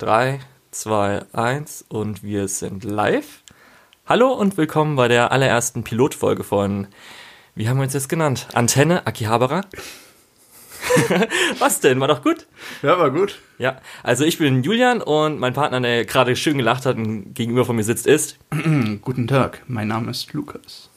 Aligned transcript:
3, 0.00 0.40
2, 0.70 1.26
1 1.34 1.84
und 1.90 2.22
wir 2.22 2.48
sind 2.48 2.84
live. 2.84 3.42
Hallo 4.06 4.32
und 4.32 4.56
willkommen 4.56 4.96
bei 4.96 5.08
der 5.08 5.30
allerersten 5.30 5.84
Pilotfolge 5.84 6.42
von, 6.42 6.86
wie 7.54 7.68
haben 7.68 7.76
wir 7.76 7.82
uns 7.82 7.92
jetzt 7.92 8.08
genannt? 8.08 8.48
Antenne 8.54 9.06
Akihabara? 9.06 9.60
Was 11.58 11.80
denn? 11.80 12.00
War 12.00 12.08
doch 12.08 12.22
gut? 12.22 12.46
Ja, 12.80 12.98
war 12.98 13.10
gut. 13.10 13.40
Ja, 13.58 13.78
also 14.02 14.24
ich 14.24 14.38
bin 14.38 14.62
Julian 14.62 15.02
und 15.02 15.38
mein 15.38 15.52
Partner, 15.52 15.82
der 15.82 16.06
gerade 16.06 16.34
schön 16.34 16.56
gelacht 16.56 16.86
hat 16.86 16.96
und 16.96 17.34
gegenüber 17.34 17.66
von 17.66 17.76
mir 17.76 17.84
sitzt, 17.84 18.06
ist 18.06 18.38
Guten 19.02 19.28
Tag, 19.28 19.64
mein 19.66 19.88
Name 19.88 20.12
ist 20.12 20.32
Lukas. 20.32 20.88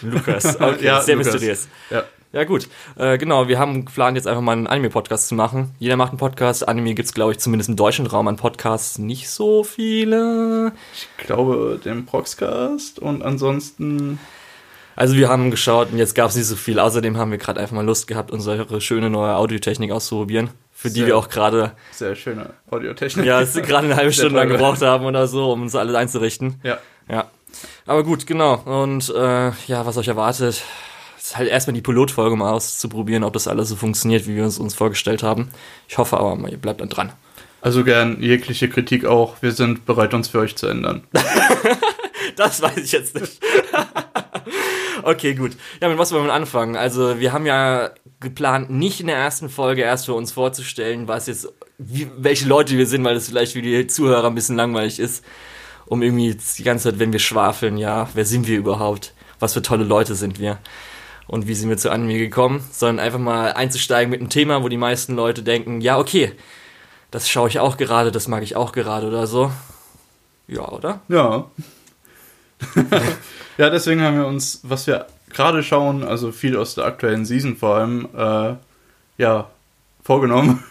Lukas. 0.00 0.44
Okay, 0.60 0.84
ja, 0.84 1.00
sehr 1.00 1.16
Lukas. 1.16 1.32
mysteriös. 1.32 1.68
Ja. 1.90 2.04
Ja, 2.34 2.42
gut. 2.42 2.68
Äh, 2.96 3.16
genau, 3.16 3.46
wir 3.46 3.60
haben 3.60 3.84
geplant, 3.84 4.16
jetzt 4.16 4.26
einfach 4.26 4.42
mal 4.42 4.52
einen 4.52 4.66
Anime-Podcast 4.66 5.28
zu 5.28 5.36
machen. 5.36 5.70
Jeder 5.78 5.94
macht 5.94 6.10
einen 6.10 6.18
Podcast. 6.18 6.66
Anime 6.66 6.94
gibt's 6.94 7.14
glaube 7.14 7.30
ich, 7.30 7.38
zumindest 7.38 7.70
im 7.70 7.76
deutschen 7.76 8.08
Raum 8.08 8.26
an 8.26 8.34
Podcasts 8.34 8.98
nicht 8.98 9.30
so 9.30 9.62
viele. 9.62 10.72
Ich 10.92 11.08
glaube, 11.24 11.80
den 11.84 12.06
Proxcast 12.06 12.98
und 12.98 13.22
ansonsten. 13.22 14.18
Also 14.96 15.14
wir 15.14 15.28
haben 15.28 15.52
geschaut 15.52 15.92
und 15.92 15.98
jetzt 15.98 16.16
gab's 16.16 16.34
nicht 16.34 16.46
so 16.46 16.56
viel. 16.56 16.80
Außerdem 16.80 17.16
haben 17.16 17.30
wir 17.30 17.38
gerade 17.38 17.60
einfach 17.60 17.76
mal 17.76 17.86
Lust 17.86 18.08
gehabt, 18.08 18.32
unsere 18.32 18.80
schöne 18.80 19.10
neue 19.10 19.36
Audiotechnik 19.36 19.92
auszuprobieren. 19.92 20.50
Für 20.72 20.88
sehr, 20.88 21.02
die 21.02 21.06
wir 21.06 21.16
auch 21.16 21.28
gerade. 21.28 21.70
Sehr 21.92 22.16
schöne 22.16 22.50
Audiotechnik. 22.68 23.26
Ja, 23.26 23.44
gerade 23.44 23.86
eine 23.86 23.94
halbe 23.94 24.12
Stunde 24.12 24.34
lang 24.40 24.48
gebraucht 24.48 24.82
haben 24.82 25.04
oder 25.04 25.28
so, 25.28 25.52
um 25.52 25.62
uns 25.62 25.76
alles 25.76 25.94
einzurichten. 25.94 26.60
Ja. 26.64 26.78
Ja. 27.08 27.30
Aber 27.86 28.02
gut, 28.02 28.26
genau. 28.26 28.56
Und 28.56 29.08
äh, 29.14 29.52
ja, 29.68 29.86
was 29.86 29.96
euch 29.96 30.08
erwartet, 30.08 30.64
halt 31.32 31.48
erstmal 31.48 31.74
die 31.74 31.82
Pilotfolge 31.82 32.36
mal 32.36 32.52
auszuprobieren, 32.52 33.24
ob 33.24 33.32
das 33.32 33.48
alles 33.48 33.68
so 33.68 33.76
funktioniert, 33.76 34.26
wie 34.26 34.36
wir 34.36 34.44
es 34.44 34.58
uns 34.58 34.74
vorgestellt 34.74 35.22
haben. 35.22 35.50
Ich 35.88 35.96
hoffe 35.98 36.18
aber 36.18 36.36
mal, 36.36 36.50
ihr 36.50 36.58
bleibt 36.58 36.80
dann 36.80 36.90
dran. 36.90 37.12
Also 37.64 37.82
gern 37.82 38.20
jegliche 38.20 38.68
Kritik 38.68 39.06
auch. 39.06 39.40
Wir 39.40 39.52
sind 39.52 39.86
bereit, 39.86 40.12
uns 40.12 40.28
für 40.28 40.40
euch 40.40 40.54
zu 40.54 40.66
ändern. 40.66 41.04
das 42.36 42.60
weiß 42.60 42.76
ich 42.76 42.92
jetzt 42.92 43.18
nicht. 43.18 43.40
okay, 45.02 45.34
gut. 45.34 45.52
Ja, 45.80 45.88
mit 45.88 45.96
was 45.96 46.12
wollen 46.12 46.26
wir 46.26 46.34
anfangen? 46.34 46.76
Also, 46.76 47.20
wir 47.20 47.32
haben 47.32 47.46
ja 47.46 47.90
geplant, 48.20 48.68
nicht 48.68 49.00
in 49.00 49.06
der 49.06 49.16
ersten 49.16 49.48
Folge 49.48 49.80
erst 49.80 50.04
für 50.04 50.12
uns 50.12 50.32
vorzustellen, 50.32 51.08
was 51.08 51.26
jetzt, 51.26 51.48
wie, 51.78 52.06
welche 52.18 52.46
Leute 52.46 52.76
wir 52.76 52.86
sind, 52.86 53.02
weil 53.02 53.14
das 53.14 53.28
vielleicht 53.28 53.54
für 53.54 53.62
die 53.62 53.86
Zuhörer 53.86 54.26
ein 54.26 54.34
bisschen 54.34 54.56
langweilig 54.56 54.98
ist. 54.98 55.24
Um 55.86 56.02
irgendwie 56.02 56.36
die 56.58 56.64
ganze 56.64 56.90
Zeit, 56.90 56.98
wenn 56.98 57.12
wir 57.12 57.18
schwafeln, 57.18 57.78
ja, 57.78 58.10
wer 58.12 58.26
sind 58.26 58.46
wir 58.46 58.58
überhaupt? 58.58 59.14
Was 59.38 59.54
für 59.54 59.62
tolle 59.62 59.84
Leute 59.84 60.14
sind 60.14 60.38
wir? 60.38 60.58
Und 61.26 61.46
wie 61.46 61.54
sind 61.54 61.68
wir 61.68 61.76
zu 61.76 61.90
Anime 61.90 62.18
gekommen, 62.18 62.62
sondern 62.70 63.04
einfach 63.04 63.18
mal 63.18 63.52
einzusteigen 63.52 64.10
mit 64.10 64.20
einem 64.20 64.30
Thema, 64.30 64.62
wo 64.62 64.68
die 64.68 64.76
meisten 64.76 65.14
Leute 65.14 65.42
denken, 65.42 65.80
ja, 65.80 65.98
okay, 65.98 66.32
das 67.10 67.28
schaue 67.28 67.48
ich 67.48 67.60
auch 67.60 67.76
gerade, 67.76 68.10
das 68.10 68.28
mag 68.28 68.42
ich 68.42 68.56
auch 68.56 68.72
gerade 68.72 69.06
oder 69.06 69.26
so. 69.26 69.52
Ja, 70.46 70.68
oder? 70.68 71.00
Ja. 71.08 71.46
ja, 73.58 73.70
deswegen 73.70 74.02
haben 74.02 74.16
wir 74.16 74.26
uns, 74.26 74.60
was 74.62 74.86
wir 74.86 75.06
gerade 75.30 75.62
schauen, 75.62 76.04
also 76.04 76.32
viel 76.32 76.56
aus 76.56 76.74
der 76.74 76.84
aktuellen 76.84 77.24
Season 77.24 77.56
vor 77.56 77.76
allem, 77.76 78.08
äh, 78.16 78.54
ja, 79.18 79.50
vorgenommen. 80.02 80.62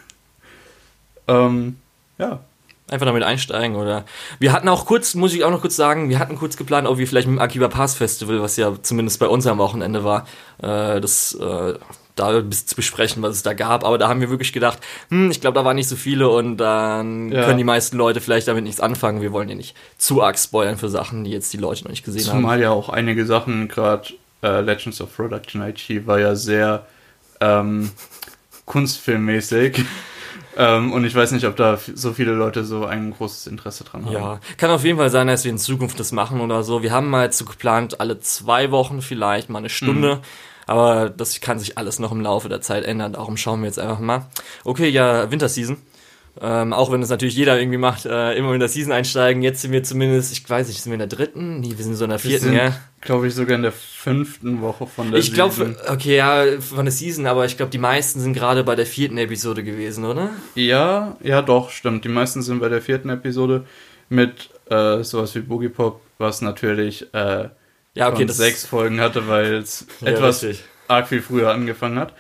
ähm, 1.28 1.78
ja, 2.18 2.40
einfach 2.90 3.06
damit 3.06 3.24
einsteigen 3.24 3.76
oder 3.76 4.06
wir 4.40 4.52
hatten 4.52 4.68
auch 4.68 4.86
kurz, 4.86 5.16
muss 5.16 5.34
ich 5.34 5.44
auch 5.44 5.52
noch 5.52 5.62
kurz 5.62 5.76
sagen, 5.76 6.10
wir 6.10 6.20
hatten 6.20 6.38
kurz 6.38 6.58
geplant, 6.58 6.88
ob 6.88 6.98
wir 6.98 7.08
vielleicht 7.08 7.28
mit 7.28 7.38
dem 7.38 7.42
Akiba 7.42 7.70
Pass 7.70 7.96
Festival, 7.96 8.42
was 8.42 8.58
ja 8.58 8.74
zumindest 8.82 9.20
bei 9.20 9.28
uns 9.28 9.48
am 9.48 9.58
Wochenende 9.58 10.04
war, 10.04 10.28
äh, 10.62 11.00
das 11.00 11.34
äh, 11.36 11.76
da 12.16 12.44
zu 12.50 12.76
besprechen, 12.76 13.24
was 13.24 13.38
es 13.38 13.44
da 13.44 13.54
gab, 13.54 13.84
aber 13.84 13.98
da 13.98 14.08
haben 14.08 14.22
wir 14.22 14.30
wirklich 14.30 14.54
gedacht, 14.54 14.80
hm, 15.10 15.32
ich 15.32 15.42
glaube, 15.42 15.56
da 15.56 15.66
waren 15.66 15.76
nicht 15.76 15.88
so 15.88 15.96
viele 15.96 16.30
und 16.30 16.58
dann 16.58 17.32
ja. 17.32 17.46
können 17.46 17.58
die 17.58 17.64
meisten 17.64 17.98
Leute 17.98 18.22
vielleicht 18.22 18.48
damit 18.48 18.64
nichts 18.64 18.80
anfangen. 18.80 19.22
Wir 19.22 19.32
wollen 19.32 19.50
ja 19.50 19.56
nicht 19.56 19.76
zu 19.98 20.22
arg 20.22 20.38
spoilern 20.38 20.78
für 20.78 20.90
Sachen, 20.90 21.24
die 21.24 21.32
jetzt 21.32 21.52
die 21.54 21.58
Leute 21.58 21.84
noch 21.84 21.90
nicht 21.90 22.06
gesehen 22.06 22.22
Zumal 22.22 22.36
haben. 22.36 22.42
Zumal 22.42 22.62
ja 22.62 22.70
auch 22.72 22.90
einige 22.90 23.26
Sachen, 23.26 23.68
gerade 23.68 24.10
äh, 24.44 24.62
Legends 24.62 25.02
of 25.02 25.16
Production 25.16 25.62
IT 25.62 26.06
war 26.06 26.20
ja 26.20 26.36
sehr 26.36 26.86
ähm, 27.40 27.92
kunstfilmmäßig. 28.66 29.84
Ähm, 30.58 30.92
und 30.92 31.04
ich 31.06 31.16
weiß 31.16 31.32
nicht, 31.32 31.46
ob 31.46 31.56
da 31.56 31.78
so 31.78 32.14
viele 32.14 32.34
Leute 32.34 32.64
so 32.64 32.86
ein 32.86 33.12
großes 33.12 33.48
Interesse 33.48 33.84
dran 33.84 34.06
haben. 34.06 34.14
Ja, 34.14 34.40
kann 34.58 34.70
auf 34.70 34.84
jeden 34.84 34.98
Fall 34.98 35.10
sein, 35.10 35.28
dass 35.28 35.44
wir 35.44 35.52
in 35.52 35.58
Zukunft 35.58 36.00
das 36.00 36.12
machen 36.12 36.42
oder 36.42 36.64
so. 36.64 36.84
Wir 36.84 36.92
haben 36.92 37.10
mal 37.10 37.26
jetzt 37.26 37.38
so 37.38 37.46
geplant, 37.46 38.00
alle 38.00 38.20
zwei 38.20 38.72
Wochen 38.72 39.02
vielleicht 39.02 39.50
mal 39.50 39.60
eine 39.60 39.70
Stunde. 39.70 40.16
Mhm. 40.16 40.22
Aber 40.66 41.10
das 41.10 41.42
kann 41.42 41.60
sich 41.60 41.78
alles 41.78 42.00
noch 42.00 42.12
im 42.12 42.22
Laufe 42.22 42.50
der 42.50 42.62
Zeit 42.62 42.86
ändern. 42.86 43.14
Darum 43.14 43.36
schauen 43.36 43.62
wir 43.62 43.68
jetzt 43.68 43.80
einfach 43.80 44.00
mal. 44.00 44.28
Okay, 44.64 44.88
ja, 44.90 45.30
Winterseason. 45.30 45.78
Ähm, 46.42 46.74
auch 46.74 46.92
wenn 46.92 47.02
es 47.04 47.10
natürlich 47.10 47.36
jeder 47.36 47.60
irgendwie 47.60 47.78
macht, 47.78 48.06
äh, 48.06 48.34
immer 48.34 48.54
in 48.54 48.60
der 48.60 48.70
Season 48.70 48.92
einsteigen. 48.92 49.44
Jetzt 49.44 49.62
sind 49.62 49.72
wir 49.72 49.84
zumindest, 49.84 50.32
ich 50.32 50.50
weiß 50.50 50.68
nicht, 50.68 50.82
sind 50.82 50.92
wir 50.92 50.96
in 50.96 51.08
der 51.08 51.08
dritten? 51.08 51.60
Nee, 51.60 51.74
wir 51.78 51.84
sind 51.84 51.96
so 51.96 52.06
in 52.06 52.10
der 52.10 52.18
vierten, 52.18 52.46
sind, 52.46 52.56
ja. 52.56 52.76
glaube 53.02 53.28
ich, 53.28 53.36
sogar 53.36 53.56
in 53.56 53.62
der 53.62 53.72
fünften 53.72 54.62
Woche 54.62 54.88
von 54.88 55.12
der 55.12 55.20
ich 55.20 55.28
Season. 55.28 55.48
Ich 55.48 55.78
glaube, 55.78 55.94
okay, 55.94 56.18
ja, 56.18 56.46
von 56.60 56.86
der 56.86 56.92
Season, 56.92 57.28
aber 57.28 57.46
ich 57.46 57.56
glaube, 57.56 57.72
die 57.72 57.78
meisten 57.78 58.20
sind 58.20 58.34
gerade 58.34 58.64
bei 58.64 58.76
der 58.76 58.88
vierten 58.88 59.20
Episode 59.20 59.64
gewesen, 59.64 60.06
oder? 60.06 60.32
Ja, 60.56 61.18
ja, 61.22 61.44
doch, 61.44 61.70
stimmt. 61.70 62.04
Die 62.04 62.10
meisten 62.10 62.42
sind 62.42 62.60
bei 62.60 62.70
der 62.70 62.82
vierten 62.82 63.10
Episode 63.10 63.66
mit 64.10 64.50
äh, 64.70 65.04
sowas 65.04 65.36
wie 65.36 65.42
Boogie 65.42 65.70
Pop, 65.70 66.02
was 66.18 66.42
natürlich 66.42 67.14
äh, 67.14 67.50
ja, 67.94 68.10
okay, 68.10 68.28
sechs 68.28 68.66
Folgen 68.66 69.00
hatte, 69.00 69.28
weil 69.28 69.54
es 69.54 69.86
ja, 70.02 70.08
etwas 70.08 70.44
richtig. 70.44 70.66
arg 70.88 71.08
viel 71.08 71.22
früher 71.22 71.52
angefangen 71.52 72.00
hat. 72.00 72.14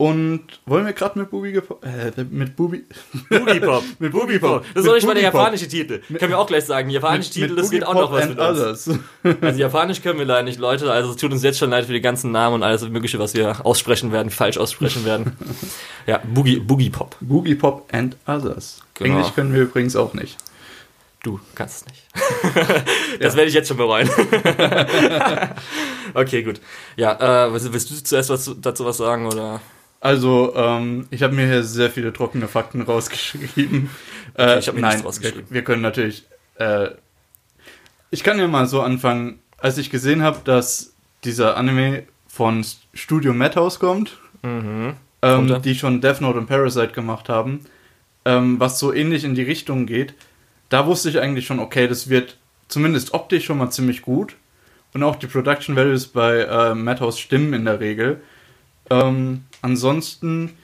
Und 0.00 0.44
wollen 0.64 0.86
wir 0.86 0.94
gerade 0.94 1.18
mit 1.18 1.28
Boogie 1.28 1.60
äh, 1.82 2.24
mit 2.30 2.56
Boogie 2.56 2.86
Boogie 3.28 3.60
Pop 3.60 3.84
mit 3.98 4.12
Boogie 4.12 4.38
Pop. 4.38 4.64
Das 4.72 4.86
ist 4.86 4.90
nicht 4.90 5.06
mal 5.06 5.12
der 5.12 5.24
japanische 5.24 5.68
Titel. 5.68 6.00
Können 6.18 6.30
wir 6.30 6.38
auch 6.38 6.46
gleich 6.46 6.64
sagen. 6.64 6.88
Japanische 6.88 7.28
mit, 7.28 7.34
Titel, 7.34 7.48
mit 7.50 7.58
das 7.58 7.70
geht 7.70 7.86
auch 7.86 7.92
noch 7.92 8.10
was 8.10 8.26
mit 8.30 8.38
uns. 8.38 8.58
Others. 8.58 8.90
Also 9.42 9.60
Japanisch 9.60 10.00
können 10.00 10.18
wir 10.18 10.24
leider 10.24 10.44
nicht, 10.44 10.58
Leute. 10.58 10.90
Also 10.90 11.10
es 11.10 11.16
tut 11.16 11.32
uns 11.32 11.42
jetzt 11.42 11.58
schon 11.58 11.68
leid 11.68 11.84
für 11.84 11.92
die 11.92 12.00
ganzen 12.00 12.32
Namen 12.32 12.54
und 12.54 12.62
alles 12.62 12.88
Mögliche, 12.88 13.18
was 13.18 13.34
wir 13.34 13.66
aussprechen 13.66 14.10
werden, 14.10 14.30
falsch 14.30 14.56
aussprechen 14.56 15.04
werden. 15.04 15.36
ja, 16.06 16.22
Boogie 16.24 16.60
Boogie 16.60 16.88
Pop. 16.88 17.16
Boogie 17.20 17.54
Pop 17.54 17.86
and 17.92 18.16
Others. 18.26 18.80
Genau. 18.94 19.18
Englisch 19.18 19.34
können 19.34 19.52
wir 19.52 19.60
übrigens 19.60 19.96
auch 19.96 20.14
nicht. 20.14 20.38
Du 21.22 21.40
kannst 21.54 21.82
es 21.82 21.86
nicht. 21.86 22.06
das 23.20 23.34
ja. 23.34 23.36
werde 23.36 23.48
ich 23.48 23.54
jetzt 23.54 23.68
schon 23.68 23.76
bereuen. 23.76 24.08
okay, 26.14 26.42
gut. 26.42 26.58
Ja, 26.96 27.48
äh, 27.48 27.52
willst 27.52 27.90
du 27.90 28.02
zuerst 28.02 28.30
was, 28.30 28.50
dazu 28.62 28.86
was 28.86 28.96
sagen 28.96 29.26
oder? 29.26 29.60
Also, 30.00 30.54
ähm, 30.56 31.06
ich 31.10 31.22
habe 31.22 31.34
mir 31.34 31.46
hier 31.46 31.62
sehr 31.62 31.90
viele 31.90 32.12
trockene 32.12 32.48
Fakten 32.48 32.82
rausgeschrieben. 32.82 33.90
Okay, 34.32 34.60
ich 34.60 34.68
habe 34.68 34.78
äh, 34.78 34.80
nein, 34.80 35.00
rausgeschrieben. 35.00 35.46
Wir, 35.48 35.54
wir, 35.56 35.64
können 35.64 35.82
natürlich. 35.82 36.24
Äh, 36.54 36.90
ich 38.10 38.22
kann 38.22 38.38
ja 38.38 38.46
mal 38.46 38.66
so 38.66 38.80
anfangen, 38.80 39.40
als 39.58 39.76
ich 39.76 39.90
gesehen 39.90 40.22
habe, 40.22 40.38
dass 40.44 40.94
dieser 41.24 41.56
Anime 41.56 42.04
von 42.28 42.64
Studio 42.94 43.34
Madhouse 43.34 43.80
kommt, 43.80 44.18
mhm. 44.42 44.94
ähm, 45.22 45.62
die 45.62 45.74
schon 45.74 46.00
Death 46.00 46.20
Note 46.20 46.38
und 46.38 46.46
Parasite 46.46 46.92
gemacht 46.92 47.28
haben, 47.28 47.66
ähm, 48.24 48.60
was 48.60 48.78
so 48.78 48.92
ähnlich 48.92 49.24
in 49.24 49.34
die 49.34 49.42
Richtung 49.42 49.84
geht. 49.84 50.14
Da 50.68 50.86
wusste 50.86 51.10
ich 51.10 51.18
eigentlich 51.18 51.46
schon, 51.46 51.58
okay, 51.58 51.88
das 51.88 52.08
wird 52.08 52.38
zumindest 52.68 53.12
optisch 53.12 53.46
schon 53.46 53.58
mal 53.58 53.70
ziemlich 53.70 54.00
gut. 54.00 54.36
Und 54.94 55.02
auch 55.02 55.16
die 55.16 55.26
Production 55.26 55.76
Values 55.76 56.06
bei 56.06 56.42
äh, 56.42 56.74
Madhouse 56.74 57.18
stimmen 57.18 57.52
in 57.52 57.64
der 57.64 57.80
Regel. 57.80 58.20
Ähm, 58.90 59.44
ansonsten, 59.62 60.56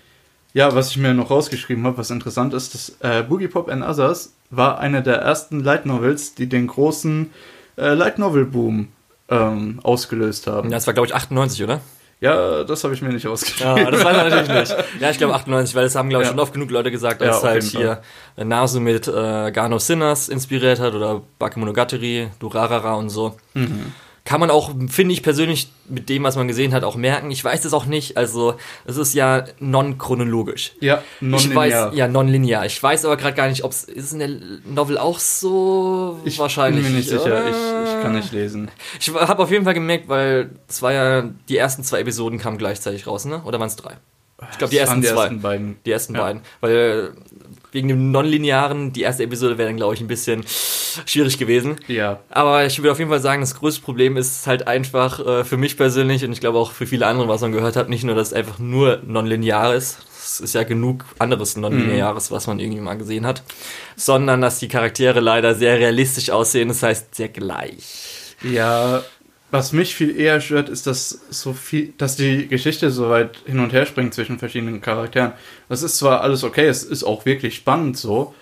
ja, 0.53 0.75
was 0.75 0.91
ich 0.91 0.97
mir 0.97 1.15
noch 1.15 1.31
rausgeschrieben 1.31 1.85
habe, 1.85 1.99
was 1.99 2.11
interessant 2.11 2.55
ist, 2.55 2.75
dass 2.75 2.97
äh, 3.01 3.23
Boogie 3.23 3.49
Pop 3.49 3.69
and 3.69 3.85
Others 3.85 4.33
war 4.51 4.79
eine 4.79 5.03
der 5.03 5.17
ersten 5.17 5.61
Light 5.61 5.87
Novels, 5.87 6.35
die 6.35 6.49
den 6.49 6.67
großen 6.67 7.31
äh, 7.77 7.95
Light 7.95 8.19
Novel 8.19 8.45
Boom 8.45 8.89
ähm, 9.29 9.81
ausgelöst 9.83 10.47
haben. 10.47 10.71
Ja, 10.71 10.77
das 10.77 10.87
war 10.87 10.95
glaube 10.95 11.09
ich 11.09 11.15
98, 11.15 11.63
oder? 11.65 11.81
Ja, 12.19 12.65
das 12.65 12.83
habe 12.83 12.95
ich 12.95 13.03
mir 13.03 13.11
nicht 13.11 13.27
ausgeschrieben. 13.27 13.77
Ja, 13.77 13.91
das 13.91 14.03
weiß 14.03 14.17
man 14.17 14.31
natürlich 14.31 14.71
nicht. 14.71 14.85
Ja, 15.01 15.11
ich 15.11 15.19
glaube 15.19 15.35
98, 15.35 15.75
weil 15.75 15.85
das 15.85 15.95
haben, 15.97 16.09
glaube 16.09 16.23
ich, 16.23 16.29
ja. 16.29 16.33
schon 16.33 16.41
oft 16.41 16.55
genug 16.55 16.71
Leute 16.71 16.91
gesagt, 16.91 17.21
dass 17.21 17.43
ja, 17.43 17.49
halt 17.49 17.63
hier 17.63 18.01
Nasu 18.37 18.81
mit 18.81 19.07
äh, 19.07 19.51
Gano 19.53 19.79
Sinners 19.79 20.31
inspiriert 20.31 20.81
hat 20.81 20.95
oder 20.95 21.21
Bakemonogatari, 21.39 22.29
Durarara 22.39 22.95
und 22.95 23.11
so. 23.11 23.37
Mhm 23.53 23.93
kann 24.27 24.41
man 24.41 24.51
auch, 24.51 24.73
finde 24.89 25.15
ich 25.15 25.23
persönlich, 25.23 25.69
mit 25.89 26.09
dem, 26.09 26.25
was 26.25 26.35
man 26.35 26.49
gesehen 26.49 26.75
hat, 26.75 26.83
auch 26.83 26.97
merken. 26.97 27.31
Ich 27.31 27.45
weiß 27.45 27.65
es 27.65 27.73
auch 27.73 27.87
nicht. 27.87 28.17
Also, 28.17 28.57
es 28.85 28.97
ist 28.97 29.15
ja 29.15 29.45
non-chronologisch. 29.61 30.73
Ja, 30.81 31.01
non-linear. 31.21 31.95
Ja, 31.95 32.09
non-linear. 32.09 32.67
Ich 32.67 32.83
weiß 32.83 33.05
aber 33.05 33.17
gerade 33.17 33.37
gar 33.37 33.49
nicht, 33.49 33.63
ob 33.63 33.71
es 33.71 33.85
ist 33.85 34.13
in 34.13 34.19
der 34.19 34.31
Novel 34.65 34.99
auch 34.99 35.21
so 35.21 36.21
ich 36.25 36.41
wahrscheinlich. 36.41 36.81
Ich 36.81 36.87
bin 36.87 36.93
mir 36.95 36.99
nicht 36.99 37.09
sicher. 37.09 37.49
Ich, 37.49 37.55
ich, 37.55 38.03
kann 38.03 38.17
nicht 38.17 38.33
lesen. 38.33 38.69
Ich 38.99 39.15
habe 39.15 39.41
auf 39.41 39.51
jeden 39.53 39.65
Fall 39.65 39.75
gemerkt, 39.75 40.09
weil 40.09 40.51
es 40.69 40.83
war 40.83 40.93
ja, 40.93 41.23
die 41.49 41.57
ersten 41.57 41.85
zwei 41.85 42.01
Episoden 42.01 42.41
kamen 42.41 42.59
gleichzeitig 42.59 43.07
raus, 43.07 43.27
ne? 43.27 43.43
Oder 43.45 43.61
waren 43.61 43.69
es 43.69 43.77
drei? 43.77 43.97
Ich 44.51 44.59
glaube, 44.59 44.73
die 44.73 44.79
ersten 44.79 45.03
die 45.03 45.07
zwei. 45.07 45.23
Ersten 45.23 45.41
beiden. 45.41 45.77
Die 45.87 45.93
ersten 45.93 46.15
ja. 46.15 46.21
beiden. 46.21 46.43
Weil 46.61 47.13
wegen 47.77 47.89
dem 47.89 48.11
Nonlinearen, 48.11 48.93
die 48.93 49.03
erste 49.03 49.23
Episode 49.23 49.59
wäre 49.59 49.69
dann, 49.69 49.77
glaube 49.77 49.95
ich, 49.95 50.01
ein 50.01 50.09
bisschen 50.09 50.45
schwierig 50.47 51.39
gewesen. 51.39 51.77
Ja. 51.87 52.21
Aber 52.31 52.65
ich 52.65 52.79
würde 52.79 52.91
auf 52.91 52.99
jeden 52.99 53.11
Fall 53.11 53.21
sagen, 53.21 53.43
das 53.43 53.55
größte 53.55 53.83
Problem 53.83 54.17
ist 54.17 54.47
halt 54.47 54.67
einfach 54.67 55.25
äh, 55.25 55.45
für 55.45 55.59
mich 55.59 55.77
persönlich 55.77 56.25
und 56.25 56.33
ich 56.33 56.41
glaube 56.41 56.59
auch 56.59 56.73
für 56.73 56.87
viele 56.87 57.07
andere, 57.07 57.29
was 57.29 57.43
man 57.43 57.53
gehört 57.53 57.77
hat, 57.77 57.89
nicht 57.89 58.03
nur, 58.03 58.15
dass 58.15 58.29
es 58.29 58.33
einfach 58.33 58.59
nur 58.59 59.03
nonlinear 59.07 59.75
ist, 59.75 59.99
es 60.19 60.41
ist 60.41 60.55
ja 60.55 60.65
genug 60.65 61.05
anderes 61.19 61.57
Non-Lineares, 61.57 62.31
mhm. 62.31 62.35
was 62.35 62.47
man 62.47 62.59
irgendwie 62.59 62.81
mal 62.81 62.97
gesehen 62.97 63.27
hat. 63.27 63.43
Sondern, 63.95 64.41
dass 64.41 64.59
die 64.59 64.69
Charaktere 64.69 65.21
leider 65.21 65.55
sehr 65.55 65.79
realistisch 65.79 66.31
aussehen, 66.31 66.69
das 66.69 66.83
heißt 66.83 67.15
sehr 67.15 67.29
gleich. 67.29 68.35
Ja, 68.43 69.03
was 69.51 69.73
mich 69.73 69.95
viel 69.95 70.19
eher 70.19 70.41
stört, 70.41 70.69
ist, 70.69 70.87
dass 70.87 71.21
so 71.31 71.53
viel, 71.53 71.93
dass 71.99 72.17
die 72.17 72.49
Geschichte 72.49 72.91
so 72.91 73.09
weit 73.11 73.39
hin 73.47 73.61
und 73.61 73.73
her 73.73 73.87
springt 73.87 74.13
zwischen 74.15 74.39
verschiedenen 74.39 74.81
Charakteren. 74.81 75.33
Das 75.69 75.83
ist 75.83 75.99
zwar 75.99 76.21
alles 76.21 76.43
okay, 76.45 76.67
es 76.67 76.83
ist 76.83 77.05
auch 77.05 77.27
wirklich 77.27 77.55
spannend 77.55 77.97
so, 77.97 78.35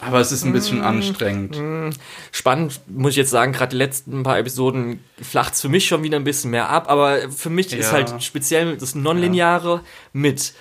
aber 0.00 0.18
es 0.18 0.32
ist 0.32 0.44
ein 0.44 0.52
bisschen 0.52 0.78
mmh, 0.78 0.86
anstrengend. 0.86 1.58
Mmh. 1.58 1.90
Spannend, 2.32 2.80
muss 2.88 3.12
ich 3.12 3.16
jetzt 3.16 3.30
sagen, 3.30 3.52
gerade 3.52 3.70
die 3.70 3.76
letzten 3.76 4.22
paar 4.22 4.38
Episoden 4.38 5.04
flacht 5.20 5.54
es 5.54 5.60
für 5.60 5.68
mich 5.68 5.86
schon 5.86 6.02
wieder 6.02 6.16
ein 6.16 6.24
bisschen 6.24 6.50
mehr 6.50 6.68
ab, 6.68 6.90
aber 6.90 7.30
für 7.30 7.50
mich 7.50 7.70
ja. 7.70 7.78
ist 7.78 7.92
halt 7.92 8.22
speziell 8.22 8.76
das 8.76 8.94
Nonlineare 8.94 9.74
ja. 9.74 9.82
mit 10.12 10.54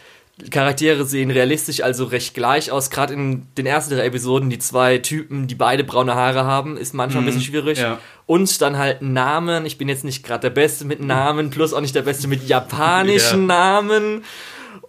Charaktere 0.50 1.06
sehen 1.06 1.32
realistisch, 1.32 1.84
also 1.84 2.06
recht 2.06 2.34
gleich 2.34 2.72
aus. 2.72 2.90
Gerade 2.90 3.14
in 3.14 3.48
den 3.58 3.66
ersten 3.66 3.96
drei 3.96 4.06
Episoden, 4.06 4.50
die 4.50 4.60
zwei 4.60 4.98
Typen, 4.98 5.48
die 5.48 5.56
beide 5.56 5.84
braune 5.84 6.16
Haare 6.16 6.46
haben, 6.46 6.78
ist 6.78 6.94
manchmal 6.94 7.22
mhm, 7.22 7.28
ein 7.28 7.34
bisschen 7.34 7.52
schwierig. 7.52 7.80
Ja. 7.80 8.00
Und 8.26 8.62
dann 8.62 8.78
halt 8.78 9.02
Namen. 9.02 9.66
Ich 9.66 9.78
bin 9.78 9.90
jetzt 9.90 10.04
nicht 10.04 10.24
gerade 10.24 10.42
der 10.42 10.50
Beste 10.52 10.86
mit 10.86 11.02
Namen, 11.02 11.50
plus 11.50 11.74
auch 11.74 11.82
nicht 11.82 11.96
der 11.96 12.04
Beste 12.04 12.28
mit 12.28 12.48
japanischen 12.48 13.42
ja. 13.48 13.48
Namen. 13.48 14.24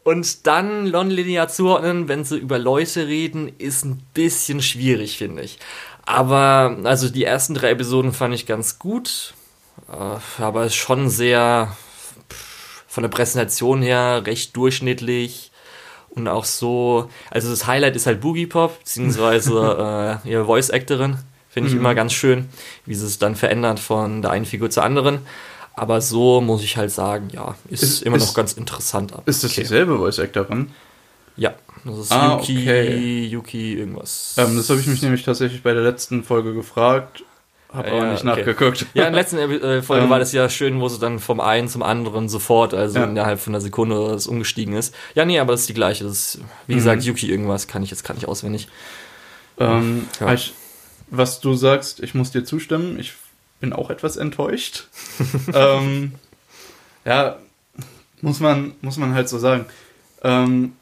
Und 0.02 0.46
dann 0.46 0.90
non-linear 0.90 1.48
zuordnen, 1.48 2.08
wenn 2.08 2.24
sie 2.24 2.38
über 2.38 2.58
Leute 2.58 3.06
reden, 3.06 3.52
ist 3.58 3.84
ein 3.84 4.02
bisschen 4.14 4.62
schwierig, 4.62 5.18
finde 5.18 5.42
ich. 5.42 5.58
Aber, 6.06 6.78
also 6.84 7.08
die 7.08 7.24
ersten 7.24 7.54
drei 7.54 7.70
Episoden 7.70 8.12
fand 8.12 8.34
ich 8.34 8.46
ganz 8.46 8.78
gut. 8.78 9.34
Äh, 9.88 10.42
aber 10.42 10.64
es 10.64 10.72
ist 10.72 10.78
schon 10.78 11.08
sehr 11.08 11.76
von 12.90 13.04
der 13.04 13.08
Präsentation 13.08 13.82
her 13.82 14.22
recht 14.26 14.56
durchschnittlich 14.56 15.52
und 16.08 16.26
auch 16.26 16.44
so, 16.44 17.08
also 17.30 17.48
das 17.48 17.68
Highlight 17.68 17.94
ist 17.94 18.06
halt 18.06 18.20
Boogie 18.20 18.48
Pop, 18.48 18.80
beziehungsweise 18.80 20.20
äh, 20.24 20.28
ihre 20.28 20.44
Voice-Actorin, 20.44 21.16
finde 21.48 21.68
ich 21.68 21.74
mhm. 21.74 21.82
immer 21.82 21.94
ganz 21.94 22.12
schön, 22.12 22.48
wie 22.86 22.96
sie 22.96 23.06
es 23.06 23.20
dann 23.20 23.36
verändert 23.36 23.78
von 23.78 24.22
der 24.22 24.32
einen 24.32 24.44
Figur 24.44 24.70
zur 24.70 24.82
anderen. 24.82 25.20
Aber 25.74 26.00
so 26.00 26.40
muss 26.40 26.64
ich 26.64 26.76
halt 26.76 26.90
sagen, 26.90 27.28
ja, 27.32 27.54
ist, 27.68 27.84
ist 27.84 28.02
immer 28.02 28.16
ist, 28.16 28.26
noch 28.26 28.34
ganz 28.34 28.54
interessant. 28.54 29.14
Ist 29.24 29.44
das 29.44 29.52
okay. 29.52 29.60
dieselbe 29.60 29.96
Voice-Actorin? 29.96 30.72
Ja, 31.36 31.54
das 31.84 31.96
ist 31.96 32.12
ah, 32.12 32.38
Yuki, 32.38 32.58
okay. 32.58 33.24
Yuki 33.26 33.74
irgendwas. 33.74 34.34
Ähm, 34.36 34.56
das 34.56 34.68
habe 34.68 34.80
ich 34.80 34.88
mich 34.88 35.00
nämlich 35.00 35.22
tatsächlich 35.22 35.62
bei 35.62 35.72
der 35.72 35.84
letzten 35.84 36.24
Folge 36.24 36.54
gefragt 36.54 37.22
hab 37.72 37.86
ja, 37.86 38.12
nicht 38.12 38.24
okay. 38.24 38.26
nachgeguckt. 38.26 38.86
Ja, 38.94 39.06
in 39.06 39.12
der 39.12 39.22
letzten 39.22 39.38
äh, 39.38 39.82
Folge 39.82 40.04
um, 40.04 40.10
war 40.10 40.18
das 40.18 40.32
ja 40.32 40.48
schön, 40.48 40.80
wo 40.80 40.88
sie 40.88 40.98
dann 40.98 41.18
vom 41.20 41.40
einen 41.40 41.68
zum 41.68 41.82
anderen 41.82 42.28
sofort, 42.28 42.74
also 42.74 42.98
ja. 42.98 43.04
innerhalb 43.04 43.40
von 43.40 43.54
einer 43.54 43.60
Sekunde 43.60 44.08
das 44.08 44.26
umgestiegen 44.26 44.74
ist. 44.74 44.94
Ja, 45.14 45.24
nee, 45.24 45.38
aber 45.38 45.52
das 45.52 45.62
ist 45.62 45.68
die 45.68 45.74
gleiche. 45.74 46.04
Das 46.04 46.12
ist, 46.12 46.40
wie 46.66 46.72
mhm. 46.72 46.78
gesagt, 46.78 47.04
Yuki 47.04 47.30
irgendwas 47.30 47.68
kann 47.68 47.82
ich 47.82 47.90
jetzt 47.90 48.04
gar 48.04 48.14
nicht 48.14 48.26
auswendig. 48.26 48.68
Ähm, 49.58 50.08
ja. 50.18 50.32
ich, 50.32 50.52
was 51.10 51.40
du 51.40 51.54
sagst, 51.54 52.00
ich 52.00 52.14
muss 52.14 52.32
dir 52.32 52.44
zustimmen. 52.44 52.98
Ich 52.98 53.12
bin 53.60 53.72
auch 53.72 53.90
etwas 53.90 54.16
enttäuscht. 54.16 54.88
ähm, 55.54 56.14
ja, 57.04 57.36
muss 58.20 58.40
man, 58.40 58.72
muss 58.80 58.96
man 58.96 59.14
halt 59.14 59.28
so 59.28 59.38
sagen. 59.38 59.66
Ähm, 60.22 60.72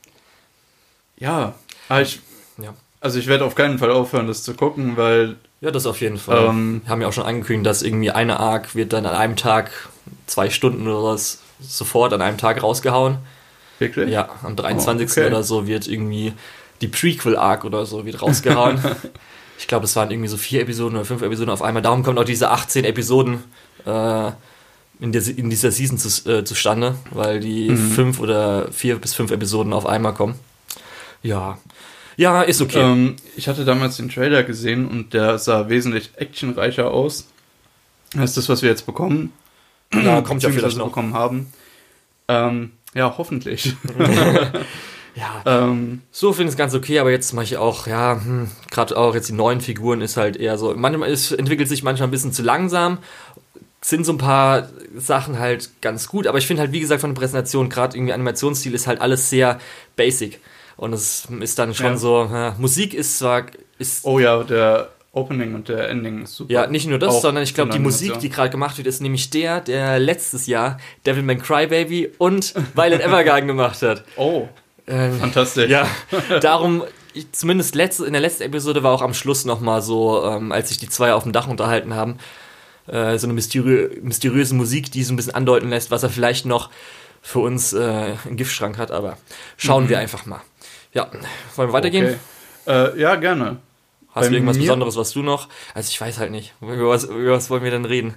ja, 1.19 1.55
ich, 2.01 2.21
ja, 2.57 2.75
also 3.01 3.19
ich 3.19 3.27
werde 3.27 3.45
auf 3.45 3.55
keinen 3.55 3.79
Fall 3.79 3.91
aufhören, 3.91 4.27
das 4.27 4.43
zu 4.43 4.55
gucken, 4.55 4.97
weil 4.97 5.37
ja, 5.61 5.71
das 5.71 5.87
auf 5.87 6.01
jeden 6.01 6.19
Fall. 6.19 6.47
Ähm, 6.47 6.83
Wir 6.85 6.91
haben 6.91 7.03
ja 7.03 7.09
auch 7.09 7.13
schon 7.13 7.25
angekündigt, 7.25 7.67
dass 7.67 7.83
irgendwie 7.83 8.11
eine 8.11 8.39
Arc 8.39 8.75
wird 8.75 8.93
dann 8.93 9.07
an 9.07 9.15
einem 9.15 9.37
Tag, 9.37 9.71
zwei 10.27 10.51
Stunden 10.51 10.87
oder 10.87 11.03
was, 11.03 11.41
sofort 11.61 12.13
an 12.13 12.23
einem 12.23 12.39
Tag 12.39 12.63
rausgehauen. 12.63 13.19
Wirklich? 13.79 14.11
Ja, 14.11 14.29
am 14.43 14.57
23. 14.57 15.09
Oh, 15.09 15.11
okay. 15.11 15.27
oder 15.27 15.43
so 15.43 15.67
wird 15.67 15.87
irgendwie 15.87 16.33
die 16.81 16.89
Prequel-Arc 16.89 17.65
oder 17.65 17.87
so 17.87 18.05
wird 18.05 18.23
rausgehauen. 18.23 18.81
ich 19.59 19.67
glaube, 19.67 19.85
es 19.85 19.97
waren 19.97 20.11
irgendwie 20.11 20.29
so 20.29 20.37
vier 20.37 20.63
Episoden 20.63 20.97
oder 20.97 21.05
fünf 21.05 21.23
Episoden 21.23 21.51
auf 21.51 21.63
einmal. 21.63 21.83
Darum 21.83 22.03
kommen 22.03 22.19
auch 22.19 22.25
diese 22.25 22.51
18 22.51 22.85
Episoden 22.85 23.43
äh, 23.85 24.31
in, 25.01 25.13
der, 25.13 25.27
in, 25.27 25.51
dieser 25.51 25.71
Season 25.71 25.99
zu, 25.99 26.31
äh, 26.31 26.45
zustande, 26.45 26.97
weil 27.11 27.41
die 27.41 27.71
mhm. 27.71 27.91
fünf 27.91 28.21
oder 28.21 28.71
vier 28.73 28.97
bis 28.97 29.15
fünf 29.15 29.31
Episoden 29.31 29.73
auf 29.73 29.87
einmal 29.87 30.15
kommen. 30.15 30.35
Ja, 31.23 31.59
ja, 32.19 32.43
ist 32.43 32.61
okay. 32.61 32.81
Ähm, 32.81 33.15
ich 33.37 33.47
hatte 33.47 33.65
damals 33.65 33.97
den 33.97 34.09
Trailer 34.09 34.43
gesehen 34.43 34.89
und 34.89 35.15
der 35.15 35.39
sah 35.39 35.69
wesentlich 35.69 36.11
actionreicher 36.17 36.91
aus 36.91 37.29
als 38.17 38.35
das, 38.35 38.49
was 38.49 38.61
wir 38.61 38.69
jetzt 38.69 38.87
bekommen. 38.87 39.33
Ja, 39.95 40.21
kommt 40.21 40.43
ja 40.43 40.51
vielleicht 40.51 40.77
noch. 40.77 40.89
bekommen 40.89 41.15
haben. 41.15 41.51
Ähm, 42.29 42.73
ja, 42.93 43.15
hoffentlich. 43.17 43.73
ja, 45.15 45.43
ähm, 45.47 46.03
so 46.11 46.35
finde 46.35 46.51
ich 46.51 46.55
es 46.55 46.59
ganz 46.59 46.75
okay, 46.75 46.99
aber 46.99 47.11
jetzt 47.11 47.33
mache 47.33 47.45
ich 47.45 47.57
auch, 47.57 47.87
ja, 47.87 48.21
hm, 48.23 48.51
gerade 48.71 48.99
auch 48.99 49.15
jetzt 49.15 49.31
die 49.31 49.33
neuen 49.33 49.63
Figuren 49.63 50.03
ist 50.03 50.19
halt 50.19 50.37
eher 50.37 50.59
so, 50.59 50.75
manchmal 50.77 51.11
es 51.11 51.33
entwickelt 51.33 51.71
sich 51.71 51.83
manchmal 51.83 52.09
ein 52.09 52.11
bisschen 52.11 52.35
zu 52.35 52.43
langsam, 52.43 52.99
sind 53.81 54.05
so 54.05 54.13
ein 54.13 54.19
paar 54.19 54.69
Sachen 54.95 55.39
halt 55.39 55.71
ganz 55.81 56.07
gut, 56.07 56.27
aber 56.27 56.37
ich 56.37 56.47
finde 56.47 56.61
halt, 56.61 56.73
wie 56.73 56.81
gesagt, 56.81 57.01
von 57.01 57.15
der 57.15 57.19
Präsentation, 57.19 57.71
gerade 57.71 57.97
irgendwie 57.97 58.13
Animationsstil 58.13 58.75
ist 58.75 58.87
halt 58.87 59.01
alles 59.01 59.31
sehr 59.31 59.59
basic. 59.97 60.39
Und 60.79 60.93
es 60.93 61.27
ist 61.41 61.59
dann 61.59 61.75
schon 61.75 61.87
ja. 61.87 61.97
so, 61.97 62.29
ja, 62.33 62.55
Musik 62.57 62.95
ist 62.95 63.19
zwar. 63.19 63.47
Ist 63.79 64.05
oh 64.05 64.19
ja, 64.19 64.43
der 64.45 64.91
Opening 65.13 65.55
und 65.55 65.69
der 65.69 65.89
Ending 65.89 66.23
ist 66.23 66.37
super. 66.37 66.53
Ja, 66.53 66.67
nicht 66.69 66.87
nur 66.87 66.99
das, 66.99 67.17
Auch 67.17 67.23
sondern 67.23 67.43
ich 67.43 67.53
glaube, 67.53 67.73
die 67.73 67.81
Musik, 67.81 68.19
die 68.21 68.29
gerade 68.29 68.51
gemacht 68.51 68.79
wird, 68.79 68.87
ist 68.87 69.03
nämlich 69.03 69.29
der, 69.31 69.61
der 69.61 69.99
letztes 69.99 70.47
Jahr 70.47 70.79
Devilman 71.05 71.43
Crybaby 71.43 72.13
und 72.19 72.55
Violet 72.75 73.01
Evergarden 73.01 73.49
gemacht 73.49 73.83
hat. 73.83 74.05
Oh. 74.17 74.49
Ähm, 74.87 75.19
fantastisch. 75.19 75.69
Ja, 75.69 75.89
darum, 76.41 76.85
ich, 77.13 77.33
zumindest 77.33 77.75
letzte, 77.75 78.07
in 78.07 78.13
der 78.13 78.23
letzten 78.23 78.45
Episode 78.45 78.83
war 78.85 78.93
auch 78.93 79.03
am 79.03 79.15
Schluss 79.15 79.45
nochmal 79.45 79.83
so, 79.83 80.25
ähm, 80.25 80.53
als 80.53 80.69
sich 80.69 80.79
die 80.79 80.89
zwei 80.89 81.13
auf 81.13 81.25
dem 81.25 81.33
Dach 81.33 81.49
unterhalten 81.49 81.95
haben, 81.95 82.19
äh, 82.87 83.19
so 83.19 83.27
eine 83.27 83.35
mysteriö 83.35 83.91
mysteriöse 84.01 84.55
Musik, 84.55 84.93
die 84.93 85.03
so 85.03 85.13
ein 85.13 85.17
bisschen 85.17 85.35
andeuten 85.35 85.71
lässt, 85.71 85.91
was 85.91 86.05
er 86.05 86.11
vielleicht 86.11 86.47
noch 86.47 86.71
für 87.21 87.41
uns 87.41 87.73
äh, 87.73 88.15
im 88.29 88.37
Giftschrank 88.37 88.79
hat, 88.79 88.91
aber 88.91 89.19
schauen 89.57 89.85
mhm. 89.85 89.89
wir 89.89 89.99
einfach 89.99 90.25
mal. 90.25 90.41
Ja, 90.93 91.09
wollen 91.57 91.69
wir 91.69 91.73
weitergehen? 91.73 92.19
Okay. 92.67 92.95
Äh, 92.95 93.01
ja, 93.01 93.17
gerne. 93.17 93.59
Hast 94.09 94.25
Bei 94.25 94.29
du 94.29 94.35
irgendwas 94.35 94.59
Besonderes, 94.59 94.97
was 94.97 95.13
du 95.13 95.23
noch? 95.23 95.49
Also 95.75 95.89
ich 95.91 96.01
weiß 96.01 96.19
halt 96.19 96.31
nicht. 96.31 96.55
Über 96.61 96.89
was, 96.89 97.05
über 97.05 97.33
was 97.33 97.51
wollen 97.51 97.63
wir 97.63 97.71
denn 97.71 97.85
reden? 97.85 98.15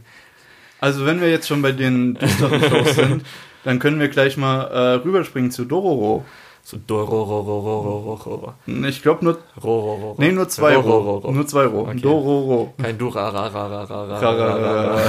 Also 0.79 1.05
wenn 1.05 1.21
wir 1.21 1.29
jetzt 1.29 1.47
schon 1.47 1.61
bei 1.61 1.71
den 1.71 2.15
düsteren 2.15 2.63
Shows 2.63 2.95
sind, 2.95 3.25
dann 3.63 3.79
können 3.79 3.99
wir 3.99 4.09
gleich 4.09 4.37
mal 4.37 4.63
äh, 4.63 4.93
rüberspringen 4.95 5.51
zu 5.51 5.65
Dororo. 5.65 6.25
Zu 6.63 6.77
Dororo. 6.77 8.53
Ich 8.87 9.01
glaube 9.01 9.25
nur. 9.25 9.39
Rororo. 9.61 10.15
Nee, 10.19 10.31
nur 10.31 10.47
zwei 10.47 10.75
Ro. 10.75 11.31
Nur 11.31 11.47
zwei 11.47 11.65
Ro. 11.65 11.81
Okay. 11.81 12.01
Dororo. 12.01 12.73
Kein 12.81 12.97
Durararararara. 12.97 15.01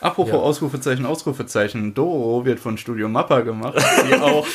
Apropos 0.00 0.32
ja. 0.32 0.38
Ausrufezeichen, 0.38 1.04
Ausrufezeichen, 1.04 1.94
Doro 1.94 2.44
wird 2.44 2.58
von 2.58 2.78
Studio 2.78 3.08
Mappa 3.08 3.40
gemacht, 3.40 3.82
die 4.08 4.14
auch, 4.20 4.46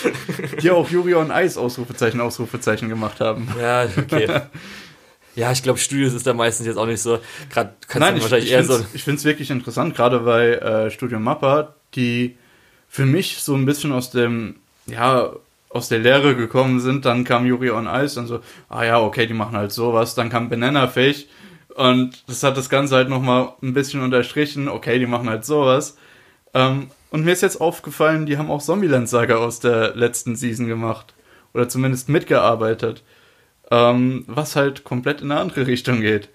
die 0.62 0.72
auch 0.72 0.90
Yuri 0.90 1.16
on 1.16 1.32
Ice 1.32 1.60
Ausrufezeichen, 1.60 2.20
Ausrufezeichen 2.20 2.90
gemacht 2.90 3.20
haben. 3.20 3.48
Ja, 3.60 3.88
okay. 3.98 4.42
Ja, 5.36 5.52
ich 5.52 5.62
glaube, 5.62 5.80
Studios 5.80 6.14
ist 6.14 6.26
da 6.26 6.34
meistens 6.34 6.66
jetzt 6.66 6.78
auch 6.78 6.86
nicht 6.86 7.02
so. 7.02 7.20
Gerade 7.50 7.74
Nein, 7.96 8.16
ich, 8.16 8.24
wahrscheinlich 8.24 8.48
ich 8.48 8.54
eher 8.54 8.64
so. 8.64 8.84
Ich 8.94 9.04
finde 9.04 9.18
es 9.18 9.26
wirklich 9.26 9.52
interessant, 9.52 9.94
gerade 9.94 10.26
weil 10.26 10.54
äh, 10.54 10.92
Studio 10.92 11.20
Mappa, 11.20 11.76
die 11.94 12.38
für 12.88 13.06
mich 13.06 13.38
so 13.42 13.54
ein 13.54 13.66
bisschen 13.66 13.92
aus 13.92 14.12
dem, 14.12 14.56
ja, 14.86 15.34
aus 15.70 15.90
der 15.90 16.00
Lehre 16.00 16.38
gekommen 16.38 16.80
sind. 16.80 17.04
Dann 17.04 17.26
kam 17.26 17.46
Yuri 17.46 17.70
on 17.70 17.86
Ice 17.86 18.18
und 18.18 18.28
so, 18.28 18.40
ah 18.70 18.86
ja, 18.86 19.02
okay, 19.02 19.28
die 19.28 19.34
machen 19.34 19.58
halt 19.58 19.74
sowas. 19.74 20.16
Dann 20.16 20.30
kam 20.30 20.50
Banana 20.50 20.88
Fish 20.88 21.26
und 21.76 22.24
das 22.28 22.42
hat 22.42 22.56
das 22.56 22.70
Ganze 22.70 22.96
halt 22.96 23.10
nochmal 23.10 23.50
ein 23.62 23.74
bisschen 23.74 24.02
unterstrichen. 24.02 24.70
Okay, 24.70 24.98
die 24.98 25.08
machen 25.08 25.30
halt 25.30 25.46
sowas. 25.46 25.98
Ähm, 26.54 26.90
und 27.12 27.26
mir 27.26 27.34
ist 27.34 27.42
jetzt 27.42 27.60
aufgefallen, 27.60 28.26
die 28.26 28.38
haben 28.38 28.50
auch 28.50 28.62
Zombieland 28.62 29.10
Saga 29.10 29.36
aus 29.36 29.60
der 29.60 29.94
letzten 29.94 30.38
Season 30.38 30.68
gemacht. 30.68 31.14
Oder 31.54 31.68
zumindest 31.68 32.08
mitgearbeitet. 32.08 33.04
Ähm, 33.72 34.24
was 34.28 34.56
halt 34.56 34.86
komplett 34.86 35.22
in 35.22 35.32
eine 35.32 35.42
andere 35.42 35.68
Richtung 35.68 36.00
geht. 36.00 36.30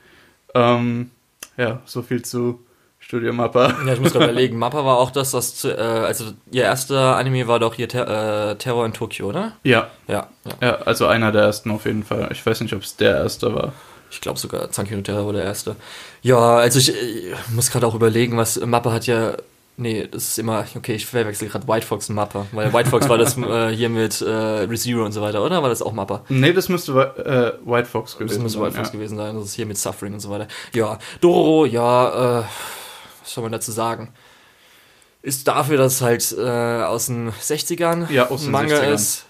Ähm, 0.54 1.11
ja, 1.56 1.80
so 1.87 2.02
viel 2.02 2.23
zu 2.23 2.61
Studio 2.99 3.32
Mappa. 3.32 3.75
Ja, 3.87 3.94
ich 3.94 4.00
muss 4.00 4.12
gerade 4.12 4.25
überlegen. 4.30 4.59
Mappa 4.59 4.85
war 4.85 4.99
auch 4.99 5.11
das, 5.11 5.32
was, 5.32 5.64
äh, 5.64 5.70
also 5.70 6.32
ihr 6.50 6.64
erster 6.64 7.16
Anime 7.16 7.49
war 7.49 7.59
doch 7.59 7.75
hier 7.75 7.88
Ter 7.88 8.50
äh, 8.50 8.56
Terror 8.56 8.85
in 8.85 8.92
Tokio, 8.92 9.26
oder? 9.28 9.52
Ja. 9.62 9.88
ja. 10.06 10.28
Ja. 10.44 10.52
Ja, 10.61 10.75
also 10.82 11.06
einer 11.06 11.32
der 11.32 11.42
ersten 11.42 11.70
auf 11.70 11.87
jeden 11.87 12.04
Fall. 12.04 12.28
Ich 12.30 12.44
weiß 12.44 12.61
nicht, 12.61 12.75
ob 12.75 12.82
es 12.82 12.97
der 12.97 13.16
erste 13.16 13.54
war. 13.54 13.73
Ich 14.10 14.20
glaube 14.20 14.38
sogar 14.38 14.70
Zankyo 14.70 15.00
Terra 15.02 15.24
war 15.24 15.32
der 15.32 15.44
erste. 15.44 15.76
Ja, 16.22 16.56
also 16.56 16.78
ich, 16.78 16.90
ich 16.90 17.34
muss 17.50 17.70
gerade 17.70 17.86
auch 17.86 17.94
überlegen, 17.94 18.36
was 18.36 18.60
Mappe 18.60 18.92
hat 18.92 19.06
ja. 19.06 19.36
Nee, 19.76 20.06
das 20.10 20.24
ist 20.24 20.38
immer, 20.38 20.66
okay, 20.76 20.94
ich 20.94 21.06
verwechsel 21.06 21.48
gerade 21.48 21.66
White 21.66 21.86
Fox 21.86 22.10
und 22.10 22.14
Mappa, 22.14 22.46
weil 22.52 22.70
White 22.70 22.90
Fox 22.90 23.08
war 23.08 23.16
das 23.16 23.38
äh, 23.38 23.74
hier 23.74 23.88
mit 23.88 24.20
äh, 24.20 24.28
ReZero 24.28 25.06
und 25.06 25.12
so 25.12 25.22
weiter, 25.22 25.42
oder? 25.42 25.62
War 25.62 25.70
das 25.70 25.80
auch 25.80 25.92
Mappa? 25.92 26.22
Nee, 26.28 26.52
das 26.52 26.68
müsste 26.68 26.92
äh, 26.92 27.66
White 27.66 27.88
Fox 27.88 28.18
gewesen 28.18 28.28
sein. 28.28 28.36
Das 28.36 28.42
müsste 28.42 28.60
White 28.60 28.76
Fox 28.76 28.88
ja. 28.88 28.92
gewesen 28.92 29.16
sein, 29.16 29.36
das 29.36 29.44
ist 29.46 29.54
hier 29.54 29.64
mit 29.64 29.78
Suffering 29.78 30.12
und 30.12 30.20
so 30.20 30.28
weiter. 30.28 30.48
Ja, 30.74 30.98
Dororo, 31.22 31.64
ja, 31.64 32.40
äh, 32.40 32.44
was 33.22 33.32
soll 33.32 33.42
man 33.42 33.52
dazu 33.52 33.72
sagen? 33.72 34.12
ist 35.22 35.46
dafür, 35.48 35.76
dass 35.76 35.94
es 35.94 36.00
halt 36.00 36.34
äh, 36.38 36.82
aus 36.82 37.06
den 37.06 37.30
60ern 37.30 38.10
ja, 38.10 38.30
aus 38.30 38.42
den 38.42 38.52
Manga 38.52 38.76
60ern. 38.76 38.94
ist, 38.94 39.26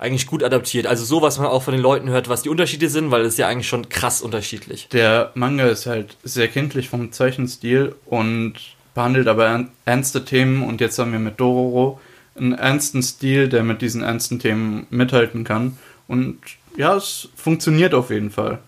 eigentlich 0.00 0.26
gut 0.26 0.42
adaptiert. 0.42 0.86
Also 0.86 1.04
so, 1.04 1.20
was 1.20 1.38
man 1.38 1.46
auch 1.48 1.62
von 1.62 1.72
den 1.72 1.82
Leuten 1.82 2.08
hört, 2.08 2.28
was 2.28 2.42
die 2.42 2.48
Unterschiede 2.48 2.88
sind, 2.88 3.10
weil 3.10 3.20
es 3.22 3.36
ja 3.36 3.48
eigentlich 3.48 3.68
schon 3.68 3.90
krass 3.90 4.22
unterschiedlich. 4.22 4.88
Der 4.88 5.30
Manga 5.34 5.66
ist 5.66 5.86
halt 5.86 6.16
sehr 6.24 6.48
kindlich 6.48 6.88
vom 6.88 7.12
Zeichenstil 7.12 7.94
und 8.06 8.54
behandelt 8.94 9.28
aber 9.28 9.66
ernste 9.84 10.24
Themen 10.24 10.62
und 10.62 10.80
jetzt 10.80 10.98
haben 10.98 11.12
wir 11.12 11.18
mit 11.18 11.38
Dororo 11.38 12.00
einen 12.34 12.54
ernsten 12.54 13.02
Stil, 13.02 13.48
der 13.50 13.62
mit 13.62 13.82
diesen 13.82 14.02
ernsten 14.02 14.38
Themen 14.38 14.86
mithalten 14.88 15.44
kann. 15.44 15.76
Und 16.08 16.38
ja, 16.76 16.96
es 16.96 17.28
funktioniert 17.36 17.92
auf 17.92 18.10
jeden 18.10 18.30
Fall. 18.30 18.58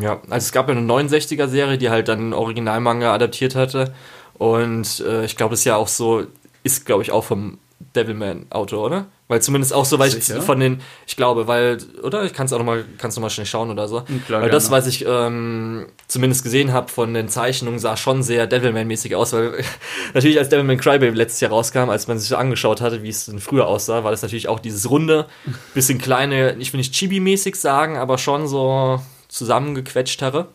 Ja, 0.00 0.20
also 0.28 0.44
es 0.44 0.52
gab 0.52 0.68
ja 0.68 0.74
eine 0.74 0.86
69er-Serie, 0.86 1.78
die 1.78 1.90
halt 1.90 2.08
dann 2.08 2.18
den 2.18 2.32
Originalmanga 2.32 3.14
adaptiert 3.14 3.54
hatte. 3.54 3.94
Und 4.34 5.00
äh, 5.06 5.24
ich 5.24 5.36
glaube, 5.36 5.54
es 5.54 5.60
ist 5.60 5.66
ja 5.66 5.76
auch 5.76 5.88
so, 5.88 6.24
ist 6.64 6.84
glaube 6.84 7.02
ich 7.02 7.12
auch 7.12 7.24
vom 7.24 7.58
Devilman-Autor, 7.94 8.84
oder? 8.84 9.06
Weil 9.30 9.40
zumindest 9.40 9.72
auch 9.72 9.84
so, 9.84 10.00
weil 10.00 10.10
Sicher? 10.10 10.38
ich 10.38 10.42
von 10.42 10.58
den, 10.58 10.80
ich 11.06 11.14
glaube, 11.14 11.46
weil, 11.46 11.78
oder? 12.02 12.24
Ich 12.24 12.32
kann 12.32 12.46
es 12.46 12.52
auch 12.52 12.58
nochmal, 12.58 12.84
kannst 12.98 13.16
du 13.16 13.20
mal 13.20 13.30
schnell 13.30 13.46
schauen 13.46 13.70
oder 13.70 13.86
so. 13.86 14.04
Hm, 14.04 14.24
klar, 14.26 14.42
weil 14.42 14.50
das, 14.50 14.72
was 14.72 14.88
ich 14.88 15.04
ähm, 15.06 15.86
zumindest 16.08 16.42
gesehen 16.42 16.72
habe 16.72 16.90
von 16.90 17.14
den 17.14 17.28
Zeichnungen, 17.28 17.78
sah 17.78 17.96
schon 17.96 18.24
sehr 18.24 18.48
Devilman-mäßig 18.48 19.14
aus, 19.14 19.32
weil 19.32 19.62
natürlich 20.14 20.36
als 20.36 20.48
Devilman 20.48 20.78
Crybaby 20.78 21.16
letztes 21.16 21.38
Jahr 21.42 21.52
rauskam, 21.52 21.90
als 21.90 22.08
man 22.08 22.18
sich 22.18 22.28
so 22.28 22.34
angeschaut 22.34 22.80
hatte, 22.80 23.04
wie 23.04 23.08
es 23.08 23.26
denn 23.26 23.38
früher 23.38 23.68
aussah, 23.68 24.02
war 24.02 24.10
das 24.10 24.22
natürlich 24.22 24.48
auch 24.48 24.58
dieses 24.58 24.90
runde, 24.90 25.26
bisschen 25.74 25.98
kleine, 25.98 26.56
ich 26.58 26.72
will 26.72 26.78
nicht 26.78 26.92
Chibi-mäßig 26.92 27.54
sagen, 27.54 27.98
aber 27.98 28.18
schon 28.18 28.48
so 28.48 29.00
zusammengequetschtere. 29.28 30.48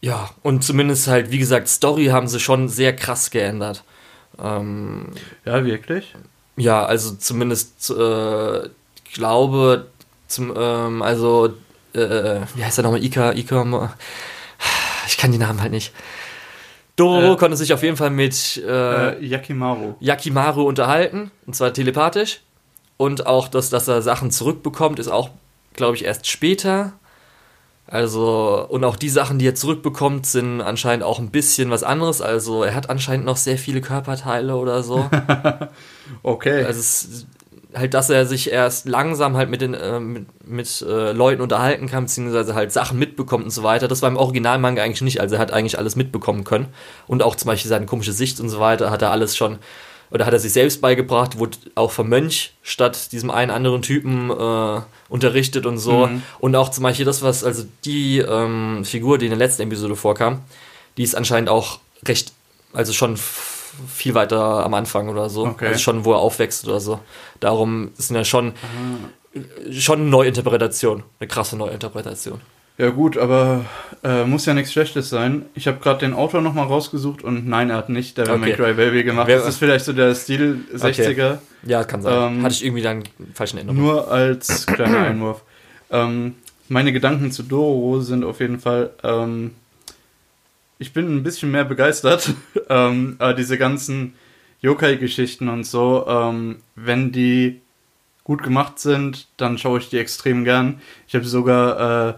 Ja, 0.00 0.30
und 0.42 0.64
zumindest 0.64 1.08
halt, 1.08 1.30
wie 1.30 1.38
gesagt, 1.38 1.68
Story 1.68 2.06
haben 2.06 2.26
sie 2.26 2.40
schon 2.40 2.70
sehr 2.70 2.96
krass 2.96 3.30
geändert. 3.30 3.84
Ähm, 4.42 5.08
ja, 5.44 5.62
wirklich? 5.62 6.14
Ja, 6.56 6.84
also 6.84 7.14
zumindest, 7.14 7.90
äh, 7.90 8.66
ich 8.66 9.12
glaube, 9.14 9.86
zum, 10.26 10.52
ähm, 10.56 11.02
also, 11.02 11.54
äh, 11.94 12.40
wie 12.54 12.64
heißt 12.64 12.78
er 12.78 12.84
nochmal? 12.84 13.04
Ika, 13.04 13.32
Ika, 13.32 13.94
ich 15.06 15.16
kann 15.16 15.32
die 15.32 15.38
Namen 15.38 15.60
halt 15.60 15.72
nicht. 15.72 15.92
Dororo 16.96 17.34
äh, 17.34 17.36
konnte 17.36 17.56
sich 17.56 17.72
auf 17.72 17.82
jeden 17.82 17.96
Fall 17.96 18.10
mit 18.10 18.62
äh, 18.66 19.12
äh, 19.12 19.24
Yakimaru. 19.24 19.94
Yakimaru 20.00 20.62
unterhalten, 20.62 21.30
und 21.46 21.56
zwar 21.56 21.72
telepathisch. 21.72 22.40
Und 22.96 23.26
auch, 23.26 23.48
dass, 23.48 23.70
dass 23.70 23.88
er 23.88 24.02
Sachen 24.02 24.30
zurückbekommt, 24.30 24.98
ist 24.98 25.08
auch, 25.08 25.30
glaube 25.74 25.96
ich, 25.96 26.04
erst 26.04 26.28
später. 26.28 26.92
Also, 27.86 28.66
und 28.68 28.84
auch 28.84 28.96
die 28.96 29.08
Sachen, 29.08 29.38
die 29.38 29.46
er 29.46 29.54
zurückbekommt, 29.54 30.24
sind 30.24 30.60
anscheinend 30.60 31.04
auch 31.04 31.18
ein 31.18 31.30
bisschen 31.30 31.70
was 31.70 31.82
anderes. 31.82 32.22
Also, 32.22 32.62
er 32.62 32.74
hat 32.74 32.88
anscheinend 32.88 33.26
noch 33.26 33.36
sehr 33.36 33.58
viele 33.58 33.80
Körperteile 33.80 34.56
oder 34.56 34.82
so. 34.82 35.10
okay. 36.22 36.64
Also, 36.64 36.80
es, 36.80 37.26
halt, 37.74 37.94
dass 37.94 38.08
er 38.08 38.24
sich 38.24 38.50
erst 38.50 38.88
langsam 38.88 39.36
halt 39.36 39.50
mit 39.50 39.60
den 39.60 39.74
äh, 39.74 39.98
mit, 39.98 40.26
mit 40.46 40.82
äh, 40.82 41.12
Leuten 41.12 41.42
unterhalten 41.42 41.86
kann, 41.86 42.04
beziehungsweise 42.04 42.54
halt 42.54 42.72
Sachen 42.72 42.98
mitbekommt 42.98 43.44
und 43.44 43.50
so 43.50 43.62
weiter. 43.62 43.88
Das 43.88 44.00
war 44.00 44.08
im 44.08 44.16
Originalmanga 44.16 44.82
eigentlich 44.82 45.02
nicht. 45.02 45.20
Also, 45.20 45.34
er 45.34 45.40
hat 45.40 45.52
eigentlich 45.52 45.78
alles 45.78 45.96
mitbekommen 45.96 46.44
können. 46.44 46.68
Und 47.08 47.22
auch 47.22 47.34
zum 47.34 47.48
Beispiel 47.48 47.68
seine 47.68 47.86
komische 47.86 48.12
Sicht 48.12 48.40
und 48.40 48.48
so 48.48 48.60
weiter 48.60 48.90
hat 48.90 49.02
er 49.02 49.10
alles 49.10 49.36
schon 49.36 49.58
oder 50.12 50.26
hat 50.26 50.32
er 50.34 50.38
sich 50.38 50.52
selbst 50.52 50.82
beigebracht, 50.82 51.38
wurde 51.38 51.56
auch 51.74 51.90
vom 51.90 52.08
Mönch 52.08 52.52
statt 52.62 53.12
diesem 53.12 53.30
einen 53.30 53.50
anderen 53.50 53.80
Typen 53.80 54.30
äh, 54.30 54.80
unterrichtet 55.08 55.64
und 55.64 55.78
so. 55.78 56.06
Mhm. 56.06 56.22
Und 56.38 56.54
auch 56.54 56.68
zum 56.68 56.82
Beispiel 56.82 57.06
das, 57.06 57.22
was, 57.22 57.42
also 57.44 57.64
die 57.86 58.18
ähm, 58.18 58.84
Figur, 58.84 59.16
die 59.16 59.26
in 59.26 59.30
der 59.30 59.38
letzten 59.38 59.62
Episode 59.62 59.96
vorkam, 59.96 60.42
die 60.98 61.02
ist 61.02 61.14
anscheinend 61.14 61.48
auch 61.48 61.78
recht, 62.06 62.32
also 62.74 62.92
schon 62.92 63.16
viel 63.16 64.14
weiter 64.14 64.64
am 64.64 64.74
Anfang 64.74 65.08
oder 65.08 65.30
so. 65.30 65.46
Okay. 65.46 65.68
Also 65.68 65.78
schon, 65.78 66.04
wo 66.04 66.12
er 66.12 66.18
aufwächst 66.18 66.68
oder 66.68 66.78
so. 66.78 67.00
Darum 67.40 67.92
ist 67.96 68.10
ja 68.10 68.22
schon, 68.22 68.52
mhm. 69.32 69.72
schon 69.72 70.00
eine 70.00 70.10
Neuinterpretation, 70.10 71.04
eine 71.20 71.28
krasse 71.28 71.56
Neuinterpretation. 71.56 72.38
Ja 72.78 72.88
gut, 72.88 73.18
aber 73.18 73.66
äh, 74.02 74.24
muss 74.24 74.46
ja 74.46 74.54
nichts 74.54 74.72
Schlechtes 74.72 75.10
sein. 75.10 75.44
Ich 75.54 75.66
habe 75.66 75.78
gerade 75.78 76.00
den 76.00 76.14
Autor 76.14 76.40
nochmal 76.40 76.66
rausgesucht 76.66 77.22
und 77.22 77.46
nein, 77.46 77.70
er 77.70 77.76
hat 77.76 77.88
nicht 77.88 78.16
Devil 78.16 78.32
okay. 78.32 78.40
May 78.40 78.52
Cry 78.54 78.74
Baby 78.74 79.04
gemacht. 79.04 79.28
Wer, 79.28 79.38
das 79.38 79.48
ist 79.48 79.58
vielleicht 79.58 79.84
so 79.84 79.92
der 79.92 80.14
Stil 80.14 80.64
60er. 80.74 81.10
Okay. 81.10 81.38
Ja, 81.64 81.84
kann 81.84 82.02
sein. 82.02 82.36
Ähm, 82.36 82.42
Hatte 82.42 82.54
ich 82.54 82.64
irgendwie 82.64 82.82
dann 82.82 83.04
falschen 83.34 83.58
Erinnerungen. 83.58 83.82
Nur 83.82 84.10
als 84.10 84.66
kleiner 84.66 84.98
Einwurf. 85.06 85.42
Ähm, 85.90 86.34
meine 86.68 86.92
Gedanken 86.92 87.30
zu 87.30 87.42
Dororo 87.42 88.00
sind 88.00 88.24
auf 88.24 88.40
jeden 88.40 88.58
Fall, 88.58 88.90
ähm, 89.02 89.52
ich 90.78 90.92
bin 90.92 91.14
ein 91.14 91.22
bisschen 91.22 91.50
mehr 91.50 91.64
begeistert. 91.64 92.32
ähm, 92.70 93.16
aber 93.18 93.34
diese 93.34 93.58
ganzen 93.58 94.14
Yokai-Geschichten 94.62 95.48
und 95.48 95.64
so, 95.64 96.06
ähm, 96.08 96.56
wenn 96.74 97.12
die 97.12 97.60
gut 98.24 98.42
gemacht 98.42 98.78
sind, 98.78 99.26
dann 99.36 99.58
schaue 99.58 99.80
ich 99.80 99.90
die 99.90 99.98
extrem 99.98 100.44
gern. 100.44 100.80
Ich 101.06 101.14
habe 101.14 101.24
sogar 101.24 102.08
äh, 102.08 102.14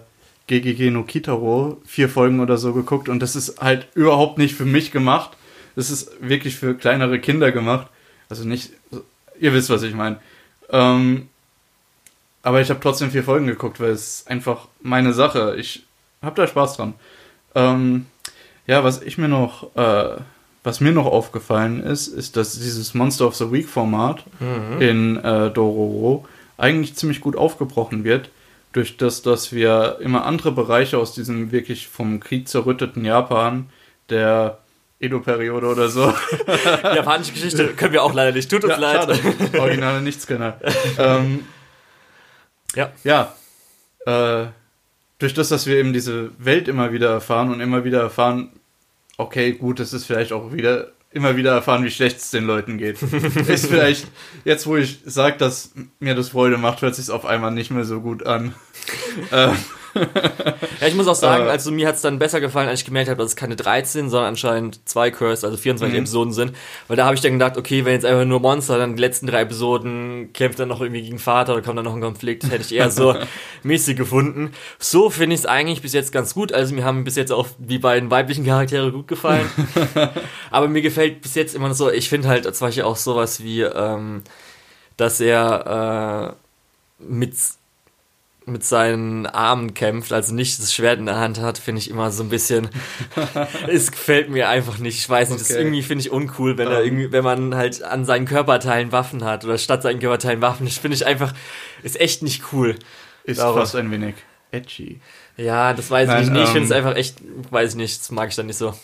GGG 0.47 0.91
no 0.91 1.05
Kitaro 1.05 1.81
vier 1.87 2.09
Folgen 2.09 2.41
oder 2.41 2.59
so 2.59 2.73
geguckt 2.73 3.09
und 3.09 3.21
das 3.21 3.37
ist 3.37 3.61
halt 3.61 3.89
überhaupt 3.95 4.39
nicht 4.39 4.55
für 4.55 4.67
mich 4.67 4.91
gemacht. 4.91 5.37
Das 5.77 5.91
ist 5.91 6.11
wirklich 6.21 6.57
für 6.57 6.75
kleinere 6.75 7.19
Kinder 7.19 7.51
gemacht. 7.51 7.89
Also 8.29 8.45
nicht, 8.45 8.71
ihr 9.41 9.53
wisst, 9.53 9.71
was 9.71 9.83
ich 9.83 9.95
meine. 9.95 10.19
Ähm, 10.71 11.29
aber 12.43 12.61
ich 12.61 12.71
habe 12.71 12.81
trotzdem 12.81 13.11
vier 13.11 13.25
Folgen 13.25 13.47
geguckt, 13.47 13.81
weil 13.81 13.91
es 13.91 14.27
einfach 14.27 14.69
meine 14.83 15.13
Sache. 15.13 15.57
Ich 15.59 15.85
habe 16.23 16.37
da 16.37 16.47
Spaß 16.47 16.77
dran. 16.77 16.95
Ähm, 17.55 18.07
ja, 18.67 18.85
was 18.85 19.03
ich 19.03 19.19
mir 19.19 19.29
noch, 19.29 19.75
äh, 19.77 20.17
was 20.63 20.81
mir 20.81 20.93
noch 20.93 21.07
aufgefallen 21.07 21.83
ist, 21.83 22.09
ist, 22.09 22.37
dass 22.37 22.59
dieses 22.59 22.95
Monster 22.95 23.27
of 23.27 23.35
the 23.35 23.51
Week 23.51 23.69
Format 23.69 24.25
mhm. 24.41 24.81
in 24.81 25.17
äh, 25.17 25.51
Dororo 25.51 26.27
eigentlich 26.57 26.95
ziemlich 26.95 27.21
gut 27.21 27.37
aufgebrochen 27.37 28.05
wird 28.05 28.31
durch 28.75 28.97
das, 28.97 29.23
dass 29.23 29.53
wir 29.53 29.99
immer 30.01 30.27
andere 30.27 30.51
Bereiche 30.51 30.99
aus 30.99 31.15
diesem 31.15 31.53
wirklich 31.53 31.87
vom 31.87 32.19
Krieg 32.19 32.49
zerrütteten 32.49 33.05
Japan, 33.05 33.71
der 34.11 34.59
Edo-Periode 34.99 35.69
oder 35.69 35.89
so. 35.89 36.13
Japanische 36.83 37.33
Geschichte 37.33 37.69
können 37.69 37.93
wir 37.93 38.03
auch 38.03 38.13
leider 38.13 38.33
nicht. 38.33 38.51
Tut 38.51 38.65
uns 38.65 38.73
ja, 38.73 38.79
leid. 38.79 39.17
Schade. 39.17 39.61
Originale 39.61 40.03
Nichtskönner. 40.03 40.59
ähm, 40.99 41.45
ja. 42.75 42.91
Ja. 43.05 43.35
Äh, 44.07 44.49
durch 45.21 45.35
das, 45.35 45.51
dass 45.51 45.67
wir 45.67 45.77
eben 45.77 45.93
diese 45.93 46.33
Welt 46.39 46.67
immer 46.67 46.93
wieder 46.93 47.11
erfahren 47.11 47.53
und 47.53 47.61
immer 47.61 47.85
wieder 47.85 48.01
erfahren, 48.01 48.51
okay, 49.19 49.53
gut, 49.53 49.79
das 49.79 49.93
ist 49.93 50.05
vielleicht 50.05 50.33
auch 50.33 50.53
wieder 50.53 50.89
immer 51.15 51.37
wieder 51.37 51.53
erfahren, 51.53 51.85
wie 51.85 51.91
schlecht 51.91 52.19
es 52.19 52.31
den 52.31 52.45
Leuten 52.45 52.77
geht. 52.77 53.01
ist 53.49 53.67
vielleicht, 53.67 54.09
jetzt 54.45 54.67
wo 54.67 54.77
ich 54.77 54.99
sage, 55.05 55.39
dass 55.39 55.73
mir 56.01 56.15
das 56.15 56.31
Freude 56.31 56.59
macht, 56.59 56.83
hört 56.83 56.95
sich 56.97 57.11
auf 57.11 57.25
einmal 57.25 57.53
nicht 57.53 57.71
mehr 57.71 57.85
so 57.85 58.01
gut 58.01 58.27
an. 58.27 58.55
äh, 59.31 59.49
ja, 60.81 60.87
ich 60.87 60.95
muss 60.95 61.07
auch 61.07 61.15
sagen, 61.15 61.49
also 61.49 61.71
mir 61.71 61.87
hat 61.87 61.95
es 61.97 62.03
dann 62.03 62.19
besser 62.19 62.41
gefallen, 62.41 62.69
als 62.69 62.81
ich 62.81 62.87
gemerkt 62.87 63.09
habe, 63.09 63.19
dass 63.19 63.31
es 63.31 63.37
keine 63.37 63.57
13, 63.57 64.11
sondern 64.11 64.31
anscheinend 64.31 64.89
zwei 64.89 65.11
Curse, 65.11 65.47
also 65.47 65.57
24 65.57 65.95
mhm. 65.95 66.03
Episoden 66.03 66.33
sind. 66.33 66.53
Weil 66.89 66.97
da 66.97 67.05
habe 67.05 67.15
ich 67.15 67.21
dann 67.21 67.33
gedacht, 67.33 67.57
okay, 67.57 67.85
wenn 67.85 67.93
jetzt 67.93 68.05
einfach 68.05 68.25
nur 68.25 68.41
Monster, 68.41 68.79
dann 68.79 68.97
die 68.97 69.01
letzten 69.01 69.27
drei 69.27 69.43
Episoden 69.43 70.33
kämpft 70.33 70.59
dann 70.59 70.69
noch 70.69 70.81
irgendwie 70.81 71.03
gegen 71.03 71.19
Vater 71.19 71.53
oder 71.55 71.63
kommt 71.63 71.79
dann 71.79 71.85
noch 71.85 71.95
ein 71.95 72.01
Konflikt, 72.01 72.45
hätte 72.45 72.63
ich 72.63 72.75
eher 72.75 72.91
so 72.91 73.15
mäßig 73.63 73.97
gefunden. 73.97 74.53
So 74.79 75.11
finde 75.11 75.35
ich 75.35 75.41
es 75.41 75.47
eigentlich 75.47 75.83
bis 75.83 75.93
jetzt 75.93 76.13
ganz 76.13 76.35
gut. 76.35 76.53
Also 76.53 76.75
mir 76.75 76.85
haben 76.85 77.05
bis 77.05 77.17
jetzt 77.17 77.33
auch 77.33 77.47
die 77.59 77.79
beiden 77.79 78.11
weiblichen 78.11 78.45
Charaktere 78.45 78.91
gut 78.91 79.09
gefallen. 79.09 79.49
Aber 80.51 80.69
mir 80.69 80.83
gefällt 80.83 81.23
bis 81.23 81.35
jetzt 81.35 81.55
immer 81.55 81.73
so, 81.75 81.91
ich 81.91 82.09
finde 82.09 82.29
halt 82.29 82.45
zum 82.55 82.67
Beispiel 82.67 82.85
auch 82.85 82.97
sowas 82.97 83.43
wie, 83.43 83.63
ähm, 83.63 84.23
dass 84.97 85.21
er 85.21 86.35
äh, 87.01 87.05
mit 87.05 87.35
mit 88.47 88.65
seinen 88.65 89.27
Armen 89.27 89.75
kämpft, 89.75 90.13
also 90.13 90.35
nicht 90.35 90.59
das 90.59 90.75
Schwert 90.75 90.99
in 90.99 91.07
der 91.07 91.17
Hand 91.17 91.41
hat, 91.41 91.57
finde 91.57 91.81
ich 91.81 91.91
immer 91.91 92.11
so 92.11 92.23
ein 92.23 92.29
bisschen. 92.29 92.69
es 93.69 93.91
gefällt 93.91 94.29
mir 94.29 94.49
einfach 94.49 94.79
nicht. 94.79 94.99
Ich 94.99 95.09
weiß 95.09 95.31
nicht, 95.31 95.41
okay. 95.41 95.49
das 95.49 95.57
irgendwie 95.57 95.83
finde 95.83 96.03
ich 96.03 96.11
uncool, 96.11 96.59
wenn 96.59 96.69
um. 96.69 96.73
er 96.73 96.81
ähm. 96.81 96.87
irgendwie, 96.87 97.13
wenn 97.13 97.25
man 97.25 97.55
halt 97.55 97.83
an 97.83 98.05
seinen 98.05 98.27
Körperteilen 98.27 98.93
Waffen 98.93 99.25
hat 99.25 99.45
oder 99.45 99.57
statt 99.57 99.83
seinen 99.83 100.01
Körperteilen 100.01 100.43
Waffen. 100.43 100.67
Das 100.67 100.79
finde 100.79 100.97
ich 100.97 101.07
einfach, 101.07 101.33
ist 101.83 101.99
echt 101.99 102.23
nicht 102.23 102.53
cool. 102.53 102.77
Ist 103.25 103.41
Darum. 103.41 103.59
fast 103.59 103.77
ein 103.77 103.91
wenig 103.91 104.15
edgy. 104.51 105.01
Ja, 105.37 105.73
das 105.73 105.91
weiß 105.91 106.09
Nein, 106.09 106.25
ich 106.25 106.31
nicht. 106.31 106.39
Ähm, 106.39 106.45
ich 106.45 106.51
finde 106.51 106.67
es 106.67 106.73
einfach 106.73 106.97
echt, 106.97 107.17
weiß 107.51 107.71
ich 107.71 107.77
nicht, 107.77 108.01
das 108.01 108.11
mag 108.11 108.29
ich 108.29 108.37
dann 108.37 108.47
nicht 108.47 108.59
so. 108.59 108.75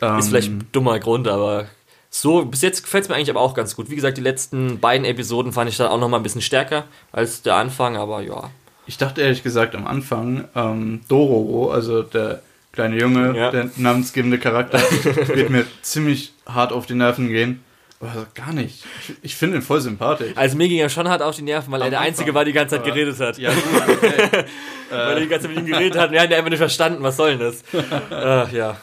Ähm, 0.00 0.18
ist 0.18 0.28
vielleicht 0.28 0.50
ein 0.50 0.68
dummer 0.72 0.98
Grund, 1.00 1.26
aber 1.26 1.66
so, 2.10 2.44
bis 2.44 2.62
jetzt 2.62 2.82
gefällt 2.82 3.04
es 3.04 3.08
mir 3.08 3.16
eigentlich 3.16 3.30
aber 3.30 3.40
auch 3.40 3.54
ganz 3.54 3.76
gut. 3.76 3.90
Wie 3.90 3.96
gesagt, 3.96 4.16
die 4.16 4.22
letzten 4.22 4.80
beiden 4.80 5.04
Episoden 5.04 5.52
fand 5.52 5.68
ich 5.68 5.76
dann 5.76 5.88
auch 5.88 5.98
noch 5.98 6.08
mal 6.08 6.18
ein 6.18 6.22
bisschen 6.22 6.40
stärker 6.40 6.84
als 7.12 7.42
der 7.42 7.56
Anfang, 7.56 7.96
aber 7.96 8.22
ja. 8.22 8.50
Ich 8.88 8.96
dachte 8.96 9.20
ehrlich 9.20 9.42
gesagt 9.42 9.74
am 9.74 9.86
Anfang, 9.86 10.48
ähm, 10.56 11.02
Dororo, 11.08 11.70
also 11.70 12.02
der 12.02 12.40
kleine 12.72 12.98
Junge, 12.98 13.36
ja. 13.36 13.50
der 13.50 13.68
namensgebende 13.76 14.38
Charakter, 14.38 14.78
wird 15.34 15.50
mir 15.50 15.66
ziemlich 15.82 16.32
hart 16.46 16.72
auf 16.72 16.86
die 16.86 16.94
Nerven 16.94 17.28
gehen. 17.28 17.62
Aber 18.00 18.26
gar 18.34 18.52
nicht. 18.52 18.84
Ich, 19.02 19.14
ich 19.22 19.36
finde 19.36 19.56
ihn 19.56 19.62
voll 19.62 19.82
sympathisch. 19.82 20.32
Also 20.36 20.56
mir 20.56 20.68
ging 20.68 20.78
er 20.78 20.88
schon 20.88 21.06
hart 21.06 21.20
auf 21.20 21.36
die 21.36 21.42
Nerven, 21.42 21.70
weil 21.70 21.82
Am 21.82 21.88
er 21.88 21.90
der 21.90 22.00
Einzige 22.00 22.32
war, 22.32 22.44
der 22.44 22.52
die 22.52 22.56
ganze 22.56 22.76
Zeit 22.76 22.84
geredet 22.84 23.20
hat. 23.20 23.36
Ja, 23.36 23.52
gut, 23.52 23.62
okay. 23.88 24.44
weil 24.90 25.16
er 25.16 25.20
die 25.20 25.28
ganze 25.28 25.46
Zeit 25.46 25.56
mit 25.56 25.66
ihm 25.66 25.72
geredet 25.72 25.98
hat 25.98 26.08
und 26.08 26.14
er 26.14 26.22
hat 26.22 26.32
einfach 26.32 26.48
nicht 26.48 26.58
verstanden, 26.58 27.02
was 27.02 27.16
soll 27.16 27.36
denn 27.36 27.40
das? 27.40 27.64
Ach, 28.10 28.50
ja. 28.52 28.76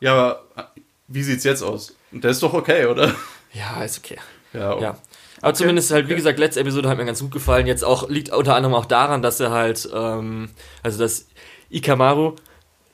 Ja, 0.00 0.12
aber 0.12 0.72
wie 1.06 1.22
sieht's 1.22 1.44
jetzt 1.44 1.62
aus? 1.62 1.94
Der 2.10 2.32
ist 2.32 2.42
doch 2.42 2.54
okay, 2.54 2.86
oder? 2.86 3.14
Ja, 3.52 3.84
ist 3.84 3.98
okay. 3.98 4.18
Ja, 4.52 4.72
okay. 4.72 4.82
ja. 4.82 4.98
Aber 5.40 5.50
okay. 5.50 5.58
zumindest 5.58 5.90
halt, 5.90 6.08
wie 6.08 6.14
gesagt, 6.14 6.38
letzte 6.38 6.60
Episode 6.60 6.88
hat 6.88 6.98
mir 6.98 7.06
ganz 7.06 7.20
gut 7.20 7.30
gefallen. 7.30 7.66
Jetzt 7.66 7.84
auch, 7.84 8.08
liegt 8.08 8.30
unter 8.32 8.54
anderem 8.54 8.74
auch 8.74 8.86
daran, 8.86 9.22
dass 9.22 9.40
er 9.40 9.50
halt, 9.50 9.88
ähm, 9.94 10.50
also 10.82 10.98
dass 10.98 11.26
Ikamaru, 11.70 12.36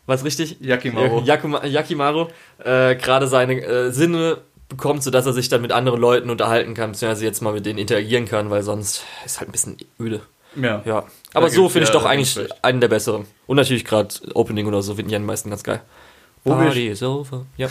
was 0.07 0.25
richtig? 0.25 0.59
Yakimaru. 0.61 1.23
Yakuma, 1.25 1.65
Yakimaru, 1.65 2.29
äh, 2.65 2.95
gerade 2.95 3.27
seine 3.27 3.61
äh, 3.63 3.91
Sinne 3.91 4.39
bekommt, 4.69 5.03
sodass 5.03 5.27
er 5.27 5.33
sich 5.33 5.49
dann 5.49 5.63
mit 5.63 5.73
anderen 5.73 6.01
Leuten 6.01 6.31
unterhalten 6.31 6.75
kann, 6.75 6.93
beziehungsweise 6.93 7.25
jetzt 7.25 7.41
mal 7.41 7.53
mit 7.53 7.67
denen 7.67 7.79
interagieren 7.79 8.27
kann, 8.27 8.51
weil 8.51 8.63
sonst 8.63 9.05
ist 9.25 9.41
halt 9.41 9.49
ein 9.49 9.53
bisschen 9.53 9.77
öde. 10.01 10.21
Ja. 10.55 10.83
ja. 10.85 11.05
Aber 11.35 11.51
so 11.51 11.69
finde 11.69 11.85
ich 11.85 11.91
doch 11.91 12.05
eigentlich 12.05 12.39
einen 12.63 12.81
der 12.81 12.89
besseren. 12.89 13.27
Und 13.47 13.57
natürlich 13.57 13.85
gerade 13.85 14.15
Opening 14.35 14.67
oder 14.67 14.83
so 14.83 14.95
finden 14.95 15.11
die 15.11 15.17
am 15.17 15.27
meisten 15.27 15.51
ganz 15.51 15.63
geil. 15.63 15.83
Wo 16.45 16.55
Party 16.55 16.89
is 16.89 17.03
over. 17.03 17.45
Ja. 17.57 17.69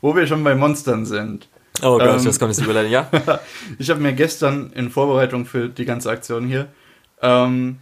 Wo 0.00 0.16
wir 0.16 0.26
schon 0.26 0.42
bei 0.42 0.54
Monstern 0.54 1.06
sind. 1.06 1.48
Oh 1.82 1.98
Gott, 1.98 2.18
ähm, 2.18 2.24
das 2.24 2.38
kommt 2.38 2.52
jetzt 2.52 2.64
überleiten, 2.64 2.90
ja? 2.90 3.08
ich 3.78 3.90
habe 3.90 4.00
mir 4.00 4.12
gestern 4.12 4.72
in 4.74 4.90
Vorbereitung 4.90 5.46
für 5.46 5.68
die 5.68 5.84
ganze 5.84 6.10
Aktion 6.10 6.46
hier 6.46 6.68
ähm, 7.22 7.78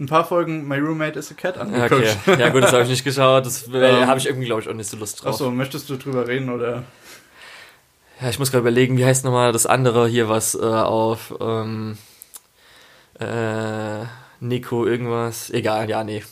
ein 0.00 0.06
paar 0.06 0.24
Folgen 0.24 0.66
My 0.68 0.78
Roommate 0.78 1.18
is 1.18 1.30
a 1.30 1.34
Cat 1.34 1.58
angeguckt. 1.58 2.16
Okay. 2.26 2.40
Ja 2.40 2.50
gut, 2.50 2.62
das 2.62 2.72
habe 2.72 2.84
ich 2.84 2.88
nicht 2.88 3.04
geschaut. 3.04 3.46
Das 3.46 3.68
ähm, 3.72 4.06
habe 4.06 4.18
ich 4.18 4.26
irgendwie, 4.26 4.46
glaube 4.46 4.62
ich, 4.62 4.68
auch 4.68 4.74
nicht 4.74 4.88
so 4.88 4.96
Lust 4.96 5.22
drauf. 5.22 5.34
Achso, 5.34 5.50
möchtest 5.50 5.90
du 5.90 5.96
drüber 5.96 6.28
reden 6.28 6.50
oder? 6.50 6.84
Ja, 8.20 8.28
ich 8.28 8.38
muss 8.38 8.50
gerade 8.50 8.62
überlegen, 8.62 8.96
wie 8.96 9.04
heißt 9.04 9.24
nochmal 9.24 9.52
das 9.52 9.66
andere 9.66 10.08
hier, 10.08 10.28
was 10.28 10.54
äh, 10.54 10.58
auf 10.58 11.34
ähm, 11.40 11.98
äh, 13.18 14.04
Nico 14.40 14.86
irgendwas. 14.86 15.50
Egal, 15.50 15.88
ja, 15.88 16.04
nee. 16.04 16.22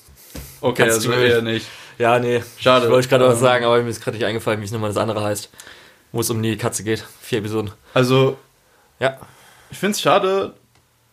Okay, 0.61 0.85
Kannst 0.85 1.09
also 1.09 1.13
eher 1.13 1.43
nicht. 1.43 1.67
Ja, 1.99 2.19
nee. 2.19 2.43
Schade. 2.59 2.89
Wollte 2.91 3.07
ich 3.07 3.09
gerade 3.09 3.25
ähm, 3.25 3.31
was 3.31 3.41
sagen, 3.41 3.65
aber 3.65 3.83
mir 3.83 3.89
ist 3.89 4.03
gerade 4.03 4.17
nicht 4.17 4.27
eingefallen, 4.27 4.61
wie 4.61 4.65
es 4.65 4.71
nochmal 4.71 4.91
das 4.91 4.97
andere 4.97 5.25
heißt. 5.25 5.51
Wo 6.17 6.21
es 6.21 6.31
um 6.31 6.43
die 6.43 6.57
Katze 6.57 6.83
geht. 6.83 7.05
Vier 7.21 7.41
Episoden. 7.41 7.73
Also. 7.93 8.39
Ja. 8.99 9.19
Ich 9.71 9.77
finde 9.77 9.93
es 9.93 10.01
schade, 10.01 10.55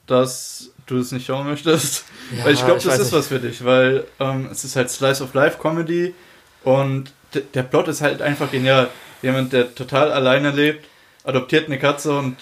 dass 0.07 0.71
du 0.85 0.97
es 0.97 1.11
nicht 1.11 1.25
schauen 1.25 1.45
möchtest. 1.45 2.05
Ja, 2.37 2.45
weil 2.45 2.53
ich 2.53 2.63
glaube, 2.63 2.81
das 2.81 2.85
ist 2.85 2.99
nicht. 2.99 3.11
was 3.11 3.27
für 3.27 3.39
dich, 3.39 3.65
weil 3.65 4.05
ähm, 4.21 4.47
es 4.49 4.63
ist 4.63 4.77
halt 4.77 4.89
Slice 4.89 5.21
of 5.21 5.33
Life 5.33 5.57
Comedy 5.61 6.15
und 6.63 7.11
der 7.53 7.63
Plot 7.63 7.89
ist 7.89 7.99
halt 7.99 8.21
einfach 8.21 8.49
genial. 8.49 8.87
Jemand, 9.21 9.51
der 9.51 9.75
total 9.75 10.13
alleine 10.13 10.51
lebt, 10.51 10.87
adoptiert 11.25 11.65
eine 11.65 11.79
Katze 11.79 12.17
und 12.17 12.37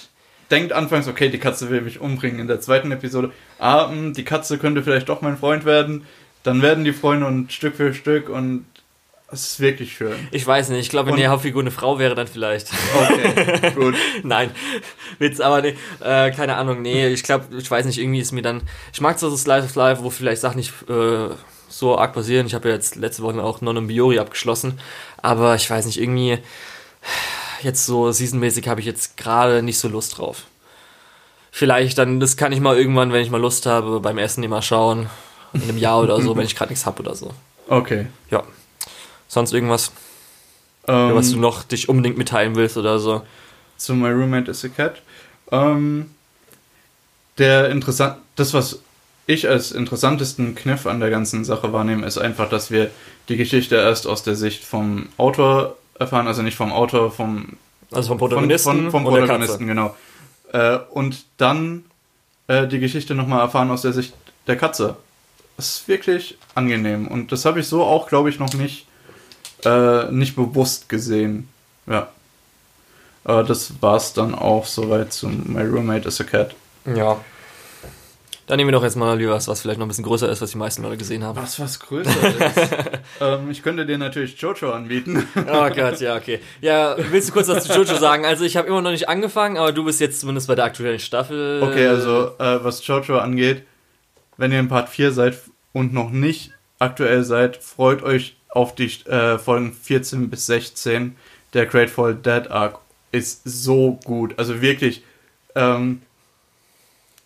denkt 0.51 0.72
anfangs, 0.72 1.08
okay, 1.08 1.30
die 1.30 1.39
Katze 1.39 1.72
will 1.72 1.82
mich 1.82 2.00
umbringen. 2.00 2.39
In 2.39 2.48
der 2.48 2.62
zweiten 2.62 2.91
Episode, 2.91 3.32
ah, 3.58 3.89
hm, 3.89 4.13
die 4.13 4.24
Katze 4.24 4.60
könnte 4.60 4.84
vielleicht 4.84 5.10
doch 5.10 5.22
mein 5.22 5.38
Freund 5.38 5.65
werden. 5.65 6.06
Dann 6.44 6.62
werden 6.62 6.84
die 6.84 6.94
Freunde 6.94 7.25
und 7.25 7.51
Stück 7.51 7.75
für 7.75 7.96
Stück 7.96 8.30
und 8.30 8.65
es 9.31 9.51
ist 9.51 9.59
wirklich 9.59 9.93
schön. 9.95 10.27
Ich 10.31 10.45
weiß 10.45 10.69
nicht, 10.69 10.79
ich 10.79 10.89
glaube, 10.89 11.09
wenn 11.09 11.17
die 11.17 11.27
Hauptfigur 11.27 11.61
eine 11.61 11.71
Frau 11.71 12.00
wäre, 12.00 12.15
dann 12.15 12.27
vielleicht. 12.27 12.67
Okay, 12.93 13.71
gut. 13.71 13.95
Nein, 14.23 14.51
Witz, 15.19 15.39
aber 15.39 15.61
nee, 15.61 15.75
äh, 16.01 16.31
keine 16.31 16.57
Ahnung, 16.57 16.81
nee, 16.81 17.07
ich 17.07 17.23
glaube, 17.23 17.45
ich 17.57 17.69
weiß 17.69 17.85
nicht, 17.85 17.97
irgendwie 17.97 18.19
ist 18.19 18.31
mir 18.31 18.41
dann, 18.41 18.61
ich 18.91 19.00
mag 19.00 19.17
so 19.17 19.29
das 19.29 19.41
Slice 19.43 19.65
of 19.65 19.75
Life, 19.75 20.03
wo 20.03 20.09
vielleicht 20.09 20.41
Sachen 20.41 20.57
nicht 20.57 20.73
äh, 20.89 21.29
so 21.69 21.97
arg 21.97 22.13
passieren. 22.13 22.45
Ich 22.45 22.53
habe 22.53 22.69
ja 22.69 22.75
jetzt 22.75 22.95
letzte 22.97 23.23
Woche 23.23 23.41
auch 23.41 23.61
Non 23.61 23.88
Biori 23.88 24.19
abgeschlossen, 24.19 24.79
aber 25.21 25.55
ich 25.55 25.69
weiß 25.69 25.85
nicht, 25.85 26.00
irgendwie 26.00 26.39
jetzt 27.61 27.85
so 27.85 28.11
seasonmäßig 28.11 28.67
habe 28.67 28.81
ich 28.81 28.85
jetzt 28.85 29.17
gerade 29.17 29.61
nicht 29.61 29.79
so 29.79 29.88
Lust 29.88 30.17
drauf. 30.17 30.43
Vielleicht 31.51 31.97
dann, 31.97 32.19
das 32.19 32.38
kann 32.38 32.51
ich 32.51 32.59
mal 32.59 32.77
irgendwann, 32.77 33.11
wenn 33.11 33.21
ich 33.21 33.29
mal 33.29 33.41
Lust 33.41 33.65
habe, 33.65 34.00
beim 34.00 34.17
Essen 34.17 34.43
immer 34.43 34.61
schauen. 34.61 35.09
In 35.53 35.63
einem 35.63 35.77
Jahr 35.77 36.01
oder 36.01 36.21
so, 36.21 36.35
wenn 36.38 36.45
ich 36.45 36.55
gerade 36.55 36.71
nichts 36.71 36.85
habe 36.85 37.01
oder 37.01 37.13
so. 37.13 37.31
Okay. 37.67 38.07
Ja. 38.29 38.43
Sonst 39.31 39.53
irgendwas, 39.53 39.93
ähm, 40.89 41.15
was 41.15 41.31
du 41.31 41.39
noch 41.39 41.63
dich 41.63 41.88
unbedingt 41.88 42.17
mitteilen 42.17 42.57
willst 42.57 42.75
oder 42.75 43.00
so? 43.00 43.21
Zu 43.77 43.95
My 43.95 44.09
Roommate 44.09 44.51
is 44.51 44.65
a 44.65 44.67
Cat. 44.67 45.01
Ähm, 45.53 46.11
der 47.38 47.69
interessant, 47.69 48.17
das, 48.35 48.53
was 48.53 48.81
ich 49.27 49.47
als 49.47 49.71
interessantesten 49.71 50.53
Kniff 50.53 50.85
an 50.85 51.00
der 51.00 51.11
ganzen 51.11 51.45
Sache 51.45 51.71
wahrnehme, 51.71 52.05
ist 52.05 52.17
einfach, 52.17 52.50
dass 52.50 52.71
wir 52.71 52.91
die 53.29 53.38
Geschichte 53.38 53.77
erst 53.77 54.06
aus 54.06 54.23
der 54.23 54.36
Sicht 54.36 54.65
vom 54.65 55.08
Autor 55.15 55.77
erfahren, 55.97 56.27
also 56.27 56.41
nicht 56.41 56.58
vom 56.58 56.73
Autor, 56.73 57.10
vom 57.10 57.56
also 57.89 58.10
vom 58.10 58.17
Protagonisten, 58.17 58.69
von, 58.69 58.91
vom, 58.91 59.03
vom 59.03 59.13
Protagonisten, 59.13 59.65
genau. 59.65 59.95
Äh, 60.51 60.79
und 60.89 61.23
dann 61.38 61.86
äh, 62.47 62.67
die 62.67 62.79
Geschichte 62.79 63.15
nochmal 63.15 63.39
erfahren 63.39 63.71
aus 63.71 63.84
der 63.84 63.93
Sicht 63.93 64.13
der 64.47 64.58
Katze. 64.58 64.97
Das 65.56 65.77
ist 65.77 65.88
wirklich 65.88 66.38
angenehm 66.53 67.08
und 67.08 67.32
das 67.32 67.45
habe 67.45 67.62
ich 67.62 67.67
so 67.67 67.86
auch, 67.86 68.10
glaube 68.10 68.29
ich, 68.29 68.38
noch 68.38 68.53
nicht, 68.56 68.88
äh, 69.65 70.12
nicht 70.12 70.36
bewusst 70.36 70.89
gesehen. 70.89 71.50
Ja. 71.88 72.10
Aber 73.24 73.43
das 73.43 73.74
war's 73.82 74.13
dann 74.13 74.34
auch 74.34 74.65
soweit 74.65 75.13
zu 75.13 75.28
My 75.28 75.62
Roommate 75.62 76.08
is 76.08 76.19
a 76.19 76.24
Cat. 76.24 76.56
Ja, 76.86 77.19
dann 78.52 78.58
nehmen 78.58 78.67
wir 78.67 78.74
doch 78.74 78.84
jetzt 78.84 78.97
mal 78.97 79.17
lieber 79.17 79.32
was, 79.32 79.47
was 79.47 79.62
vielleicht 79.62 79.80
noch 79.80 79.86
ein 79.86 79.88
bisschen 79.88 80.04
größer 80.04 80.28
ist, 80.28 80.41
was 80.41 80.52
die 80.52 80.58
meisten 80.58 80.84
Leute 80.84 80.97
gesehen 80.97 81.24
haben. 81.24 81.38
Was, 81.38 81.58
was 81.58 81.80
größer 81.80 82.10
ist? 82.10 82.71
ähm, 83.21 83.50
ich 83.50 83.63
könnte 83.63 83.86
dir 83.86 83.97
natürlich 83.97 84.38
Jojo 84.41 84.74
anbieten. 84.74 85.26
oh 85.38 85.69
Gott, 85.69 86.02
ja, 86.02 86.17
okay. 86.17 86.41
Ja, 86.60 86.97
willst 86.97 87.30
du 87.30 87.34
kurz 87.34 87.47
was 87.47 87.63
zu 87.63 87.74
Jojo 87.74 87.95
sagen? 87.97 88.26
Also 88.26 88.43
ich 88.43 88.58
habe 88.58 88.67
immer 88.67 88.82
noch 88.82 88.91
nicht 88.91 89.08
angefangen, 89.08 89.58
aber 89.58 89.71
du 89.71 89.86
bist 89.86 90.02
jetzt 90.02 90.19
zumindest 90.19 90.50
bei 90.50 90.56
der 90.56 90.65
aktuellen 90.65 91.00
Staffel. 91.00 91.63
Okay, 91.63 91.88
also 91.88 92.32
äh, 92.39 92.62
was 92.62 92.86
Jojo 92.86 93.19
angeht, 93.19 93.63
wenn 94.36 94.52
ihr 94.52 94.60
in 94.60 94.67
Part 94.67 94.89
4 94.89 95.13
seid 95.13 95.38
und 95.71 95.93
noch 95.93 96.10
nicht 96.10 96.52
aktuell 96.78 97.24
seid, 97.24 97.56
freut 97.56 98.04
euch 98.04 98.36
auf 98.51 98.75
die 98.75 98.91
äh, 99.07 99.39
Folgen 99.39 99.73
14 99.73 100.29
bis 100.29 100.45
16. 100.45 101.15
Der 101.53 101.65
Grateful 101.65 102.15
Dead 102.15 102.49
Arc 102.51 102.79
ist 103.11 103.41
so 103.45 103.99
gut. 104.03 104.37
Also 104.37 104.61
wirklich, 104.61 105.03
ähm, 105.55 106.01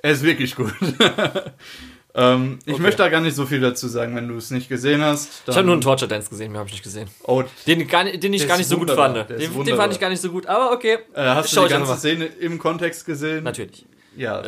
er 0.02 0.12
ist 0.12 0.24
wirklich 0.24 0.56
gut. 0.56 0.74
ähm, 2.16 2.60
ich 2.66 2.74
okay. 2.74 2.82
möchte 2.82 3.04
da 3.04 3.10
gar 3.10 3.22
nicht 3.22 3.36
so 3.36 3.46
viel 3.46 3.60
dazu 3.60 3.88
sagen, 3.88 4.16
wenn 4.16 4.28
du 4.28 4.38
es 4.38 4.52
nicht 4.52 4.70
gesehen 4.70 5.02
hast. 5.02 5.44
Ich 5.48 5.56
habe 5.56 5.66
nur 5.66 5.74
einen 5.74 5.82
Torture 5.82 6.08
Dance 6.08 6.30
gesehen, 6.30 6.52
mehr 6.52 6.60
habe 6.60 6.70
ich 6.70 6.76
nicht 6.76 6.84
gesehen. 6.84 7.10
Oh, 7.24 7.44
den, 7.68 7.88
gar, 7.88 8.06
den 8.06 8.34
ich 8.34 8.48
gar 8.48 8.58
nicht 8.58 8.70
so 8.70 8.78
gut 8.78 8.92
fand. 8.92 9.30
Den, 9.30 9.66
den, 9.66 9.76
fand 9.76 9.94
ich 9.94 10.00
gar 10.00 10.10
nicht 10.10 10.22
so 10.22 10.30
gut, 10.30 10.46
aber 10.46 10.72
okay. 10.72 11.00
Äh, 11.14 11.22
hast 11.22 11.56
du 11.56 11.62
die 11.64 11.70
ganze 11.70 11.96
Szene 11.98 12.26
im 12.26 12.60
Kontext 12.60 13.06
gesehen? 13.06 13.44
Natürlich. 13.44 13.86
Ja. 14.16 14.44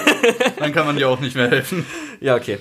dann 0.58 0.72
kann 0.72 0.86
man 0.86 0.96
dir 0.96 1.08
auch 1.08 1.20
nicht 1.20 1.36
mehr 1.36 1.48
helfen. 1.48 1.86
Ja, 2.20 2.34
okay. 2.34 2.58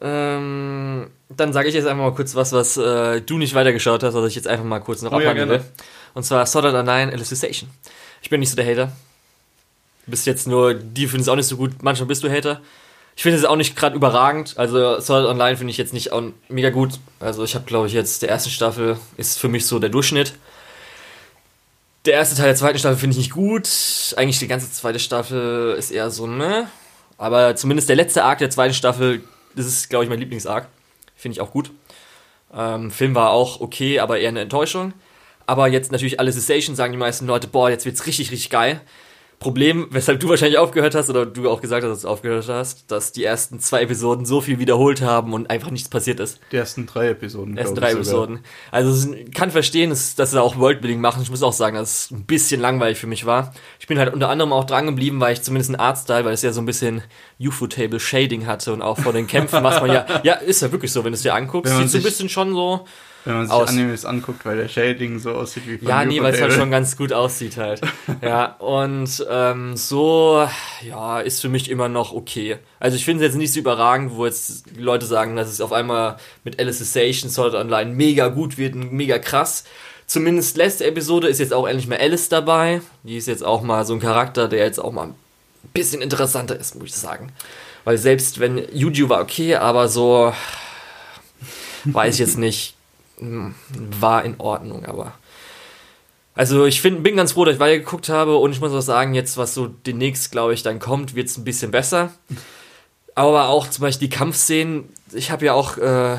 Ähm, 0.00 1.08
dann 1.28 1.52
sage 1.52 1.68
ich 1.68 1.74
jetzt 1.74 1.86
einfach 1.86 2.04
mal 2.04 2.14
kurz 2.14 2.34
was, 2.34 2.52
was 2.52 2.76
äh, 2.76 3.20
du 3.20 3.38
nicht 3.38 3.54
weitergeschaut 3.54 4.02
hast, 4.02 4.14
was 4.14 4.28
ich 4.28 4.34
jetzt 4.34 4.48
einfach 4.48 4.64
mal 4.64 4.80
kurz 4.80 5.02
noch 5.02 5.12
oh, 5.12 5.16
abhandeln 5.16 5.48
ja, 5.48 5.54
will. 5.54 5.64
Und 6.14 6.24
zwar 6.24 6.46
Sword 6.46 6.66
Art 6.66 6.74
Online 6.74 7.12
Alicization. 7.12 7.68
Ich 8.22 8.30
bin 8.30 8.40
nicht 8.40 8.50
so 8.50 8.56
der 8.56 8.66
Hater 8.66 8.92
bist 10.08 10.26
jetzt 10.26 10.46
nur, 10.46 10.74
die 10.74 11.06
finden 11.06 11.22
es 11.22 11.28
auch 11.28 11.36
nicht 11.36 11.46
so 11.46 11.56
gut, 11.56 11.82
manchmal 11.82 12.06
bist 12.06 12.22
du 12.22 12.30
Hater. 12.30 12.60
Ich 13.16 13.22
finde 13.22 13.38
es 13.38 13.44
auch 13.44 13.56
nicht 13.56 13.74
gerade 13.74 13.96
überragend. 13.96 14.54
Also 14.56 15.00
Sword 15.00 15.26
Online 15.26 15.56
finde 15.56 15.72
ich 15.72 15.76
jetzt 15.76 15.92
nicht 15.92 16.12
auch 16.12 16.22
mega 16.48 16.70
gut. 16.70 17.00
Also 17.18 17.42
ich 17.42 17.54
habe, 17.54 17.64
glaube 17.64 17.88
ich, 17.88 17.92
jetzt 17.92 18.22
der 18.22 18.28
erste 18.28 18.48
Staffel 18.48 18.96
ist 19.16 19.38
für 19.38 19.48
mich 19.48 19.66
so 19.66 19.78
der 19.80 19.90
Durchschnitt. 19.90 20.34
Der 22.04 22.14
erste 22.14 22.36
Teil 22.36 22.46
der 22.46 22.54
zweiten 22.54 22.78
Staffel 22.78 22.96
finde 22.96 23.14
ich 23.14 23.18
nicht 23.18 23.32
gut. 23.32 23.68
Eigentlich 24.16 24.38
die 24.38 24.46
ganze 24.46 24.70
zweite 24.70 25.00
Staffel 25.00 25.74
ist 25.76 25.90
eher 25.90 26.10
so, 26.10 26.28
ne? 26.28 26.68
Aber 27.16 27.56
zumindest 27.56 27.88
der 27.88 27.96
letzte 27.96 28.22
Arc 28.22 28.38
der 28.38 28.50
zweiten 28.50 28.74
Staffel, 28.74 29.22
das 29.54 29.66
ist, 29.66 29.88
glaube 29.90 30.04
ich, 30.04 30.10
mein 30.10 30.18
Lieblingsarc. 30.18 30.68
Finde 31.14 31.34
ich 31.34 31.40
auch 31.40 31.50
gut. 31.50 31.70
Ähm, 32.54 32.90
Film 32.90 33.14
war 33.14 33.30
auch 33.30 33.60
okay, 33.60 34.00
aber 34.00 34.18
eher 34.18 34.28
eine 34.28 34.40
Enttäuschung. 34.40 34.92
Aber 35.46 35.66
jetzt 35.68 35.92
natürlich 35.92 36.20
Alicization 36.20 36.76
sagen 36.76 36.92
die 36.92 36.98
meisten 36.98 37.26
Leute, 37.26 37.48
boah, 37.48 37.70
jetzt 37.70 37.86
wird's 37.86 38.06
richtig, 38.06 38.30
richtig 38.30 38.50
geil. 38.50 38.80
Problem, 39.38 39.86
weshalb 39.90 40.18
du 40.18 40.28
wahrscheinlich 40.28 40.58
aufgehört 40.58 40.96
hast 40.96 41.08
oder 41.10 41.24
du 41.24 41.48
auch 41.48 41.60
gesagt 41.60 41.84
hast, 41.84 41.90
dass 41.90 42.02
du 42.02 42.08
aufgehört 42.08 42.48
hast, 42.48 42.90
dass 42.90 43.12
die 43.12 43.22
ersten 43.22 43.60
zwei 43.60 43.82
Episoden 43.82 44.26
so 44.26 44.40
viel 44.40 44.58
wiederholt 44.58 45.00
haben 45.00 45.32
und 45.32 45.48
einfach 45.48 45.70
nichts 45.70 45.88
passiert 45.88 46.18
ist. 46.18 46.40
Die 46.50 46.56
ersten 46.56 46.86
drei 46.86 47.10
Episoden. 47.10 47.54
Die 47.54 47.60
ersten 47.60 47.76
drei 47.76 47.92
Episoden. 47.92 48.40
Also 48.72 49.14
ich 49.14 49.32
kann 49.32 49.52
verstehen, 49.52 49.90
dass, 49.90 50.16
dass 50.16 50.32
sie 50.32 50.42
auch 50.42 50.56
Worldbuilding 50.56 51.00
machen. 51.00 51.22
Ich 51.22 51.30
muss 51.30 51.44
auch 51.44 51.52
sagen, 51.52 51.76
dass 51.76 52.06
es 52.06 52.10
ein 52.10 52.24
bisschen 52.24 52.60
langweilig 52.60 52.98
für 52.98 53.06
mich 53.06 53.26
war. 53.26 53.54
Ich 53.78 53.86
bin 53.86 53.98
halt 54.00 54.12
unter 54.12 54.28
anderem 54.28 54.52
auch 54.52 54.64
dran 54.64 54.86
geblieben, 54.86 55.20
weil 55.20 55.34
ich 55.34 55.42
zumindest 55.42 55.70
ein 55.70 55.76
Artstyle, 55.76 56.24
weil 56.24 56.34
es 56.34 56.42
ja 56.42 56.52
so 56.52 56.60
ein 56.60 56.66
bisschen 56.66 57.02
UFO-Table 57.38 58.00
Shading 58.00 58.46
hatte 58.46 58.72
und 58.72 58.82
auch 58.82 58.98
vor 58.98 59.12
den 59.12 59.28
Kämpfen, 59.28 59.62
was 59.62 59.80
man 59.80 59.92
ja, 59.92 60.04
ja, 60.24 60.34
ist 60.34 60.62
ja 60.62 60.72
wirklich 60.72 60.92
so, 60.92 61.04
wenn 61.04 61.12
du 61.12 61.16
es 61.16 61.22
dir 61.22 61.34
anguckst, 61.34 61.76
sieht 61.76 61.90
so 61.90 61.98
ein 61.98 62.02
bisschen 62.02 62.28
schon 62.28 62.52
so 62.54 62.86
wenn 63.24 63.34
man 63.34 63.46
sich 63.46 63.54
aus. 63.54 63.68
Animes 63.68 64.04
anguckt, 64.04 64.44
weil 64.44 64.56
der 64.56 64.68
Shading 64.68 65.18
so 65.18 65.32
aussieht 65.32 65.66
wie 65.66 65.78
von 65.78 65.88
Ja, 65.88 66.04
nee, 66.04 66.22
weil 66.22 66.34
es 66.34 66.40
halt 66.40 66.52
schon 66.52 66.70
ganz 66.70 66.96
gut 66.96 67.12
aussieht 67.12 67.56
halt. 67.56 67.80
ja, 68.22 68.56
und 68.58 69.26
ähm, 69.28 69.76
so, 69.76 70.48
ja, 70.82 71.20
ist 71.20 71.40
für 71.40 71.48
mich 71.48 71.70
immer 71.70 71.88
noch 71.88 72.12
okay. 72.12 72.58
Also 72.80 72.96
ich 72.96 73.04
finde 73.04 73.24
es 73.24 73.32
jetzt 73.32 73.38
nicht 73.38 73.52
so 73.52 73.60
überragend, 73.60 74.12
wo 74.14 74.24
jetzt 74.24 74.76
Leute 74.76 75.06
sagen, 75.06 75.36
dass 75.36 75.48
es 75.48 75.60
auf 75.60 75.72
einmal 75.72 76.16
mit 76.44 76.58
Alicization 76.58 77.30
Sword 77.30 77.54
Online 77.54 77.92
mega 77.92 78.28
gut 78.28 78.56
wird 78.56 78.74
und 78.74 78.92
mega 78.92 79.18
krass. 79.18 79.64
Zumindest 80.06 80.56
letzte 80.56 80.86
Episode 80.86 81.28
ist 81.28 81.38
jetzt 81.38 81.52
auch 81.52 81.68
endlich 81.68 81.86
mal 81.86 81.98
Alice 81.98 82.30
dabei. 82.30 82.80
Die 83.02 83.18
ist 83.18 83.28
jetzt 83.28 83.44
auch 83.44 83.60
mal 83.60 83.84
so 83.84 83.92
ein 83.92 84.00
Charakter, 84.00 84.48
der 84.48 84.64
jetzt 84.64 84.78
auch 84.78 84.92
mal 84.92 85.08
ein 85.08 85.14
bisschen 85.74 86.00
interessanter 86.00 86.58
ist, 86.58 86.76
muss 86.76 86.88
ich 86.88 86.94
sagen. 86.94 87.30
Weil 87.84 87.98
selbst 87.98 88.40
wenn 88.40 88.56
Yuju 88.72 89.10
war 89.10 89.20
okay, 89.20 89.56
aber 89.56 89.88
so 89.88 90.32
weiß 91.84 92.14
ich 92.14 92.20
jetzt 92.20 92.38
nicht 92.38 92.77
war 93.20 94.24
in 94.24 94.36
Ordnung, 94.38 94.84
aber 94.86 95.12
Also 96.34 96.66
ich 96.66 96.80
find, 96.80 97.02
bin 97.02 97.16
ganz 97.16 97.32
froh, 97.32 97.44
dass 97.44 97.54
ich 97.54 97.60
weitergeguckt 97.60 98.08
habe 98.08 98.36
und 98.36 98.52
ich 98.52 98.60
muss 98.60 98.72
auch 98.72 98.80
sagen, 98.80 99.14
jetzt 99.14 99.36
was 99.36 99.54
so 99.54 99.66
demnächst, 99.66 100.30
glaube 100.30 100.54
ich, 100.54 100.62
dann 100.62 100.78
kommt, 100.78 101.14
wird 101.16 101.28
es 101.28 101.36
ein 101.36 101.44
bisschen 101.44 101.70
besser. 101.72 102.12
Aber 103.16 103.48
auch 103.48 103.68
zum 103.68 103.82
Beispiel 103.82 104.08
die 104.08 104.16
Kampfszenen, 104.16 104.88
ich 105.12 105.32
habe 105.32 105.46
ja 105.46 105.52
auch, 105.52 105.76
äh, 105.78 106.16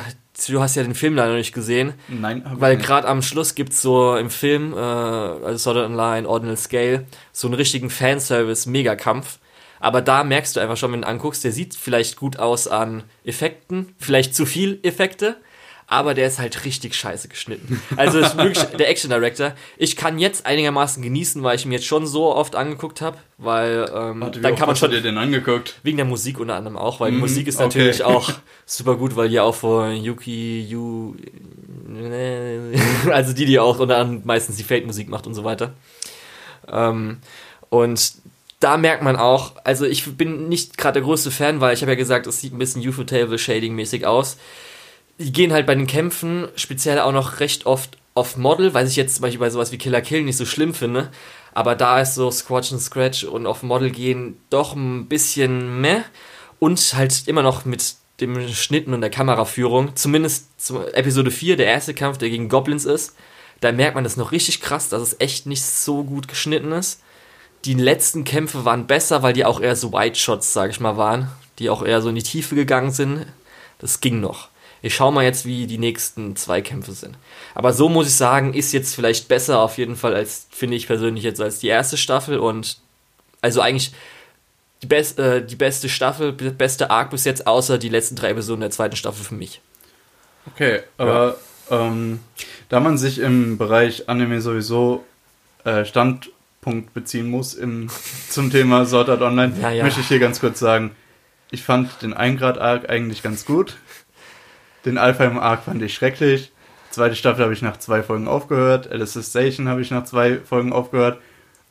du 0.50 0.60
hast 0.62 0.76
ja 0.76 0.84
den 0.84 0.96
Film 0.96 1.16
leider 1.16 1.30
noch 1.30 1.38
nicht 1.38 1.54
gesehen. 1.54 1.94
Nein, 2.10 2.44
Weil 2.56 2.76
gerade 2.76 3.08
am 3.08 3.22
Schluss 3.22 3.56
gibt 3.56 3.72
es 3.72 3.82
so 3.82 4.18
im 4.18 4.30
Film, 4.30 4.74
äh, 4.74 4.78
also 4.78 5.58
Sword 5.58 5.78
Online, 5.78 6.28
Ordinal 6.28 6.58
Scale, 6.58 7.06
so 7.32 7.48
einen 7.48 7.54
richtigen 7.54 7.90
Fanservice-Megakampf. 7.90 9.40
Aber 9.80 10.02
da 10.02 10.26
merkst 10.26 10.58
du 10.58 10.60
einfach 10.60 10.76
schon, 10.76 10.92
wenn 10.92 11.04
du 11.04 11.08
anguckst, 11.08 11.46
der 11.46 11.54
sieht 11.54 11.74
vielleicht 11.76 12.18
gut 12.18 12.38
aus 12.38 12.68
an 12.68 13.04
Effekten, 13.24 13.96
vielleicht 13.98 14.36
zu 14.36 14.46
viel 14.46 14.80
Effekte, 14.84 15.38
aber 15.92 16.14
der 16.14 16.28
ist 16.28 16.38
halt 16.38 16.66
richtig 16.66 16.94
scheiße 16.94 17.30
geschnitten. 17.30 17.82
Also 17.98 18.20
ist 18.20 18.38
wirklich 18.38 18.64
der 18.64 18.90
Action 18.90 19.10
Director. 19.10 19.54
Ich 19.76 19.96
kann 19.96 20.20
jetzt 20.20 20.46
einigermaßen 20.46 21.02
genießen, 21.02 21.42
weil 21.42 21.56
ich 21.56 21.66
ihn 21.66 21.72
jetzt 21.72 21.88
schon 21.88 22.06
so 22.06 22.34
oft 22.34 22.56
angeguckt 22.56 23.02
habe, 23.02 23.18
weil 23.40 23.90
ähm, 23.92 24.22
Warte, 24.22 24.40
dann 24.40 24.56
kann 24.56 24.68
man 24.68 24.76
schon. 24.76 24.92
Du 24.92 24.98
dir 24.98 25.02
den 25.02 25.18
angeguckt? 25.18 25.80
Wegen 25.82 25.98
der 25.98 26.06
Musik 26.06 26.40
unter 26.40 26.54
anderem 26.54 26.78
auch, 26.78 27.00
weil 27.00 27.10
mhm, 27.10 27.16
die 27.16 27.22
Musik 27.22 27.48
ist 27.48 27.60
natürlich 27.60 28.06
okay. 28.06 28.14
auch 28.14 28.32
super 28.68 28.98
gut, 28.98 29.16
weil 29.16 29.30
die 29.30 29.40
auch 29.40 29.56
von 29.56 29.96
Yuki 29.96 30.62
Yu, 30.62 31.16
also 33.12 33.34
die, 33.34 33.48
die 33.48 33.58
auch 33.58 33.80
unter 33.80 33.98
anderem 33.98 34.22
meistens 34.26 34.58
die 34.58 34.64
Fate-Musik 34.64 35.10
macht 35.10 35.26
und 35.26 35.34
so 35.34 35.44
weiter. 35.44 35.74
Ähm, 36.72 37.18
und 37.70 38.14
da 38.60 38.78
merkt 38.78 39.02
man 39.02 39.16
auch, 39.16 39.54
also 39.64 39.86
ich 39.86 40.06
bin 40.18 40.50
nicht 40.50 40.78
gerade 40.78 41.00
der 41.00 41.04
größte 41.04 41.32
Fan, 41.32 41.62
weil 41.62 41.74
ich 41.74 41.82
habe 41.82 41.94
ja 41.94 41.98
gesagt, 41.98 42.28
es 42.28 42.42
sieht 42.42 42.54
ein 42.54 42.60
bisschen 42.60 42.88
UFO-Table 42.88 43.40
Shading-mäßig 43.40 44.06
aus 44.06 44.38
die 45.20 45.34
gehen 45.34 45.52
halt 45.52 45.68
bei 45.68 45.76
den 45.76 45.86
Kämpfen 45.86 46.48
speziell 46.56 47.00
auch 47.00 47.12
noch 47.12 47.42
recht 47.42 47.66
oft 47.66 47.98
auf 48.16 48.38
Model, 48.38 48.74
was 48.74 48.90
ich 48.90 48.96
jetzt 48.96 49.16
zum 49.16 49.24
Beispiel 49.24 49.40
bei 49.40 49.50
sowas 49.50 49.72
wie 49.72 49.78
Killer 49.78 50.02
Kill 50.02 50.24
nicht 50.24 50.38
so 50.38 50.46
schlimm 50.46 50.74
finde. 50.74 51.12
Aber 51.54 51.76
da 51.76 52.00
ist 52.00 52.16
so 52.16 52.32
Squatch 52.32 52.72
and 52.72 52.82
Scratch 52.82 53.26
und 53.26 53.46
auf 53.46 53.62
Model 53.62 53.92
gehen 53.92 54.38
doch 54.50 54.76
ein 54.76 55.08
bisschen 55.08 55.82
meh. 55.82 56.02
Und 56.60 56.94
halt 56.94 57.28
immer 57.28 57.42
noch 57.42 57.66
mit 57.66 57.96
dem 58.22 58.48
Schnitten 58.50 58.94
und 58.94 59.02
der 59.02 59.10
Kameraführung. 59.10 59.96
Zumindest 59.96 60.62
zum 60.62 60.86
Episode 60.94 61.32
4, 61.32 61.58
der 61.58 61.68
erste 61.68 61.94
Kampf, 61.94 62.18
der 62.18 62.30
gegen 62.30 62.50
Goblins 62.50 62.86
ist. 62.86 63.16
Da 63.62 63.72
merkt 63.72 63.96
man 63.96 64.04
das 64.04 64.18
noch 64.18 64.32
richtig 64.32 64.62
krass, 64.62 64.90
dass 64.90 65.02
es 65.02 65.20
echt 65.20 65.46
nicht 65.46 65.64
so 65.64 66.04
gut 66.04 66.28
geschnitten 66.28 66.72
ist. 66.72 67.02
Die 67.66 67.74
letzten 67.74 68.24
Kämpfe 68.24 68.64
waren 68.64 68.88
besser, 68.88 69.22
weil 69.22 69.34
die 69.34 69.46
auch 69.46 69.60
eher 69.60 69.76
so 69.76 69.92
White 69.92 70.18
Shots, 70.18 70.54
sag 70.54 70.70
ich 70.70 70.80
mal, 70.80 70.96
waren. 70.98 71.30
Die 71.60 71.70
auch 71.70 71.84
eher 71.84 72.02
so 72.02 72.10
in 72.10 72.16
die 72.16 72.24
Tiefe 72.24 72.56
gegangen 72.56 72.92
sind. 72.92 73.26
Das 73.80 74.02
ging 74.02 74.20
noch 74.20 74.49
ich 74.82 74.96
schaue 74.96 75.12
mal 75.12 75.24
jetzt, 75.24 75.46
wie 75.46 75.68
die 75.68 75.78
nächsten 75.78 76.36
zwei 76.36 76.62
Kämpfe 76.62 76.94
sind. 76.94 77.18
Aber 77.54 77.74
so 77.74 77.90
muss 77.90 78.08
ich 78.08 78.16
sagen, 78.16 78.54
ist 78.54 78.72
jetzt 78.72 78.96
vielleicht 78.96 79.28
besser 79.28 79.60
auf 79.60 79.78
jeden 79.78 79.96
Fall 79.96 80.16
als, 80.16 80.48
finde 80.52 80.76
ich 80.76 80.88
persönlich 80.88 81.24
jetzt, 81.24 81.42
als 81.42 81.60
die 81.60 81.68
erste 81.68 81.98
Staffel 81.98 82.40
und 82.40 82.80
also 83.42 83.62
eigentlich 83.62 83.94
die, 84.82 84.88
best, 84.88 85.20
äh, 85.20 85.46
die 85.46 85.56
beste 85.56 85.90
Staffel, 85.90 86.32
beste 86.32 86.90
Arc 86.90 87.10
bis 87.12 87.26
jetzt, 87.26 87.48
außer 87.48 87.78
die 87.78 87.90
letzten 87.90 88.16
drei 88.16 88.30
Episoden 88.30 88.62
der 88.62 88.72
zweiten 88.72 88.96
Staffel 88.96 89.24
für 89.24 89.36
mich. 89.36 89.62
Okay, 90.54 90.82
aber 90.98 91.38
ja. 91.70 91.88
ähm, 91.88 92.22
da 92.70 92.80
man 92.80 92.98
sich 92.98 93.20
im 93.20 93.58
Bereich 93.58 94.08
Anime 94.08 94.42
sowieso 94.42 95.04
äh, 95.66 95.84
Standpunkt 95.84 96.94
beziehen 96.94 97.30
muss 97.30 97.54
im, 97.54 97.90
zum 98.30 98.50
Thema 98.52 98.86
Sword 98.86 99.10
Art 99.10 99.22
Online, 99.22 99.54
ja, 99.62 99.72
ja. 99.72 99.84
möchte 99.84 100.00
ich 100.00 100.08
hier 100.08 100.20
ganz 100.20 100.40
kurz 100.40 100.60
sagen, 100.60 100.92
ich 101.52 101.64
fand 101.64 102.02
den 102.02 102.14
1 102.14 102.40
Grad 102.40 102.58
Arc 102.60 102.90
eigentlich 102.90 103.24
ganz 103.24 103.46
gut. 103.46 103.78
Den 104.86 104.98
Alpha 104.98 105.26
im 105.26 105.38
Arc 105.38 105.64
fand 105.64 105.82
ich 105.82 105.94
schrecklich. 105.94 106.52
Zweite 106.90 107.16
Staffel 107.16 107.44
habe 107.44 107.54
ich 107.54 107.62
nach 107.62 107.78
zwei 107.78 108.02
Folgen 108.02 108.28
aufgehört. 108.28 108.92
Alice 108.92 109.20
Station 109.30 109.68
habe 109.68 109.82
ich 109.82 109.92
nach 109.92 110.06
zwei 110.06 110.38
Folgen 110.38 110.74
aufgehört. 110.74 111.20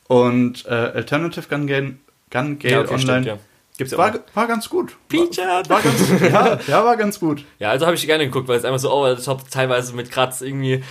Und 0.07 0.65
äh, 0.65 0.69
Alternative 0.69 1.47
Gun 1.47 1.67
Game, 1.67 1.99
Gun 2.31 2.57
Gale 2.59 2.73
ja, 2.73 2.81
okay, 2.81 2.93
Online 2.93 3.01
stimmt, 3.01 3.25
ja. 3.25 3.37
Gibt's 3.79 3.97
war, 3.97 4.13
war 4.33 4.45
ganz 4.45 4.69
gut. 4.69 4.97
Featured. 5.09 5.69
War, 5.69 5.77
war 5.77 5.81
ganz, 5.81 6.21
ja, 6.21 6.59
ja, 6.67 6.85
war 6.85 6.97
ganz 6.97 7.17
gut. 7.17 7.45
Ja, 7.59 7.69
also 7.69 7.85
habe 7.85 7.95
ich 7.95 8.05
gerne 8.05 8.25
geguckt, 8.25 8.49
weil 8.49 8.57
es 8.57 8.65
einfach 8.65 8.79
so 8.79 8.91
over 8.91 9.15
the 9.15 9.23
top 9.23 9.49
teilweise 9.49 9.93
mit 9.93 10.11
Kratz 10.11 10.41
irgendwie. 10.41 10.83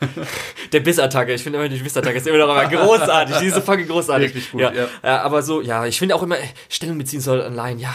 der 0.72 0.80
Bissattacke, 0.80 1.32
ich 1.32 1.42
finde 1.42 1.58
immer 1.58 1.68
die 1.70 1.78
Bissattacke 1.78 2.18
ist 2.18 2.26
immer 2.26 2.36
noch 2.36 2.50
immer 2.50 2.66
großartig. 2.66 3.36
Die 3.38 3.46
ist 3.46 3.54
so 3.54 3.62
fucking 3.62 3.88
großartig. 3.88 4.28
Wirklich 4.28 4.52
gut, 4.52 4.60
ja. 4.60 4.70
ja. 4.70 4.86
ja 5.02 5.22
aber 5.22 5.42
so, 5.42 5.62
ja, 5.62 5.86
ich 5.86 5.98
finde 5.98 6.14
auch 6.14 6.22
immer, 6.22 6.36
Stellung 6.68 6.98
beziehen 6.98 7.22
soll 7.22 7.40
online, 7.40 7.80
ja, 7.80 7.94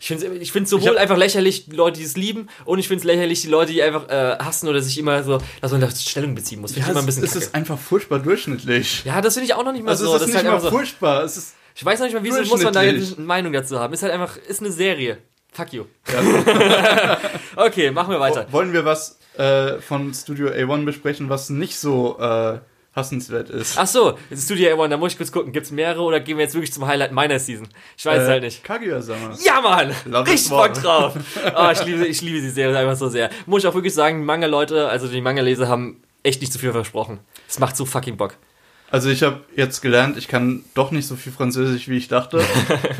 ich 0.00 0.06
finde 0.08 0.26
es 0.26 0.40
ich 0.40 0.50
find's 0.50 0.70
sowohl 0.70 0.94
ich 0.94 0.98
einfach 0.98 1.18
lächerlich, 1.18 1.66
die 1.66 1.76
Leute, 1.76 1.98
die 1.98 2.06
es 2.06 2.16
lieben, 2.16 2.48
und 2.64 2.78
ich 2.78 2.88
finde 2.88 3.00
es 3.00 3.04
lächerlich, 3.04 3.42
die 3.42 3.48
Leute, 3.48 3.72
die 3.72 3.82
einfach 3.82 4.08
äh, 4.08 4.38
hassen 4.38 4.66
oder 4.66 4.80
sich 4.80 4.96
immer 4.98 5.22
so, 5.22 5.38
dass 5.60 5.72
man 5.72 5.82
da 5.82 5.90
Stellung 5.90 6.34
beziehen 6.34 6.62
muss. 6.62 6.72
Find 6.72 6.86
ja, 6.86 6.86
ich 6.86 6.90
immer 6.92 7.00
ein 7.00 7.06
bisschen 7.06 7.24
es, 7.24 7.36
ist 7.36 7.54
einfach 7.54 7.78
furchtbar 7.78 8.18
durchschnittlich. 8.18 9.04
Ja, 9.04 9.20
das 9.20 9.34
finde 9.34 9.44
ich 9.44 9.54
auch 9.54 9.64
noch 9.64 9.72
nicht 9.72 9.84
mal 9.84 9.90
also 9.90 10.06
so. 10.06 10.16
Es 10.16 10.22
ist 10.22 10.22
das 10.22 10.28
nicht 10.28 10.42
ist 10.42 10.50
halt 10.50 10.62
mal 10.62 10.70
furchtbar. 10.70 11.24
Ist 11.24 11.54
ich 11.74 11.84
weiß 11.84 12.00
noch 12.00 12.06
nicht 12.06 12.14
mal, 12.14 12.24
wieso 12.24 12.42
muss 12.44 12.62
man 12.62 12.72
da 12.72 12.80
eine 12.80 13.06
Meinung 13.18 13.52
dazu 13.52 13.78
haben. 13.78 13.92
Ist 13.92 14.02
halt 14.02 14.12
einfach, 14.12 14.36
ist 14.38 14.60
eine 14.60 14.72
Serie. 14.72 15.18
Fuck 15.52 15.72
you. 15.74 15.84
Ja. 16.10 17.18
okay, 17.56 17.90
machen 17.90 18.12
wir 18.12 18.20
weiter. 18.20 18.46
Wollen 18.50 18.72
wir 18.72 18.84
was 18.84 19.18
äh, 19.36 19.80
von 19.80 20.14
Studio 20.14 20.48
A1 20.48 20.84
besprechen, 20.84 21.28
was 21.28 21.50
nicht 21.50 21.78
so 21.78 22.18
äh, 22.18 22.60
hassenswert 22.94 23.50
ist. 23.50 23.78
Ach 23.78 23.86
so, 23.86 24.18
Studio 24.34 24.76
A1, 24.76 24.88
da 24.88 24.96
muss 24.96 25.12
ich 25.12 25.18
kurz 25.18 25.30
gucken. 25.30 25.52
Gibt 25.52 25.66
es 25.66 25.72
mehrere 25.72 26.02
oder 26.02 26.20
gehen 26.20 26.36
wir 26.38 26.44
jetzt 26.44 26.54
wirklich 26.54 26.72
zum 26.72 26.86
Highlight 26.86 27.12
meiner 27.12 27.38
Season? 27.38 27.68
Ich 27.96 28.04
weiß 28.04 28.18
äh, 28.18 28.22
es 28.22 28.28
halt 28.28 28.42
nicht. 28.42 28.64
Kaguya-sama. 28.64 29.36
Ja, 29.44 29.60
Mann! 29.60 29.94
Love 30.06 30.28
Richtig 30.28 30.50
Bock 30.50 30.74
drauf. 30.74 31.14
oh, 31.56 31.68
ich, 31.72 31.84
liebe, 31.84 32.06
ich 32.06 32.20
liebe 32.20 32.40
die 32.40 32.50
Serie 32.50 32.76
einfach 32.76 32.96
so 32.96 33.08
sehr. 33.08 33.30
Muss 33.46 33.62
ich 33.62 33.68
auch 33.68 33.74
wirklich 33.74 33.94
sagen, 33.94 34.24
Manga-Leute, 34.24 34.88
also 34.88 35.06
die 35.06 35.20
Manga-Leser 35.20 35.68
haben 35.68 36.02
echt 36.22 36.40
nicht 36.40 36.52
zu 36.52 36.58
viel 36.58 36.72
versprochen. 36.72 37.20
Es 37.48 37.58
macht 37.58 37.76
so 37.76 37.84
fucking 37.84 38.16
Bock. 38.16 38.36
Also 38.90 39.08
ich 39.08 39.22
habe 39.22 39.40
jetzt 39.54 39.82
gelernt, 39.82 40.16
ich 40.16 40.26
kann 40.26 40.64
doch 40.74 40.90
nicht 40.90 41.06
so 41.06 41.14
viel 41.14 41.32
Französisch, 41.32 41.88
wie 41.88 41.96
ich 41.96 42.08
dachte. 42.08 42.42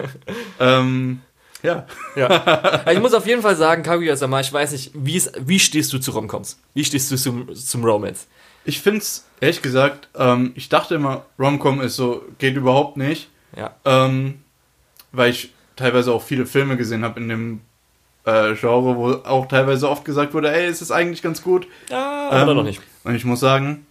ähm, 0.61 1.20
ja. 1.62 1.87
ja. 2.14 2.29
Also 2.85 2.90
ich 2.90 3.00
muss 3.00 3.14
auf 3.14 3.26
jeden 3.26 3.42
Fall 3.42 3.57
sagen, 3.57 3.83
Kaguya-sama, 3.83 4.40
ich 4.40 4.53
weiß 4.53 4.72
nicht, 4.72 4.92
wie, 4.94 5.16
ist, 5.16 5.33
wie 5.40 5.59
stehst 5.59 5.92
du 5.92 5.98
zu 5.98 6.12
Romcoms? 6.12 6.59
Wie 6.74 6.85
stehst 6.85 7.11
du 7.11 7.16
zum, 7.16 7.55
zum 7.55 7.85
Romance? 7.85 8.26
Ich 8.64 8.80
finde 8.80 8.98
es, 8.98 9.26
ehrlich 9.40 9.62
gesagt, 9.62 10.08
ähm, 10.14 10.52
ich 10.54 10.68
dachte 10.68 10.94
immer, 10.94 11.24
Romcom 11.38 11.80
ist 11.80 11.96
so, 11.96 12.24
geht 12.38 12.56
überhaupt 12.56 12.96
nicht. 12.96 13.28
Ja. 13.56 13.74
Ähm, 13.84 14.40
weil 15.12 15.30
ich 15.30 15.52
teilweise 15.76 16.12
auch 16.12 16.22
viele 16.22 16.46
Filme 16.46 16.76
gesehen 16.76 17.04
habe 17.04 17.20
in 17.20 17.28
dem 17.28 17.60
äh, 18.24 18.54
Genre, 18.54 18.96
wo 18.96 19.12
auch 19.28 19.46
teilweise 19.46 19.88
oft 19.88 20.04
gesagt 20.04 20.34
wurde, 20.34 20.52
ey, 20.52 20.66
es 20.66 20.82
ist 20.82 20.90
eigentlich 20.90 21.22
ganz 21.22 21.42
gut. 21.42 21.66
Ja, 21.90 22.28
aber 22.30 22.52
ähm, 22.52 22.56
noch 22.58 22.64
nicht. 22.64 22.80
Und 23.04 23.14
ich 23.14 23.24
muss 23.24 23.40
sagen, 23.40 23.86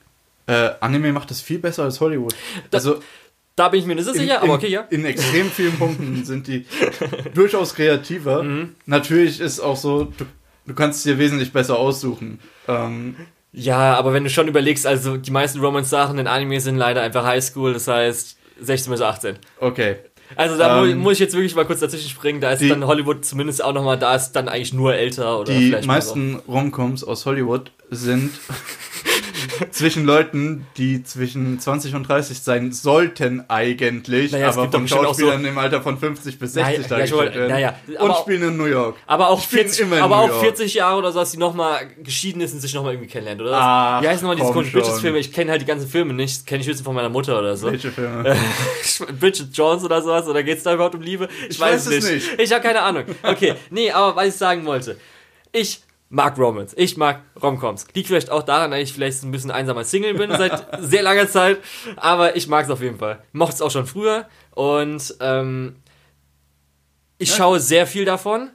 äh, 0.48 0.72
Anime 0.80 1.12
macht 1.12 1.30
das 1.32 1.42
viel 1.42 1.60
besser 1.60 1.84
als 1.84 2.00
Hollywood. 2.00 2.36
Da, 2.72 2.78
also 2.78 3.02
da 3.56 3.70
bin 3.70 3.82
ich 3.82 3.86
mir 3.86 3.96
nicht 3.96 4.06
so 4.06 4.14
sicher, 4.14 4.38
in, 4.38 4.44
aber 4.44 4.54
okay, 4.54 4.70
ja. 4.70 4.82
In 4.90 5.04
extrem 5.04 5.50
vielen 5.50 5.78
Punkten 5.78 6.24
sind 6.26 6.48
die 6.48 6.66
durchaus 7.34 7.76
kreativer. 7.76 8.44
Mhm. 8.44 8.76
Natürlich 8.86 9.40
ist 9.40 9.60
auch 9.60 9.76
so, 9.76 10.06
du, 10.06 10.26
du 10.66 10.74
kannst 10.74 11.00
es 11.00 11.04
dir 11.04 11.18
wesentlich 11.18 11.52
besser 11.52 11.78
aussuchen. 11.78 12.40
Ähm, 12.68 13.16
ja, 13.52 13.96
aber 13.96 14.14
wenn 14.14 14.24
du 14.24 14.30
schon 14.30 14.48
überlegst, 14.48 14.86
also 14.86 15.18
die 15.18 15.32
meisten 15.32 15.60
Romance-Sachen 15.60 16.20
in 16.20 16.28
Anime 16.28 16.60
sind 16.62 16.78
leider 16.78 17.02
einfach 17.02 17.26
Highschool, 17.26 17.74
das 17.74 17.88
heißt 17.88 18.38
16 18.62 18.92
bis 18.92 19.02
18. 19.02 19.38
Okay. 19.60 19.98
Also 20.36 20.58
da 20.58 20.86
ähm, 20.86 21.00
muss 21.00 21.14
ich 21.14 21.20
jetzt 21.20 21.34
wirklich 21.34 21.56
mal 21.56 21.66
kurz 21.66 21.80
dazwischen 21.80 22.10
springen, 22.10 22.40
da 22.40 22.52
ist 22.52 22.62
die, 22.62 22.70
dann 22.70 22.86
Hollywood 22.86 23.26
zumindest 23.26 23.64
auch 23.64 23.74
nochmal, 23.74 23.98
da 23.98 24.16
ist 24.16 24.34
dann 24.34 24.48
eigentlich 24.48 24.74
nur 24.74 24.94
älter 24.94 25.40
oder 25.40 25.52
Die 25.54 25.76
meisten 25.86 26.36
Romcoms 26.48 27.04
aus 27.04 27.26
Hollywood 27.26 27.72
sind 27.90 28.32
zwischen 29.72 30.06
Leuten, 30.06 30.66
die 30.78 31.04
zwischen 31.04 31.60
20 31.60 31.96
und 31.96 32.04
30 32.08 32.40
sein 32.40 32.72
sollten 32.72 33.46
eigentlich, 33.50 34.32
naja, 34.32 34.50
aber 34.50 34.72
von 34.72 34.88
Schauspielern 34.88 35.42
so 35.42 35.48
im 35.48 35.58
Alter 35.58 35.82
von 35.82 35.98
50 35.98 36.40
bis 36.40 36.54
60 36.54 36.78
naja, 36.78 36.88
dargestellt 36.88 37.36
werden. 37.36 37.50
Naja, 37.50 37.76
und 38.00 38.16
spielen 38.18 38.44
in 38.44 38.58
New 38.58 38.66
York. 38.66 38.98
Aber 39.08 39.30
auch, 39.30 39.42
40, 39.42 39.92
aber 39.94 40.20
auch 40.20 40.40
40 40.40 40.74
Jahre 40.74 40.98
oder 40.98 41.12
so, 41.12 41.20
dass 41.20 41.32
sie 41.32 41.38
nochmal 41.38 41.88
geschieden 42.04 42.42
ist 42.42 42.54
und 42.54 42.60
sich 42.60 42.74
nochmal 42.74 42.94
irgendwie 42.94 43.10
kennenlernt, 43.10 43.42
oder? 43.42 43.58
Ach, 43.60 44.02
Wie 44.02 44.08
heißen 44.08 44.22
nochmal 44.22 44.36
diese 44.36 44.52
komischen 44.52 44.74
Bridget-Filme? 44.74 45.20
Ich 45.20 45.32
kenne 45.32 45.52
halt 45.52 45.62
die 45.62 45.66
ganzen 45.66 45.90
Filme 45.90 46.14
nicht, 46.14 46.46
kenne 46.46 46.62
ich 46.62 46.68
höchstens 46.68 46.86
von 46.86 46.96
meiner 46.96 47.10
Mutter 47.10 47.38
oder 47.38 47.56
so. 47.56 47.72
Welche 47.72 47.92
Filme? 47.92 48.36
Bridget 49.20 49.56
Jones 49.56 49.84
oder 49.84 50.02
sowas, 50.02 50.28
oder 50.28 50.44
geht 50.44 50.58
es 50.58 50.64
da 50.64 50.74
überhaupt 50.74 50.96
um 50.96 51.02
Liebe? 51.02 51.28
Ich, 51.42 51.52
ich 51.52 51.60
weiß, 51.60 51.88
weiß, 51.88 51.96
es 51.96 52.12
nicht. 52.12 52.30
nicht. 52.32 52.40
Ich 52.40 52.52
habe 52.52 52.62
keine 52.62 52.82
Ahnung. 52.82 53.04
Okay, 53.24 53.56
nee, 53.70 53.92
aber 53.92 54.16
was 54.16 54.28
ich 54.28 54.36
sagen 54.36 54.66
wollte. 54.66 54.98
Ich 55.52 55.82
mag 56.10 56.38
Romance. 56.38 56.74
Ich 56.76 56.98
mag 56.98 57.22
Romcoms. 57.42 57.86
Liegt 57.94 58.08
vielleicht 58.08 58.32
auch 58.32 58.44
daran, 58.44 58.72
dass 58.72 58.80
ich 58.80 58.94
vielleicht 58.94 59.24
ein 59.24 59.32
bisschen 59.32 59.52
einsamer 59.52 59.84
Single 59.84 60.16
bin 60.16 60.32
seit 60.32 60.68
sehr 60.82 61.04
langer 61.04 61.30
Zeit. 61.30 61.60
Aber 61.96 62.36
ich 62.36 62.48
mag 62.48 62.66
es 62.66 62.72
auf 62.72 62.82
jeden 62.82 62.98
Fall. 62.98 63.24
Mochte 63.32 63.56
es 63.56 63.62
auch 63.62 63.72
schon 63.72 63.86
früher. 63.86 64.28
Und 64.56 65.16
ähm, 65.22 65.78
ich 67.20 67.30
ja. 67.30 67.36
schaue 67.36 67.60
sehr 67.60 67.86
viel 67.88 68.06
davon. 68.06 68.50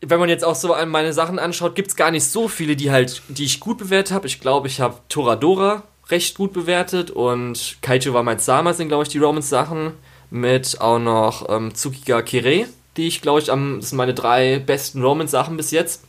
Wenn 0.00 0.20
man 0.20 0.28
jetzt 0.28 0.44
auch 0.44 0.54
so 0.54 0.74
an 0.74 0.90
meine 0.90 1.14
Sachen 1.14 1.38
anschaut, 1.38 1.74
gibt 1.74 1.88
es 1.88 1.96
gar 1.96 2.10
nicht 2.10 2.24
so 2.24 2.46
viele, 2.48 2.76
die 2.76 2.90
halt, 2.90 3.22
die 3.28 3.44
ich 3.44 3.60
gut 3.60 3.78
bewertet 3.78 4.14
habe. 4.14 4.26
Ich 4.26 4.40
glaube, 4.40 4.68
ich 4.68 4.80
habe 4.80 4.98
Toradora 5.08 5.84
recht 6.10 6.36
gut 6.36 6.52
bewertet 6.52 7.10
und 7.10 7.78
Kaiju 7.80 8.12
wa 8.12 8.22
mein 8.22 8.38
Sama 8.38 8.74
sind, 8.74 8.88
glaube 8.88 9.04
ich, 9.04 9.08
die 9.08 9.18
Romance-Sachen. 9.18 9.92
Mit 10.30 10.80
auch 10.80 10.98
noch 10.98 11.48
ähm, 11.48 11.74
Tsukiga 11.74 12.20
Kire, 12.22 12.66
die 12.96 13.06
ich, 13.06 13.22
glaube 13.22 13.40
ich, 13.40 13.52
am, 13.52 13.78
das 13.80 13.90
sind 13.90 13.96
meine 13.96 14.14
drei 14.14 14.58
besten 14.58 15.00
Romance-Sachen 15.00 15.56
bis 15.56 15.70
jetzt 15.70 16.02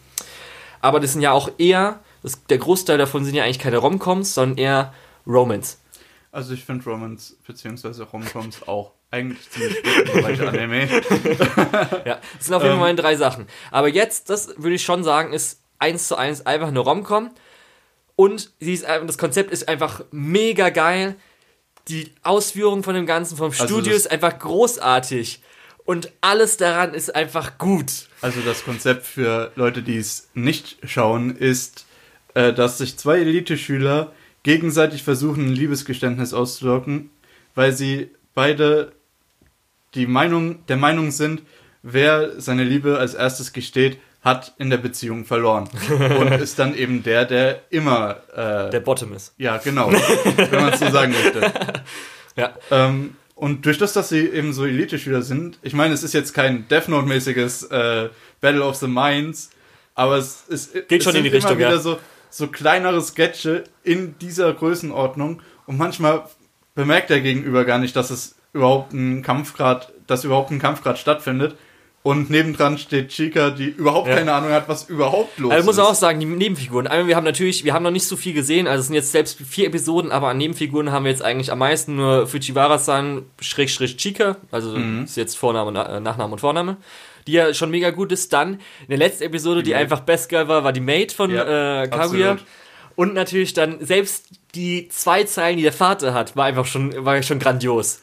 aber 0.86 1.00
das 1.00 1.14
sind 1.14 1.22
ja 1.22 1.32
auch 1.32 1.50
eher, 1.58 2.00
das, 2.22 2.46
der 2.46 2.60
Großteil 2.60 3.00
davon 3.00 3.26
sind 3.26 3.34
ja 3.34 3.44
eigentlich 3.44 3.60
keine 3.60 3.78
Romcoms, 3.78 4.36
sondern 4.36 4.60
eher 4.60 4.94
Romance. 5.26 5.80
Also 6.32 6.54
ich 6.54 6.64
finde 6.64 6.86
Romans 6.86 7.38
bzw. 7.48 8.04
Romcoms 8.04 8.68
auch 8.68 8.92
eigentlich 9.10 9.50
ziemlich 9.50 9.82
gut 9.82 10.10
im 10.10 10.22
Bereich 10.22 10.42
Anime. 10.48 10.88
ja, 12.06 12.20
das 12.38 12.46
sind 12.46 12.54
auf 12.54 12.62
jeden 12.62 12.74
Fall 12.74 12.74
ähm, 12.74 12.80
meine 12.80 12.96
drei 12.96 13.16
Sachen. 13.16 13.48
Aber 13.72 13.88
jetzt, 13.88 14.30
das 14.30 14.50
würde 14.58 14.76
ich 14.76 14.84
schon 14.84 15.04
sagen, 15.04 15.34
ist 15.34 15.62
eins 15.80 16.08
zu 16.08 16.18
eins 16.18 16.46
einfach 16.46 16.68
eine 16.68 16.80
Romcom. 16.80 17.32
Und 18.16 18.52
sie 18.60 18.74
ist, 18.74 18.86
das 18.86 19.18
Konzept 19.18 19.52
ist 19.52 19.68
einfach 19.68 20.04
mega 20.12 20.70
geil. 20.70 21.16
Die 21.88 22.14
Ausführung 22.22 22.84
von 22.84 22.94
dem 22.94 23.08
Ganzen 23.08 23.38
vom 23.38 23.52
also 23.52 23.66
Studio 23.66 23.94
also 23.94 24.06
ist 24.06 24.12
einfach 24.12 24.38
großartig. 24.38 25.42
Und 25.86 26.12
alles 26.22 26.58
daran 26.58 26.94
ist 26.94 27.16
einfach 27.16 27.58
gut. 27.60 28.10
Also 28.22 28.42
das 28.42 28.66
Konzept 28.66 29.06
für 29.06 29.52
Leute, 29.56 29.84
die 29.84 29.98
es 29.98 30.30
nicht 30.34 30.78
schauen, 30.84 31.36
ist, 31.36 31.86
äh, 32.34 32.54
dass 32.54 32.80
sich 32.80 32.98
zwei 32.98 33.20
Elite-Schüler 33.20 34.12
gegenseitig 34.44 35.04
versuchen, 35.04 35.48
ein 35.48 35.54
Liebesgeständnis 35.54 36.34
auszulocken, 36.34 37.12
weil 37.54 37.72
sie 37.72 38.10
beide 38.34 38.94
die 39.94 40.08
Meinung, 40.08 40.66
der 40.68 40.78
Meinung 40.78 41.12
sind, 41.12 41.44
wer 41.84 42.40
seine 42.42 42.64
Liebe 42.64 42.98
als 42.98 43.14
erstes 43.14 43.54
gesteht, 43.54 44.00
hat 44.24 44.54
in 44.58 44.72
der 44.72 44.78
Beziehung 44.78 45.24
verloren. 45.24 45.70
Und 46.20 46.32
ist 46.34 46.58
dann 46.58 46.76
eben 46.76 47.04
der, 47.04 47.26
der 47.26 47.62
immer. 47.70 48.18
Äh, 48.36 48.72
der 48.72 48.80
Bottom 48.80 49.14
ist. 49.14 49.34
Ja, 49.38 49.58
genau. 49.58 49.92
wenn 49.92 50.62
man 50.62 50.74
es 50.74 50.80
so 50.80 50.90
sagen 50.90 51.14
möchte. 51.14 51.54
Ja. 52.38 52.54
Ähm, 52.70 53.16
und 53.36 53.66
durch 53.66 53.78
das, 53.78 53.94
dass 53.94 54.10
sie 54.10 54.28
eben 54.28 54.54
so 54.54 54.66
Elite-Schüler 54.66 55.22
sind, 55.22 55.60
ich 55.62 55.74
meine, 55.74 55.94
es 55.94 56.04
ist 56.04 56.14
jetzt 56.14 56.34
kein 56.34 56.68
Death 56.68 56.88
Note-mäßiges 56.88 57.64
äh, 57.64 58.10
Battle 58.42 58.64
of 58.64 58.76
the 58.76 58.88
Minds, 58.88 59.52
aber 59.94 60.18
es, 60.18 60.46
es, 60.50 60.72
Geht 60.74 60.92
es 60.92 61.04
schon 61.04 61.16
in 61.16 61.24
die 61.24 61.30
Richtung, 61.30 61.58
wieder 61.58 61.72
ja. 61.72 61.80
so 61.80 62.00
so 62.36 62.48
kleinere 62.48 63.02
Sketche 63.02 63.64
in 63.84 64.20
dieser 64.20 64.54
Größenordnung 64.54 65.42
und 65.68 65.78
manchmal 65.78 66.26
bemerkt 66.74 67.10
der 67.10 67.22
Gegenüber 67.22 67.64
gar 67.64 67.80
nicht, 67.80 67.96
dass 67.96 68.10
es 68.10 68.36
überhaupt 68.52 68.92
ein 68.92 69.22
Kampfgrad, 69.22 69.94
dass 70.06 70.26
überhaupt 70.26 70.52
ein 70.52 70.60
Kampfgrad 70.60 71.00
stattfindet. 71.00 71.56
Und 72.06 72.30
nebendran 72.30 72.78
steht 72.78 73.10
Chica, 73.10 73.50
die 73.50 73.66
überhaupt 73.66 74.08
ja. 74.08 74.18
keine 74.18 74.32
Ahnung 74.32 74.52
hat, 74.52 74.70
was 74.70 74.88
überhaupt 74.88 75.40
los 75.40 75.50
also, 75.50 75.72
ist. 75.72 75.76
Ich 75.76 75.78
muss 75.80 75.90
auch 75.90 75.96
sagen, 75.96 76.20
die 76.20 76.28
Nebenfiguren. 76.28 76.86
Einmal, 76.86 77.08
wir 77.08 77.16
haben 77.16 77.24
natürlich, 77.24 77.66
wir 77.66 77.74
haben 77.74 77.82
noch 77.82 77.90
nicht 77.90 78.06
so 78.06 78.16
viel 78.16 78.34
gesehen, 78.34 78.68
also 78.68 78.82
es 78.82 78.86
sind 78.86 78.96
jetzt 78.96 79.12
selbst 79.12 79.40
vier 79.40 79.66
Episoden, 79.66 80.12
aber 80.12 80.28
an 80.28 80.38
Nebenfiguren 80.38 80.92
haben 80.92 81.06
wir 81.06 81.10
jetzt 81.10 81.24
eigentlich 81.24 81.52
am 81.52 81.58
meisten 81.58 81.96
nur 81.96 82.28
Fujiwara-san, 82.28 83.24
Schrägstrich 83.42 83.98
Chica, 83.98 84.38
also 84.52 84.78
mhm. 84.78 85.06
ist 85.06 85.18
jetzt 85.18 85.36
Vorname, 85.36 85.72
Nachname 85.72 86.34
und 86.34 86.40
Vorname 86.40 86.78
die 87.26 87.32
ja 87.32 87.56
schon 87.56 87.72
mega 87.72 87.90
gut 87.90 88.12
ist. 88.12 88.32
Dann 88.34 88.60
in 88.82 88.90
der 88.90 89.00
letzten 89.00 89.24
Episode, 89.24 89.64
die, 89.64 89.72
die 89.72 89.76
einfach 89.76 90.02
Best 90.02 90.30
Girl 90.30 90.48
war, 90.48 90.64
war 90.64 90.74
die 90.74 90.80
Mate 90.80 91.16
von 91.16 91.32
ja, 91.32 91.82
äh, 91.82 91.88
Kaguya. 91.88 92.34
Absolut. 92.34 92.52
Und 92.96 93.16
natürlich 93.16 93.54
dann 93.54 93.84
selbst 93.84 94.28
die 94.54 94.90
zwei 94.90 95.24
Zeilen, 95.24 95.58
die 95.58 95.64
der 95.64 95.74
Vater 95.74 96.14
hat, 96.14 96.36
war 96.36 96.46
einfach 96.46 96.68
schon, 96.68 97.04
war 97.04 97.24
schon 97.24 97.40
grandios. 97.40 98.00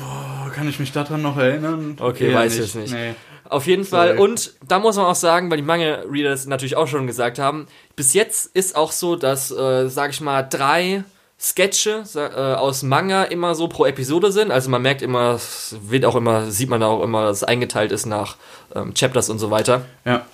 Boah, 0.00 0.50
kann 0.50 0.68
ich 0.68 0.80
mich 0.80 0.92
daran 0.92 1.22
noch 1.22 1.36
erinnern? 1.36 1.96
Okay, 2.00 2.34
weiß 2.34 2.54
ich 2.54 2.60
jetzt 2.60 2.74
nicht. 2.74 2.92
Nee. 2.92 3.14
Auf 3.48 3.66
jeden 3.66 3.84
Sorry. 3.84 4.08
Fall. 4.08 4.18
Und 4.18 4.54
da 4.66 4.78
muss 4.78 4.96
man 4.96 5.06
auch 5.06 5.14
sagen, 5.14 5.50
weil 5.50 5.58
die 5.58 5.64
Manga-Reader 5.64 6.30
das 6.30 6.46
natürlich 6.46 6.76
auch 6.76 6.86
schon 6.86 7.06
gesagt 7.06 7.38
haben, 7.38 7.66
bis 7.96 8.14
jetzt 8.14 8.54
ist 8.54 8.76
auch 8.76 8.92
so, 8.92 9.16
dass, 9.16 9.50
äh, 9.50 9.88
sag 9.88 10.10
ich 10.10 10.20
mal, 10.20 10.42
drei 10.42 11.04
Sketche 11.38 12.04
äh, 12.14 12.54
aus 12.54 12.82
Manga 12.82 13.24
immer 13.24 13.54
so 13.54 13.66
pro 13.66 13.86
Episode 13.86 14.30
sind. 14.30 14.50
Also 14.50 14.70
man 14.70 14.82
merkt 14.82 15.02
immer, 15.02 15.40
wird 15.82 16.04
auch 16.04 16.14
immer, 16.14 16.50
sieht 16.50 16.68
man 16.68 16.82
auch 16.82 17.02
immer, 17.02 17.24
dass 17.24 17.38
es 17.38 17.44
eingeteilt 17.44 17.92
ist 17.92 18.06
nach 18.06 18.36
ähm, 18.74 18.94
Chapters 18.94 19.30
und 19.30 19.38
so 19.38 19.50
weiter. 19.50 19.82
Ja. 20.04 20.26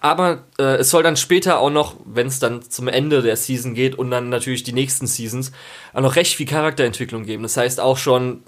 Aber 0.00 0.44
äh, 0.58 0.76
es 0.76 0.90
soll 0.90 1.02
dann 1.02 1.16
später 1.16 1.58
auch 1.58 1.70
noch, 1.70 1.96
wenn 2.04 2.28
es 2.28 2.38
dann 2.38 2.62
zum 2.62 2.86
Ende 2.86 3.22
der 3.22 3.36
Season 3.36 3.74
geht 3.74 3.96
und 3.96 4.10
dann 4.10 4.28
natürlich 4.28 4.62
die 4.62 4.72
nächsten 4.72 5.06
Seasons, 5.06 5.52
auch 5.92 6.00
noch 6.00 6.16
recht 6.16 6.36
viel 6.36 6.46
Charakterentwicklung 6.46 7.24
geben. 7.24 7.42
Das 7.42 7.56
heißt 7.56 7.80
auch 7.80 7.96
schon, 7.96 8.42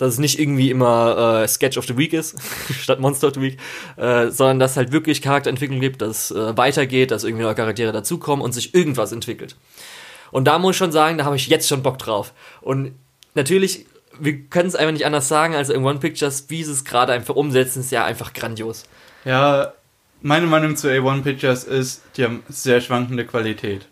dass 0.00 0.14
es 0.14 0.18
nicht 0.18 0.40
irgendwie 0.40 0.70
immer 0.70 1.42
äh, 1.42 1.48
Sketch 1.48 1.76
of 1.76 1.86
the 1.86 1.98
Week 1.98 2.14
ist, 2.14 2.36
statt 2.80 3.00
Monster 3.00 3.28
of 3.28 3.34
the 3.34 3.42
Week, 3.42 3.58
äh, 3.96 4.30
sondern 4.30 4.58
dass 4.58 4.78
halt 4.78 4.92
wirklich 4.92 5.20
Charakterentwicklung 5.20 5.78
gibt, 5.78 6.00
dass 6.00 6.30
es 6.30 6.36
äh, 6.36 6.56
weitergeht, 6.56 7.10
dass 7.10 7.22
irgendwie 7.22 7.44
neue 7.44 7.54
Charaktere 7.54 7.92
dazukommen 7.92 8.42
und 8.42 8.52
sich 8.52 8.74
irgendwas 8.74 9.12
entwickelt. 9.12 9.56
Und 10.30 10.46
da 10.46 10.58
muss 10.58 10.72
ich 10.72 10.78
schon 10.78 10.90
sagen, 10.90 11.18
da 11.18 11.26
habe 11.26 11.36
ich 11.36 11.48
jetzt 11.48 11.68
schon 11.68 11.82
Bock 11.82 11.98
drauf. 11.98 12.32
Und 12.62 12.92
natürlich, 13.34 13.84
wir 14.18 14.38
können 14.44 14.68
es 14.68 14.74
einfach 14.74 14.92
nicht 14.92 15.04
anders 15.04 15.28
sagen, 15.28 15.54
als 15.54 15.68
in 15.68 15.84
One 15.84 15.98
Pictures, 15.98 16.46
wie 16.48 16.64
sie 16.64 16.72
es 16.72 16.84
gerade 16.86 17.12
einfach 17.12 17.36
umsetzen, 17.36 17.80
ist 17.80 17.92
ja 17.92 18.04
einfach 18.04 18.32
grandios. 18.32 18.84
Ja, 19.26 19.74
meine 20.22 20.46
Meinung 20.46 20.76
zu 20.76 20.88
A1 20.88 21.22
Pictures 21.22 21.64
ist, 21.64 22.02
die 22.16 22.24
haben 22.24 22.42
sehr 22.48 22.80
schwankende 22.80 23.26
Qualität. 23.26 23.86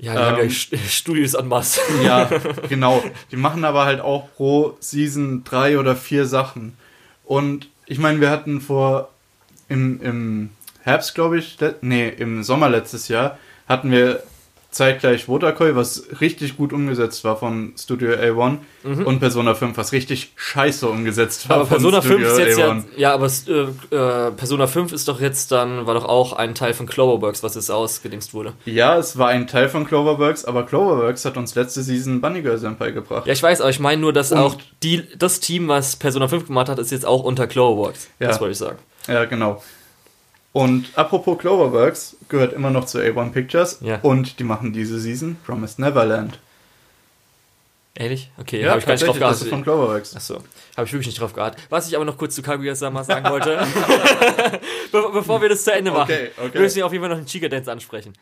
Ja, 0.00 0.12
die 0.12 0.18
ähm, 0.18 0.24
haben 0.24 0.48
ja 0.72 0.78
Studios 0.88 1.34
an 1.34 1.48
Mass. 1.48 1.80
Ja, 2.02 2.30
genau. 2.68 3.02
Die 3.30 3.36
machen 3.36 3.64
aber 3.64 3.84
halt 3.84 4.00
auch 4.00 4.28
pro 4.36 4.76
Season 4.80 5.44
drei 5.44 5.78
oder 5.78 5.94
vier 5.94 6.26
Sachen. 6.26 6.76
Und 7.24 7.68
ich 7.86 7.98
meine, 7.98 8.20
wir 8.20 8.30
hatten 8.30 8.60
vor 8.60 9.10
im, 9.68 10.00
im 10.02 10.50
Herbst, 10.82 11.14
glaube 11.14 11.38
ich, 11.38 11.58
nee, 11.82 12.08
im 12.08 12.42
Sommer 12.42 12.70
letztes 12.70 13.08
Jahr, 13.08 13.38
hatten 13.68 13.90
wir 13.90 14.22
zeitgleich 14.70 15.28
Wotakoi, 15.28 15.74
was 15.74 16.04
richtig 16.20 16.56
gut 16.56 16.72
umgesetzt 16.72 17.24
war 17.24 17.36
von 17.36 17.72
Studio 17.78 18.12
A1 18.12 18.58
mhm. 18.84 19.06
und 19.06 19.18
Persona 19.18 19.54
5, 19.54 19.76
was 19.76 19.92
richtig 19.92 20.32
scheiße 20.36 20.88
umgesetzt 20.88 21.48
war 21.48 21.56
aber 21.56 21.66
von 21.66 21.76
Persona 21.76 22.02
Studio 22.02 22.28
5 22.28 22.38
ist 22.38 22.46
jetzt 22.46 22.58
A1. 22.58 22.84
ja, 22.96 23.00
ja, 23.10 23.14
aber 23.14 23.26
äh, 23.26 23.96
äh, 23.96 24.30
Persona 24.30 24.66
5 24.66 24.92
ist 24.92 25.08
doch 25.08 25.20
jetzt 25.20 25.50
dann, 25.50 25.86
war 25.86 25.94
doch 25.94 26.04
auch 26.04 26.32
ein 26.32 26.54
Teil 26.54 26.72
von 26.74 26.86
Cloverworks, 26.86 27.42
was 27.42 27.56
jetzt 27.56 27.70
ausgedingst 27.70 28.32
wurde. 28.32 28.52
Ja, 28.64 28.96
es 28.96 29.18
war 29.18 29.28
ein 29.28 29.46
Teil 29.46 29.68
von 29.68 29.86
Cloverworks, 29.86 30.44
aber 30.44 30.64
Cloverworks 30.64 31.24
hat 31.24 31.36
uns 31.36 31.54
letzte 31.54 31.82
Season 31.82 32.20
Bunny 32.20 32.42
Girl 32.42 32.58
Senpai 32.58 32.92
gebracht. 32.92 33.26
Ja, 33.26 33.32
ich 33.32 33.42
weiß, 33.42 33.60
aber 33.60 33.70
ich 33.70 33.80
meine 33.80 34.00
nur, 34.00 34.12
dass 34.12 34.30
und 34.30 34.38
auch 34.38 34.56
die, 34.82 35.02
das 35.18 35.40
Team, 35.40 35.68
was 35.68 35.96
Persona 35.96 36.28
5 36.28 36.46
gemacht 36.46 36.68
hat, 36.68 36.78
ist 36.78 36.92
jetzt 36.92 37.06
auch 37.06 37.24
unter 37.24 37.46
Cloverworks. 37.46 38.08
Ja. 38.20 38.28
Das 38.28 38.40
wollte 38.40 38.52
ich 38.52 38.58
sagen. 38.58 38.78
Ja, 39.08 39.24
genau. 39.24 39.60
Und 40.52 40.90
apropos 40.96 41.38
Cloverworks, 41.38 42.16
gehört 42.28 42.52
immer 42.52 42.70
noch 42.70 42.84
zu 42.84 42.98
A1 42.98 43.30
Pictures 43.30 43.78
ja. 43.82 44.00
und 44.02 44.38
die 44.40 44.44
machen 44.44 44.72
diese 44.72 44.98
Season 44.98 45.36
Promised 45.44 45.78
Neverland. 45.78 46.38
Ehrlich? 47.94 48.30
Okay, 48.38 48.62
ja, 48.62 48.70
habe 48.70 48.80
ich 48.80 48.86
gar 48.86 48.94
nicht 48.94 49.06
drauf 49.06 49.18
geachtet. 49.18 49.40
Das 49.40 49.42
ist 49.42 49.50
von 49.50 49.62
Cloverworks. 49.62 50.16
Achso, 50.16 50.36
habe 50.76 50.86
ich 50.86 50.92
wirklich 50.92 51.08
nicht 51.08 51.20
drauf 51.20 51.32
geachtet. 51.32 51.62
Was 51.68 51.88
ich 51.88 51.94
aber 51.94 52.04
noch 52.04 52.16
kurz 52.16 52.34
zu 52.34 52.42
Kaguya-sama 52.42 53.04
sagen 53.04 53.28
wollte, 53.30 53.58
Be 54.92 55.10
bevor 55.12 55.42
wir 55.42 55.48
das 55.48 55.64
zu 55.64 55.72
Ende 55.72 55.90
machen, 55.90 56.10
okay, 56.10 56.30
okay. 56.42 56.58
müssen 56.58 56.76
wir 56.76 56.86
auf 56.86 56.92
jeden 56.92 57.02
Fall 57.02 57.10
noch 57.10 57.18
einen 57.18 57.26
Chica-Dance 57.26 57.70
ansprechen. 57.70 58.14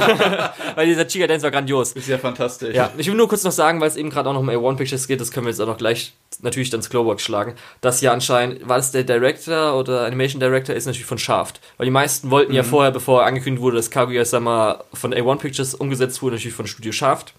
weil 0.74 0.86
dieser 0.86 1.06
Chica-Dance 1.06 1.42
war 1.42 1.50
grandios. 1.50 1.92
Ist 1.92 2.08
ja 2.08 2.18
fantastisch. 2.18 2.74
Ja, 2.74 2.90
ich 2.96 3.06
will 3.06 3.14
nur 3.14 3.28
kurz 3.28 3.42
noch 3.42 3.52
sagen, 3.52 3.80
weil 3.80 3.88
es 3.88 3.96
eben 3.96 4.10
gerade 4.10 4.28
auch 4.28 4.34
noch 4.34 4.40
um 4.40 4.48
A1 4.48 4.76
Pictures 4.76 5.08
geht, 5.08 5.20
das 5.20 5.30
können 5.30 5.46
wir 5.46 5.50
jetzt 5.50 5.60
auch 5.60 5.66
noch 5.66 5.78
gleich 5.78 6.14
natürlich 6.42 6.70
dann 6.70 6.80
Cloverworks 6.80 7.22
schlagen, 7.22 7.54
dass 7.80 8.00
ja 8.00 8.12
anscheinend, 8.12 8.68
war 8.68 8.76
das 8.76 8.92
der 8.92 9.04
Director 9.04 9.76
oder 9.78 10.04
Animation 10.04 10.40
Director, 10.40 10.74
ist 10.74 10.86
natürlich 10.86 11.06
von 11.06 11.18
Shaft. 11.18 11.60
Weil 11.76 11.86
die 11.86 11.90
meisten 11.90 12.30
wollten 12.30 12.52
mhm. 12.52 12.56
ja 12.56 12.62
vorher, 12.62 12.90
bevor 12.90 13.24
angekündigt 13.24 13.62
wurde, 13.62 13.76
dass 13.76 13.90
Kaguya-sama 13.90 14.84
von 14.92 15.14
A1 15.14 15.38
Pictures 15.38 15.74
umgesetzt 15.74 16.22
wurde, 16.22 16.36
natürlich 16.36 16.54
von 16.54 16.66
Studio 16.66 16.92
Shaft. 16.92 17.34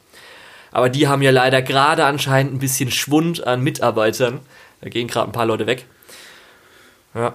Aber 0.71 0.89
die 0.89 1.07
haben 1.07 1.21
ja 1.21 1.31
leider 1.31 1.61
gerade 1.61 2.05
anscheinend 2.05 2.53
ein 2.53 2.59
bisschen 2.59 2.91
Schwund 2.91 3.45
an 3.45 3.61
Mitarbeitern. 3.61 4.39
Da 4.81 4.89
gehen 4.89 5.07
gerade 5.07 5.29
ein 5.29 5.33
paar 5.33 5.45
Leute 5.45 5.67
weg. 5.67 5.85
Ja. 7.13 7.33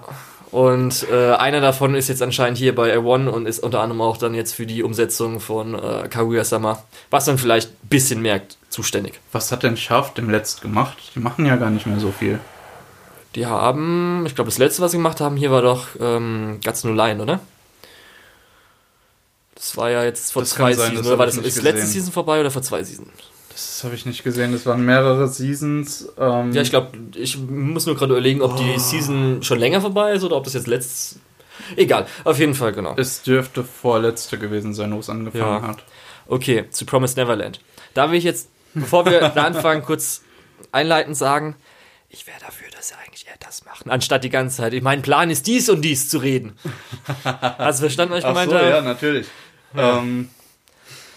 Und 0.49 1.05
äh, 1.11 1.33
einer 1.33 1.59
davon 1.59 1.93
ist 1.93 2.07
jetzt 2.07 2.21
anscheinend 2.21 2.57
hier 2.57 2.73
bei 2.73 2.95
A1 2.95 3.27
und 3.27 3.45
ist 3.47 3.59
unter 3.59 3.81
anderem 3.81 4.01
auch 4.01 4.17
dann 4.17 4.33
jetzt 4.33 4.55
für 4.55 4.65
die 4.65 4.81
Umsetzung 4.81 5.39
von 5.41 5.75
äh, 5.75 6.07
Kaguya-sama, 6.09 6.83
was 7.09 7.25
dann 7.25 7.37
vielleicht 7.37 7.69
ein 7.69 7.89
bisschen 7.89 8.21
merkt, 8.21 8.56
zuständig. 8.77 9.19
Was 9.31 9.51
hat 9.51 9.63
denn 9.63 9.75
Schaft 9.75 10.19
dem 10.19 10.29
letzt 10.29 10.61
gemacht? 10.61 10.97
Die 11.15 11.19
machen 11.19 11.47
ja 11.47 11.55
gar 11.55 11.71
nicht 11.71 11.87
mehr 11.87 11.99
so 11.99 12.11
viel. 12.11 12.39
Die 13.33 13.47
haben, 13.47 14.23
ich 14.27 14.35
glaube, 14.35 14.49
das 14.49 14.59
letzte, 14.59 14.83
was 14.83 14.91
sie 14.91 14.97
gemacht 14.97 15.19
haben, 15.19 15.35
hier 15.35 15.49
war 15.49 15.63
doch 15.63 15.87
ähm, 15.99 16.59
Guts 16.63 16.83
No 16.83 16.93
Line, 16.93 17.19
oder? 17.19 17.39
Das 19.55 19.75
war 19.75 19.89
ja 19.89 20.03
jetzt 20.03 20.31
vor 20.31 20.43
das 20.43 20.51
zwei 20.51 20.73
sein, 20.73 20.91
Seasons, 20.91 21.07
oder 21.07 21.17
war 21.17 21.25
das 21.25 21.37
ist 21.37 21.63
letzte 21.63 21.87
Season 21.87 22.13
vorbei 22.13 22.39
oder 22.39 22.51
vor 22.51 22.61
zwei 22.61 22.83
Seasons? 22.83 23.09
Das 23.49 23.83
habe 23.83 23.95
ich 23.95 24.05
nicht 24.05 24.23
gesehen, 24.23 24.51
das 24.51 24.67
waren 24.67 24.85
mehrere 24.85 25.27
Seasons. 25.27 26.07
Ähm 26.19 26.51
ja, 26.51 26.61
ich 26.61 26.69
glaube, 26.69 26.95
ich 27.15 27.35
muss 27.39 27.87
nur 27.87 27.95
gerade 27.95 28.13
überlegen, 28.13 28.43
ob 28.43 28.53
oh. 28.53 28.57
die 28.57 28.77
Season 28.77 29.41
schon 29.41 29.57
länger 29.57 29.81
vorbei 29.81 30.11
ist 30.11 30.23
oder 30.23 30.35
ob 30.35 30.43
das 30.43 30.53
jetzt 30.53 30.67
letztes. 30.67 31.19
Egal, 31.75 32.05
auf 32.25 32.37
jeden 32.37 32.53
Fall, 32.53 32.73
genau. 32.73 32.93
Es 32.95 33.23
dürfte 33.23 33.63
vorletzte 33.63 34.37
gewesen 34.37 34.75
sein, 34.75 34.93
wo 34.93 34.99
es 34.99 35.09
angefangen 35.09 35.63
ja. 35.63 35.67
hat. 35.67 35.83
Okay, 36.27 36.65
zu 36.69 36.85
Promised 36.85 37.17
Neverland. 37.17 37.59
Da 37.95 38.11
will 38.11 38.19
ich 38.19 38.23
jetzt, 38.23 38.49
bevor 38.81 39.05
wir 39.05 39.19
da 39.29 39.43
anfangen, 39.43 39.83
kurz 39.83 40.23
einleitend 40.71 41.17
sagen, 41.17 41.55
ich 42.09 42.25
wäre 42.25 42.39
dafür, 42.39 42.67
dass 42.75 42.91
er 42.91 42.97
eigentlich 42.99 43.27
eher 43.27 43.35
das 43.39 43.65
machen, 43.65 43.89
anstatt 43.89 44.23
die 44.23 44.29
ganze 44.29 44.57
Zeit. 44.57 44.81
Mein 44.81 45.01
Plan 45.01 45.29
ist 45.29 45.47
dies 45.47 45.69
und 45.69 45.81
dies 45.81 46.09
zu 46.09 46.19
reden. 46.19 46.57
Hast 47.23 47.79
du 47.79 47.83
verstanden, 47.83 48.13
was 48.13 48.19
ich 48.19 48.27
gemeint 48.27 48.49
so, 48.49 48.57
habe? 48.57 48.69
Ja, 48.69 48.81
natürlich. 48.81 49.27
Ja. 49.75 49.99
Ähm, 49.99 50.29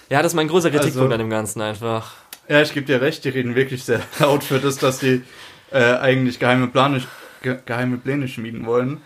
ja, 0.08 0.22
das 0.22 0.32
ist 0.32 0.36
mein 0.36 0.48
großer 0.48 0.70
Kritikpunkt 0.70 1.12
also, 1.12 1.14
an 1.14 1.20
dem 1.20 1.30
Ganzen 1.30 1.60
einfach. 1.60 2.14
Ja, 2.48 2.60
ich 2.60 2.74
gebe 2.74 2.84
dir 2.84 3.00
recht, 3.00 3.24
die 3.24 3.28
reden 3.28 3.54
wirklich 3.54 3.84
sehr 3.84 4.02
laut 4.18 4.42
für 4.42 4.58
das, 4.58 4.76
dass 4.78 4.98
die 4.98 5.22
äh, 5.70 5.78
eigentlich 5.78 6.40
geheime 6.40 6.66
Pläne, 6.66 7.02
ge 7.42 7.58
geheime 7.64 7.96
Pläne 7.96 8.26
schmieden 8.26 8.66
wollen. 8.66 9.00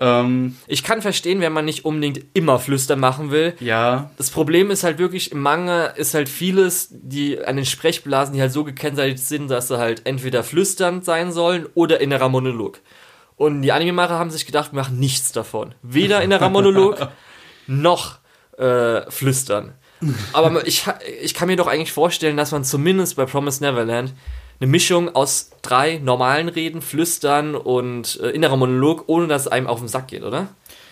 Ähm, 0.00 0.56
ich 0.66 0.82
kann 0.82 1.02
verstehen, 1.02 1.40
wenn 1.40 1.52
man 1.52 1.66
nicht 1.66 1.84
unbedingt 1.84 2.24
immer 2.32 2.58
Flüstern 2.58 2.98
machen 2.98 3.30
will. 3.30 3.54
Ja. 3.60 4.10
Das 4.16 4.30
Problem 4.30 4.70
ist 4.70 4.82
halt 4.82 4.98
wirklich, 4.98 5.30
im 5.30 5.40
Manga 5.40 5.86
ist 5.86 6.14
halt 6.14 6.30
vieles, 6.30 6.88
die 6.90 7.38
an 7.44 7.56
den 7.56 7.66
Sprechblasen, 7.66 8.34
die 8.34 8.40
halt 8.40 8.52
so 8.52 8.64
gekennzeichnet 8.64 9.20
sind, 9.20 9.50
dass 9.50 9.68
sie 9.68 9.78
halt 9.78 10.06
entweder 10.06 10.42
flüsternd 10.42 11.04
sein 11.04 11.32
sollen 11.32 11.66
oder 11.74 12.00
innerer 12.00 12.30
Monolog. 12.30 12.80
Und 13.36 13.62
die 13.62 13.72
Anime-Macher 13.72 14.18
haben 14.18 14.30
sich 14.30 14.46
gedacht, 14.46 14.72
wir 14.72 14.80
machen 14.80 14.98
nichts 14.98 15.32
davon. 15.32 15.74
Weder 15.82 16.22
innerer 16.22 16.48
Monolog 16.48 17.08
noch 17.66 18.18
äh, 18.56 19.10
flüstern. 19.10 19.74
Aber 20.32 20.66
ich, 20.66 20.84
ich 21.22 21.34
kann 21.34 21.48
mir 21.48 21.56
doch 21.56 21.66
eigentlich 21.66 21.92
vorstellen, 21.92 22.38
dass 22.38 22.52
man 22.52 22.64
zumindest 22.64 23.16
bei 23.16 23.26
Promise 23.26 23.62
Neverland 23.62 24.14
eine 24.60 24.70
Mischung 24.70 25.14
aus 25.14 25.50
drei 25.62 25.98
normalen 25.98 26.48
Reden, 26.48 26.82
Flüstern 26.82 27.54
und 27.54 28.20
äh, 28.22 28.30
innerer 28.30 28.56
Monolog, 28.56 29.04
ohne 29.06 29.26
dass 29.26 29.42
es 29.42 29.48
einem 29.48 29.66
auf 29.66 29.78
den 29.78 29.88
Sack 29.88 30.08
geht, 30.08 30.22
oder? 30.22 30.48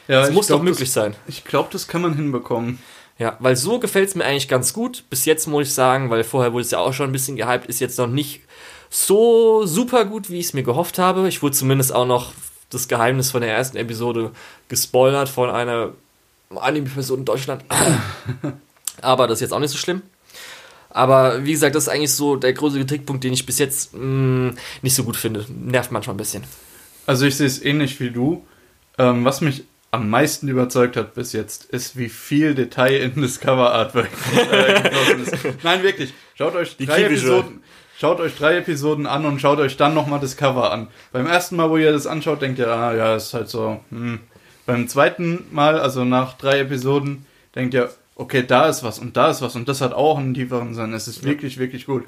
Ja, 0.09 0.23
das 0.23 0.31
muss 0.31 0.47
glaub, 0.47 0.61
doch 0.61 0.65
möglich 0.65 0.89
das, 0.89 0.95
sein. 0.95 1.15
Ich 1.27 1.45
glaube, 1.45 1.69
das 1.71 1.87
kann 1.87 2.01
man 2.01 2.15
hinbekommen. 2.15 2.79
Ja, 3.19 3.37
weil 3.41 3.57
so 3.57 3.79
gefällt 3.79 4.09
es 4.09 4.15
mir 4.15 4.25
eigentlich 4.25 4.49
ganz 4.49 4.73
gut. 4.73 5.05
Bis 5.11 5.25
jetzt 5.25 5.47
muss 5.47 5.69
ich 5.69 5.75
sagen, 5.75 6.09
weil 6.09 6.25
vorher 6.25 6.53
wurde 6.53 6.63
es 6.63 6.71
ja 6.71 6.79
auch 6.79 6.93
schon 6.95 7.11
ein 7.11 7.13
bisschen 7.13 7.37
gehypt, 7.37 7.67
ist 7.67 7.81
jetzt 7.81 7.99
noch 7.99 8.07
nicht 8.07 8.41
so 8.91 9.67
super 9.67 10.05
gut, 10.07 10.31
wie 10.31 10.39
ich 10.39 10.47
es 10.47 10.55
mir 10.55 10.63
gehofft 10.63 10.99
habe. 10.99 11.29
Ich 11.29 11.43
wurde 11.43 11.55
zumindest 11.55 11.93
auch 11.95 12.07
noch 12.07 12.33
das 12.71 12.89
Geheimnis 12.89 13.31
von 13.31 13.43
der 13.43 13.53
ersten 13.53 13.77
Episode 13.77 14.31
gespoilert 14.69 15.29
von 15.29 15.51
einer 15.51 15.93
Anime-Person 16.55 17.21
in 17.21 17.25
Deutschland. 17.25 17.65
Aber 19.03 19.27
das 19.27 19.39
ist 19.39 19.43
jetzt 19.43 19.53
auch 19.53 19.59
nicht 19.59 19.71
so 19.71 19.79
schlimm. 19.79 20.03
Aber 20.99 21.45
wie 21.45 21.53
gesagt, 21.53 21.77
das 21.77 21.85
ist 21.85 21.89
eigentlich 21.91 22.13
so 22.13 22.35
der 22.35 22.53
größte 22.53 22.81
Kritikpunkt, 22.81 23.23
den 23.23 23.33
ich 23.33 23.47
bis 23.47 23.61
jetzt 23.61 23.95
mh, 23.95 24.03
mm, 24.03 24.57
nicht 24.83 24.97
so 24.97 25.05
gut 25.05 25.17
finde. 25.17 25.47
Nervt 25.49 25.93
manchmal 25.93 26.15
ein 26.15 26.17
bisschen. 26.17 26.43
Also 27.07 27.25
ich 27.25 27.37
sehe 27.37 27.47
es 27.47 27.65
ähnlich 27.65 28.01
wie 28.01 28.11
du. 28.11 28.45
Ähm, 28.99 29.25
was 29.25 29.41
mich 29.41 29.63
am 29.93 30.11
meisten 30.11 30.49
überzeugt 30.49 30.97
hat 30.97 31.15
bis 31.15 31.33
jetzt, 31.33 31.67
ist, 31.67 31.97
wie 31.97 32.09
viel 32.09 32.57
Detail 32.57 32.97
in 32.97 33.23
das 33.23 33.39
Cover-Artwork 33.39 34.09
äh, 34.51 35.23
ist. 35.23 35.37
Nein, 35.63 35.85
wirklich. 35.85 36.13
Schaut 36.35 36.57
euch 36.57 36.77
Die 36.77 36.87
drei 36.87 37.05
Episoden, 37.05 37.63
schaut 37.97 38.19
euch 38.19 38.35
drei 38.35 38.57
Episoden 38.57 39.07
an 39.07 39.25
und 39.25 39.41
schaut 39.41 39.61
euch 39.61 39.77
dann 39.77 39.95
nochmal 39.95 40.19
das 40.19 40.37
Cover 40.37 40.73
an. 40.73 40.89
Beim 41.13 41.29
ersten 41.29 41.55
Mal, 41.55 41.71
wo 41.71 41.77
ihr 41.77 41.93
das 41.93 42.09
anschaut, 42.09 42.43
denkt 42.43 42.59
ihr, 42.59 42.73
ah 42.73 42.93
ja, 42.93 43.15
ist 43.15 43.35
halt 43.35 43.49
so. 43.49 43.79
Hm. 43.91 44.19
Beim 44.67 44.89
zweiten 44.89 45.45
Mal, 45.53 45.79
also 45.79 46.05
nach 46.05 46.37
drei 46.37 46.59
Episoden, 46.59 47.25
denkt 47.55 47.73
ihr, 47.73 47.89
okay, 48.19 48.45
da 48.47 48.69
ist 48.69 48.83
was 48.83 48.99
und 48.99 49.17
da 49.17 49.31
ist 49.31 49.41
was 49.41 49.57
und 49.57 49.69
das 49.69 49.81
hat 49.81 49.95
auch 49.95 50.19
einen 50.19 50.35
tieferen 50.35 50.75
Sinn. 50.75 50.93
Es 50.93 51.09
ist 51.09 51.25
wirklich, 51.25 51.57
wirklich 51.57 51.87
gut. 51.87 52.05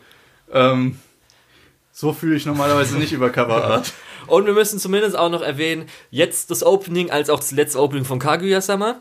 Ähm, 0.52 0.98
so 1.92 2.12
fühle 2.12 2.36
ich 2.36 2.44
normalerweise 2.44 2.98
nicht 2.98 3.12
über 3.12 3.30
Coverart. 3.30 3.92
Und 4.26 4.46
wir 4.46 4.52
müssen 4.52 4.78
zumindest 4.78 5.18
auch 5.18 5.28
noch 5.28 5.42
erwähnen, 5.42 5.86
jetzt 6.10 6.50
das 6.50 6.62
Opening 6.62 7.10
als 7.10 7.30
auch 7.30 7.40
das 7.40 7.50
letzte 7.50 7.80
Opening 7.80 8.04
von 8.04 8.18
Kaguya-sama. 8.18 9.00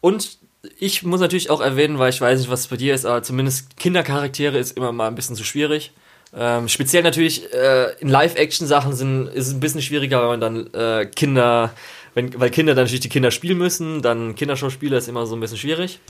Und 0.00 0.38
ich 0.78 1.02
muss 1.02 1.20
natürlich 1.20 1.50
auch 1.50 1.60
erwähnen, 1.60 1.98
weil 1.98 2.10
ich 2.10 2.20
weiß 2.20 2.38
nicht, 2.38 2.50
was 2.50 2.66
bei 2.66 2.76
dir 2.76 2.94
ist, 2.94 3.06
aber 3.06 3.22
zumindest 3.22 3.76
Kindercharaktere 3.78 4.58
ist 4.58 4.76
immer 4.76 4.92
mal 4.92 5.08
ein 5.08 5.14
bisschen 5.14 5.36
zu 5.36 5.44
schwierig. 5.44 5.92
Ähm, 6.36 6.68
speziell 6.68 7.02
natürlich 7.02 7.52
äh, 7.52 7.94
in 8.00 8.08
Live-Action-Sachen 8.08 8.92
sind, 8.92 9.28
ist 9.28 9.48
es 9.48 9.54
ein 9.54 9.60
bisschen 9.60 9.82
schwieriger, 9.82 10.20
weil 10.20 10.36
man 10.36 10.40
dann 10.40 10.74
äh, 10.74 11.06
Kinder 11.06 11.72
wenn, 12.14 12.38
weil 12.38 12.50
Kinder 12.50 12.74
dann 12.74 12.84
natürlich 12.84 13.00
die 13.00 13.08
Kinder 13.08 13.30
spielen 13.30 13.58
müssen, 13.58 14.02
dann 14.02 14.34
Kinderschauspieler 14.34 14.98
ist 14.98 15.08
immer 15.08 15.26
so 15.26 15.36
ein 15.36 15.40
bisschen 15.40 15.58
schwierig. 15.58 16.00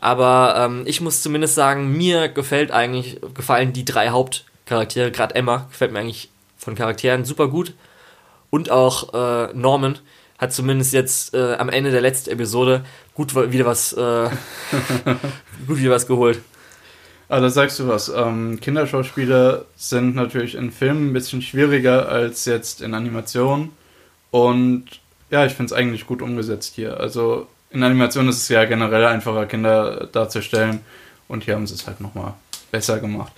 Aber 0.00 0.54
ähm, 0.56 0.82
ich 0.86 1.00
muss 1.00 1.22
zumindest 1.22 1.54
sagen, 1.54 1.92
mir 1.92 2.28
gefällt 2.28 2.70
eigentlich, 2.70 3.20
gefallen 3.34 3.72
die 3.72 3.84
drei 3.84 4.08
Hauptcharaktere, 4.08 5.10
gerade 5.10 5.34
Emma, 5.34 5.68
gefällt 5.70 5.92
mir 5.92 6.00
eigentlich 6.00 6.30
von 6.56 6.74
Charakteren 6.74 7.24
super 7.24 7.48
gut. 7.48 7.74
Und 8.50 8.70
auch 8.70 9.14
äh, 9.14 9.52
Norman 9.54 9.98
hat 10.38 10.52
zumindest 10.52 10.92
jetzt 10.92 11.34
äh, 11.34 11.54
am 11.54 11.68
Ende 11.68 11.90
der 11.90 12.00
letzten 12.00 12.30
Episode 12.30 12.84
gut 13.14 13.34
wieder 13.52 13.66
was, 13.66 13.92
äh, 13.92 14.30
gut 15.66 15.78
wieder 15.78 15.90
was 15.90 16.06
geholt. 16.06 16.40
Ah, 17.28 17.40
da 17.40 17.48
sagst 17.50 17.78
du 17.78 17.86
was. 17.86 18.08
Ähm, 18.08 18.58
Kinderschauspieler 18.58 19.66
sind 19.76 20.16
natürlich 20.16 20.56
in 20.56 20.72
Filmen 20.72 21.10
ein 21.10 21.12
bisschen 21.12 21.42
schwieriger 21.42 22.08
als 22.08 22.44
jetzt 22.46 22.80
in 22.80 22.94
Animationen. 22.94 23.70
Und 24.30 24.99
ja, 25.30 25.46
ich 25.46 25.52
finde 25.52 25.72
es 25.72 25.78
eigentlich 25.78 26.06
gut 26.06 26.22
umgesetzt 26.22 26.74
hier. 26.74 26.98
Also 26.98 27.46
in 27.70 27.82
Animation 27.82 28.28
ist 28.28 28.38
es 28.38 28.48
ja 28.48 28.64
generell 28.64 29.04
einfacher, 29.06 29.46
Kinder 29.46 30.08
darzustellen. 30.12 30.80
Und 31.28 31.44
hier 31.44 31.54
haben 31.54 31.66
sie 31.66 31.74
es 31.74 31.86
halt 31.86 32.00
nochmal 32.00 32.34
besser 32.72 32.98
gemacht. 32.98 33.32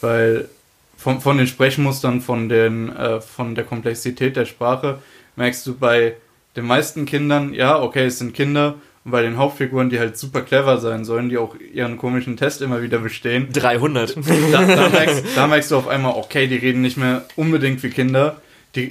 Weil 0.00 0.48
von, 0.96 1.20
von 1.20 1.38
den 1.38 1.46
Sprechmustern, 1.46 2.20
von, 2.20 2.48
den, 2.48 2.94
äh, 2.94 3.20
von 3.20 3.54
der 3.54 3.64
Komplexität 3.64 4.36
der 4.36 4.44
Sprache, 4.44 4.98
merkst 5.36 5.66
du 5.66 5.74
bei 5.74 6.14
den 6.56 6.66
meisten 6.66 7.06
Kindern, 7.06 7.54
ja, 7.54 7.80
okay, 7.80 8.06
es 8.06 8.18
sind 8.18 8.34
Kinder. 8.34 8.74
Und 9.04 9.12
bei 9.12 9.22
den 9.22 9.38
Hauptfiguren, 9.38 9.88
die 9.88 9.98
halt 9.98 10.18
super 10.18 10.42
clever 10.42 10.78
sein 10.78 11.04
sollen, 11.04 11.30
die 11.30 11.38
auch 11.38 11.54
ihren 11.54 11.96
komischen 11.96 12.36
Test 12.36 12.60
immer 12.60 12.82
wieder 12.82 12.98
bestehen. 12.98 13.48
300. 13.52 14.16
Da, 14.52 14.64
da, 14.64 14.88
merkst, 14.88 15.24
da 15.34 15.46
merkst 15.46 15.70
du 15.70 15.76
auf 15.76 15.88
einmal, 15.88 16.12
okay, 16.16 16.46
die 16.46 16.56
reden 16.56 16.82
nicht 16.82 16.96
mehr 16.98 17.24
unbedingt 17.36 17.82
wie 17.82 17.90
Kinder. 17.90 18.42
Die, 18.74 18.88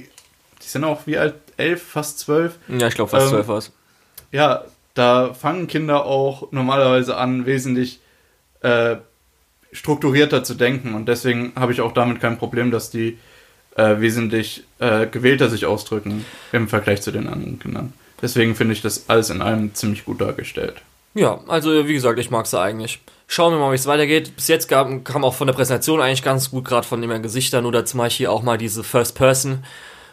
die 0.62 0.66
sind 0.66 0.82
auch 0.82 1.06
wie 1.06 1.18
alt? 1.18 1.34
Elf, 1.58 1.82
fast 1.82 2.18
zwölf. 2.18 2.56
Ja, 2.68 2.88
ich 2.88 2.94
glaube 2.94 3.10
fast 3.10 3.26
ähm, 3.26 3.30
zwölf 3.30 3.48
war 3.48 3.58
es. 3.58 3.72
Ja, 4.32 4.64
da 4.94 5.32
fangen 5.34 5.68
Kinder 5.68 6.04
auch 6.06 6.50
normalerweise 6.52 7.16
an, 7.16 7.46
wesentlich 7.46 8.00
äh, 8.62 8.96
strukturierter 9.72 10.44
zu 10.44 10.54
denken. 10.54 10.94
Und 10.94 11.06
deswegen 11.06 11.52
habe 11.56 11.72
ich 11.72 11.80
auch 11.80 11.92
damit 11.92 12.20
kein 12.20 12.38
Problem, 12.38 12.70
dass 12.70 12.90
die 12.90 13.18
äh, 13.76 14.00
wesentlich 14.00 14.64
äh, 14.80 15.06
gewählter 15.06 15.48
sich 15.48 15.66
ausdrücken 15.66 16.24
im 16.52 16.68
Vergleich 16.68 17.02
zu 17.02 17.12
den 17.12 17.28
anderen 17.28 17.58
Kindern. 17.58 17.92
Deswegen 18.20 18.56
finde 18.56 18.72
ich 18.72 18.82
das 18.82 19.08
alles 19.08 19.30
in 19.30 19.40
allem 19.40 19.74
ziemlich 19.74 20.04
gut 20.04 20.20
dargestellt. 20.20 20.82
Ja, 21.14 21.40
also 21.46 21.86
wie 21.86 21.94
gesagt, 21.94 22.18
ich 22.18 22.30
mag 22.30 22.46
es 22.46 22.54
eigentlich. 22.54 23.00
Schauen 23.28 23.52
wir 23.52 23.58
mal, 23.58 23.70
wie 23.70 23.76
es 23.76 23.86
weitergeht. 23.86 24.34
Bis 24.34 24.48
jetzt 24.48 24.68
gab, 24.68 25.04
kam 25.04 25.24
auch 25.24 25.34
von 25.34 25.46
der 25.46 25.54
Präsentation 25.54 26.00
eigentlich 26.00 26.22
ganz 26.22 26.50
gut, 26.50 26.64
gerade 26.64 26.86
von 26.86 27.00
den 27.00 27.22
Gesichtern 27.22 27.66
oder 27.66 27.84
zum 27.84 27.98
Beispiel 27.98 28.26
auch 28.26 28.42
mal 28.42 28.58
diese 28.58 28.82
First 28.82 29.14
Person 29.14 29.64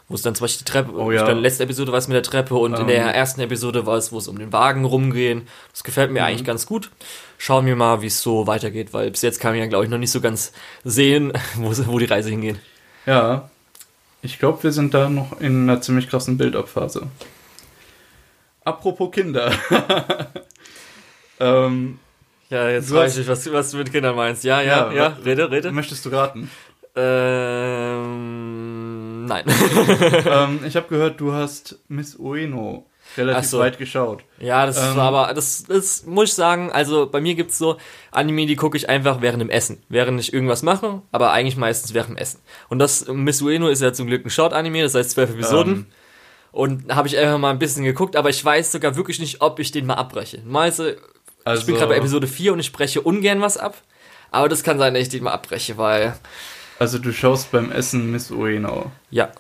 wo 0.08 0.16
es 0.16 0.22
dann 0.22 0.36
zum 0.36 0.46
Beispiel 0.46 0.66
die 0.66 0.72
Treppe, 0.72 0.92
oh, 0.94 1.12
ja. 1.12 1.26
dann 1.26 1.40
letzte 1.40 1.64
Episode 1.64 1.92
war 1.92 2.00
es 2.00 2.08
mit 2.08 2.16
der 2.16 2.24
Treppe 2.24 2.56
und 2.56 2.76
um. 2.76 2.82
in 2.82 2.88
der 2.88 3.02
ähm. 3.02 3.16
ersten 3.16 3.42
Episode 3.42 3.86
war 3.86 3.98
es, 3.98 4.12
wo 4.12 4.20
es 4.20 4.28
um 4.28 4.38
den 4.38 4.54
Wagen 4.54 4.86
rumgehen. 4.86 5.48
Das 5.72 5.84
gefällt 5.84 6.12
mir 6.12 6.22
mhm. 6.22 6.28
eigentlich 6.28 6.46
ganz 6.46 6.66
gut. 6.66 6.92
Schauen 7.38 7.66
wir 7.66 7.76
mal, 7.76 8.02
wie 8.02 8.08
es 8.08 8.22
so 8.22 8.48
weitergeht, 8.48 8.94
weil 8.94 9.12
bis 9.12 9.22
jetzt 9.22 9.40
kann 9.40 9.52
man 9.52 9.60
ja, 9.60 9.68
glaube 9.68 9.86
ich, 9.86 9.90
noch 9.90 9.98
nicht 9.98 10.12
so 10.12 10.22
ganz 10.22 10.54
sehen, 10.84 11.34
wo, 11.56 11.72
wo 11.88 12.00
die 12.00 12.06
Reise 12.06 12.30
hingeht. 12.30 12.58
Ja, 13.06 13.50
ich 14.22 14.40
glaube, 14.40 14.64
wir 14.64 14.72
sind 14.72 14.94
da 14.94 15.10
noch 15.10 15.40
in 15.40 15.70
einer 15.70 15.82
ziemlich 15.82 16.10
krassen 16.10 16.38
Build-Up-Phase. 16.38 17.08
Apropos 18.64 19.12
Kinder. 19.12 19.52
ähm, 21.40 22.00
ja, 22.50 22.70
jetzt 22.70 22.92
weiß 22.92 23.18
ich, 23.18 23.28
was, 23.28 23.52
was 23.52 23.72
du 23.72 23.78
mit 23.78 23.92
Kindern 23.92 24.16
meinst. 24.16 24.44
Ja, 24.44 24.62
ja, 24.62 24.92
ja, 24.92 24.94
ja 24.94 25.18
rede, 25.24 25.52
rede. 25.52 25.72
Möchtest 25.72 26.06
du 26.06 26.10
raten? 26.10 26.50
Ähm, 26.96 28.55
nein. 29.26 29.46
ähm, 30.26 30.60
ich 30.66 30.76
habe 30.76 30.88
gehört, 30.88 31.20
du 31.20 31.34
hast 31.34 31.80
Miss 31.88 32.16
Ueno 32.16 32.86
relativ 33.18 33.50
so. 33.50 33.60
weit 33.60 33.78
geschaut. 33.78 34.24
Ja, 34.40 34.66
das 34.66 34.78
ähm, 34.78 34.96
war 34.96 35.14
aber, 35.14 35.34
das, 35.34 35.64
das 35.64 36.06
muss 36.06 36.30
ich 36.30 36.34
sagen, 36.34 36.72
also 36.72 37.08
bei 37.08 37.22
mir 37.22 37.36
gibt's 37.36 37.58
so 37.58 37.78
Anime, 38.12 38.46
die 38.46 38.56
gucke 38.56 38.78
ich 38.78 38.90
einfach 38.90 39.22
während 39.22 39.42
dem 39.42 39.50
Essen, 39.50 39.84
während 39.90 40.20
ich 40.20 40.34
irgendwas 40.34 40.64
mache, 40.64 41.02
aber 41.12 41.32
eigentlich 41.32 41.58
meistens 41.58 41.94
während 41.94 42.12
dem 42.12 42.18
Essen. 42.18 42.40
Und 42.70 42.80
das 42.80 43.08
Miss 43.08 43.42
Ueno 43.42 43.68
ist 43.68 43.82
ja 43.82 43.94
zum 43.94 44.08
Glück 44.08 44.26
ein 44.26 44.30
Short-Anime, 44.30 44.82
das 44.82 44.96
heißt 44.96 45.12
zwölf 45.12 45.30
Episoden. 45.30 45.74
Ähm. 45.74 45.86
Und 46.52 46.96
habe 46.96 47.10
ich 47.10 47.18
einfach 47.18 47.38
mal 47.38 47.50
ein 47.50 47.60
bisschen 47.60 47.84
geguckt, 47.84 48.16
aber 48.16 48.30
ich 48.30 48.44
weiß 48.44 48.72
sogar 48.72 48.96
wirklich 48.96 49.20
nicht, 49.20 49.42
ob 49.42 49.60
ich 49.60 49.72
den 49.72 49.86
mal 49.86 49.96
abbreche. 49.96 50.42
Meise, 50.46 50.98
also, 51.44 51.60
ich 51.60 51.66
bin 51.66 51.76
gerade 51.76 51.90
bei 51.90 51.98
Episode 51.98 52.28
4 52.28 52.54
und 52.54 52.60
ich 52.60 52.66
spreche 52.66 53.02
ungern 53.02 53.42
was 53.42 53.58
ab. 53.58 53.76
Aber 54.32 54.50
das 54.50 54.64
kann 54.64 54.80
sein, 54.80 54.94
dass 54.94 55.04
ich 55.04 55.10
den 55.10 55.24
mal 55.24 55.34
abbreche, 55.34 55.78
weil 55.78 56.16
also 56.80 57.00
du 57.00 57.14
schaust 57.14 57.52
beim 57.52 57.72
Essen 57.72 58.12
Miss 58.12 58.32
Ueno. 58.32 58.92
Ja. 59.12 59.32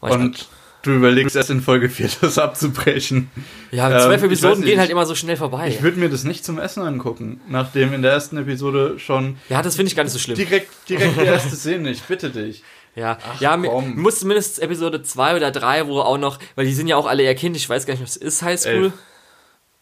Und 0.00 0.48
du 0.82 0.92
überlegst 0.92 1.34
erst 1.36 1.50
in 1.50 1.60
Folge 1.60 1.88
4 1.88 2.10
das 2.20 2.38
abzubrechen. 2.38 3.30
Ja, 3.70 3.88
zwölf 4.00 4.20
ähm, 4.20 4.26
Episoden 4.26 4.60
nicht, 4.60 4.68
gehen 4.68 4.78
halt 4.78 4.90
immer 4.90 5.06
so 5.06 5.14
schnell 5.14 5.36
vorbei. 5.36 5.68
Ich 5.68 5.82
würde 5.82 5.98
mir 5.98 6.08
das 6.10 6.24
nicht 6.24 6.44
zum 6.44 6.58
Essen 6.58 6.82
angucken, 6.82 7.40
nachdem 7.48 7.92
in 7.92 8.02
der 8.02 8.12
ersten 8.12 8.36
Episode 8.36 8.98
schon. 8.98 9.38
Ja, 9.48 9.62
das 9.62 9.76
finde 9.76 9.88
ich 9.88 9.96
gar 9.96 10.04
nicht 10.04 10.12
so 10.12 10.18
schlimm. 10.18 10.36
Direkt, 10.36 10.70
direkt 10.88 11.16
die 11.18 11.24
erste 11.24 11.56
Szene, 11.56 11.90
ich 11.90 12.02
bitte 12.02 12.30
dich. 12.30 12.62
Ja, 12.96 13.18
Ach, 13.26 13.40
ja, 13.40 13.56
komm. 13.56 14.00
muss 14.00 14.20
zumindest 14.20 14.60
Episode 14.60 15.02
2 15.02 15.36
oder 15.36 15.50
3, 15.50 15.88
wo 15.88 16.00
auch 16.00 16.18
noch, 16.18 16.38
weil 16.54 16.66
die 16.66 16.74
sind 16.74 16.86
ja 16.86 16.96
auch 16.96 17.06
alle 17.06 17.24
eher 17.24 17.34
Kind, 17.34 17.56
ich 17.56 17.68
weiß 17.68 17.86
gar 17.86 17.94
nicht, 17.94 18.02
was 18.02 18.16
ist 18.16 18.42
Highschool. 18.42 18.84
Elf. 18.84 18.92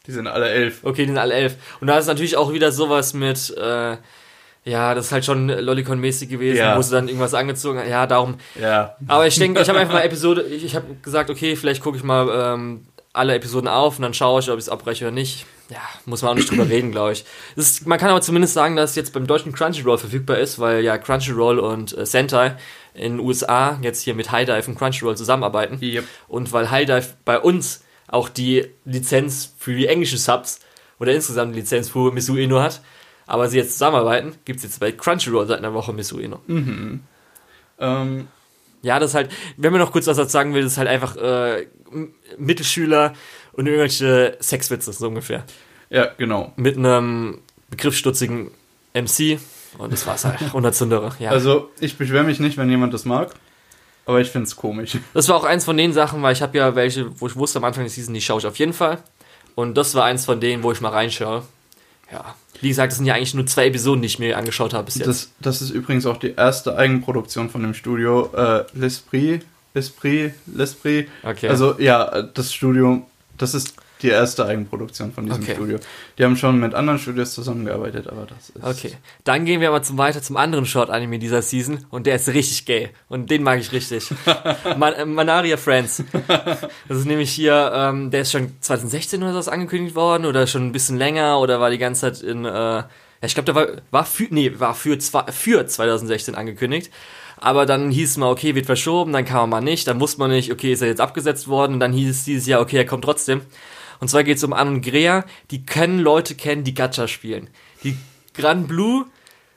Die 0.06 0.12
sind 0.12 0.26
alle 0.26 0.48
elf. 0.48 0.80
Okay, 0.82 1.02
die 1.02 1.08
sind 1.08 1.18
alle 1.18 1.34
elf. 1.34 1.56
Und 1.80 1.86
da 1.86 1.98
ist 1.98 2.06
natürlich 2.06 2.36
auch 2.36 2.52
wieder 2.52 2.72
sowas 2.72 3.12
mit, 3.14 3.54
äh, 3.56 3.98
ja, 4.64 4.94
das 4.94 5.06
ist 5.06 5.12
halt 5.12 5.24
schon 5.24 5.48
Lollicon-mäßig 5.50 6.28
gewesen, 6.28 6.58
ja. 6.58 6.76
wo 6.76 6.82
sie 6.82 6.92
dann 6.92 7.08
irgendwas 7.08 7.34
angezogen 7.34 7.80
hat. 7.80 7.88
Ja, 7.88 8.06
darum. 8.06 8.36
Ja. 8.60 8.96
Aber 9.08 9.26
ich 9.26 9.36
denke, 9.36 9.60
ich 9.60 9.68
habe 9.68 9.78
einfach 9.78 9.94
mal 9.94 10.04
Episode, 10.04 10.42
ich, 10.42 10.64
ich 10.64 10.76
habe 10.76 10.86
gesagt, 11.02 11.30
okay, 11.30 11.56
vielleicht 11.56 11.82
gucke 11.82 11.96
ich 11.96 12.04
mal 12.04 12.28
ähm, 12.54 12.86
alle 13.12 13.34
Episoden 13.34 13.68
auf 13.68 13.98
und 13.98 14.02
dann 14.02 14.14
schaue 14.14 14.40
ich, 14.40 14.50
ob 14.50 14.58
ich 14.58 14.64
es 14.64 14.68
abbreche 14.68 15.06
oder 15.06 15.12
nicht. 15.12 15.46
Ja, 15.68 15.80
muss 16.04 16.22
man 16.22 16.32
auch 16.32 16.34
nicht 16.34 16.50
drüber 16.50 16.68
reden, 16.68 16.92
glaube 16.92 17.12
ich. 17.12 17.24
Ist, 17.56 17.86
man 17.86 17.98
kann 17.98 18.10
aber 18.10 18.20
zumindest 18.20 18.54
sagen, 18.54 18.76
dass 18.76 18.90
es 18.90 18.96
jetzt 18.96 19.12
beim 19.12 19.26
deutschen 19.26 19.52
Crunchyroll 19.52 19.98
verfügbar 19.98 20.38
ist, 20.38 20.58
weil 20.58 20.84
ja 20.84 20.96
Crunchyroll 20.96 21.58
und 21.58 21.96
äh, 21.96 22.06
Sentai 22.06 22.56
in 22.94 23.16
den 23.16 23.20
USA 23.20 23.78
jetzt 23.82 24.02
hier 24.02 24.14
mit 24.14 24.30
High 24.30 24.46
Dive 24.46 24.68
und 24.68 24.78
Crunchyroll 24.78 25.16
zusammenarbeiten. 25.16 25.78
Yep. 25.82 26.04
Und 26.28 26.52
weil 26.52 26.70
High 26.70 26.86
Dive 26.86 27.08
bei 27.24 27.38
uns 27.38 27.82
auch 28.06 28.28
die 28.28 28.66
Lizenz 28.84 29.54
für 29.58 29.74
die 29.74 29.86
englischen 29.86 30.18
Subs 30.18 30.60
oder 31.00 31.12
insgesamt 31.12 31.54
die 31.54 31.60
Lizenz 31.60 31.88
für 31.88 32.12
Misuino 32.12 32.60
hat, 32.60 32.80
aber 33.26 33.48
sie 33.48 33.58
jetzt 33.58 33.72
zusammenarbeiten, 33.72 34.34
gibt 34.44 34.58
es 34.58 34.64
jetzt 34.64 34.80
bei 34.80 34.92
Crunchyroll 34.92 35.46
seit 35.46 35.58
einer 35.58 35.74
Woche 35.74 35.92
Misuino. 35.92 36.40
Mhm. 36.46 37.00
Ähm, 37.78 38.28
ja, 38.82 38.98
das 38.98 39.10
ist 39.10 39.14
halt, 39.14 39.30
wenn 39.56 39.72
man 39.72 39.80
noch 39.80 39.92
kurz 39.92 40.06
was 40.06 40.16
dazu 40.16 40.30
sagen 40.30 40.54
will, 40.54 40.62
das 40.62 40.72
ist 40.72 40.78
halt 40.78 40.88
einfach 40.88 41.16
äh, 41.16 41.66
Mittelschüler 42.38 43.12
und 43.52 43.66
irgendwelche 43.66 44.36
Sexwitze, 44.40 44.92
so 44.92 45.08
ungefähr. 45.08 45.44
Ja, 45.90 46.08
genau. 46.16 46.52
Mit 46.56 46.76
einem 46.76 47.40
begriffsstutzigen 47.70 48.50
MC 48.94 49.38
und 49.78 49.92
das 49.92 50.06
war's 50.06 50.24
halt. 50.24 50.42
100 50.42 50.74
Zündere, 50.74 51.12
ja. 51.18 51.30
Also, 51.30 51.70
ich 51.80 51.96
beschwere 51.96 52.24
mich 52.24 52.40
nicht, 52.40 52.56
wenn 52.56 52.68
jemand 52.68 52.92
das 52.92 53.04
mag. 53.04 53.34
Aber 54.04 54.20
ich 54.20 54.30
finde 54.30 54.46
es 54.46 54.56
komisch. 54.56 54.98
Das 55.14 55.28
war 55.28 55.36
auch 55.36 55.44
eins 55.44 55.64
von 55.64 55.76
den 55.76 55.92
Sachen, 55.92 56.22
weil 56.22 56.32
ich 56.32 56.42
habe 56.42 56.58
ja 56.58 56.74
welche, 56.74 57.20
wo 57.20 57.28
ich 57.28 57.36
wusste 57.36 57.60
am 57.60 57.64
Anfang 57.64 57.84
der 57.84 57.90
Season, 57.90 58.12
die 58.12 58.20
schaue 58.20 58.40
ich 58.40 58.46
auf 58.46 58.56
jeden 58.56 58.72
Fall. 58.72 58.98
Und 59.54 59.76
das 59.76 59.94
war 59.94 60.04
eins 60.04 60.24
von 60.24 60.40
denen, 60.40 60.62
wo 60.62 60.72
ich 60.72 60.80
mal 60.80 60.88
reinschaue. 60.88 61.44
Ja. 62.10 62.34
Wie 62.62 62.68
gesagt, 62.68 62.92
das 62.92 62.98
sind 62.98 63.06
ja 63.06 63.14
eigentlich 63.14 63.34
nur 63.34 63.44
zwei 63.46 63.66
Episoden, 63.66 64.02
die 64.02 64.06
ich 64.06 64.18
mir 64.20 64.38
angeschaut 64.38 64.72
habe 64.72 64.84
bis 64.84 64.94
jetzt. 64.94 65.08
Das, 65.08 65.30
das 65.40 65.62
ist 65.62 65.70
übrigens 65.70 66.06
auch 66.06 66.16
die 66.16 66.34
erste 66.34 66.76
Eigenproduktion 66.76 67.50
von 67.50 67.62
dem 67.62 67.74
Studio 67.74 68.30
äh, 68.34 68.64
L'Esprit. 68.78 69.40
L'Esprit, 69.74 70.32
L'Esprit. 70.54 71.06
Okay. 71.24 71.48
Also 71.48 71.78
ja, 71.80 72.22
das 72.22 72.54
Studio, 72.54 73.04
das 73.36 73.54
ist 73.54 73.74
die 74.02 74.08
erste 74.08 74.46
Eigenproduktion 74.46 75.12
von 75.12 75.26
diesem 75.26 75.42
Okay. 75.42 75.54
Studio. 75.54 75.78
Die 76.18 76.24
haben 76.24 76.36
schon 76.36 76.58
mit 76.58 76.74
anderen 76.74 76.98
Studios 76.98 77.32
zusammengearbeitet, 77.34 78.08
aber 78.08 78.26
das 78.26 78.50
ist. 78.50 78.62
Okay, 78.62 78.96
dann 79.24 79.44
gehen 79.44 79.60
wir 79.60 79.68
aber 79.68 79.82
zum, 79.82 79.98
weiter 79.98 80.22
zum 80.22 80.36
anderen 80.36 80.66
Short-Anime 80.66 81.18
dieser 81.18 81.42
Season 81.42 81.84
und 81.90 82.06
der 82.06 82.16
ist 82.16 82.28
richtig 82.28 82.66
gay 82.66 82.90
und 83.08 83.30
den 83.30 83.42
mag 83.42 83.60
ich 83.60 83.72
richtig. 83.72 84.10
Man, 84.76 84.92
äh, 84.94 85.04
Manaria 85.04 85.56
Friends. 85.56 86.02
Das 86.88 86.98
ist 86.98 87.06
nämlich 87.06 87.30
hier, 87.30 87.72
ähm, 87.74 88.10
der 88.10 88.22
ist 88.22 88.32
schon 88.32 88.52
2016 88.60 89.22
oder 89.22 89.42
so 89.42 89.50
angekündigt 89.50 89.94
worden 89.94 90.26
oder 90.26 90.46
schon 90.46 90.66
ein 90.66 90.72
bisschen 90.72 90.96
länger 90.96 91.38
oder 91.40 91.60
war 91.60 91.70
die 91.70 91.78
ganze 91.78 92.12
Zeit 92.12 92.22
in, 92.22 92.44
äh, 92.44 92.50
ja, 92.50 92.86
ich 93.22 93.34
glaube, 93.34 93.46
der 93.46 93.54
war, 93.54 93.66
war 93.90 94.04
für, 94.04 94.26
nee, 94.30 94.52
war 94.58 94.74
für, 94.74 94.98
für 95.30 95.66
2016 95.66 96.34
angekündigt. 96.34 96.90
Aber 97.36 97.66
dann 97.66 97.90
hieß 97.90 98.10
es 98.10 98.16
mal, 98.18 98.30
okay, 98.30 98.54
wird 98.54 98.66
verschoben, 98.66 99.12
dann 99.12 99.24
kam 99.24 99.40
er 99.40 99.46
mal 99.48 99.60
nicht, 99.60 99.88
dann 99.88 100.00
wusste 100.00 100.20
man 100.20 100.30
nicht, 100.30 100.52
okay, 100.52 100.72
ist 100.72 100.80
er 100.80 100.86
jetzt 100.86 101.00
abgesetzt 101.00 101.48
worden, 101.48 101.74
und 101.74 101.80
dann 101.80 101.92
hieß 101.92 102.08
es 102.08 102.24
dieses 102.24 102.46
Jahr, 102.46 102.60
okay, 102.60 102.76
er 102.76 102.86
kommt 102.86 103.04
trotzdem. 103.04 103.40
Und 104.02 104.08
zwar 104.08 104.24
geht 104.24 104.36
es 104.38 104.42
um 104.42 104.52
An 104.52 104.66
und 104.66 104.80
Grea, 104.82 105.24
die 105.52 105.64
können 105.64 106.00
Leute 106.00 106.34
kennen, 106.34 106.64
die 106.64 106.74
Gacha 106.74 107.06
spielen. 107.06 107.48
Die 107.84 107.96
Grand 108.34 108.66
Blue, 108.66 109.06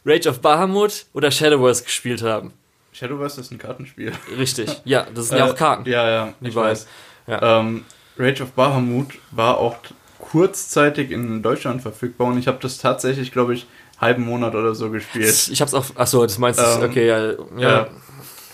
Rage 0.05 0.29
of 0.29 0.39
Bahamut 0.39 1.07
oder 1.13 1.31
Shadowverse 1.31 1.83
gespielt 1.83 2.21
haben. 2.21 2.53
Shadowverse 2.93 3.41
ist 3.41 3.49
ein 3.51 3.57
Kartenspiel. 3.57 4.11
Richtig, 4.37 4.83
ja, 4.85 5.07
das 5.15 5.29
sind 5.29 5.39
ja 5.39 5.45
auch 5.49 5.55
Karten. 5.55 5.87
Äh, 5.87 5.93
Ja, 5.93 6.07
ja, 6.07 6.33
ich 6.41 6.49
Überall. 6.49 6.73
weiß. 6.73 6.87
Ja. 7.25 7.59
Ähm, 7.59 7.85
Rage 8.19 8.43
of 8.43 8.51
Bahamut 8.51 9.15
war 9.31 9.57
auch 9.57 9.77
kurzzeitig 10.19 11.09
in 11.09 11.41
Deutschland 11.41 11.81
verfügbar 11.81 12.27
und 12.27 12.37
ich 12.37 12.45
habe 12.45 12.59
das 12.61 12.77
tatsächlich, 12.77 13.31
glaube 13.31 13.55
ich, 13.55 13.65
halben 13.99 14.25
Monat 14.25 14.53
oder 14.53 14.75
so 14.75 14.91
gespielt. 14.91 15.49
Ich 15.51 15.59
hab's 15.59 15.73
auch, 15.73 15.85
achso, 15.95 16.21
das 16.21 16.37
meinst 16.37 16.59
du, 16.59 16.63
Ähm, 16.63 16.83
okay, 16.83 17.07
ja, 17.07 17.31
ja. 17.31 17.35
Ja. 17.57 17.87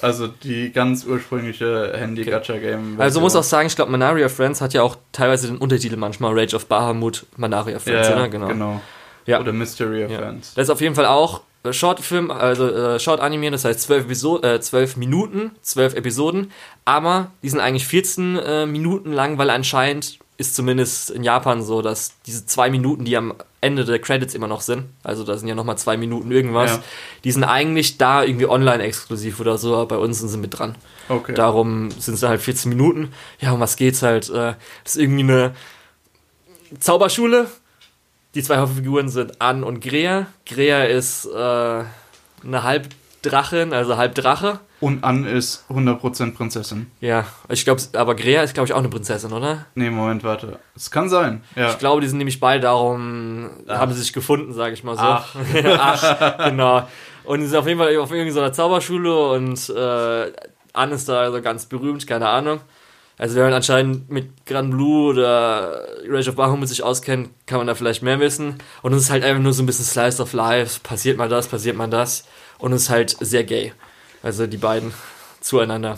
Also 0.02 0.28
die 0.28 0.72
ganz 0.72 1.06
ursprüngliche 1.06 1.94
Handy-Gacha-Game. 1.96 2.96
Also 3.00 3.20
muss 3.20 3.36
auch 3.36 3.44
sagen, 3.44 3.68
ich 3.68 3.76
glaube, 3.76 3.92
Manaria 3.92 4.30
Friends 4.30 4.62
hat 4.62 4.74
ja 4.74 4.84
auch 4.84 4.98
teilweise 5.12 5.48
den 5.48 5.58
Untertitel 5.58 5.98
manchmal, 5.98 6.38
Rage 6.38 6.56
of 6.56 6.66
Bahamut, 6.66 7.26
Manaria 7.38 7.80
Friends, 7.80 8.08
ja, 8.08 8.16
oder? 8.16 8.30
Genau. 8.30 8.48
genau. 8.48 8.82
Ja. 9.26 9.40
Oder 9.40 9.54
Mystery 9.54 10.06
of 10.06 10.12
Ja. 10.12 10.20
Fans. 10.20 10.54
Das 10.56 10.64
ist 10.64 10.70
auf 10.70 10.82
jeden 10.82 10.96
Fall 10.96 11.06
auch 11.06 11.42
äh, 11.64 11.74
Shortfilm, 11.74 12.32
also 12.32 12.70
äh, 12.70 13.00
Short-Anime, 13.00 13.52
das 13.52 13.66
heißt 13.66 13.82
12, 13.82 14.06
Episo 14.06 14.42
äh, 14.42 14.60
12 14.60 14.98
Minuten, 14.98 15.52
12 15.62 15.96
Episoden, 15.96 16.52
aber 16.86 17.32
die 17.44 17.50
sind 17.50 17.60
eigentlich 17.60 17.86
14 17.86 18.38
äh, 18.38 18.66
Minuten 18.66 19.14
lang, 19.14 19.38
weil 19.38 19.50
anscheinend 19.50 20.18
ist 20.42 20.56
zumindest 20.56 21.10
in 21.12 21.24
Japan 21.24 21.64
so, 21.64 21.82
dass 21.82 22.14
diese 22.26 22.46
zwei 22.46 22.70
Minuten, 22.70 23.06
die 23.06 23.16
am 23.16 23.34
Ende 23.62 23.86
der 23.86 24.00
Credits 24.00 24.34
immer 24.34 24.48
noch 24.48 24.62
sind, 24.62 24.86
also 25.04 25.24
da 25.24 25.38
sind 25.38 25.48
ja 25.48 25.56
nochmal 25.56 25.78
zwei 25.78 25.96
Minuten 25.96 26.32
irgendwas, 26.32 26.72
Ja. 26.72 26.84
die 27.24 27.32
sind 27.32 27.44
eigentlich 27.46 27.98
da 27.98 28.24
irgendwie 28.24 28.48
online 28.48 28.84
exklusiv 28.84 29.40
oder 29.40 29.58
so, 29.58 29.76
aber 29.76 29.86
bei 29.96 29.98
uns 29.98 30.20
sind 30.20 30.30
sie 30.30 30.38
mit 30.38 30.58
dran. 30.58 30.76
Okay. 31.08 31.34
Darum 31.36 31.92
sind 31.92 32.16
es 32.16 32.24
halt 32.24 32.42
14 32.42 32.70
Minuten. 32.70 33.14
Ja, 33.40 33.52
um 33.54 33.60
was 33.60 33.76
geht's 33.78 34.02
halt? 34.02 34.30
Äh, 34.30 34.56
das 34.84 34.96
ist 34.96 34.98
irgendwie 34.98 35.24
eine 35.24 35.54
Zauberschule. 36.80 37.48
Die 38.36 38.44
zwei 38.44 38.58
Hauptfiguren 38.58 39.10
sind 39.10 39.42
Ann 39.42 39.64
und 39.64 39.82
Grea. 39.82 40.28
Grea 40.46 40.84
ist 40.86 41.26
äh, 41.26 41.34
eine 42.44 42.64
Halbdrachin, 42.64 43.74
also 43.74 43.98
Halbdrache. 43.98 44.60
Und 44.82 45.04
Ann 45.04 45.26
ist 45.26 45.66
100% 45.70 46.34
Prinzessin. 46.34 46.88
Ja, 47.02 47.26
ich 47.50 47.64
glaube, 47.64 47.82
aber 47.94 48.16
Grea 48.16 48.42
ist, 48.42 48.56
glaube 48.56 48.66
ich, 48.66 48.74
auch 48.74 48.80
eine 48.80 48.90
Prinzessin, 48.90 49.32
oder? 49.32 49.68
Nee, 49.76 49.92
Moment, 49.92 50.24
warte. 50.24 50.60
Es 50.76 50.90
kann 50.90 51.08
sein. 51.08 51.44
Ja. 51.56 51.70
Ich 51.70 51.78
glaube, 51.78 52.02
die 52.02 52.08
sind 52.08 52.18
nämlich 52.18 52.40
beide 52.40 52.62
darum, 52.62 53.52
haben 53.68 53.94
sie 53.94 54.02
sich 54.02 54.12
gefunden, 54.12 54.54
sage 54.54 54.74
ich 54.74 54.84
mal 54.84 54.96
so. 54.96 55.04
Ach. 55.04 55.36
Ach, 55.78 56.50
genau. 56.50 56.88
Und 57.24 57.42
sie 57.42 57.48
sind 57.48 57.60
auf 57.60 57.68
jeden 57.68 57.80
Fall 57.80 57.96
auf 57.98 58.12
irgendeiner 58.12 58.52
Zauberschule 58.52 59.30
und 59.30 59.70
äh, 59.70 60.32
Anne 60.74 60.96
ist 60.96 61.08
da 61.08 61.22
also 61.22 61.42
ganz 61.44 61.68
berühmt, 61.68 62.08
keine 62.08 62.28
Ahnung. 62.28 62.60
Also 63.20 63.36
wenn 63.36 63.44
man 63.44 63.54
anscheinend 63.54 64.10
mit 64.10 64.48
Grand 64.48 64.72
Blue 64.72 65.12
oder 65.12 65.86
Rage 66.08 66.32
of 66.32 66.36
Bahamut 66.36 66.68
sich 66.68 66.82
auskennt, 66.82 67.30
kann 67.46 67.60
man 67.60 67.68
da 67.68 67.76
vielleicht 67.76 68.02
mehr 68.02 68.20
wissen. 68.20 68.56
Und 68.82 68.94
es 68.94 69.04
ist 69.04 69.12
halt 69.12 69.24
einfach 69.24 69.44
nur 69.44 69.54
so 69.54 69.62
ein 69.62 69.68
bisschen 69.68 69.86
Slice 69.86 70.24
of 70.24 70.34
Life. 70.34 70.80
Passiert 70.82 71.20
mal 71.20 71.30
das, 71.30 71.48
passiert 71.48 71.78
mal 71.78 71.88
das. 71.88 72.26
Und 72.58 72.74
es 72.74 72.84
ist 72.84 72.90
halt 72.90 73.16
sehr 73.20 73.44
gay. 73.44 73.74
Also 74.24 74.48
die 74.48 74.58
beiden 74.58 74.94
zueinander. 75.42 75.98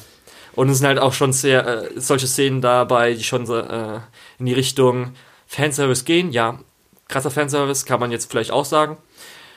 Und 0.53 0.69
es 0.69 0.77
sind 0.77 0.87
halt 0.87 0.99
auch 0.99 1.13
schon 1.13 1.33
sehr 1.33 1.65
äh, 1.65 1.89
solche 1.99 2.27
Szenen 2.27 2.61
dabei, 2.61 3.13
die 3.15 3.23
schon 3.23 3.49
äh, 3.49 3.99
in 4.39 4.45
die 4.45 4.53
Richtung 4.53 5.13
Fanservice 5.47 6.03
gehen. 6.05 6.31
Ja, 6.31 6.59
krasser 7.07 7.31
Fanservice, 7.31 7.85
kann 7.85 7.99
man 7.99 8.11
jetzt 8.11 8.29
vielleicht 8.29 8.51
auch 8.51 8.65
sagen. 8.65 8.97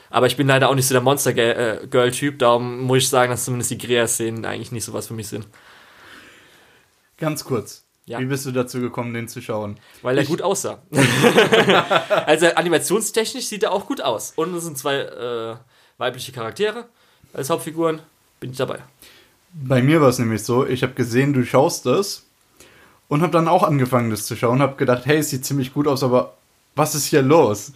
Aber 0.09 0.27
ich 0.27 0.37
bin 0.37 0.47
leider 0.47 0.69
auch 0.71 0.75
nicht 0.75 0.87
so 0.87 0.95
der 0.95 1.03
Monster-Girl-Typ, 1.03 2.39
darum 2.39 2.81
muss 2.83 2.99
ich 2.99 3.09
sagen, 3.09 3.31
dass 3.31 3.45
zumindest 3.45 3.73
die 3.73 3.79
Grea-Szenen 3.79 4.45
eigentlich 4.45 4.73
nicht 4.73 4.85
so 4.85 4.93
was 4.93 5.09
für 5.09 5.15
mich 5.15 5.29
sind. 5.29 5.47
Ganz 7.19 7.45
kurz. 7.45 7.85
Ja. 8.07 8.21
Wie 8.21 8.27
bist 8.27 8.47
du 8.47 8.53
dazu 8.53 8.81
gekommen, 8.81 9.13
den 9.15 9.27
zu 9.27 9.43
schauen? 9.43 9.79
Weil 10.03 10.17
er 10.17 10.23
Ich- 10.23 10.29
gut 10.29 10.41
aussah. 10.43 10.81
also 12.27 12.47
animationstechnisch 12.47 13.47
sieht 13.47 13.65
er 13.65 13.73
auch 13.73 13.87
gut 13.87 14.01
aus. 14.01 14.33
Und 14.37 14.55
es 14.55 14.65
sind 14.65 14.79
zwei 14.79 14.95
äh, 15.01 15.57
weibliche 15.99 16.31
Charaktere 16.33 16.87
als 17.33 17.51
Hauptfiguren. 17.51 18.01
Bin 18.41 18.51
ich 18.51 18.57
dabei. 18.57 18.79
Bei 19.53 19.83
mir 19.83 20.01
war 20.01 20.09
es 20.09 20.19
nämlich 20.19 20.43
so, 20.45 20.67
ich 20.67 20.83
habe 20.83 20.93
gesehen, 20.95 21.33
du 21.33 21.45
schaust 21.45 21.87
das 21.87 22.27
und 23.09 23.23
habe 23.23 23.33
dann 23.33 23.49
auch 23.49 23.63
angefangen, 23.63 24.11
das 24.11 24.27
zu 24.27 24.37
schauen. 24.37 24.61
Habe 24.61 24.77
gedacht, 24.77 25.07
hey, 25.07 25.19
es 25.19 25.31
sieht 25.31 25.45
ziemlich 25.47 25.73
gut 25.73 25.87
aus, 25.89 26.03
aber 26.03 26.35
was 26.75 26.95
ist 26.95 27.07
hier 27.07 27.23
los? 27.23 27.73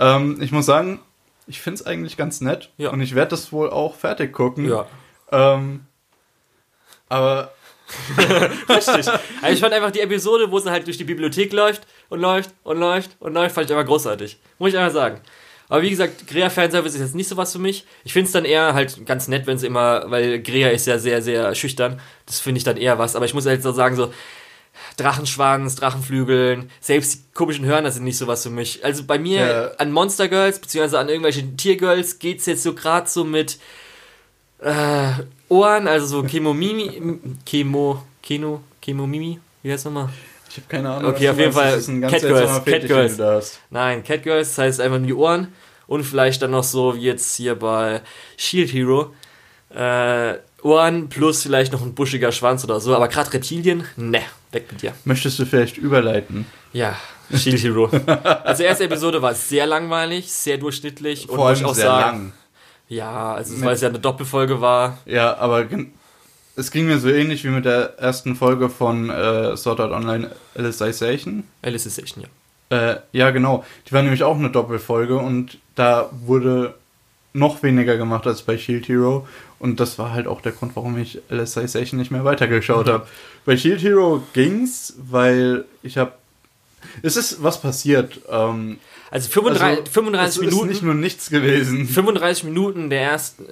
Ähm, 0.00 0.38
ich 0.40 0.50
muss 0.50 0.66
sagen, 0.66 1.00
ich 1.46 1.60
finde 1.60 1.80
es 1.80 1.86
eigentlich 1.86 2.16
ganz 2.16 2.40
nett 2.40 2.70
Ja. 2.78 2.90
und 2.90 3.00
ich 3.00 3.14
werde 3.14 3.30
das 3.30 3.52
wohl 3.52 3.70
auch 3.70 3.94
fertig 3.94 4.32
gucken. 4.32 4.68
Ja. 4.68 4.86
Ähm, 5.30 5.86
aber 7.08 7.52
Richtig. 8.68 9.08
Also 9.08 9.52
ich 9.52 9.60
fand 9.60 9.72
einfach 9.74 9.90
die 9.90 10.00
Episode, 10.00 10.50
wo 10.50 10.58
sie 10.60 10.70
halt 10.70 10.86
durch 10.86 10.96
die 10.96 11.04
Bibliothek 11.04 11.52
läuft 11.52 11.86
und 12.08 12.20
läuft 12.20 12.50
und 12.62 12.78
läuft 12.78 13.16
und 13.20 13.34
läuft, 13.34 13.54
fand 13.54 13.68
ich 13.68 13.76
einfach 13.76 13.88
großartig. 13.88 14.38
Muss 14.58 14.70
ich 14.70 14.78
einfach 14.78 14.92
sagen. 14.94 15.20
Aber 15.70 15.80
wie 15.82 15.88
gesagt, 15.90 16.26
Grea 16.26 16.50
Fanservice 16.50 16.94
ist 16.96 17.00
jetzt 17.00 17.14
nicht 17.14 17.28
so 17.28 17.36
was 17.38 17.52
für 17.52 17.58
mich. 17.58 17.84
Ich 18.04 18.12
finde 18.12 18.26
es 18.26 18.32
dann 18.32 18.44
eher 18.44 18.74
halt 18.74 19.06
ganz 19.06 19.28
nett, 19.28 19.46
wenn 19.46 19.56
es 19.56 19.62
immer, 19.62 20.10
weil 20.10 20.42
Grea 20.42 20.68
ist 20.68 20.86
ja 20.86 20.98
sehr, 20.98 21.22
sehr 21.22 21.54
schüchtern. 21.54 22.00
Das 22.26 22.40
finde 22.40 22.58
ich 22.58 22.64
dann 22.64 22.76
eher 22.76 22.98
was. 22.98 23.16
Aber 23.16 23.24
ich 23.24 23.32
muss 23.32 23.46
halt 23.46 23.62
so 23.62 23.72
sagen, 23.72 23.96
so 23.96 24.12
Drachenschwanz, 24.96 25.76
Drachenflügeln, 25.76 26.70
selbst 26.80 27.14
die 27.14 27.18
komischen 27.34 27.64
Hörner 27.64 27.90
sind 27.90 28.04
nicht 28.04 28.18
so 28.18 28.26
was 28.26 28.42
für 28.42 28.50
mich. 28.50 28.84
Also 28.84 29.04
bei 29.04 29.18
mir 29.18 29.40
Ja. 29.46 29.70
an 29.78 29.92
Monster 29.92 30.28
Girls, 30.28 30.58
beziehungsweise 30.58 30.98
an 30.98 31.08
irgendwelchen 31.08 31.56
Tiergirls 31.56 32.18
geht's 32.18 32.46
jetzt 32.46 32.62
so 32.62 32.74
gerade 32.74 33.08
so 33.08 33.24
mit 33.24 33.58
äh, 34.60 35.12
Ohren, 35.48 35.88
also 35.88 36.06
so 36.06 36.26
Chemomimi, 36.26 37.18
Chemo, 37.46 38.02
Keno, 38.22 38.60
Chemomimi, 38.82 39.38
wie 39.62 39.72
heißt 39.72 39.84
nochmal? 39.86 40.10
Ich 40.50 40.56
habe 40.56 40.66
keine 40.68 40.90
Ahnung. 40.90 41.10
Okay, 41.12 41.28
was 41.28 41.32
auf 41.32 41.38
jeden. 41.38 41.52
Fall 41.52 41.72
ein 41.88 42.00
ganz 42.00 42.12
Catgirls, 42.12 42.64
Catgirls. 42.64 43.58
Nein, 43.70 44.02
Catgirls, 44.04 44.48
das 44.48 44.58
heißt 44.58 44.80
einfach 44.80 44.98
nur 44.98 45.06
die 45.06 45.14
Ohren 45.14 45.48
und 45.86 46.04
vielleicht 46.04 46.42
dann 46.42 46.50
noch 46.50 46.64
so 46.64 46.94
wie 46.96 47.00
jetzt 47.02 47.36
hier 47.36 47.54
bei 47.56 48.00
Shield 48.36 48.72
Hero, 48.72 49.14
äh, 49.74 50.34
Ohren 50.62 51.08
plus 51.08 51.42
vielleicht 51.42 51.72
noch 51.72 51.82
ein 51.82 51.94
buschiger 51.94 52.32
Schwanz 52.32 52.64
oder 52.64 52.80
so, 52.80 52.94
aber 52.94 53.08
gerade 53.08 53.32
Reptilien, 53.32 53.84
ne, 53.96 54.20
weg 54.52 54.66
mit 54.70 54.82
dir. 54.82 54.92
Möchtest 55.04 55.38
du 55.38 55.46
vielleicht 55.46 55.78
überleiten? 55.78 56.44
Ja, 56.72 56.96
Shield 57.34 57.62
Hero. 57.62 57.88
Also 58.44 58.62
erste 58.64 58.84
Episode 58.84 59.22
war 59.22 59.34
sehr 59.34 59.66
langweilig, 59.66 60.30
sehr 60.30 60.58
durchschnittlich 60.58 61.28
und 61.28 61.36
Vor 61.36 61.48
muss 61.48 61.58
ich 61.58 61.64
allem 61.64 61.70
auch 61.70 61.74
sehr 61.76 61.86
sagen, 61.86 62.18
lang. 62.18 62.32
ja, 62.88 63.34
also 63.34 63.60
weil 63.62 63.74
es 63.74 63.80
ja 63.80 63.88
eine 63.88 64.00
Doppelfolge 64.00 64.60
war, 64.60 64.98
Ja, 65.06 65.36
aber 65.36 65.66
es 66.56 66.70
ging 66.70 66.86
mir 66.86 66.98
so 66.98 67.08
ähnlich 67.08 67.44
wie 67.44 67.48
mit 67.48 67.64
der 67.64 67.98
ersten 67.98 68.36
Folge 68.36 68.68
von 68.68 69.10
äh, 69.10 69.56
Sword 69.56 69.80
Art 69.80 69.92
Online 69.92 70.30
Alicization. 70.54 71.44
Alicization, 71.62 72.24
ja. 72.24 72.92
Äh, 72.92 73.00
ja, 73.12 73.30
genau. 73.30 73.64
Die 73.86 73.92
war 73.92 74.02
nämlich 74.02 74.22
auch 74.22 74.36
eine 74.36 74.50
Doppelfolge 74.50 75.16
und 75.16 75.58
da 75.74 76.10
wurde 76.24 76.74
noch 77.32 77.62
weniger 77.62 77.96
gemacht 77.96 78.26
als 78.26 78.42
bei 78.42 78.58
Shield 78.58 78.88
Hero. 78.88 79.26
Und 79.58 79.80
das 79.80 79.98
war 79.98 80.12
halt 80.12 80.26
auch 80.26 80.40
der 80.40 80.52
Grund, 80.52 80.74
warum 80.74 80.96
ich 80.98 81.20
Alicization 81.28 81.98
nicht 81.98 82.10
mehr 82.10 82.24
weitergeschaut 82.24 82.86
mhm. 82.86 82.90
habe. 82.90 83.06
Bei 83.44 83.56
Shield 83.56 83.82
Hero 83.82 84.22
ging's, 84.32 84.94
weil 84.98 85.64
ich 85.82 85.98
habe 85.98 86.12
es 87.02 87.16
ist 87.16 87.42
was 87.42 87.60
passiert. 87.60 88.20
Ähm, 88.30 88.78
also 89.10 89.28
35, 89.28 89.78
also, 89.80 89.92
35 89.92 90.40
Minuten. 90.40 90.64
Ist 90.64 90.68
nicht 90.68 90.82
nur 90.82 90.94
nichts 90.94 91.30
gewesen. 91.30 91.86
35 91.86 92.44
Minuten 92.44 92.90
der 92.90 93.02
ersten, 93.02 93.46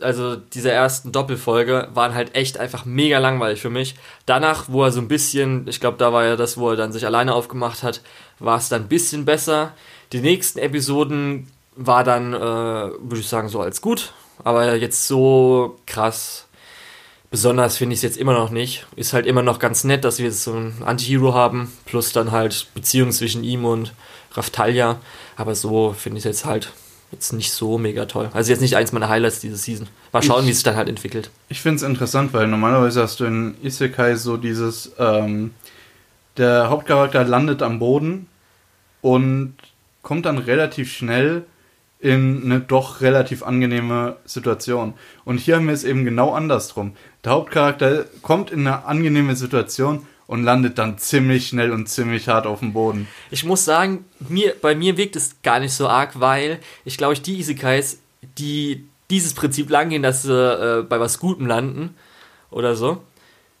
also 0.00 0.36
dieser 0.36 0.72
ersten 0.72 1.10
Doppelfolge 1.10 1.88
waren 1.94 2.14
halt 2.14 2.36
echt 2.36 2.58
einfach 2.58 2.84
mega 2.84 3.18
langweilig 3.18 3.60
für 3.60 3.70
mich. 3.70 3.96
Danach, 4.26 4.64
wo 4.68 4.84
er 4.84 4.92
so 4.92 5.00
ein 5.00 5.08
bisschen, 5.08 5.66
ich 5.68 5.80
glaube, 5.80 5.98
da 5.98 6.12
war 6.12 6.24
ja 6.24 6.36
das, 6.36 6.58
wo 6.58 6.70
er 6.70 6.76
dann 6.76 6.92
sich 6.92 7.06
alleine 7.06 7.34
aufgemacht 7.34 7.82
hat, 7.82 8.02
war 8.38 8.58
es 8.58 8.68
dann 8.68 8.82
ein 8.82 8.88
bisschen 8.88 9.24
besser. 9.24 9.74
Die 10.12 10.20
nächsten 10.20 10.58
Episoden 10.58 11.48
war 11.74 12.04
dann, 12.04 12.32
äh, 12.32 12.38
würde 12.38 13.18
ich 13.20 13.28
sagen, 13.28 13.48
so 13.48 13.60
als 13.60 13.80
gut, 13.80 14.12
aber 14.44 14.76
jetzt 14.76 15.06
so 15.06 15.78
krass 15.86 16.46
Besonders 17.30 17.76
finde 17.76 17.94
ich 17.94 17.98
es 17.98 18.02
jetzt 18.02 18.16
immer 18.18 18.32
noch 18.32 18.50
nicht. 18.50 18.86
Ist 18.96 19.12
halt 19.12 19.24
immer 19.24 19.42
noch 19.42 19.60
ganz 19.60 19.84
nett, 19.84 20.04
dass 20.04 20.18
wir 20.18 20.26
jetzt 20.26 20.42
so 20.42 20.52
einen 20.52 20.82
Anti-Hero 20.84 21.32
haben, 21.32 21.72
plus 21.84 22.12
dann 22.12 22.32
halt 22.32 22.66
Beziehung 22.74 23.12
zwischen 23.12 23.44
ihm 23.44 23.64
und 23.64 23.92
Raftalia. 24.32 25.00
Aber 25.36 25.54
so 25.54 25.92
finde 25.92 26.18
ich 26.18 26.24
es 26.24 26.28
jetzt 26.28 26.44
halt 26.44 26.72
jetzt 27.12 27.32
nicht 27.32 27.52
so 27.52 27.78
mega 27.78 28.06
toll. 28.06 28.30
Also 28.32 28.50
jetzt 28.50 28.60
nicht 28.60 28.76
eins 28.76 28.92
meiner 28.92 29.08
Highlights 29.08 29.40
diese 29.40 29.56
Season. 29.56 29.88
Mal 30.12 30.22
schauen, 30.22 30.46
wie 30.46 30.50
es 30.50 30.56
sich 30.56 30.64
dann 30.64 30.76
halt 30.76 30.88
entwickelt. 30.88 31.30
Ich 31.48 31.60
finde 31.60 31.76
es 31.76 31.82
interessant, 31.82 32.32
weil 32.32 32.46
normalerweise 32.46 33.02
hast 33.02 33.20
du 33.20 33.24
in 33.24 33.56
Isekai 33.62 34.14
so 34.14 34.36
dieses, 34.36 34.92
ähm, 34.98 35.52
der 36.36 36.70
Hauptcharakter 36.70 37.24
landet 37.24 37.62
am 37.62 37.78
Boden 37.78 38.28
und 39.00 39.54
kommt 40.02 40.26
dann 40.26 40.38
relativ 40.38 40.92
schnell 40.92 41.44
in 41.98 42.44
eine 42.44 42.60
doch 42.60 43.02
relativ 43.02 43.42
angenehme 43.42 44.16
Situation. 44.24 44.94
Und 45.24 45.38
hier 45.38 45.56
haben 45.56 45.66
wir 45.66 45.74
es 45.74 45.84
eben 45.84 46.04
genau 46.04 46.32
andersrum. 46.32 46.92
Der 47.24 47.32
Hauptcharakter 47.32 48.06
kommt 48.22 48.50
in 48.50 48.66
eine 48.66 48.86
angenehme 48.86 49.36
Situation 49.36 50.06
und 50.30 50.44
landet 50.44 50.78
dann 50.78 50.96
ziemlich 50.96 51.48
schnell 51.48 51.72
und 51.72 51.88
ziemlich 51.88 52.28
hart 52.28 52.46
auf 52.46 52.60
dem 52.60 52.72
Boden. 52.72 53.08
Ich 53.32 53.44
muss 53.44 53.64
sagen, 53.64 54.04
mir, 54.20 54.54
bei 54.62 54.76
mir 54.76 54.96
wirkt 54.96 55.16
es 55.16 55.42
gar 55.42 55.58
nicht 55.58 55.72
so 55.72 55.88
arg, 55.88 56.20
weil 56.20 56.60
ich 56.84 56.96
glaube, 56.96 57.18
die 57.18 57.40
Isekais, 57.40 57.98
die 58.38 58.84
dieses 59.10 59.34
Prinzip 59.34 59.68
langgehen, 59.68 60.04
dass 60.04 60.22
sie 60.22 60.32
äh, 60.32 60.82
bei 60.82 61.00
was 61.00 61.18
Gutem 61.18 61.46
landen 61.46 61.96
oder 62.52 62.76
so. 62.76 63.02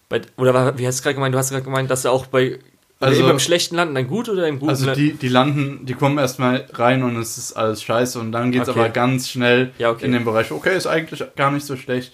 Bei, 0.08 0.20
oder 0.36 0.78
wie 0.78 0.86
hast 0.86 1.00
du 1.00 1.02
gerade 1.02 1.16
gemeint? 1.16 1.34
Du 1.34 1.38
hast 1.38 1.50
gerade 1.50 1.64
gemeint, 1.64 1.90
dass 1.90 2.02
sie 2.02 2.10
auch 2.10 2.26
bei 2.26 2.60
also 3.00 3.26
beim 3.26 3.40
schlechten 3.40 3.74
landen 3.74 3.96
dann 3.96 4.06
gut 4.06 4.28
oder 4.28 4.46
im 4.46 4.60
guten? 4.60 4.70
Also 4.70 4.94
die, 4.94 5.14
die 5.14 5.28
landen, 5.28 5.86
die 5.86 5.94
kommen 5.94 6.18
erstmal 6.18 6.68
rein 6.72 7.02
und 7.02 7.16
es 7.16 7.36
ist 7.36 7.54
alles 7.54 7.82
scheiße 7.82 8.20
und 8.20 8.30
dann 8.30 8.52
geht 8.52 8.62
es 8.62 8.68
okay. 8.68 8.78
aber 8.78 8.88
ganz 8.90 9.28
schnell 9.28 9.72
ja, 9.78 9.90
okay. 9.90 10.04
in 10.04 10.12
den 10.12 10.24
Bereich, 10.24 10.52
okay, 10.52 10.76
ist 10.76 10.86
eigentlich 10.86 11.24
gar 11.34 11.50
nicht 11.50 11.66
so 11.66 11.76
schlecht. 11.76 12.12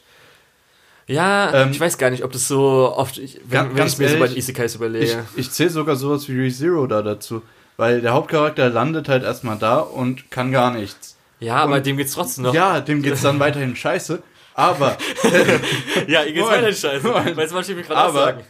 Ja, 1.07 1.63
ähm, 1.63 1.71
ich 1.71 1.79
weiß 1.79 1.99
gar 1.99 2.11
nicht, 2.11 2.25
ob 2.25 2.33
das 2.33 2.49
so 2.49 2.93
oft, 2.97 3.19
ich, 3.19 3.41
wenn, 3.45 3.77
wenn 3.77 3.87
ich 3.87 3.99
mir 3.99 4.07
ehrlich, 4.07 4.19
so 4.19 4.25
bei 4.25 4.29
den 4.29 4.37
Isekais 4.37 4.75
überlege. 4.75 5.25
Ich, 5.35 5.41
ich 5.47 5.51
zähle 5.53 5.71
sogar 5.71 5.97
sowas 5.97 6.29
wie 6.29 6.39
ReZero 6.39 6.87
da 6.87 7.03
dazu, 7.03 7.43
weil 7.77 8.01
der 8.01 8.13
Hauptcharakter 8.13 8.69
landet 8.71 9.09
halt 9.09 9.23
erstmal 9.23 9.57
da 9.57 9.79
und 9.79 10.31
kann 10.31 10.51
gar 10.51 10.73
nichts. 10.73 11.17
Ja, 11.39 11.63
und, 11.63 11.71
aber 11.71 11.81
dem 11.81 11.97
geht's 11.97 12.15
trotzdem 12.15 12.45
noch. 12.45 12.55
Ja, 12.55 12.81
dem 12.81 13.03
geht's 13.03 13.23
dann 13.23 13.39
weiterhin 13.39 13.77
scheiße, 13.77 14.21
aber... 14.55 14.97
ja, 16.09 16.25
ihm 16.25 16.35
geht's 16.35 16.49
weiterhin 16.49 16.75
scheiße. 16.75 17.37
Weißt 17.37 17.53
du, 17.53 17.57
was 17.57 17.69
ich 17.69 17.77
mir 17.77 17.83
gerade 17.83 18.13
sagen? 18.13 18.45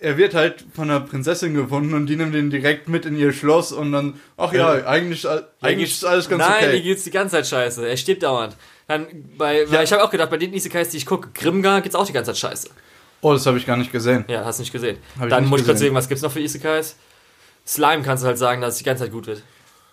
er 0.00 0.16
wird 0.16 0.34
halt 0.34 0.64
von 0.74 0.90
einer 0.90 1.00
Prinzessin 1.00 1.54
gefunden 1.54 1.94
und 1.94 2.06
die 2.06 2.16
nimmt 2.16 2.34
ihn 2.34 2.50
direkt 2.50 2.88
mit 2.88 3.04
in 3.04 3.16
ihr 3.16 3.32
Schloss 3.32 3.72
und 3.72 3.92
dann, 3.92 4.20
ach 4.36 4.52
ja, 4.52 4.86
eigentlich, 4.86 5.26
eigentlich 5.60 5.90
ist 5.90 6.04
alles 6.04 6.28
ganz 6.28 6.40
nein, 6.40 6.52
okay. 6.52 6.66
Nein, 6.66 6.76
ihm 6.76 6.82
geht's 6.84 7.04
die 7.04 7.10
ganze 7.10 7.36
Zeit 7.36 7.48
scheiße. 7.48 7.88
Er 7.88 7.96
stirbt 7.96 8.22
dauernd. 8.22 8.56
Dann 8.88 9.06
bei, 9.36 9.64
ja. 9.64 9.82
ich 9.82 9.92
habe 9.92 10.02
auch 10.02 10.10
gedacht, 10.10 10.30
bei 10.30 10.38
den 10.38 10.52
Isekais, 10.52 10.88
die 10.88 10.96
ich 10.96 11.06
gucke, 11.06 11.28
Grimgar 11.34 11.80
geht's 11.82 11.94
auch 11.94 12.06
die 12.06 12.12
ganze 12.12 12.32
Zeit 12.32 12.38
scheiße. 12.38 12.70
Oh, 13.20 13.32
das 13.32 13.46
habe 13.46 13.58
ich 13.58 13.66
gar 13.66 13.76
nicht 13.76 13.92
gesehen. 13.92 14.24
Ja, 14.28 14.44
hast 14.44 14.58
du 14.58 14.62
nicht 14.62 14.72
gesehen. 14.72 14.96
Hab 15.18 15.28
dann 15.28 15.44
ich 15.44 15.50
muss 15.50 15.60
ich 15.60 15.66
kurz 15.66 15.78
sehen, 15.78 15.94
was 15.94 16.08
gibt's 16.08 16.22
noch 16.22 16.32
für 16.32 16.40
Isekais? 16.40 16.96
Slime 17.66 18.02
kannst 18.02 18.24
du 18.24 18.26
halt 18.26 18.38
sagen, 18.38 18.60
dass 18.60 18.74
es 18.74 18.78
die 18.78 18.84
ganze 18.84 19.04
Zeit 19.04 19.12
gut 19.12 19.26
wird. 19.26 19.42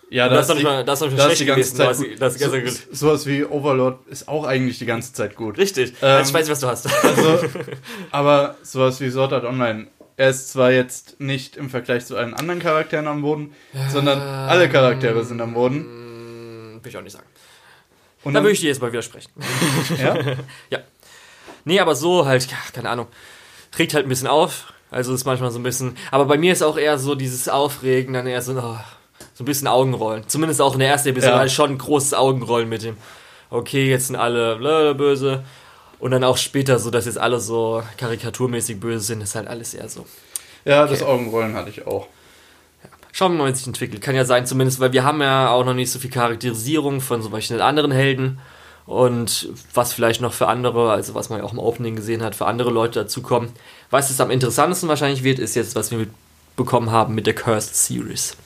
Ja, 0.08 0.28
das, 0.28 0.46
das 0.46 0.48
ist 0.48 0.54
nicht 0.54 0.64
mal, 0.64 0.84
das 0.84 1.00
ist 1.00 1.04
noch 1.04 1.12
nicht 1.12 1.22
schlecht 1.22 1.40
die 1.40 1.44
ganze 1.46 1.72
gewesen, 1.72 1.76
Zeit 1.76 2.22
das, 2.22 2.38
das 2.38 2.50
so, 2.50 2.58
gut. 2.58 2.96
Sowas 2.96 3.26
wie 3.26 3.44
Overlord 3.44 4.06
ist 4.08 4.28
auch 4.28 4.44
eigentlich 4.44 4.78
die 4.78 4.86
ganze 4.86 5.12
Zeit 5.12 5.34
gut. 5.36 5.58
Richtig. 5.58 5.94
Ähm, 6.00 6.22
ich 6.24 6.32
weiß 6.32 6.46
nicht, 6.46 6.50
was 6.50 6.60
du 6.60 6.68
hast. 6.68 6.86
Also, 7.04 7.40
aber 8.12 8.56
sowas 8.62 9.00
wie 9.00 9.10
Sword 9.10 9.32
Art 9.32 9.44
Online 9.44 9.88
er 10.16 10.30
ist 10.30 10.50
zwar 10.50 10.72
jetzt 10.72 11.20
nicht 11.20 11.56
im 11.56 11.68
Vergleich 11.68 12.06
zu 12.06 12.16
allen 12.16 12.32
anderen 12.34 12.60
Charakteren 12.60 13.06
am 13.06 13.22
Boden, 13.22 13.52
ja, 13.72 13.90
sondern 13.90 14.18
alle 14.20 14.68
Charaktere 14.68 15.24
sind 15.24 15.40
am 15.40 15.52
Boden. 15.52 16.80
Will 16.82 16.90
ich 16.90 16.96
auch 16.96 17.02
nicht 17.02 17.12
sagen. 17.12 17.25
Und 18.26 18.34
da 18.34 18.40
würde 18.40 18.52
ich 18.52 18.60
dir 18.60 18.66
jetzt 18.66 18.82
mal 18.82 18.90
widersprechen. 18.92 19.30
Ja? 19.98 20.16
ja. 20.70 20.78
Nee, 21.64 21.78
aber 21.78 21.94
so 21.94 22.26
halt, 22.26 22.50
ja, 22.50 22.56
keine 22.72 22.90
Ahnung. 22.90 23.06
Regt 23.78 23.94
halt 23.94 24.06
ein 24.06 24.08
bisschen 24.08 24.26
auf. 24.26 24.72
Also 24.90 25.14
ist 25.14 25.24
manchmal 25.24 25.52
so 25.52 25.60
ein 25.60 25.62
bisschen. 25.62 25.96
Aber 26.10 26.24
bei 26.24 26.36
mir 26.36 26.52
ist 26.52 26.62
auch 26.62 26.76
eher 26.76 26.98
so 26.98 27.14
dieses 27.14 27.48
Aufregen, 27.48 28.14
dann 28.14 28.26
eher 28.26 28.42
so, 28.42 28.52
oh, 28.52 28.78
so 29.34 29.44
ein 29.44 29.46
bisschen 29.46 29.68
Augenrollen. 29.68 30.28
Zumindest 30.28 30.60
auch 30.60 30.74
in 30.74 30.80
der 30.80 30.88
ersten 30.88 31.10
Episode 31.10 31.34
ja. 31.34 31.38
halt 31.38 31.52
schon 31.52 31.70
ein 31.70 31.78
großes 31.78 32.14
Augenrollen 32.14 32.68
mit 32.68 32.82
dem. 32.82 32.96
Okay, 33.48 33.88
jetzt 33.88 34.08
sind 34.08 34.16
alle 34.16 34.94
böse. 34.96 35.44
Und 36.00 36.10
dann 36.10 36.24
auch 36.24 36.36
später 36.36 36.80
so, 36.80 36.90
dass 36.90 37.06
jetzt 37.06 37.18
alle 37.18 37.38
so 37.38 37.82
karikaturmäßig 37.96 38.80
böse 38.80 39.04
sind, 39.04 39.22
ist 39.22 39.36
halt 39.36 39.46
alles 39.46 39.72
eher 39.72 39.88
so. 39.88 40.04
Ja, 40.64 40.82
okay. 40.82 40.94
das 40.94 41.02
Augenrollen 41.04 41.54
hatte 41.54 41.70
ich 41.70 41.86
auch. 41.86 42.08
Schauen 43.16 43.32
wir 43.32 43.44
mal, 43.44 43.50
wie 43.50 43.56
sich 43.56 43.66
entwickelt. 43.66 44.02
Kann 44.02 44.14
ja 44.14 44.26
sein, 44.26 44.44
zumindest, 44.44 44.78
weil 44.78 44.92
wir 44.92 45.02
haben 45.02 45.22
ja 45.22 45.48
auch 45.48 45.64
noch 45.64 45.72
nicht 45.72 45.90
so 45.90 45.98
viel 45.98 46.10
Charakterisierung 46.10 47.00
von 47.00 47.22
so 47.22 47.32
welchen 47.32 47.58
anderen 47.62 47.90
Helden. 47.90 48.40
Und 48.84 49.48
was 49.72 49.94
vielleicht 49.94 50.20
noch 50.20 50.34
für 50.34 50.48
andere, 50.48 50.92
also 50.92 51.14
was 51.14 51.30
man 51.30 51.38
ja 51.38 51.44
auch 51.46 51.54
im 51.54 51.58
Opening 51.58 51.96
gesehen 51.96 52.22
hat, 52.22 52.34
für 52.34 52.44
andere 52.44 52.68
Leute 52.68 53.00
dazukommen. 53.00 53.48
Was 53.88 54.10
es 54.10 54.20
am 54.20 54.30
interessantesten 54.30 54.90
wahrscheinlich 54.90 55.22
wird, 55.22 55.38
ist 55.38 55.56
jetzt, 55.56 55.74
was 55.76 55.90
wir 55.90 55.96
mitbekommen 55.96 56.90
haben 56.90 57.14
mit 57.14 57.26
der 57.26 57.34
Cursed 57.34 57.74
Series. 57.74 58.36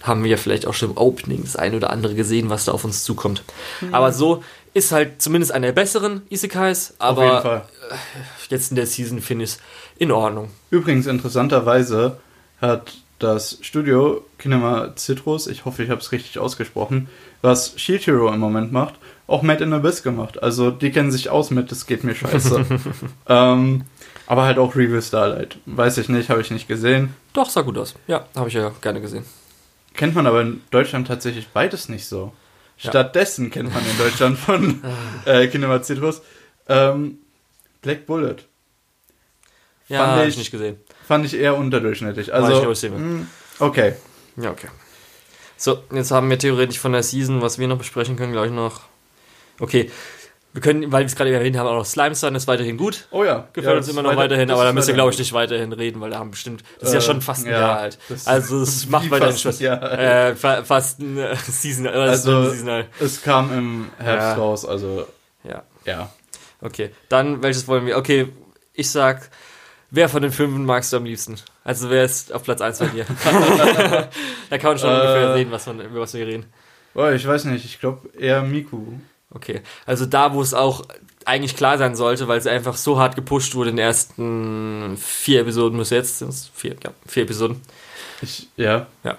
Da 0.00 0.08
haben 0.08 0.22
wir 0.22 0.30
ja 0.30 0.36
vielleicht 0.36 0.66
auch 0.66 0.74
schon 0.74 0.90
im 0.90 0.98
Opening 0.98 1.44
das 1.44 1.56
eine 1.56 1.78
oder 1.78 1.88
andere 1.88 2.14
gesehen, 2.14 2.50
was 2.50 2.66
da 2.66 2.72
auf 2.72 2.84
uns 2.84 3.04
zukommt. 3.04 3.42
Mhm. 3.80 3.94
Aber 3.94 4.12
so 4.12 4.44
ist 4.74 4.92
halt 4.92 5.22
zumindest 5.22 5.52
einer 5.52 5.68
der 5.68 5.72
besseren 5.72 6.20
Isekais, 6.28 6.92
aber 6.98 7.64
äh, 7.90 7.94
jetzt 8.50 8.72
in 8.72 8.76
der 8.76 8.86
Season 8.86 9.22
finde 9.22 9.44
ich 9.44 9.52
es 9.52 9.58
in 9.96 10.12
Ordnung. 10.12 10.50
Übrigens, 10.68 11.06
interessanterweise 11.06 12.18
hat 12.60 12.92
das 13.18 13.58
Studio 13.62 14.24
Kinema 14.38 14.94
Citrus, 14.96 15.46
ich 15.46 15.64
hoffe, 15.64 15.82
ich 15.82 15.90
habe 15.90 16.00
es 16.00 16.12
richtig 16.12 16.38
ausgesprochen, 16.38 17.08
was 17.42 17.78
Shield 17.78 18.06
Hero 18.06 18.32
im 18.32 18.40
Moment 18.40 18.72
macht, 18.72 18.94
auch 19.26 19.42
Mad 19.42 19.62
in 19.62 19.72
Abyss 19.72 20.02
gemacht. 20.02 20.42
Also 20.42 20.70
die 20.70 20.90
kennen 20.90 21.10
sich 21.10 21.28
aus 21.30 21.50
mit, 21.50 21.70
das 21.70 21.86
geht 21.86 22.04
mir 22.04 22.14
scheiße. 22.14 22.64
ähm, 23.28 23.84
aber 24.26 24.44
halt 24.44 24.58
auch 24.58 24.76
Review 24.76 25.00
Starlight. 25.00 25.56
Weiß 25.66 25.98
ich 25.98 26.08
nicht, 26.08 26.30
habe 26.30 26.40
ich 26.40 26.50
nicht 26.50 26.68
gesehen. 26.68 27.14
Doch, 27.32 27.48
sah 27.50 27.62
gut 27.62 27.78
aus. 27.78 27.94
Ja, 28.06 28.26
habe 28.36 28.48
ich 28.48 28.54
ja 28.54 28.72
gerne 28.80 29.00
gesehen. 29.00 29.24
Kennt 29.94 30.14
man 30.14 30.26
aber 30.26 30.42
in 30.42 30.60
Deutschland 30.70 31.08
tatsächlich 31.08 31.48
beides 31.48 31.88
nicht 31.88 32.06
so. 32.06 32.32
Stattdessen 32.76 33.46
ja. 33.46 33.50
kennt 33.50 33.74
man 33.74 33.82
in 33.84 33.98
Deutschland 33.98 34.38
von 34.38 34.82
äh, 35.24 35.48
Kinema 35.48 35.82
Citrus 35.82 36.22
ähm, 36.68 37.18
Black 37.82 38.06
Bullet. 38.06 38.36
Ja, 39.88 40.22
ich, 40.22 40.28
ich 40.28 40.38
nicht 40.38 40.50
gesehen. 40.50 40.76
Fand 41.08 41.24
ich 41.24 41.34
eher 41.34 41.56
unterdurchschnittlich. 41.56 42.34
Also, 42.34 42.70
ich 42.70 42.90
mh, 42.90 42.96
hm, 42.96 43.26
okay. 43.60 43.94
Ja, 44.36 44.50
okay. 44.50 44.68
So, 45.56 45.78
jetzt 45.90 46.10
haben 46.10 46.28
wir 46.28 46.38
theoretisch 46.38 46.78
von 46.78 46.92
der 46.92 47.02
Season, 47.02 47.40
was 47.40 47.58
wir 47.58 47.66
noch 47.66 47.78
besprechen 47.78 48.16
können, 48.16 48.32
glaube 48.32 48.48
ich 48.48 48.52
noch. 48.52 48.82
Okay, 49.58 49.90
wir 50.52 50.60
können, 50.60 50.92
weil 50.92 51.00
wir 51.00 51.06
es 51.06 51.16
gerade 51.16 51.32
erwähnt 51.32 51.56
haben, 51.56 51.66
auch 51.66 51.76
noch 51.76 51.86
Slime 51.86 52.14
Sun 52.14 52.34
ist 52.34 52.46
weiterhin 52.46 52.76
gut. 52.76 53.08
Oh 53.10 53.24
ja. 53.24 53.48
Gefällt 53.54 53.72
ja, 53.72 53.78
uns 53.78 53.88
immer 53.88 54.02
noch 54.02 54.10
weiter, 54.10 54.20
weiterhin, 54.20 54.50
aber 54.50 54.64
da 54.64 54.74
müssen 54.74 54.88
wir, 54.88 54.94
glaube 54.94 55.10
ich, 55.12 55.18
nicht 55.18 55.32
weiterhin 55.32 55.72
reden, 55.72 55.98
weil 56.02 56.10
da 56.10 56.18
haben 56.18 56.30
bestimmt, 56.30 56.62
das 56.78 56.90
ist 56.90 56.94
ja 56.94 57.00
äh, 57.00 57.02
schon 57.02 57.22
fast 57.22 57.46
ein 57.46 57.52
ja, 57.52 57.60
Jahr 57.60 57.78
alt. 57.78 57.98
Also 58.26 58.60
es 58.60 58.86
macht 58.90 59.10
weiterhin 59.10 59.36
Spaß. 59.38 59.62
Äh, 59.62 60.34
fast 60.36 61.00
ein 61.00 61.16
äh, 61.16 61.36
Season, 61.48 61.86
äh, 61.86 61.88
also 61.88 62.50
Seasonal. 62.50 62.84
es 63.00 63.22
kam 63.22 63.50
im 63.56 63.90
Herbst 63.98 64.28
ja. 64.28 64.34
raus, 64.34 64.66
also 64.66 65.06
ja. 65.42 65.62
Ja. 65.86 66.10
Okay, 66.60 66.90
dann 67.08 67.42
welches 67.42 67.66
wollen 67.66 67.86
wir? 67.86 67.96
Okay, 67.96 68.28
ich 68.74 68.90
sag, 68.90 69.30
wer 69.90 70.08
von 70.08 70.22
den 70.22 70.32
Filmen 70.32 70.64
magst 70.64 70.92
du 70.92 70.96
am 70.96 71.04
liebsten? 71.04 71.36
Also 71.64 71.90
wer 71.90 72.04
ist 72.04 72.32
auf 72.32 72.44
Platz 72.44 72.60
1 72.60 72.78
bei 72.78 72.86
dir? 72.86 73.06
da 74.50 74.58
kann 74.58 74.70
man 74.70 74.78
schon 74.78 74.90
ungefähr 74.90 75.34
sehen, 75.34 75.50
was 75.50 75.66
man, 75.66 75.80
über 75.80 76.00
was 76.00 76.14
wir 76.14 76.26
reden. 76.26 76.46
Oh, 76.94 77.08
ich 77.08 77.26
weiß 77.26 77.44
nicht, 77.46 77.64
ich 77.64 77.80
glaube 77.80 78.08
eher 78.18 78.42
Miku. 78.42 78.82
Okay, 79.30 79.60
also 79.84 80.06
da, 80.06 80.32
wo 80.32 80.40
es 80.40 80.54
auch 80.54 80.86
eigentlich 81.26 81.54
klar 81.54 81.76
sein 81.76 81.94
sollte, 81.94 82.28
weil 82.28 82.38
es 82.38 82.46
einfach 82.46 82.76
so 82.76 82.98
hart 82.98 83.14
gepusht 83.14 83.54
wurde 83.54 83.70
in 83.70 83.76
den 83.76 83.84
ersten 83.84 84.96
vier 84.96 85.42
Episoden 85.42 85.78
bis 85.78 85.90
jetzt, 85.90 86.18
sind 86.18 86.30
es 86.30 86.50
vier, 86.54 86.76
ja, 86.82 86.92
vier 87.06 87.24
Episoden. 87.24 87.60
Ich, 88.22 88.48
ja. 88.56 88.86
Ja. 89.04 89.18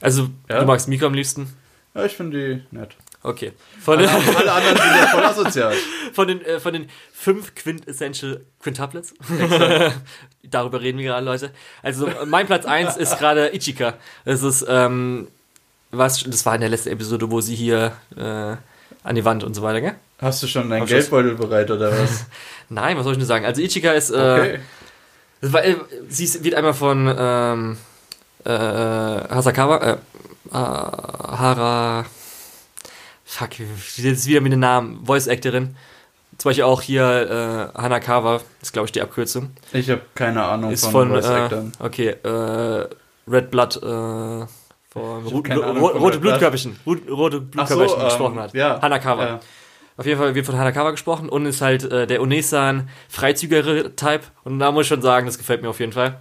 Also, 0.00 0.28
ja. 0.48 0.60
du 0.60 0.66
magst 0.66 0.88
Miko 0.88 1.06
am 1.06 1.14
liebsten? 1.14 1.52
Ja, 1.94 2.04
ich 2.04 2.12
finde 2.12 2.62
die 2.70 2.76
nett. 2.76 2.94
Okay. 3.26 3.52
Von 3.80 3.98
alle, 3.98 4.08
alle 4.08 4.52
anderen 4.52 4.76
sind 4.76 4.96
ja 4.96 5.06
voll 5.08 5.24
asozial. 5.24 5.74
Von 6.12 6.28
den, 6.28 6.40
äh, 6.42 6.60
von 6.60 6.72
den 6.72 6.88
fünf 7.12 7.54
Quintessential 7.56 8.40
Quintuplets. 8.62 9.14
Darüber 10.44 10.80
reden 10.80 10.98
wir 10.98 11.06
gerade, 11.06 11.24
Leute. 11.24 11.50
Also 11.82 12.08
mein 12.26 12.46
Platz 12.46 12.66
1 12.66 12.96
ist 12.96 13.18
gerade 13.18 13.52
Ichika. 13.52 13.94
Das 14.24 14.44
ist, 14.44 14.64
ähm, 14.68 15.26
was, 15.90 16.22
das 16.22 16.46
war 16.46 16.54
in 16.54 16.60
der 16.60 16.70
letzten 16.70 16.90
Episode, 16.90 17.30
wo 17.30 17.40
sie 17.40 17.56
hier 17.56 17.92
äh, 18.16 18.22
an 19.02 19.14
die 19.14 19.24
Wand 19.24 19.42
und 19.42 19.54
so 19.54 19.62
weiter, 19.62 19.80
gell? 19.80 19.96
Hast 20.20 20.42
du 20.42 20.46
schon 20.46 20.70
deinen 20.70 20.86
Geldbeutel 20.86 21.34
bereit 21.34 21.70
oder 21.70 21.90
was? 21.90 22.26
Nein, 22.68 22.96
was 22.96 23.04
soll 23.04 23.14
ich 23.14 23.18
nur 23.18 23.26
sagen? 23.26 23.44
Also 23.44 23.60
Ichika 23.60 23.90
ist, 23.92 24.10
äh, 24.10 24.14
okay. 24.14 24.58
Weil, 25.40 25.76
sie 26.08 26.44
wird 26.44 26.54
einmal 26.54 26.74
von 26.74 27.12
ähm, 27.18 27.76
äh, 28.44 28.50
Hasakawa, 28.50 29.76
äh, 29.78 29.92
äh, 29.92 30.52
Hara, 30.52 32.06
fuck, 33.26 33.50
jetzt 33.96 34.26
wieder 34.26 34.40
mit 34.40 34.52
dem 34.52 34.60
Namen, 34.60 35.04
Voice-Actorin. 35.04 35.76
Zum 36.38 36.48
Beispiel 36.50 36.64
auch 36.64 36.82
hier 36.82 37.72
äh, 37.74 37.78
Hanakawa, 37.78 38.40
ist 38.62 38.72
glaube 38.72 38.86
ich 38.86 38.92
die 38.92 39.02
Abkürzung. 39.02 39.50
Ich 39.72 39.90
habe 39.90 40.02
keine 40.14 40.44
Ahnung 40.44 40.70
ist 40.70 40.84
von, 40.84 40.92
von 40.92 41.10
Voice-Actern. 41.10 41.72
Äh, 41.78 41.84
okay, 41.84 42.08
äh, 42.08 42.88
Red 43.28 43.50
Blood, 43.50 43.76
äh, 43.76 44.46
von 44.90 45.26
rote 45.26 46.18
Blutkörperchen, 46.20 46.78
rote 46.86 47.40
Blutkörperchen 47.40 47.98
so, 47.98 48.04
gesprochen 48.04 48.36
ähm, 48.36 48.42
hat. 48.42 48.54
Ja, 48.54 48.80
Hanakawa. 48.80 49.26
Ja. 49.26 49.40
Auf 49.98 50.04
jeden 50.04 50.18
Fall 50.18 50.34
wird 50.34 50.44
von 50.44 50.56
Hanakawa 50.58 50.90
gesprochen 50.90 51.28
und 51.28 51.46
ist 51.46 51.62
halt 51.62 51.84
äh, 51.90 52.06
der 52.06 52.20
Onesan 52.20 52.88
freizügigere 53.08 53.96
Type. 53.96 54.24
Und 54.44 54.58
da 54.58 54.70
muss 54.70 54.82
ich 54.82 54.88
schon 54.88 55.00
sagen, 55.02 55.26
das 55.26 55.38
gefällt 55.38 55.62
mir 55.62 55.70
auf 55.70 55.80
jeden 55.80 55.92
Fall. 55.92 56.20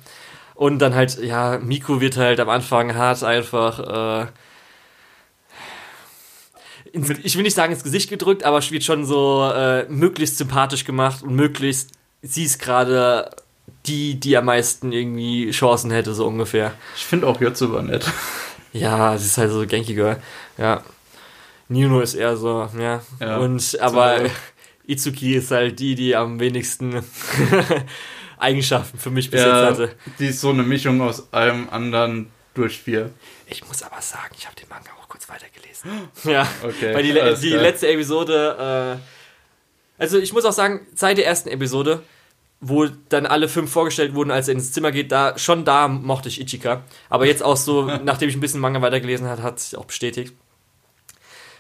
Und 0.54 0.80
dann 0.80 0.96
halt, 0.96 1.22
ja, 1.22 1.60
Miku 1.62 2.00
wird 2.00 2.16
halt 2.16 2.40
am 2.40 2.48
Anfang 2.48 2.96
hart 2.96 3.22
einfach, 3.24 4.24
äh, 4.24 4.28
ins, 6.96 7.10
ich 7.10 7.36
will 7.36 7.44
nicht 7.44 7.56
sagen 7.56 7.74
ins 7.74 7.84
Gesicht 7.84 8.10
gedrückt, 8.10 8.44
aber 8.44 8.58
es 8.58 8.72
wird 8.72 8.84
schon 8.84 9.06
so 9.06 9.52
äh, 9.54 9.86
möglichst 9.90 10.38
sympathisch 10.38 10.86
gemacht 10.86 11.24
und 11.24 11.36
möglichst, 11.36 11.92
sie 12.22 12.44
ist 12.44 12.60
gerade 12.60 13.30
die, 13.86 14.20
die 14.20 14.38
am 14.38 14.46
meisten 14.46 14.92
irgendwie 14.92 15.52
Chancen 15.52 15.92
hätte, 15.92 16.14
so 16.14 16.26
ungefähr. 16.26 16.74
Ich 16.96 17.06
finde 17.06 17.28
auch 17.28 17.40
Yotsuba 17.40 17.82
nett. 17.82 18.06
Ja, 18.74 19.18
sie 19.18 19.28
ist 19.28 19.38
halt 19.38 19.52
so 19.52 19.66
Genki 19.66 19.94
Girl. 19.94 20.22
Ja. 20.58 20.84
Nino 21.70 22.02
ist 22.02 22.14
eher 22.14 22.36
so, 22.36 22.68
ja. 22.78 23.02
ja 23.22 23.38
und 23.38 23.78
aber 23.80 24.20
so. 24.20 24.32
Itsuki 24.86 25.36
ist 25.36 25.52
halt 25.52 25.80
die, 25.80 25.96
die 25.96 26.14
am 26.14 26.42
wenigsten 26.42 27.02
Eigenschaften 28.38 28.98
für 28.98 29.12
mich 29.12 29.32
bis 29.32 29.40
ja, 29.40 29.70
jetzt 29.70 29.80
hatte. 29.80 29.96
Die 30.20 30.26
ist 30.26 30.42
so 30.42 30.50
eine 30.50 30.64
Mischung 30.64 31.00
aus 31.00 31.32
allem 31.32 31.70
anderen 31.70 32.32
durch 32.56 32.82
vier. 32.82 33.12
Ich 33.48 33.66
muss 33.68 33.84
aber 33.84 34.02
sagen, 34.02 34.34
ich 34.38 34.46
habe 34.46 34.56
den 34.56 34.68
Manga 34.70 34.90
auch 35.00 35.08
kurz 35.08 35.30
weitergelesen. 35.30 35.92
ja, 36.24 36.48
okay. 36.64 36.94
Weil 36.94 37.04
die, 37.04 37.42
die 37.42 37.54
letzte 37.54 37.88
Episode, 37.88 39.00
äh, 39.00 40.02
also 40.02 40.18
ich 40.18 40.34
muss 40.34 40.46
auch 40.46 40.54
sagen, 40.54 40.86
seit 40.96 41.18
der 41.18 41.26
ersten 41.26 41.50
Episode, 41.50 42.02
wo 42.62 42.88
dann 43.10 43.26
alle 43.26 43.48
fünf 43.48 43.72
vorgestellt 43.72 44.16
wurden, 44.16 44.32
als 44.32 44.48
er 44.48 44.54
ins 44.56 44.72
Zimmer 44.72 44.92
geht, 44.92 45.12
da 45.12 45.38
schon 45.38 45.66
da 45.66 45.88
mochte 45.88 46.30
ich 46.30 46.42
Ichika. 46.42 46.84
Aber 47.10 47.26
jetzt 47.26 47.44
auch 47.44 47.58
so, 47.58 47.84
nachdem 48.04 48.30
ich 48.30 48.36
ein 48.36 48.42
bisschen 48.42 48.62
Manga 48.62 48.82
weitergelesen 48.82 49.28
habe, 49.28 49.44
hat 49.44 49.60
sich 49.60 49.78
auch 49.78 49.86
bestätigt. 49.86 50.34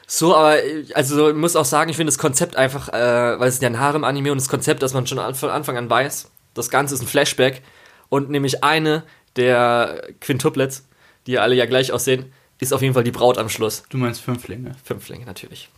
So, 0.08 0.36
aber 0.36 0.58
also 0.94 1.30
ich 1.30 1.36
muss 1.36 1.56
auch 1.56 1.66
sagen, 1.66 1.90
ich 1.90 1.98
finde 1.98 2.12
das 2.12 2.20
Konzept 2.20 2.56
einfach, 2.56 2.90
äh, 2.90 3.40
weil 3.40 3.48
es 3.48 3.56
ist 3.56 3.64
ja 3.64 3.70
ein 3.70 3.80
Harem-Anime 3.80 4.32
und 4.32 4.40
das 4.40 4.50
Konzept, 4.50 4.84
dass 4.84 4.94
man 4.94 5.08
schon 5.08 5.18
von 5.36 5.50
Anfang 5.50 5.78
an 5.78 5.90
weiß, 5.90 6.30
das 6.54 6.70
Ganze 6.70 6.94
ist 6.94 7.02
ein 7.02 7.08
Flashback 7.08 7.64
und 8.10 8.30
nämlich 8.30 8.64
eine 8.64 9.04
der 9.36 10.04
Quintuplets, 10.22 10.88
die 11.28 11.34
ja 11.34 11.42
alle 11.42 11.56
ja 11.56 11.66
gleich 11.66 11.92
aussehen, 11.92 12.32
ist 12.60 12.74
auf 12.74 12.82
jeden 12.82 12.94
Fall 12.94 13.04
die 13.04 13.12
Braut 13.12 13.38
am 13.38 13.50
Schluss. 13.50 13.84
Du 13.90 13.98
meinst 13.98 14.22
Fünflinge? 14.22 14.76
Fünflinge, 14.84 15.26
natürlich. 15.26 15.70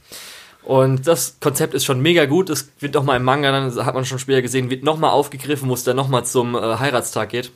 Und 0.64 1.08
das 1.08 1.38
Konzept 1.40 1.74
ist 1.74 1.86
schon 1.86 2.02
mega 2.02 2.26
gut. 2.26 2.50
Das 2.50 2.70
wird 2.80 2.96
doch 2.96 3.04
mal 3.04 3.16
im 3.16 3.24
Manga, 3.24 3.52
dann 3.52 3.86
hat 3.86 3.96
man 3.96 4.06
schon 4.06 4.20
später 4.20 4.42
gesehen, 4.42 4.70
wird 4.70 4.84
nochmal 4.84 5.12
aufgegriffen, 5.12 5.70
wo 5.70 5.74
es 5.74 5.84
dann 5.84 5.96
nochmal 5.96 6.26
zum 6.26 6.56
äh, 6.56 6.78
Heiratstag 6.78 7.30
geht. 7.30 7.52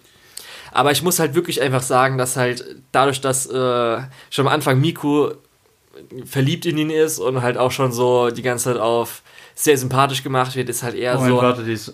Aber 0.71 0.91
ich 0.91 1.03
muss 1.03 1.19
halt 1.19 1.35
wirklich 1.35 1.61
einfach 1.61 1.81
sagen, 1.81 2.17
dass 2.17 2.37
halt 2.37 2.63
dadurch, 2.93 3.19
dass 3.19 3.45
äh, 3.47 4.01
schon 4.29 4.47
am 4.47 4.53
Anfang 4.53 4.79
Miku 4.79 5.31
verliebt 6.25 6.65
in 6.65 6.77
ihn 6.77 6.89
ist 6.89 7.19
und 7.19 7.41
halt 7.41 7.57
auch 7.57 7.71
schon 7.71 7.91
so 7.91 8.29
die 8.29 8.41
ganze 8.41 8.65
Zeit 8.65 8.77
auf 8.77 9.21
sehr 9.55 9.77
sympathisch 9.77 10.23
gemacht 10.23 10.55
wird, 10.55 10.69
ist 10.69 10.81
halt 10.81 10.95
eher 10.95 11.15
Moment, 11.15 11.35
so. 11.35 11.41
Warte, 11.41 11.63
dies. 11.63 11.93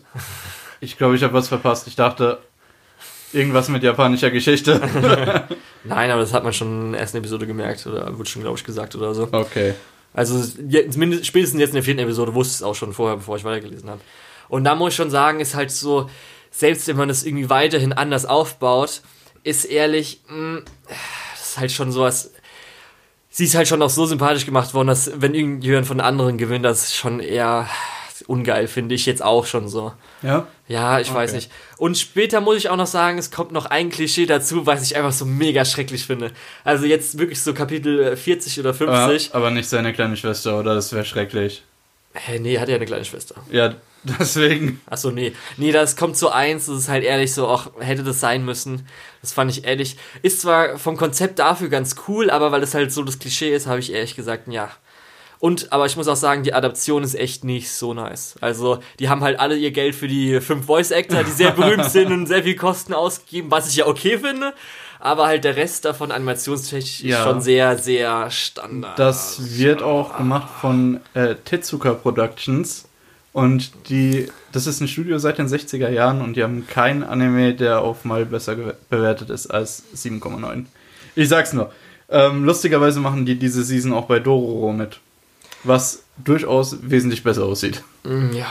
Ich 0.79 0.97
glaube, 0.97 1.15
ich 1.15 1.23
habe 1.23 1.33
was 1.33 1.47
verpasst. 1.47 1.87
Ich 1.87 1.95
dachte, 1.95 2.37
irgendwas 3.33 3.69
mit 3.69 3.83
japanischer 3.83 4.31
Geschichte. 4.31 4.81
Nein, 5.83 6.11
aber 6.11 6.21
das 6.21 6.33
hat 6.33 6.43
man 6.43 6.53
schon 6.53 6.87
in 6.87 6.91
der 6.93 7.01
ersten 7.01 7.17
Episode 7.17 7.47
gemerkt 7.47 7.85
oder 7.87 8.17
wurde 8.17 8.29
schon, 8.29 8.41
glaube 8.41 8.57
ich, 8.57 8.63
gesagt 8.63 8.95
oder 8.95 9.13
so. 9.13 9.29
Okay. 9.31 9.73
Also 10.13 10.41
zumindest 10.41 11.25
spätestens 11.25 11.59
jetzt 11.59 11.69
in 11.69 11.75
der 11.75 11.83
vierten 11.83 12.01
Episode 12.01 12.33
wusste 12.33 12.51
ich 12.51 12.57
es 12.57 12.63
auch 12.63 12.75
schon 12.75 12.93
vorher, 12.93 13.17
bevor 13.17 13.37
ich 13.37 13.43
weitergelesen 13.43 13.89
habe. 13.89 14.01
Und 14.49 14.63
da 14.63 14.75
muss 14.75 14.93
ich 14.93 14.95
schon 14.95 15.11
sagen, 15.11 15.39
ist 15.39 15.55
halt 15.55 15.71
so, 15.71 16.09
selbst 16.51 16.87
wenn 16.87 16.97
man 16.97 17.07
das 17.07 17.23
irgendwie 17.23 17.49
weiterhin 17.49 17.93
anders 17.93 18.25
aufbaut, 18.25 19.01
ist 19.43 19.65
ehrlich, 19.65 20.21
mh, 20.27 20.35
hm, 20.35 20.65
das 20.87 21.49
ist 21.49 21.57
halt 21.57 21.71
schon 21.71 21.91
sowas, 21.91 22.31
sie 23.29 23.45
ist 23.45 23.55
halt 23.55 23.67
schon 23.67 23.81
auch 23.81 23.89
so 23.89 24.05
sympathisch 24.05 24.45
gemacht 24.45 24.73
worden, 24.73 24.87
dass 24.87 25.11
wenn 25.21 25.35
irgendjemand 25.35 25.87
von 25.87 26.01
anderen 26.01 26.37
gewinnt, 26.37 26.65
das 26.65 26.85
ist 26.85 26.95
schon 26.95 27.19
eher 27.19 27.69
ungeil, 28.23 28.67
finde 28.67 28.95
ich 28.95 29.05
jetzt 29.05 29.23
auch 29.23 29.45
schon 29.45 29.67
so. 29.67 29.93
Ja? 30.21 30.47
Ja, 30.67 30.99
ich 30.99 31.09
okay. 31.09 31.17
weiß 31.17 31.33
nicht. 31.33 31.51
Und 31.77 31.97
später 31.97 32.41
muss 32.41 32.57
ich 32.57 32.69
auch 32.69 32.75
noch 32.75 32.87
sagen, 32.87 33.17
es 33.17 33.31
kommt 33.31 33.51
noch 33.51 33.65
ein 33.65 33.89
Klischee 33.89 34.25
dazu, 34.25 34.65
was 34.65 34.83
ich 34.83 34.95
einfach 34.95 35.11
so 35.11 35.25
mega 35.25 35.65
schrecklich 35.65 36.05
finde. 36.05 36.31
Also 36.63 36.85
jetzt 36.85 37.17
wirklich 37.17 37.41
so 37.41 37.53
Kapitel 37.53 38.15
40 38.15 38.59
oder 38.59 38.73
50. 38.73 39.29
Aber, 39.29 39.45
aber 39.45 39.51
nicht 39.51 39.69
seine 39.69 39.93
kleine 39.93 40.17
Schwester, 40.17 40.59
oder? 40.59 40.75
Das 40.75 40.91
wäre 40.93 41.05
schrecklich. 41.05 41.63
Hä, 42.13 42.39
nee, 42.39 42.57
hat 42.57 42.69
ja 42.69 42.75
eine 42.75 42.85
kleine 42.85 43.05
Schwester. 43.05 43.35
Ja, 43.51 43.75
deswegen. 44.03 44.81
Achso, 44.87 45.11
nee. 45.11 45.33
Nee, 45.57 45.71
das 45.71 45.95
kommt 45.95 46.17
zu 46.17 46.29
eins, 46.29 46.65
das 46.65 46.77
ist 46.77 46.89
halt 46.89 47.03
ehrlich 47.03 47.33
so, 47.33 47.47
auch 47.47 47.71
hätte 47.79 48.03
das 48.03 48.19
sein 48.19 48.43
müssen. 48.43 48.87
Das 49.21 49.33
fand 49.33 49.51
ich 49.51 49.65
ehrlich. 49.65 49.97
Ist 50.21 50.41
zwar 50.41 50.77
vom 50.77 50.97
Konzept 50.97 51.39
dafür 51.39 51.69
ganz 51.69 51.95
cool, 52.07 52.29
aber 52.29 52.51
weil 52.51 52.63
es 52.63 52.73
halt 52.73 52.91
so 52.91 53.03
das 53.03 53.19
Klischee 53.19 53.53
ist, 53.53 53.67
habe 53.67 53.79
ich 53.79 53.91
ehrlich 53.91 54.15
gesagt, 54.15 54.47
ja. 54.47 54.69
Und, 55.39 55.71
aber 55.71 55.85
ich 55.85 55.95
muss 55.95 56.07
auch 56.07 56.15
sagen, 56.15 56.43
die 56.43 56.53
Adaption 56.53 57.03
ist 57.03 57.15
echt 57.15 57.43
nicht 57.43 57.71
so 57.71 57.93
nice. 57.93 58.35
Also, 58.41 58.79
die 58.99 59.09
haben 59.09 59.21
halt 59.21 59.39
alle 59.39 59.55
ihr 59.55 59.71
Geld 59.71 59.95
für 59.95 60.07
die 60.07 60.41
fünf 60.41 60.65
Voice-Actor, 60.65 61.23
die 61.23 61.31
sehr 61.31 61.51
berühmt 61.51 61.85
sind 61.91 62.11
und 62.11 62.25
sehr 62.25 62.43
viel 62.43 62.55
Kosten 62.55 62.93
ausgegeben, 62.93 63.51
was 63.51 63.69
ich 63.69 63.77
ja 63.77 63.87
okay 63.87 64.17
finde 64.17 64.53
aber 64.99 65.27
halt 65.27 65.43
der 65.43 65.55
Rest 65.55 65.85
davon 65.85 66.11
animationstechnisch 66.11 67.03
ja. 67.03 67.17
ist 67.17 67.23
schon 67.23 67.41
sehr, 67.41 67.77
sehr 67.77 68.31
standard. 68.31 68.97
Das 68.97 69.57
wird 69.57 69.81
auch 69.81 70.17
gemacht 70.17 70.49
von 70.59 70.99
äh, 71.13 71.35
Tetsuka 71.35 71.93
Productions 71.93 72.87
und 73.33 73.71
die, 73.89 74.31
das 74.51 74.65
ist 74.65 74.81
ein 74.81 74.87
Studio 74.87 75.19
seit 75.19 75.37
den 75.37 75.47
60er 75.47 75.89
Jahren 75.89 76.21
und 76.21 76.35
die 76.35 76.43
haben 76.43 76.65
keinen 76.67 77.03
Anime, 77.03 77.53
der 77.53 77.81
auf 77.81 78.05
mal 78.05 78.25
besser 78.25 78.55
bewertet 78.89 79.29
ist 79.29 79.47
als 79.47 79.83
7,9. 79.95 80.65
Ich 81.15 81.29
sag's 81.29 81.53
nur. 81.53 81.71
Ähm, 82.09 82.45
lustigerweise 82.45 82.99
machen 82.99 83.25
die 83.25 83.35
diese 83.35 83.63
Season 83.63 83.93
auch 83.93 84.05
bei 84.05 84.19
Dororo 84.19 84.71
mit. 84.71 84.99
Was 85.63 86.03
durchaus 86.17 86.77
wesentlich 86.81 87.23
besser 87.23 87.45
aussieht. 87.45 87.83
Mm, 88.03 88.33
ja, 88.33 88.47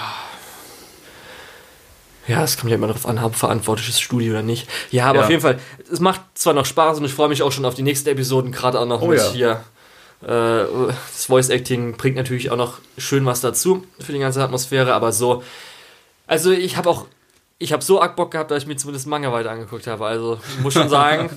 ja, 2.28 2.42
es 2.42 2.58
kommt 2.58 2.70
ja 2.70 2.76
immer 2.76 2.88
darauf 2.88 3.06
an, 3.06 3.20
habe 3.20 3.34
verantwortliches 3.34 4.00
Studio 4.00 4.32
oder 4.32 4.42
nicht. 4.42 4.68
Ja, 4.90 5.06
aber 5.06 5.18
ja. 5.18 5.24
auf 5.24 5.30
jeden 5.30 5.42
Fall, 5.42 5.60
es 5.90 6.00
macht 6.00 6.20
zwar 6.34 6.54
noch 6.54 6.66
Spaß 6.66 6.98
und 6.98 7.04
ich 7.04 7.14
freue 7.14 7.28
mich 7.28 7.42
auch 7.42 7.52
schon 7.52 7.64
auf 7.64 7.74
die 7.74 7.82
nächsten 7.82 8.08
Episoden, 8.08 8.50
gerade 8.50 8.80
auch 8.80 8.86
noch 8.86 9.02
oh, 9.02 9.08
mit 9.08 9.18
ja. 9.18 9.30
hier. 9.30 9.64
Äh, 10.22 10.66
das 11.12 11.26
Voice 11.26 11.50
Acting 11.50 11.96
bringt 11.96 12.16
natürlich 12.16 12.50
auch 12.50 12.56
noch 12.56 12.78
schön 12.98 13.24
was 13.26 13.42
dazu 13.42 13.84
für 14.00 14.12
die 14.12 14.18
ganze 14.18 14.42
Atmosphäre, 14.42 14.92
aber 14.94 15.12
so. 15.12 15.42
Also, 16.26 16.50
ich 16.50 16.76
habe 16.76 16.90
auch. 16.90 17.06
Ich 17.58 17.72
habe 17.72 17.82
so 17.82 18.02
Bock 18.16 18.32
gehabt, 18.32 18.50
dass 18.50 18.64
ich 18.64 18.68
mir 18.68 18.76
zumindest 18.76 19.06
Manga 19.06 19.32
weiter 19.32 19.50
angeguckt 19.50 19.86
habe. 19.86 20.04
Also, 20.04 20.38
ich 20.56 20.60
muss 20.60 20.74
schon 20.74 20.90
sagen, 20.90 21.30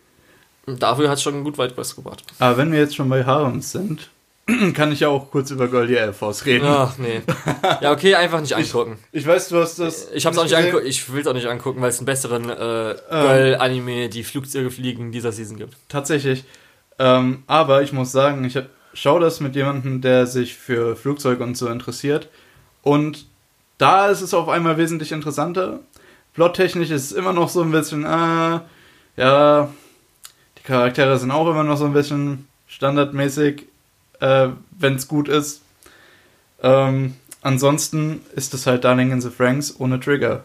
dafür 0.66 1.10
hat 1.10 1.18
es 1.18 1.22
schon 1.22 1.44
gut 1.44 1.58
weit 1.58 1.76
was 1.76 1.94
gebracht. 1.94 2.24
Aber 2.38 2.56
wenn 2.56 2.72
wir 2.72 2.78
jetzt 2.78 2.96
schon 2.96 3.08
bei 3.10 3.24
Harems 3.24 3.72
sind, 3.72 4.08
kann 4.74 4.92
ich 4.92 5.00
ja 5.00 5.08
auch 5.08 5.30
kurz 5.30 5.50
über 5.50 5.68
Goldie 5.68 5.94
Air 5.94 6.12
Force 6.12 6.44
reden. 6.46 6.66
Ach, 6.66 6.96
nee. 6.98 7.22
Ja, 7.80 7.92
okay, 7.92 8.14
einfach 8.14 8.40
nicht 8.40 8.54
angucken. 8.54 8.98
Ich, 9.12 9.22
ich 9.22 9.26
weiß, 9.26 9.48
du 9.48 9.58
hast 9.58 9.78
das. 9.78 10.08
Ich 10.12 10.26
hab's 10.26 10.38
auch 10.38 10.44
nicht 10.44 10.56
angucken, 10.56 10.86
ich 10.86 11.12
will's 11.12 11.26
auch 11.26 11.34
nicht 11.34 11.46
angucken, 11.46 11.80
weil 11.80 11.90
es 11.90 11.98
einen 11.98 12.06
besseren 12.06 12.48
äh, 12.48 12.90
ähm. 12.90 12.96
Girl-Anime, 13.10 14.08
die 14.08 14.24
Flugzeuge 14.24 14.70
fliegen, 14.70 15.12
dieser 15.12 15.32
Season 15.32 15.56
gibt. 15.56 15.76
Tatsächlich. 15.88 16.44
Ähm, 16.98 17.42
aber 17.46 17.82
ich 17.82 17.92
muss 17.92 18.12
sagen, 18.12 18.44
ich 18.44 18.58
schaue 18.94 19.20
das 19.20 19.40
mit 19.40 19.56
jemandem, 19.56 20.00
der 20.00 20.26
sich 20.26 20.54
für 20.54 20.96
Flugzeuge 20.96 21.42
und 21.42 21.56
so 21.56 21.68
interessiert. 21.68 22.28
Und 22.82 23.26
da 23.78 24.08
ist 24.08 24.20
es 24.20 24.34
auf 24.34 24.48
einmal 24.48 24.76
wesentlich 24.76 25.12
interessanter. 25.12 25.80
Plottechnisch 26.34 26.90
ist 26.90 27.06
es 27.06 27.12
immer 27.12 27.32
noch 27.32 27.48
so 27.48 27.62
ein 27.62 27.70
bisschen, 27.70 28.04
äh, 28.04 28.60
ja, 29.16 29.70
die 30.58 30.62
Charaktere 30.62 31.18
sind 31.18 31.30
auch 31.30 31.48
immer 31.48 31.64
noch 31.64 31.76
so 31.76 31.84
ein 31.84 31.92
bisschen 31.92 32.48
standardmäßig 32.68 33.66
äh, 34.22 34.48
wenn 34.70 34.94
es 34.94 35.08
gut 35.08 35.28
ist. 35.28 35.62
Ähm, 36.62 37.16
ansonsten 37.42 38.24
ist 38.34 38.54
es 38.54 38.66
halt 38.66 38.84
Darling 38.84 39.10
in 39.10 39.20
the 39.20 39.30
Franks 39.30 39.74
ohne 39.78 39.98
Trigger. 39.98 40.44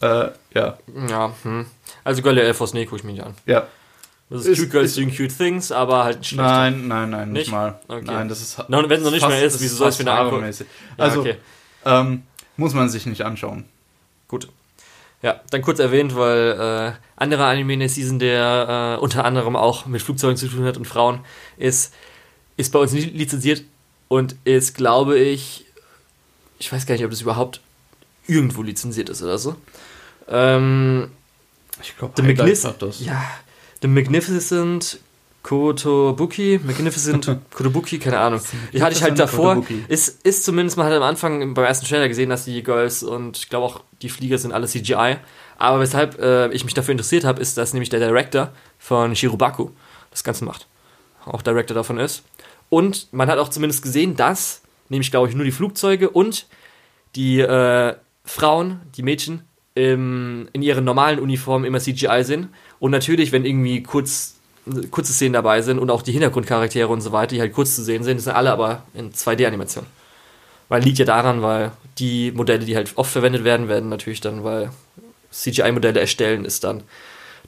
Äh, 0.00 0.30
ja. 0.54 0.78
Ja, 1.08 1.34
hm. 1.42 1.66
Also 2.04 2.22
Gölle 2.22 2.42
Elfos, 2.42 2.72
nee, 2.72 2.86
guck 2.86 2.98
ich 2.98 3.04
mir 3.04 3.12
nicht 3.12 3.24
an. 3.24 3.34
Ja. 3.44 3.66
Das 4.30 4.42
ist, 4.42 4.46
ist 4.46 4.58
Cute 4.58 4.70
Girls 4.70 4.94
Doing 4.94 5.14
Cute 5.14 5.36
Things, 5.36 5.70
aber 5.70 6.04
halt 6.04 6.24
schlechter. 6.24 6.44
Nein, 6.44 6.88
nein, 6.88 7.10
nein, 7.10 7.32
nicht, 7.32 7.46
nicht 7.46 7.52
mal. 7.52 7.78
Okay. 7.88 8.04
Nein, 8.04 8.28
das 8.28 8.40
ist. 8.40 8.58
Wenn 8.68 8.90
es 8.90 9.02
noch 9.02 9.10
nicht 9.10 9.20
fast, 9.20 9.34
mehr 9.34 9.44
ist, 9.44 9.60
wieso 9.60 9.76
soll 9.76 9.88
es 9.88 9.98
wieder 9.98 10.18
angucken? 10.18 10.50
Ja, 10.50 10.64
also, 10.96 11.20
okay. 11.20 11.36
ähm, 11.84 12.22
muss 12.56 12.74
man 12.74 12.88
sich 12.88 13.06
nicht 13.06 13.22
anschauen. 13.22 13.64
Gut. 14.28 14.48
Ja, 15.22 15.40
dann 15.50 15.62
kurz 15.62 15.80
erwähnt, 15.80 16.14
weil 16.14 16.94
äh, 16.96 17.20
anderer 17.20 17.46
Anime 17.46 17.72
in 17.74 17.80
der 17.80 17.88
Season, 17.88 18.18
der 18.18 18.96
äh, 18.98 19.02
unter 19.02 19.24
anderem 19.24 19.56
auch 19.56 19.86
mit 19.86 20.00
Flugzeugen 20.00 20.36
zu 20.36 20.46
tun 20.48 20.64
hat 20.64 20.76
und 20.76 20.84
Frauen, 20.84 21.20
ist, 21.56 21.92
ist 22.56 22.72
bei 22.72 22.78
uns 22.78 22.92
nicht 22.92 23.14
lizenziert 23.14 23.64
und 24.06 24.36
ist, 24.44 24.74
glaube 24.74 25.18
ich, 25.18 25.66
ich 26.58 26.72
weiß 26.72 26.86
gar 26.86 26.94
nicht, 26.94 27.04
ob 27.04 27.10
das 27.10 27.20
überhaupt 27.20 27.60
irgendwo 28.26 28.62
lizenziert 28.62 29.08
ist 29.08 29.22
oder 29.22 29.38
so. 29.38 29.56
Ähm, 30.28 31.10
ich 31.82 31.96
glaube, 31.96 32.14
The 32.16 32.22
Magnificent. 32.22 33.00
Ja, 33.00 33.24
The 33.82 33.88
Magnificent 33.88 35.00
Kotobuki, 35.42 36.60
Magnificent 36.62 37.38
Kotobuki, 37.54 37.98
keine 37.98 38.18
Ahnung. 38.18 38.40
Die 38.72 38.82
hatte 38.82 38.96
ich 38.96 39.02
halt 39.02 39.18
davor. 39.18 39.64
Ist, 39.88 40.24
ist 40.26 40.44
zumindest, 40.44 40.76
man 40.76 40.86
hat 40.86 40.92
am 40.92 41.02
Anfang 41.02 41.54
beim 41.54 41.64
ersten 41.64 41.86
Trailer 41.86 42.08
gesehen, 42.08 42.28
dass 42.28 42.44
die 42.44 42.62
Girls 42.62 43.02
und 43.02 43.38
ich 43.38 43.48
glaube 43.48 43.66
auch 43.66 43.82
die 44.02 44.08
Flieger 44.08 44.38
sind 44.38 44.52
alle 44.52 44.66
CGI. 44.66 45.16
Aber 45.58 45.80
weshalb 45.80 46.20
äh, 46.20 46.48
ich 46.52 46.64
mich 46.64 46.74
dafür 46.74 46.92
interessiert 46.92 47.24
habe, 47.24 47.40
ist, 47.40 47.56
dass 47.56 47.72
nämlich 47.72 47.88
der 47.88 48.00
Director 48.00 48.52
von 48.78 49.16
Shirubaku 49.16 49.70
das 50.10 50.22
Ganze 50.22 50.44
macht. 50.44 50.66
Auch 51.24 51.42
Director 51.42 51.74
davon 51.74 51.98
ist. 51.98 52.22
Und 52.68 53.08
man 53.12 53.28
hat 53.28 53.38
auch 53.38 53.48
zumindest 53.48 53.82
gesehen, 53.82 54.16
dass, 54.16 54.62
nämlich 54.88 55.10
glaube 55.10 55.28
ich, 55.28 55.34
nur 55.34 55.44
die 55.44 55.50
Flugzeuge 55.50 56.10
und 56.10 56.46
die 57.16 57.40
äh, 57.40 57.94
Frauen, 58.24 58.80
die 58.96 59.02
Mädchen, 59.02 59.42
im, 59.74 60.48
in 60.52 60.62
ihren 60.62 60.84
normalen 60.84 61.20
Uniformen 61.20 61.64
immer 61.64 61.78
CGI 61.78 62.22
sind. 62.24 62.48
Und 62.80 62.90
natürlich, 62.90 63.32
wenn 63.32 63.44
irgendwie 63.44 63.82
kurz, 63.82 64.37
kurze 64.90 65.12
Szenen 65.12 65.32
dabei 65.32 65.62
sind 65.62 65.78
und 65.78 65.90
auch 65.90 66.02
die 66.02 66.12
Hintergrundcharaktere 66.12 66.88
und 66.88 67.00
so 67.00 67.12
weiter, 67.12 67.34
die 67.34 67.40
halt 67.40 67.52
kurz 67.52 67.74
zu 67.74 67.82
sehen 67.82 68.04
sind, 68.04 68.20
sind 68.20 68.32
alle 68.32 68.52
aber 68.52 68.82
in 68.94 69.12
2D-Animation. 69.12 69.86
Weil 70.68 70.82
liegt 70.82 70.98
ja 70.98 71.04
daran, 71.04 71.42
weil 71.42 71.72
die 71.98 72.32
Modelle, 72.32 72.64
die 72.64 72.76
halt 72.76 72.92
oft 72.96 73.10
verwendet 73.10 73.44
werden, 73.44 73.68
werden 73.68 73.88
natürlich 73.88 74.20
dann, 74.20 74.44
weil 74.44 74.70
CGI-Modelle 75.30 76.00
erstellen 76.00 76.44
ist 76.44 76.64
dann 76.64 76.82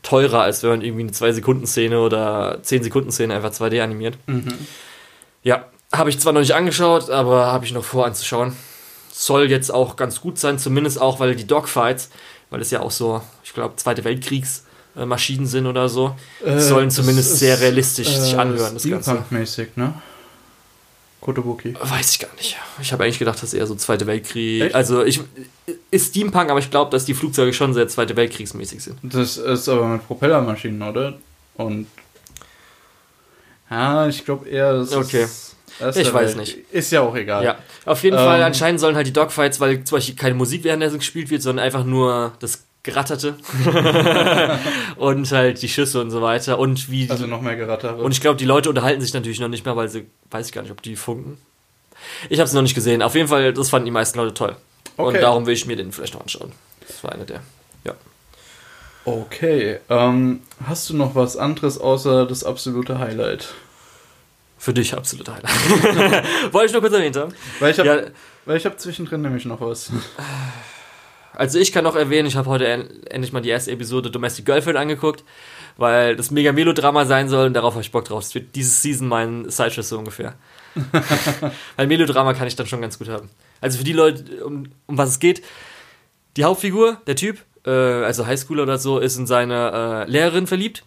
teurer, 0.03 0.43
als 0.43 0.63
wenn 0.63 0.71
man 0.71 0.83
irgendwie 0.83 1.03
eine 1.03 1.13
2-Sekunden-Szene 1.13 2.01
oder 2.01 2.59
10-Sekunden-Szene 2.63 3.35
einfach 3.35 3.51
2D 3.51 3.83
animiert. 3.83 4.17
Mhm. 4.27 4.55
Ja, 5.43 5.67
habe 5.93 6.11
ich 6.11 6.19
zwar 6.21 6.33
noch 6.33 6.41
nicht 6.41 6.55
angeschaut, 6.55 7.11
aber 7.11 7.47
habe 7.47 7.65
ich 7.65 7.73
noch 7.73 7.85
vor 7.85 8.07
anzuschauen. 8.07 8.57
Soll 9.11 9.51
jetzt 9.51 9.73
auch 9.73 9.97
ganz 9.97 10.21
gut 10.21 10.39
sein, 10.39 10.59
zumindest 10.59 11.01
auch, 11.01 11.21
weil 11.21 11.35
die 11.35 11.47
Dogfights, 11.47 12.11
weil 12.49 12.61
es 12.61 12.71
ja 12.71 12.81
auch 12.81 12.91
so, 12.91 13.21
ich 13.45 13.53
glaube, 13.53 13.77
Zweite 13.77 14.05
Weltkriegsmaschinen 14.95 15.47
sind 15.47 15.67
oder 15.67 15.89
so, 15.89 16.17
äh, 16.45 16.59
sollen 16.59 16.91
zumindest 16.91 17.39
sehr 17.39 17.61
realistisch 17.61 18.09
äh, 18.09 18.21
sich 18.21 18.39
anhören. 18.39 18.75
Das 18.75 18.89
Ganze. 18.89 19.25
mäßig 19.31 19.77
ne? 19.77 19.95
Kotobuki. 21.21 21.75
Weiß 21.79 22.13
ich 22.13 22.19
gar 22.19 22.33
nicht. 22.37 22.57
Ich 22.81 22.93
habe 22.93 23.05
eigentlich 23.05 23.19
gedacht, 23.19 23.43
dass 23.43 23.53
eher 23.53 23.67
so 23.67 23.75
Zweite 23.75 24.07
Weltkrieg. 24.07 24.63
Echt? 24.63 24.75
Also 24.75 25.05
ich 25.05 25.21
ist 25.91 26.09
Steampunk, 26.09 26.51
aber 26.51 26.61
ich 26.61 26.71
glaube, 26.71 26.91
dass 26.91 27.05
die 27.05 27.13
Flugzeuge 27.13 27.53
schon 27.53 27.75
sehr 27.75 27.89
Zweite 27.89 28.17
Weltkriegsmäßig 28.17 28.83
sind. 28.83 28.99
Das 29.03 29.37
ist 29.37 29.69
aber 29.69 29.87
mit 29.87 30.07
Propellermaschinen, 30.07 30.81
oder? 30.83 31.19
Und 31.57 31.87
ja, 33.71 34.09
ich 34.09 34.25
glaube 34.25 34.49
eher, 34.49 34.73
das 34.73 34.93
okay. 34.95 35.25
ist 35.25 35.57
ich 35.97 36.13
weiß 36.13 36.37
nicht. 36.37 36.59
Ist 36.73 36.91
ja 36.91 37.01
auch 37.03 37.15
egal. 37.15 37.45
Ja. 37.45 37.59
Auf 37.87 38.03
jeden 38.03 38.19
ähm, 38.19 38.25
Fall, 38.25 38.43
anscheinend 38.43 38.81
sollen 38.81 38.97
halt 38.97 39.07
die 39.07 39.13
Dogfights, 39.13 39.61
weil 39.61 39.83
zum 39.85 39.97
Beispiel 39.97 40.15
keine 40.15 40.35
Musik 40.35 40.65
währenddessen 40.65 40.99
gespielt 40.99 41.31
wird, 41.31 41.43
sondern 41.43 41.65
einfach 41.65 41.85
nur 41.85 42.33
das 42.41 42.65
Geratterte 42.83 43.35
und 44.97 45.31
halt 45.33 45.61
die 45.61 45.69
Schüsse 45.69 46.01
und 46.01 46.11
so 46.11 46.23
weiter 46.23 46.59
und 46.59 46.91
wie 46.91 47.11
also 47.11 47.27
noch 47.27 47.43
mehr 47.43 47.57
Gerattere 47.57 47.97
und 47.97 48.13
ich 48.13 48.21
glaube 48.21 48.37
die 48.37 48.47
Leute 48.47 48.71
unterhalten 48.71 49.03
sich 49.03 49.13
natürlich 49.13 49.39
noch 49.39 49.49
nicht 49.49 49.67
mehr 49.67 49.77
weil 49.77 49.89
sie 49.89 50.07
weiß 50.31 50.47
ich 50.47 50.53
gar 50.53 50.63
nicht 50.63 50.71
ob 50.71 50.81
die 50.81 50.97
funken 50.97 51.37
ich 52.31 52.39
habe 52.39 52.47
es 52.47 52.55
noch 52.55 52.63
nicht 52.63 52.75
gesehen 52.75 53.03
auf 53.03 53.15
jeden 53.15 53.29
Fall 53.29 53.53
das 53.53 53.69
fanden 53.69 53.85
die 53.85 53.91
meisten 53.91 54.19
Leute 54.19 54.33
toll 54.33 54.57
okay. 54.97 55.17
und 55.17 55.23
darum 55.23 55.45
will 55.45 55.53
ich 55.53 55.67
mir 55.67 55.77
den 55.77 55.93
vielleicht 55.93 56.15
noch 56.15 56.23
anschauen 56.23 56.53
das 56.87 57.05
war 57.05 57.13
eine 57.13 57.27
der 57.27 57.43
ja 57.85 57.93
okay 59.05 59.81
ähm, 59.91 60.41
hast 60.67 60.89
du 60.89 60.97
noch 60.97 61.15
was 61.15 61.37
anderes 61.37 61.77
außer 61.77 62.25
das 62.25 62.45
absolute 62.45 62.99
Highlight 62.99 63.49
für 64.61 64.75
dich 64.75 64.93
absolute 64.95 65.35
Highlight. 65.35 66.25
Wollte 66.53 66.67
ich 66.67 66.73
nur 66.75 66.83
kurz 66.83 66.93
erwähnt 66.93 67.17
haben. 67.17 67.33
Weil 67.61 67.71
ich 67.71 67.79
habe 67.79 68.13
ja. 68.47 68.55
hab 68.57 68.79
zwischendrin 68.79 69.23
nämlich 69.23 69.47
noch 69.47 69.63
was. 69.63 69.91
Also 71.35 71.59
ich 71.59 71.73
kann 71.73 71.85
noch 71.85 71.97
erwähnen, 71.97 72.27
ich 72.27 72.37
habe 72.37 72.51
heute 72.51 72.67
endlich 72.67 73.33
mal 73.33 73.41
die 73.41 73.49
erste 73.49 73.71
Episode 73.71 74.11
Domestic 74.11 74.45
Girlfriend 74.45 74.77
angeguckt, 74.77 75.25
weil 75.77 76.17
das 76.17 76.31
mega 76.31 76.53
Melodrama 76.53 77.05
sein 77.05 77.29
soll 77.29 77.47
und 77.47 77.55
darauf 77.55 77.75
habe 77.75 77.83
ich 77.83 77.93
Bock 77.93 78.05
drauf. 78.05 78.23
Das 78.23 78.35
wird 78.35 78.55
diese 78.55 78.71
Season 78.71 79.09
mein 79.09 79.49
Sideshow 79.49 79.83
so 79.83 79.99
ungefähr. 79.99 80.35
weil 81.77 81.87
Melodrama 81.87 82.35
kann 82.35 82.47
ich 82.47 82.57
dann 82.57 82.67
schon 82.67 82.81
ganz 82.81 82.99
gut 82.99 83.09
haben. 83.09 83.31
Also 83.61 83.79
für 83.79 83.85
die 83.85 83.93
Leute, 83.93 84.45
um, 84.45 84.69
um 84.87 84.99
was 84.99 85.11
es 85.11 85.19
geht, 85.19 85.43
die 86.37 86.45
Hauptfigur, 86.45 87.01
der 87.07 87.17
Typ, 87.17 87.39
äh, 87.67 87.71
also 87.71 88.27
Highschooler 88.27 88.63
oder 88.65 88.79
so, 88.79 88.99
ist 88.99 89.17
in 89.17 89.27
seine 89.27 90.07
äh, 90.07 90.11
Lehrerin 90.11 90.47
verliebt 90.47 90.85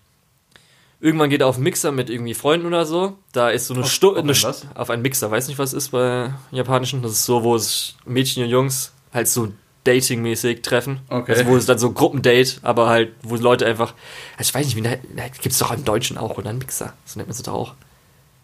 Irgendwann 1.03 1.29
geht 1.29 1.41
er 1.41 1.47
auf 1.47 1.55
einen 1.55 1.65
Mixer 1.65 1.91
mit 1.91 2.09
irgendwie 2.09 2.33
Freunden 2.33 2.65
oder 2.65 2.85
so. 2.85 3.17
Da 3.33 3.49
ist 3.49 3.67
so 3.67 3.73
eine 3.73 3.83
Stunde. 3.83 4.31
Auf, 4.31 4.65
auf 4.73 4.89
einen 4.89 5.01
Mixer, 5.01 5.29
weiß 5.29 5.49
nicht, 5.49 5.59
was 5.59 5.73
ist 5.73 5.89
bei 5.89 6.33
japanischen. 6.51 7.01
Das 7.01 7.11
ist 7.11 7.25
so, 7.25 7.43
wo 7.43 7.57
es 7.57 7.95
Mädchen 8.05 8.41
und 8.41 8.49
Jungs 8.49 8.93
halt 9.13 9.27
so 9.27 9.49
datingmäßig 9.84 10.61
treffen. 10.61 11.01
Okay. 11.09 11.34
Also 11.34 11.45
wo 11.45 11.55
es 11.55 11.65
dann 11.65 11.77
so 11.77 11.91
Gruppendate, 11.91 12.57
aber 12.61 12.88
halt, 12.88 13.11
wo 13.21 13.36
Leute 13.36 13.65
einfach. 13.65 13.93
Also 14.38 14.49
ich 14.49 14.55
weiß 14.55 14.65
nicht, 14.65 14.75
wie 14.75 14.81
gibt 14.81 15.53
es 15.53 15.59
doch 15.59 15.73
im 15.73 15.84
Deutschen 15.84 16.17
auch, 16.17 16.38
oder 16.38 16.49
ein 16.49 16.57
Mixer. 16.57 16.93
So 17.05 17.19
nennt 17.19 17.29
man 17.29 17.36
es 17.36 17.43
doch 17.43 17.53
auch. 17.53 17.73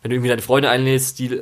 Wenn 0.02 0.10
du 0.10 0.16
irgendwie 0.16 0.30
deine 0.30 0.42
Freunde 0.42 0.70
einlädst, 0.70 1.20
die 1.20 1.42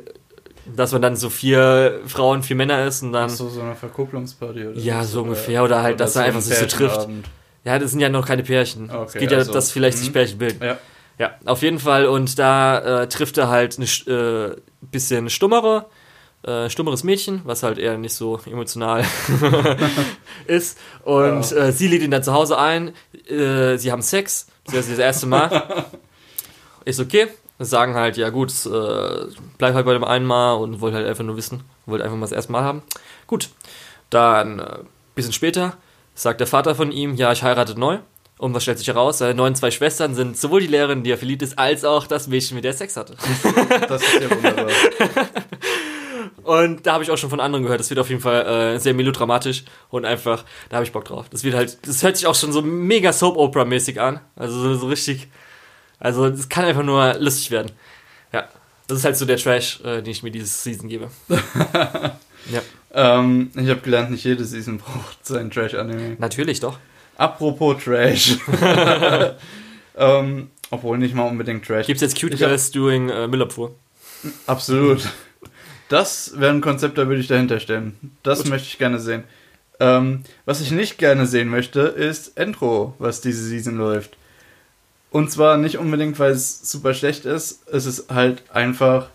dass 0.76 0.92
man 0.92 1.02
dann 1.02 1.16
so 1.16 1.30
vier 1.30 2.00
Frauen, 2.06 2.42
vier 2.42 2.56
Männer 2.56 2.84
ist 2.84 3.02
und 3.02 3.12
dann. 3.12 3.30
so, 3.30 3.48
so 3.48 3.62
eine 3.62 3.74
Verkupplungsparty 3.74 4.66
oder 4.66 4.78
Ja, 4.78 5.04
so 5.04 5.22
ungefähr. 5.22 5.64
Oder 5.64 5.82
halt, 5.82 5.94
oder 5.94 6.04
dass 6.04 6.16
er 6.16 6.24
einfach 6.24 6.40
sich 6.40 6.58
so 6.58 6.66
trifft. 6.66 7.08
Ja, 7.64 7.78
das 7.78 7.90
sind 7.90 8.00
ja 8.00 8.08
noch 8.08 8.26
keine 8.26 8.42
Pärchen. 8.42 8.90
Okay, 8.90 9.04
es 9.06 9.12
geht 9.14 9.30
ja, 9.30 9.38
also, 9.38 9.52
dass 9.52 9.70
vielleicht 9.70 9.98
sich 9.98 10.08
mhm. 10.08 10.12
Pärchen 10.12 10.38
bilden. 10.38 10.64
Ja. 10.64 10.78
Ja, 11.18 11.34
auf 11.46 11.62
jeden 11.62 11.80
Fall. 11.80 12.06
Und 12.06 12.38
da 12.38 13.02
äh, 13.02 13.08
trifft 13.08 13.38
er 13.38 13.48
halt 13.48 13.78
ein 13.78 13.82
äh, 14.06 14.54
bisschen 14.80 15.30
stummere, 15.30 15.86
äh, 16.42 16.70
stummeres 16.70 17.04
Mädchen, 17.04 17.40
was 17.44 17.62
halt 17.62 17.78
eher 17.78 17.98
nicht 17.98 18.14
so 18.14 18.40
emotional 18.46 19.04
ist. 20.46 20.78
Und 21.04 21.50
ja. 21.50 21.56
äh, 21.56 21.72
sie 21.72 21.88
lädt 21.88 22.02
ihn 22.02 22.10
dann 22.10 22.22
zu 22.22 22.32
Hause 22.32 22.58
ein. 22.58 22.94
Äh, 23.28 23.76
sie 23.76 23.90
haben 23.90 24.02
Sex. 24.02 24.46
Das 24.66 24.86
ist 24.86 24.92
das 24.92 24.98
erste 24.98 25.26
Mal. 25.26 25.86
ist 26.84 27.00
okay. 27.00 27.28
Sagen 27.58 27.94
halt, 27.94 28.16
ja 28.16 28.30
gut, 28.30 28.52
äh, 28.66 29.26
bleib 29.58 29.74
halt 29.74 29.84
bei 29.84 29.92
dem 29.92 30.04
einen 30.04 30.26
Mal 30.26 30.52
und 30.52 30.80
wollte 30.80 30.96
halt 30.96 31.08
einfach 31.08 31.24
nur 31.24 31.36
wissen, 31.36 31.64
wollte 31.86 32.04
einfach 32.04 32.16
mal 32.16 32.26
das 32.26 32.32
erste 32.32 32.52
Mal 32.52 32.62
haben. 32.62 32.82
Gut. 33.26 33.50
Dann, 34.10 34.60
äh, 34.60 34.78
bisschen 35.16 35.32
später, 35.32 35.76
sagt 36.14 36.38
der 36.38 36.46
Vater 36.46 36.76
von 36.76 36.92
ihm, 36.92 37.16
ja, 37.16 37.32
ich 37.32 37.42
heirate 37.42 37.78
neu. 37.78 37.98
Und 38.38 38.54
was 38.54 38.62
stellt 38.62 38.78
sich 38.78 38.86
heraus? 38.86 39.18
Seine 39.18 39.34
neuen 39.34 39.56
zwei 39.56 39.72
Schwestern 39.72 40.14
sind 40.14 40.38
sowohl 40.38 40.60
die 40.60 40.68
Lehrerin, 40.68 41.02
die 41.02 41.10
er 41.10 41.18
verliebt 41.18 41.42
ist, 41.42 41.58
als 41.58 41.84
auch 41.84 42.06
das 42.06 42.28
Mädchen, 42.28 42.54
mit 42.54 42.62
der 42.62 42.70
er 42.70 42.76
Sex 42.76 42.96
hatte. 42.96 43.16
das 43.88 44.02
ist 44.02 44.20
ja 44.20 44.30
wunderbar. 44.30 44.68
Und 46.42 46.86
da 46.86 46.94
habe 46.94 47.04
ich 47.04 47.10
auch 47.10 47.18
schon 47.18 47.30
von 47.30 47.40
anderen 47.40 47.64
gehört. 47.64 47.80
Das 47.80 47.90
wird 47.90 48.00
auf 48.00 48.08
jeden 48.08 48.20
Fall 48.20 48.74
äh, 48.74 48.78
sehr 48.78 48.94
melodramatisch 48.94 49.64
und 49.90 50.04
einfach, 50.04 50.44
da 50.68 50.76
habe 50.76 50.84
ich 50.84 50.92
Bock 50.92 51.04
drauf. 51.04 51.28
Das 51.28 51.44
wird 51.44 51.54
halt, 51.54 51.78
das 51.86 52.02
hört 52.02 52.16
sich 52.16 52.26
auch 52.26 52.34
schon 52.34 52.52
so 52.52 52.62
mega 52.62 53.12
Soap-Opera-mäßig 53.12 54.00
an. 54.00 54.20
Also 54.36 54.60
so, 54.60 54.74
so 54.74 54.86
richtig, 54.86 55.28
also 55.98 56.26
es 56.26 56.48
kann 56.48 56.64
einfach 56.64 56.82
nur 56.82 57.14
lustig 57.18 57.50
werden. 57.50 57.72
Ja, 58.32 58.48
das 58.86 58.98
ist 58.98 59.04
halt 59.04 59.16
so 59.16 59.24
der 59.24 59.36
Trash, 59.36 59.80
äh, 59.84 60.02
den 60.02 60.10
ich 60.10 60.22
mir 60.22 60.30
dieses 60.30 60.62
Season 60.62 60.88
gebe. 60.88 61.08
ja. 61.28 62.60
Ähm, 62.92 63.50
ich 63.54 63.68
habe 63.68 63.80
gelernt, 63.80 64.10
nicht 64.10 64.24
jede 64.24 64.44
Season 64.44 64.78
braucht 64.78 65.24
sein 65.24 65.50
Trash-Anime. 65.50 66.16
Natürlich 66.18 66.60
doch. 66.60 66.78
Apropos 67.16 67.82
Trash. 67.82 68.38
ähm, 69.96 70.50
obwohl 70.70 70.98
nicht 70.98 71.14
mal 71.14 71.24
unbedingt 71.24 71.66
Trash. 71.66 71.86
Gibt 71.86 71.96
es 71.96 72.02
jetzt 72.02 72.20
Cute 72.20 72.36
Girls 72.36 72.70
doing 72.70 73.08
äh, 73.08 73.26
Müllabfuhr? 73.26 73.74
Absolut. 74.46 75.02
Das 75.88 76.38
wäre 76.38 76.52
ein 76.52 76.60
Konzept, 76.60 76.98
da 76.98 77.08
würde 77.08 77.20
ich 77.20 77.28
dahinter 77.28 77.60
stellen. 77.60 77.96
Das 78.22 78.40
Gut. 78.40 78.50
möchte 78.50 78.68
ich 78.68 78.78
gerne 78.78 78.98
sehen. 78.98 79.24
Ähm, 79.80 80.22
was 80.44 80.60
ich 80.60 80.70
nicht 80.70 80.98
gerne 80.98 81.26
sehen 81.26 81.48
möchte, 81.48 81.80
ist 81.80 82.38
Intro, 82.38 82.94
was 82.98 83.20
diese 83.20 83.44
Season 83.44 83.76
läuft. 83.76 84.16
Und 85.10 85.30
zwar 85.30 85.56
nicht 85.56 85.78
unbedingt, 85.78 86.18
weil 86.18 86.32
es 86.32 86.70
super 86.70 86.92
schlecht 86.94 87.24
ist. 87.24 87.66
Es 87.68 87.86
ist 87.86 88.10
halt 88.10 88.42
einfach. 88.52 89.08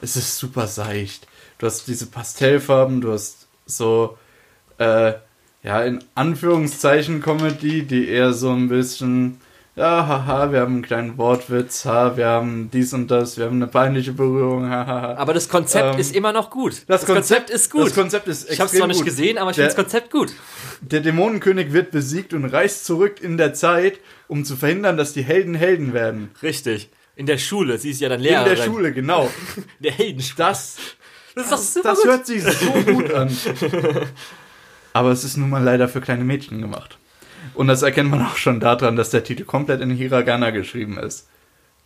Es 0.00 0.16
ist 0.16 0.38
super 0.38 0.66
seicht. 0.66 1.26
Du 1.58 1.66
hast 1.66 1.86
diese 1.86 2.06
Pastellfarben, 2.06 3.00
du 3.00 3.12
hast 3.12 3.46
so. 3.66 4.16
Äh, 4.78 5.14
ja, 5.62 5.82
in 5.82 6.02
Anführungszeichen 6.14 7.20
Comedy, 7.20 7.82
die 7.82 8.08
eher 8.08 8.32
so 8.32 8.50
ein 8.50 8.70
bisschen 8.70 9.42
ja, 9.80 10.06
haha, 10.06 10.52
wir 10.52 10.60
haben 10.60 10.74
einen 10.74 10.82
kleinen 10.82 11.16
Wortwitz, 11.16 11.86
ha, 11.86 12.14
wir 12.14 12.26
haben 12.26 12.70
dies 12.70 12.92
und 12.92 13.10
das, 13.10 13.38
wir 13.38 13.46
haben 13.46 13.56
eine 13.56 13.66
peinliche 13.66 14.12
Berührung, 14.12 14.68
haha. 14.68 15.14
Aber 15.14 15.32
das 15.32 15.48
Konzept 15.48 15.94
ähm, 15.94 15.98
ist 16.00 16.14
immer 16.14 16.34
noch 16.34 16.50
gut. 16.50 16.82
Das, 16.86 17.00
das 17.00 17.06
Konzept, 17.06 17.16
Konzept, 17.16 17.50
ist 17.50 17.70
gut. 17.70 17.86
Das 17.86 17.94
Konzept 17.94 18.28
ist 18.28 18.50
Ich 18.50 18.60
habe 18.60 18.70
es 18.70 18.76
zwar 18.76 18.88
nicht 18.88 18.98
gut. 18.98 19.06
gesehen, 19.06 19.38
aber 19.38 19.50
ich 19.50 19.56
finde 19.56 19.68
das 19.68 19.76
Konzept 19.76 20.10
gut. 20.10 20.34
Der 20.82 21.00
Dämonenkönig 21.00 21.72
wird 21.72 21.92
besiegt 21.92 22.34
und 22.34 22.44
reist 22.44 22.84
zurück 22.84 23.22
in 23.22 23.38
der 23.38 23.54
Zeit, 23.54 24.00
um 24.28 24.44
zu 24.44 24.54
verhindern, 24.54 24.98
dass 24.98 25.14
die 25.14 25.22
Helden 25.22 25.54
Helden 25.54 25.94
werden. 25.94 26.30
Richtig. 26.42 26.90
In 27.16 27.24
der 27.24 27.38
Schule, 27.38 27.78
sie 27.78 27.90
ist 27.90 28.02
ja 28.02 28.10
dann 28.10 28.20
Lehrerin. 28.20 28.52
In 28.52 28.56
der 28.58 28.62
Schule, 28.62 28.92
genau. 28.92 29.30
der 29.78 29.92
Heldenschule. 29.92 30.36
Das, 30.36 30.76
das, 31.34 31.48
das, 31.48 31.82
das 31.82 32.04
hört 32.04 32.26
sich 32.26 32.42
so 32.42 32.70
gut 32.92 33.14
an. 33.14 33.34
Aber 34.92 35.10
es 35.10 35.24
ist 35.24 35.38
nun 35.38 35.48
mal 35.48 35.62
leider 35.62 35.88
für 35.88 36.02
kleine 36.02 36.24
Mädchen 36.24 36.60
gemacht. 36.60 36.98
Und 37.54 37.68
das 37.68 37.82
erkennt 37.82 38.10
man 38.10 38.24
auch 38.24 38.36
schon 38.36 38.60
daran, 38.60 38.96
dass 38.96 39.10
der 39.10 39.24
Titel 39.24 39.44
komplett 39.44 39.80
in 39.80 39.90
Hiragana 39.90 40.50
geschrieben 40.50 40.98
ist. 40.98 41.28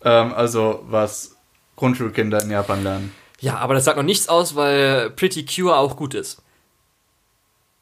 Ähm, 0.03 0.33
also 0.35 0.85
was 0.89 1.37
Grundschulkinder 1.77 2.43
in 2.43 2.51
Japan 2.51 2.83
lernen. 2.83 3.12
Ja, 3.41 3.57
aber 3.57 3.75
das 3.75 3.85
sagt 3.85 3.97
noch 3.97 4.05
nichts 4.05 4.29
aus, 4.29 4.57
weil 4.57 5.11
Pretty 5.11 5.45
Cure 5.45 5.77
auch 5.77 5.97
gut 5.97 6.15
ist. 6.15 6.43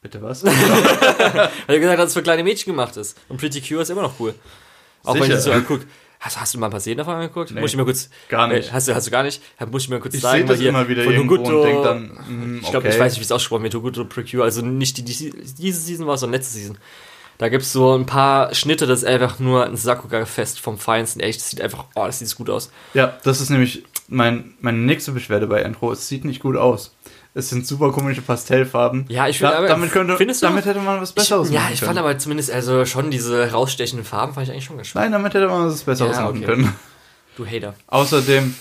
Bitte 0.01 0.21
was? 0.21 0.45
weil 0.45 1.51
er 1.67 1.79
gesagt 1.79 1.99
dass 1.99 2.09
es 2.09 2.15
für 2.15 2.23
kleine 2.23 2.43
Mädchen 2.43 2.73
gemacht 2.73 2.97
ist. 2.97 3.19
Und 3.29 3.39
Pretty 3.39 3.61
Cure 3.61 3.83
ist 3.83 3.91
immer 3.91 4.03
noch 4.03 4.19
cool. 4.19 4.35
Auch 5.05 5.15
Sicher. 5.15 5.29
wenn 5.29 5.37
ich 5.37 5.43
so 5.43 5.53
anguckt. 5.53 5.87
Hast, 6.19 6.41
hast, 6.41 6.55
du 6.55 6.59
mal 6.59 6.67
ein 6.67 6.71
paar 6.71 6.79
Szenen 6.79 6.99
davon 6.99 7.15
angeguckt? 7.15 7.51
Nee, 7.51 7.61
muss 7.61 7.73
ich 7.73 7.77
mir 7.77 7.85
kurz. 7.85 8.09
Gar 8.29 8.47
nicht. 8.47 8.69
Äh, 8.69 8.73
hast, 8.73 8.87
du, 8.87 8.95
hast 8.95 9.09
du 9.09 9.11
gar 9.11 9.25
nicht? 9.25 9.43
Muss 9.69 9.83
ich 9.83 9.89
mir 9.89 9.99
kurz 9.99 10.15
ich 10.15 10.21
sagen. 10.21 10.47
Das 10.47 10.61
immer 10.61 10.87
wieder 10.87 11.03
von 11.03 11.17
Huguto, 11.17 11.63
und 11.63 11.83
dann, 11.83 12.03
mm, 12.29 12.61
Ich 12.63 12.71
glaube, 12.71 12.87
okay. 12.87 12.95
ich 12.95 13.01
weiß 13.01 13.13
nicht, 13.13 13.21
wie 13.21 13.25
es 13.25 13.33
ausgesprochen 13.33 13.65
wird. 13.65 13.75
Huguto 13.75 14.05
Precure. 14.05 14.45
Also 14.45 14.63
nicht 14.63 14.99
die, 14.99 15.03
die, 15.03 15.33
diese 15.59 15.81
Season 15.81 16.07
war, 16.07 16.17
sondern 16.17 16.41
letzte 16.41 16.59
Season. 16.59 16.79
Da 17.39 17.49
gibt 17.49 17.63
es 17.65 17.73
so 17.73 17.95
ein 17.97 18.07
paar 18.07 18.55
Schnitte, 18.55 18.87
das 18.87 19.01
ist 19.01 19.05
einfach 19.05 19.39
nur 19.39 19.67
ein 19.67 19.77
Sakuga-Fest 19.77 20.61
vom 20.61 20.79
Feinsten. 20.79 21.21
Echt, 21.21 21.41
das 21.41 21.51
sieht 21.51 21.61
einfach, 21.61 21.87
oh, 21.95 22.07
das 22.07 22.19
sieht 22.19 22.35
gut 22.37 22.51
aus. 22.51 22.71
Ja, 22.95 23.19
das 23.25 23.41
ist 23.41 23.51
nämlich 23.51 23.85
mein, 24.09 24.55
meine 24.61 24.79
nächste 24.79 25.13
Beschwerde 25.13 25.47
bei 25.47 25.61
Entro. 25.61 25.93
Es 25.93 26.09
sieht 26.09 26.25
nicht 26.25 26.41
gut 26.41 26.57
aus. 26.57 26.95
Es 27.35 27.49
sind 27.49 27.67
super 27.67 27.93
komische 27.93 28.21
Pastellfarben. 28.21 29.07
Ja, 29.09 29.27
ich 29.27 29.39
finde, 29.39 29.55
da, 29.55 29.67
damit, 29.67 29.91
könnte, 29.91 30.17
damit 30.43 30.67
hätte 30.67 30.81
man 30.81 31.01
was 31.01 31.13
Besseres 31.13 31.49
ich, 31.49 31.55
machen 31.55 31.67
Ja, 31.69 31.73
ich 31.73 31.81
fand 31.81 31.99
aber 31.99 32.19
zumindest, 32.19 32.51
also 32.51 32.85
schon 32.85 33.11
diese 33.11 33.51
rausstechenden 33.51 34.05
Farben 34.05 34.35
fand 34.35 34.47
ich 34.47 34.53
eigentlich 34.53 34.67
schon 34.67 34.77
ganz 34.77 34.89
schön. 34.89 35.01
Nein, 35.01 35.13
damit 35.13 35.33
hätte 35.33 35.49
man 35.49 35.67
was 35.67 35.83
Besseres 35.83 36.17
ja, 36.17 36.29
okay. 36.29 36.41
machen 36.41 36.47
können. 36.47 36.75
Du 37.39 37.47
Hater. 37.47 37.75
Außerdem, 37.87 38.55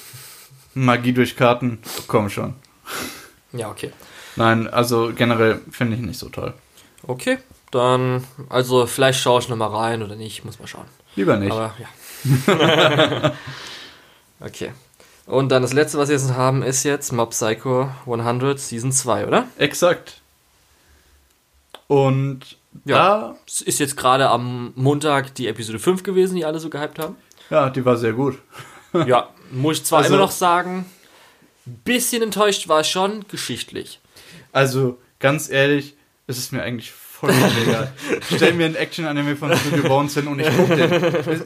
Magie 0.73 1.11
durch 1.11 1.35
Karten, 1.35 1.79
komm 2.07 2.29
schon. 2.29 2.53
Ja, 3.51 3.69
okay. 3.69 3.91
Nein, 4.37 4.69
also 4.69 5.11
generell 5.13 5.59
finde 5.69 5.97
ich 5.97 6.01
nicht 6.01 6.17
so 6.17 6.29
toll. 6.29 6.53
Okay. 7.05 7.39
Dann, 7.71 8.25
also 8.49 8.85
vielleicht 8.85 9.21
schaue 9.21 9.39
ich 9.39 9.49
nochmal 9.49 9.69
rein 9.69 10.03
oder 10.03 10.15
nicht, 10.15 10.43
muss 10.43 10.59
mal 10.59 10.67
schauen. 10.67 10.87
Lieber 11.15 11.37
nicht. 11.37 11.51
Aber 11.51 11.73
ja. 11.79 13.31
okay. 14.41 14.71
Und 15.25 15.49
dann 15.49 15.61
das 15.61 15.73
letzte, 15.73 15.97
was 15.97 16.09
wir 16.09 16.17
jetzt 16.17 16.33
haben, 16.33 16.63
ist 16.63 16.83
jetzt 16.83 17.11
Mob 17.13 17.31
Psycho 17.31 17.89
100 18.05 18.59
Season 18.59 18.91
2, 18.91 19.27
oder? 19.27 19.47
Exakt. 19.57 20.19
Und 21.87 22.57
ja, 22.85 23.35
es 23.47 23.61
ist 23.61 23.79
jetzt 23.79 23.97
gerade 23.97 24.29
am 24.29 24.73
Montag 24.75 25.35
die 25.35 25.47
Episode 25.47 25.79
5 25.79 26.03
gewesen, 26.03 26.35
die 26.35 26.45
alle 26.45 26.59
so 26.59 26.69
gehypt 26.69 26.99
haben. 26.99 27.15
Ja, 27.49 27.69
die 27.69 27.83
war 27.85 27.97
sehr 27.97 28.13
gut. 28.13 28.37
ja, 29.05 29.29
muss 29.51 29.77
ich 29.77 29.83
zwar 29.85 29.99
also, 29.99 30.13
immer 30.13 30.23
noch 30.23 30.31
sagen, 30.31 30.85
ein 31.67 31.81
bisschen 31.83 32.23
enttäuscht 32.23 32.67
war 32.67 32.79
es 32.79 32.89
schon, 32.89 33.25
geschichtlich. 33.27 33.99
Also, 34.51 34.97
ganz 35.19 35.49
ehrlich, 35.49 35.95
es 36.27 36.37
ist 36.37 36.51
mir 36.51 36.63
eigentlich 36.63 36.91
voll 37.29 37.63
egal. 37.67 37.93
Stell 38.35 38.53
mir 38.53 38.65
ein 38.65 38.75
Action-Anime 38.75 39.35
von 39.35 39.55
Studio 39.55 39.87
Bones 39.87 40.13
hin 40.13 40.27
und 40.27 40.39
ich 40.39 40.47
guck 40.55 40.75
den. 40.75 41.41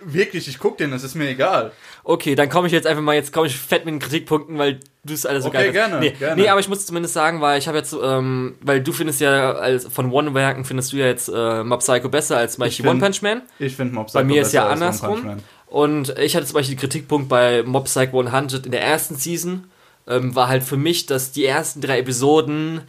Wirklich, 0.00 0.46
ich 0.46 0.58
guck 0.58 0.78
den, 0.78 0.92
das 0.92 1.02
ist 1.02 1.16
mir 1.16 1.28
egal. 1.28 1.72
Okay, 2.04 2.36
dann 2.36 2.48
komme 2.48 2.68
ich 2.68 2.72
jetzt 2.72 2.86
einfach 2.86 3.02
mal, 3.02 3.14
jetzt 3.14 3.32
komme 3.32 3.48
ich 3.48 3.56
fett 3.56 3.84
mit 3.84 3.94
den 3.94 3.98
Kritikpunkten, 3.98 4.56
weil 4.56 4.78
du 5.04 5.12
es 5.12 5.26
alles 5.26 5.42
so 5.42 5.48
okay, 5.48 5.58
geil 5.58 5.72
gerne, 5.72 5.98
nee, 5.98 6.10
gerne. 6.10 6.40
Nee, 6.40 6.48
aber 6.48 6.60
ich 6.60 6.68
muss 6.68 6.86
zumindest 6.86 7.14
sagen, 7.14 7.40
weil 7.40 7.58
ich 7.58 7.66
habe 7.66 7.78
jetzt, 7.78 7.96
ähm, 8.00 8.54
weil 8.60 8.80
du 8.80 8.92
findest 8.92 9.20
ja, 9.20 9.52
als 9.52 9.86
von 9.86 10.12
One-Werken 10.12 10.64
findest 10.64 10.92
du 10.92 10.98
ja 10.98 11.06
jetzt 11.06 11.28
äh, 11.28 11.64
Mob 11.64 11.80
Psycho 11.80 12.08
besser 12.08 12.36
als 12.36 12.54
zum 12.54 12.60
Beispiel 12.60 12.86
One 12.86 13.00
Punch 13.00 13.22
Man. 13.22 13.42
Ich 13.58 13.74
finde 13.74 13.94
Mob 13.94 14.06
Psycho 14.06 14.20
Bei 14.20 14.24
mir 14.24 14.42
ist 14.42 14.52
ja 14.52 14.68
andersrum. 14.68 15.38
Und 15.66 16.16
ich 16.18 16.36
hatte 16.36 16.46
zum 16.46 16.54
Beispiel 16.54 16.76
den 16.76 16.80
Kritikpunkt 16.80 17.28
bei 17.28 17.62
Mob 17.64 17.86
Psycho 17.86 18.20
100 18.20 18.66
in 18.66 18.72
der 18.72 18.82
ersten 18.82 19.16
Season, 19.16 19.64
ähm, 20.06 20.34
war 20.34 20.48
halt 20.48 20.62
für 20.62 20.76
mich, 20.76 21.06
dass 21.06 21.32
die 21.32 21.44
ersten 21.44 21.80
drei 21.80 21.98
Episoden 21.98 22.82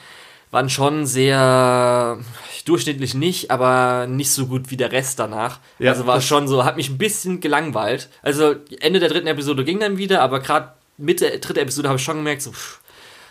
waren 0.51 0.69
schon 0.69 1.05
sehr 1.05 2.17
durchschnittlich 2.65 3.13
nicht, 3.13 3.51
aber 3.51 4.07
nicht 4.07 4.31
so 4.31 4.47
gut 4.47 4.69
wie 4.69 4.77
der 4.77 4.91
Rest 4.91 5.19
danach. 5.19 5.59
Ja, 5.79 5.91
also 5.91 6.05
war 6.05 6.21
schon 6.21 6.47
so, 6.47 6.65
hat 6.65 6.77
mich 6.77 6.89
ein 6.89 6.97
bisschen 6.97 7.39
gelangweilt. 7.39 8.09
Also 8.21 8.55
Ende 8.79 8.99
der 8.99 9.09
dritten 9.09 9.27
Episode 9.27 9.63
ging 9.63 9.79
dann 9.79 9.97
wieder, 9.97 10.21
aber 10.21 10.39
gerade 10.39 10.73
Mitte 10.97 11.29
der 11.29 11.39
dritten 11.39 11.59
Episode 11.59 11.87
habe 11.87 11.97
ich 11.97 12.03
schon 12.03 12.17
gemerkt, 12.17 12.41
so. 12.41 12.51
Pff, 12.51 12.79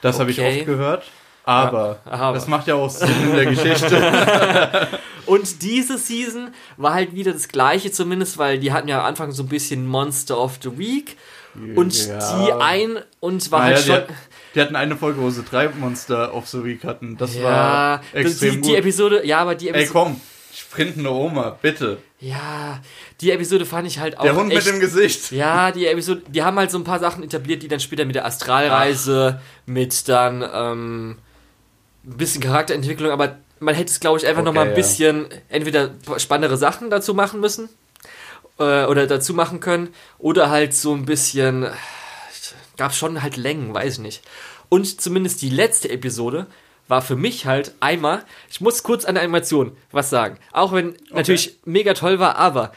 das 0.00 0.16
okay. 0.16 0.20
habe 0.20 0.30
ich 0.30 0.40
oft 0.40 0.66
gehört. 0.66 1.04
Aber, 1.44 2.00
ja, 2.04 2.12
aber, 2.12 2.34
das 2.34 2.46
macht 2.46 2.66
ja 2.66 2.74
auch 2.74 2.90
Sinn 2.90 3.08
in 3.22 3.34
der 3.34 3.46
Geschichte. 3.46 4.88
und 5.26 5.62
diese 5.62 5.96
Season 5.96 6.50
war 6.76 6.92
halt 6.92 7.14
wieder 7.14 7.32
das 7.32 7.48
gleiche 7.48 7.90
zumindest, 7.90 8.36
weil 8.36 8.58
die 8.58 8.70
hatten 8.72 8.86
ja 8.86 9.00
am 9.00 9.06
Anfang 9.06 9.32
so 9.32 9.44
ein 9.44 9.48
bisschen 9.48 9.86
Monster 9.86 10.38
of 10.38 10.58
the 10.62 10.76
Week. 10.76 11.16
Und 11.74 12.06
ja. 12.06 12.18
die 12.18 12.52
ein 12.52 12.98
und 13.20 13.50
war 13.50 13.60
naja, 13.60 13.76
halt 13.76 13.84
schon. 13.86 14.16
Die 14.54 14.60
hatten 14.60 14.76
eine 14.76 14.96
Folge, 14.96 15.20
wo 15.20 15.30
sie 15.30 15.42
drei 15.42 15.68
Monster 15.68 16.34
of 16.34 16.48
the 16.48 16.64
Week 16.64 16.84
hatten. 16.84 17.16
Das 17.16 17.34
ja, 17.36 17.42
war 17.42 18.00
extrem 18.12 18.62
die, 18.62 18.68
die 18.68 18.76
Episode, 18.76 19.26
ja, 19.26 19.38
aber 19.38 19.54
die 19.54 19.68
Episode. 19.68 19.86
Ey, 19.86 19.92
komm, 19.92 20.20
sprintende 20.54 21.10
Oma, 21.10 21.58
bitte. 21.60 21.98
Ja, 22.20 22.80
die 23.20 23.30
Episode 23.30 23.64
fand 23.64 23.86
ich 23.86 23.98
halt 23.98 24.18
auch. 24.18 24.22
Der 24.22 24.34
Hund 24.34 24.52
echt, 24.52 24.66
mit 24.66 24.74
dem 24.74 24.80
Gesicht. 24.80 25.30
Ja, 25.32 25.70
die 25.70 25.86
Episode, 25.86 26.22
die 26.28 26.42
haben 26.42 26.58
halt 26.58 26.70
so 26.70 26.78
ein 26.78 26.84
paar 26.84 26.98
Sachen 26.98 27.22
etabliert, 27.22 27.62
die 27.62 27.68
dann 27.68 27.80
später 27.80 28.04
mit 28.04 28.16
der 28.16 28.26
Astralreise, 28.26 29.38
Ach. 29.38 29.66
mit 29.66 30.08
dann 30.08 30.42
ähm, 30.42 31.18
ein 32.04 32.16
bisschen 32.16 32.42
Charakterentwicklung, 32.42 33.10
aber 33.10 33.38
man 33.60 33.74
hätte 33.74 33.90
es, 33.90 34.00
glaube 34.00 34.18
ich, 34.18 34.26
einfach 34.26 34.42
okay, 34.42 34.46
noch 34.46 34.54
mal 34.54 34.68
ein 34.68 34.74
bisschen 34.74 35.26
entweder 35.48 35.90
spannendere 36.16 36.56
Sachen 36.56 36.90
dazu 36.90 37.14
machen 37.14 37.40
müssen 37.40 37.68
äh, 38.58 38.84
oder 38.84 39.06
dazu 39.06 39.34
machen 39.34 39.60
können 39.60 39.88
oder 40.18 40.50
halt 40.50 40.74
so 40.74 40.94
ein 40.94 41.04
bisschen 41.04 41.66
gab 42.78 42.94
schon 42.94 43.22
halt 43.22 43.36
Längen, 43.36 43.74
weiß 43.74 43.94
ich 43.94 43.98
nicht. 43.98 44.22
Und 44.70 45.00
zumindest 45.00 45.42
die 45.42 45.50
letzte 45.50 45.90
Episode 45.90 46.46
war 46.86 47.02
für 47.02 47.16
mich 47.16 47.44
halt 47.44 47.74
einmal, 47.80 48.24
ich 48.50 48.62
muss 48.62 48.82
kurz 48.82 49.04
an 49.04 49.14
der 49.14 49.24
Animation 49.24 49.76
was 49.92 50.08
sagen. 50.08 50.38
Auch 50.52 50.72
wenn 50.72 50.90
okay. 50.90 51.00
natürlich 51.10 51.58
mega 51.66 51.92
toll 51.92 52.18
war, 52.18 52.36
aber 52.36 52.72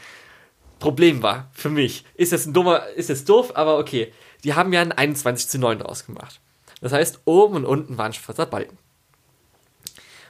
Problem 0.78 1.22
war 1.22 1.48
für 1.54 1.70
mich, 1.70 2.04
ist 2.14 2.32
das 2.32 2.44
ein 2.44 2.52
dummer, 2.52 2.86
ist 2.96 3.08
das 3.08 3.24
doof, 3.24 3.52
aber 3.54 3.78
okay. 3.78 4.12
Die 4.44 4.54
haben 4.54 4.72
ja 4.72 4.82
ein 4.82 4.90
21 4.90 5.48
zu 5.48 5.58
9 5.58 5.78
draus 5.78 6.04
gemacht. 6.04 6.40
Das 6.80 6.92
heißt, 6.92 7.20
oben 7.24 7.54
und 7.54 7.64
unten 7.64 7.96
waren 7.96 8.12
schwarzer 8.12 8.44
Balken. 8.44 8.76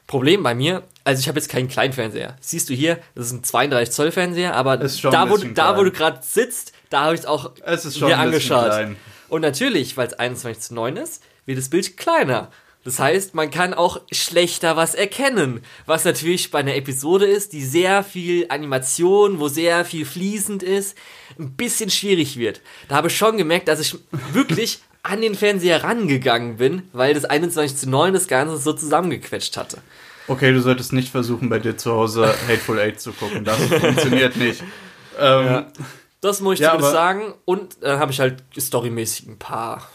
Problem 0.06 0.42
bei 0.42 0.54
mir, 0.54 0.82
also 1.04 1.20
ich 1.20 1.28
habe 1.28 1.38
jetzt 1.38 1.48
keinen 1.48 1.68
Kleinfernseher. 1.68 2.36
Siehst 2.40 2.68
du 2.68 2.74
hier, 2.74 2.98
das 3.14 3.26
ist 3.26 3.32
ein 3.32 3.44
32 3.44 3.94
Zoll 3.94 4.12
Fernseher, 4.12 4.54
aber 4.54 4.76
da 4.76 5.30
wo, 5.30 5.38
da, 5.38 5.78
wo 5.78 5.84
du 5.84 5.90
gerade 5.90 6.20
sitzt, 6.22 6.72
da 6.90 7.04
habe 7.04 7.14
ich 7.14 7.20
es 7.20 7.26
auch 7.26 7.52
es 7.64 7.86
ist 7.86 7.98
schon 7.98 8.08
mir 8.08 8.18
angeschaut. 8.18 8.66
Klein. 8.66 8.96
Und 9.32 9.40
natürlich, 9.40 9.96
weil 9.96 10.08
es 10.08 10.12
21 10.12 10.62
zu 10.62 10.74
9 10.74 10.98
ist, 10.98 11.22
wird 11.46 11.56
das 11.56 11.70
Bild 11.70 11.96
kleiner. 11.96 12.50
Das 12.84 12.98
heißt, 12.98 13.34
man 13.34 13.50
kann 13.50 13.72
auch 13.72 14.02
schlechter 14.12 14.76
was 14.76 14.94
erkennen. 14.94 15.62
Was 15.86 16.04
natürlich 16.04 16.50
bei 16.50 16.58
einer 16.58 16.76
Episode 16.76 17.24
ist, 17.24 17.54
die 17.54 17.62
sehr 17.62 18.04
viel 18.04 18.44
Animation, 18.50 19.40
wo 19.40 19.48
sehr 19.48 19.86
viel 19.86 20.04
fließend 20.04 20.62
ist, 20.62 20.98
ein 21.38 21.52
bisschen 21.52 21.88
schwierig 21.88 22.36
wird. 22.36 22.60
Da 22.88 22.96
habe 22.96 23.08
ich 23.08 23.16
schon 23.16 23.38
gemerkt, 23.38 23.68
dass 23.68 23.80
ich 23.80 23.96
wirklich 24.34 24.80
an 25.02 25.22
den 25.22 25.34
Fernseher 25.34 25.82
rangegangen 25.82 26.58
bin, 26.58 26.82
weil 26.92 27.14
das 27.14 27.24
21 27.24 27.78
zu 27.78 27.88
9 27.88 28.12
das 28.12 28.28
Ganze 28.28 28.58
so 28.58 28.74
zusammengequetscht 28.74 29.56
hatte. 29.56 29.78
Okay, 30.28 30.52
du 30.52 30.60
solltest 30.60 30.92
nicht 30.92 31.08
versuchen, 31.08 31.48
bei 31.48 31.58
dir 31.58 31.78
zu 31.78 31.92
Hause 31.92 32.34
Hateful 32.48 32.78
Eight 32.78 33.00
zu 33.00 33.12
gucken. 33.12 33.46
Das 33.46 33.56
funktioniert 33.56 34.36
nicht. 34.36 34.62
Ähm, 35.18 35.44
ja. 35.44 35.66
Das 36.22 36.40
muss 36.40 36.54
ich 36.54 36.60
ja, 36.60 36.70
zumindest 36.70 36.92
sagen. 36.92 37.34
Und 37.44 37.82
dann 37.82 37.96
äh, 37.96 37.98
habe 37.98 38.12
ich 38.12 38.20
halt 38.20 38.42
storymäßig 38.58 39.28
ein 39.28 39.38
paar. 39.38 39.86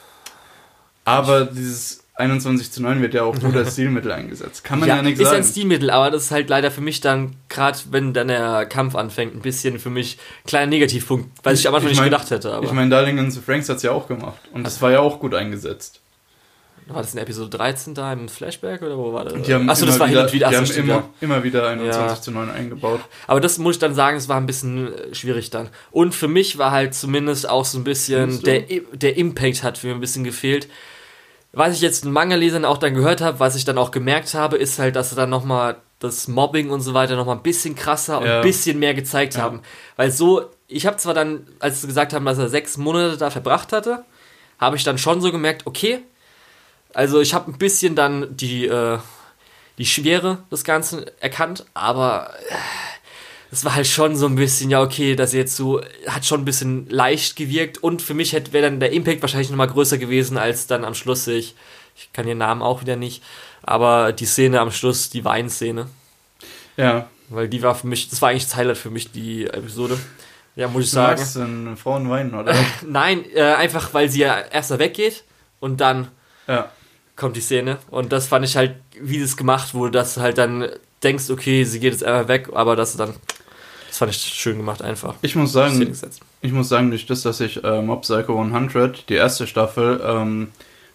Aber 1.06 1.46
dieses 1.46 2.04
21 2.16 2.72
zu 2.72 2.82
9 2.82 3.02
wird 3.02 3.14
ja 3.14 3.24
auch 3.24 3.40
gut 3.40 3.56
als 3.56 3.74
Stilmittel 3.74 4.12
eingesetzt. 4.12 4.64
Kann 4.64 4.80
man 4.80 4.90
ja, 4.90 4.98
ja 4.98 5.02
nicht 5.02 5.18
sagen. 5.18 5.30
Ist 5.30 5.36
ein 5.36 5.52
Stilmittel, 5.52 5.90
aber 5.90 6.12
das 6.12 6.24
ist 6.24 6.32
halt 6.32 6.50
leider 6.50 6.70
für 6.70 6.82
mich 6.82 7.00
dann, 7.00 7.38
gerade 7.48 7.80
wenn 7.92 8.14
dann 8.14 8.28
der 8.28 8.66
Kampf 8.66 8.96
anfängt, 8.96 9.36
ein 9.36 9.42
bisschen 9.42 9.80
für 9.80 9.90
mich 9.90 10.18
kleiner 10.46 10.68
Negativpunkt, 10.68 11.30
weil 11.44 11.56
ich 11.56 11.68
am 11.68 11.76
Anfang 11.76 11.92
ich 11.92 11.98
mein, 11.98 12.10
nicht 12.10 12.14
gedacht 12.14 12.32
hätte. 12.32 12.54
Aber. 12.54 12.66
Ich 12.66 12.74
meine, 12.74 12.90
Darling 12.90 13.20
and 13.20 13.32
the 13.32 13.40
Franks 13.40 13.70
hat 13.70 13.78
es 13.78 13.84
ja 13.84 13.92
auch 13.92 14.08
gemacht. 14.08 14.40
Und 14.52 14.66
das 14.66 14.82
war 14.82 14.92
ja 14.92 15.00
auch 15.00 15.20
gut 15.20 15.34
eingesetzt. 15.34 16.02
War 16.90 17.02
das 17.02 17.14
in 17.14 17.20
Episode 17.20 17.50
13 17.58 17.94
da 17.94 18.14
im 18.14 18.30
Flashback 18.30 18.82
oder 18.82 18.98
wo 18.98 19.12
war 19.12 19.26
das? 19.26 19.34
Achso, 19.34 19.86
das 19.86 20.00
war 20.00 20.10
wieder, 20.10 20.28
hin 20.28 20.28
und 20.28 20.34
wieder. 20.34 20.50
Die 20.50 20.56
haben 20.56 20.66
immer, 20.76 21.10
immer 21.22 21.44
wieder 21.44 21.68
21 21.68 22.02
ja. 22.02 22.22
zu 22.22 22.32
9 22.32 22.50
eingebaut. 22.50 23.02
Aber 23.28 23.42
das 23.42 23.58
muss 23.58 23.76
ich 23.76 23.80
dann 23.80 23.94
sagen, 23.94 24.18
es 24.18 24.30
war 24.30 24.38
ein 24.38 24.46
bisschen 24.46 24.94
äh, 24.94 25.16
schwierig 25.16 25.50
dann. 25.50 25.70
Und 25.92 26.16
für 26.16 26.28
mich 26.28 26.58
war 26.58 26.72
halt 26.72 26.94
zumindest 26.94 27.50
auch 27.50 27.66
so 27.66 27.78
ein 27.78 27.84
bisschen, 27.84 28.42
der, 28.44 28.62
der 28.94 29.18
Impact 29.18 29.64
hat 29.64 29.78
für 29.78 29.88
mich 29.88 29.96
ein 29.96 30.02
bisschen 30.02 30.24
gefehlt. 30.24 30.70
Was 31.52 31.74
ich 31.74 31.82
jetzt 31.82 32.06
in 32.06 32.12
Manga-Lesern 32.12 32.66
auch 32.66 32.78
dann 32.78 32.94
gehört 32.94 33.22
habe, 33.22 33.40
was 33.40 33.56
ich 33.56 33.66
dann 33.66 33.78
auch 33.78 33.92
gemerkt 33.92 34.34
habe, 34.34 34.58
ist 34.58 34.80
halt, 34.80 34.96
dass 34.96 35.10
sie 35.10 35.16
dann 35.16 35.30
nochmal 35.30 35.78
das 36.00 36.28
Mobbing 36.28 36.70
und 36.70 36.82
so 36.82 36.94
weiter 36.94 37.16
noch 37.16 37.26
mal 37.26 37.34
ein 37.34 37.42
bisschen 37.42 37.76
krasser 37.76 38.20
und 38.20 38.28
ein 38.28 38.42
bisschen 38.42 38.80
mehr 38.80 38.94
gezeigt 38.94 39.36
ja. 39.36 39.42
haben. 39.42 39.62
Weil 39.96 40.12
so, 40.12 40.44
ich 40.68 40.86
habe 40.86 40.98
zwar 40.98 41.14
dann, 41.14 41.48
als 41.60 41.82
sie 41.82 41.88
gesagt 41.88 42.14
haben, 42.14 42.26
dass 42.26 42.38
er 42.38 42.50
sechs 42.50 42.78
Monate 42.78 43.18
da 43.18 43.30
verbracht 43.30 43.74
hatte, 43.74 44.04
habe 44.60 44.76
ich 44.76 44.84
dann 44.84 44.98
schon 44.98 45.22
so 45.22 45.32
gemerkt, 45.32 45.66
okay, 45.66 46.00
also 46.98 47.22
ich 47.22 47.36
habe 47.36 47.52
ein 47.52 47.60
bisschen 47.60 47.94
dann 47.94 48.36
die, 48.36 48.66
äh, 48.66 48.98
die 49.78 49.86
Schwere 49.86 50.40
des 50.52 50.64
Ganzen 50.64 51.06
erkannt, 51.20 51.64
aber 51.76 52.34
äh, 52.50 52.56
es 53.52 53.64
war 53.64 53.76
halt 53.76 53.86
schon 53.86 54.16
so 54.16 54.26
ein 54.26 54.34
bisschen, 54.34 54.72
ja, 54.72 54.82
okay, 54.82 55.16
das 55.16 55.32
jetzt 55.32 55.56
so, 55.56 55.80
hat 56.08 56.26
schon 56.26 56.42
ein 56.42 56.46
bisschen 56.46 56.90
leicht 56.90 57.36
gewirkt 57.36 57.78
und 57.78 58.02
für 58.02 58.16
mich 58.16 58.34
wäre 58.34 58.64
dann 58.64 58.80
der 58.80 58.94
Impact 58.94 59.22
wahrscheinlich 59.22 59.52
nochmal 59.52 59.68
größer 59.68 60.00
gewesen, 60.00 60.40
als 60.40 60.66
dann 60.66 60.84
am 60.84 60.96
Schluss 60.96 61.28
ich, 61.28 61.54
ich 61.96 62.12
kann 62.14 62.26
den 62.26 62.40
Namen 62.40 62.64
auch 62.64 62.82
wieder 62.82 62.96
nicht, 62.96 63.22
aber 63.62 64.12
die 64.12 64.26
Szene 64.26 64.60
am 64.60 64.72
Schluss, 64.72 65.12
die 65.12 65.24
Weinszene. 65.24 65.86
Ja. 66.78 67.08
Weil 67.30 67.48
die 67.48 67.62
war 67.62 67.76
für 67.76 67.86
mich, 67.86 68.10
das 68.10 68.24
war 68.24 68.30
eigentlich 68.30 68.46
das 68.46 68.56
Highlight 68.56 68.78
für 68.80 68.90
mich, 68.90 69.12
die 69.12 69.46
Episode. 69.46 70.00
Ja, 70.56 70.68
muss 70.68 70.86
ich 70.86 70.90
sagen. 70.90 71.18
Du 71.18 71.22
magst 71.22 71.36
denn 71.36 71.78
Frauen 71.78 72.10
weinen, 72.10 72.34
oder? 72.34 72.56
Nein, 72.88 73.24
äh, 73.36 73.54
einfach 73.54 73.94
weil 73.94 74.10
sie 74.10 74.22
ja 74.22 74.40
erst 74.40 74.72
da 74.72 74.80
weggeht 74.80 75.24
und 75.60 75.80
dann 75.80 76.08
ja. 76.48 76.72
Kommt 77.18 77.36
die 77.36 77.42
Szene. 77.42 77.80
Und 77.90 78.14
das 78.14 78.28
fand 78.28 78.46
ich 78.46 78.56
halt, 78.56 78.76
wie 79.02 79.20
das 79.20 79.36
gemacht 79.36 79.74
wurde, 79.74 79.92
dass 79.92 80.16
du 80.16 80.22
halt 80.22 80.38
dann 80.38 80.70
denkst, 81.04 81.30
okay, 81.30 81.64
sie 81.64 81.80
geht 81.80 81.92
jetzt 81.92 82.04
einfach 82.04 82.28
weg, 82.30 82.50
aber 82.54 82.76
das 82.76 82.96
dann, 82.96 83.14
das 83.88 83.98
fand 83.98 84.12
ich 84.12 84.18
schön 84.18 84.58
gemacht 84.58 84.82
einfach. 84.82 85.16
Ich 85.22 85.36
muss 85.36 85.52
sagen, 85.52 85.94
ich 86.42 86.52
muss 86.52 86.70
sagen, 86.70 86.90
durch 86.90 87.06
das, 87.06 87.24
dass 87.24 87.40
ich 87.42 87.64
äh, 87.64 87.82
Mob 87.82 88.04
Psycho 88.04 88.40
100, 88.40 89.10
die 89.10 89.16
erste 89.16 89.48
Staffel, 89.48 90.02
ähm, 90.04 90.50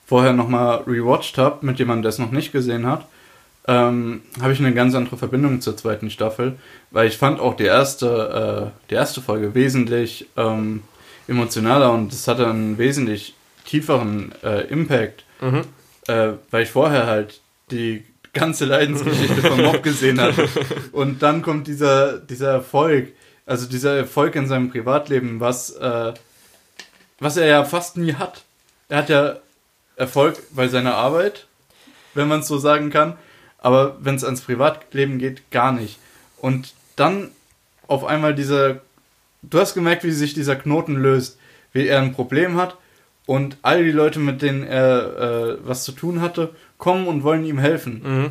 vorher 0.06 0.32
nochmal 0.32 0.82
rewatcht 0.86 1.38
habe, 1.38 1.64
mit 1.64 1.78
jemandem, 1.78 2.02
der 2.02 2.10
es 2.10 2.18
noch 2.18 2.32
nicht 2.32 2.52
gesehen 2.52 2.86
hat, 2.86 3.06
ähm, 3.68 4.22
habe 4.40 4.52
ich 4.52 4.58
eine 4.58 4.74
ganz 4.74 4.94
andere 4.94 5.16
Verbindung 5.16 5.60
zur 5.60 5.76
zweiten 5.76 6.10
Staffel, 6.10 6.56
weil 6.90 7.06
ich 7.06 7.16
fand 7.16 7.40
auch 7.40 7.54
die 7.54 7.64
erste, 7.64 8.72
äh, 8.74 8.88
die 8.90 8.94
erste 8.94 9.20
Folge 9.20 9.54
wesentlich 9.54 10.26
ähm, 10.36 10.82
emotionaler 11.28 11.92
und 11.92 12.12
es 12.12 12.26
hatte 12.26 12.48
einen 12.48 12.76
wesentlich 12.78 13.34
tieferen 13.64 14.32
äh, 14.42 14.66
Impact, 14.66 15.24
mhm. 15.40 15.62
Äh, 16.06 16.32
weil 16.50 16.64
ich 16.64 16.70
vorher 16.70 17.06
halt 17.06 17.40
die 17.70 18.04
ganze 18.32 18.64
Leidensgeschichte 18.64 19.42
von 19.42 19.62
Mob 19.62 19.82
gesehen 19.82 20.20
hatte. 20.20 20.48
Und 20.92 21.22
dann 21.22 21.42
kommt 21.42 21.66
dieser, 21.66 22.18
dieser 22.18 22.50
Erfolg, 22.50 23.12
also 23.46 23.68
dieser 23.68 23.96
Erfolg 23.96 24.34
in 24.34 24.46
seinem 24.46 24.70
Privatleben, 24.70 25.40
was, 25.40 25.70
äh, 25.70 26.14
was 27.18 27.36
er 27.36 27.46
ja 27.46 27.64
fast 27.64 27.96
nie 27.96 28.14
hat. 28.14 28.42
Er 28.88 28.98
hat 28.98 29.08
ja 29.08 29.36
Erfolg 29.96 30.38
bei 30.50 30.68
seiner 30.68 30.94
Arbeit, 30.94 31.46
wenn 32.14 32.28
man 32.28 32.40
es 32.40 32.48
so 32.48 32.58
sagen 32.58 32.90
kann 32.90 33.16
aber 33.62 33.96
wenn 34.00 34.16
es 34.16 34.24
ans 34.24 34.42
Privatleben 34.42 35.18
geht, 35.18 35.50
gar 35.50 35.72
nicht. 35.72 35.98
Und 36.38 36.74
dann 36.96 37.30
auf 37.86 38.04
einmal 38.04 38.34
dieser, 38.34 38.80
du 39.42 39.60
hast 39.60 39.74
gemerkt, 39.74 40.04
wie 40.04 40.10
sich 40.10 40.34
dieser 40.34 40.56
Knoten 40.56 40.96
löst, 40.96 41.38
wie 41.72 41.86
er 41.86 42.00
ein 42.00 42.12
Problem 42.12 42.56
hat 42.56 42.76
und 43.32 43.56
all 43.62 43.82
die 43.82 43.92
Leute, 43.92 44.18
mit 44.18 44.42
denen 44.42 44.62
er 44.62 45.54
äh, 45.54 45.56
was 45.64 45.84
zu 45.84 45.92
tun 45.92 46.20
hatte, 46.20 46.50
kommen 46.76 47.06
und 47.06 47.24
wollen 47.24 47.46
ihm 47.46 47.58
helfen. 47.58 48.02
Mhm. 48.04 48.30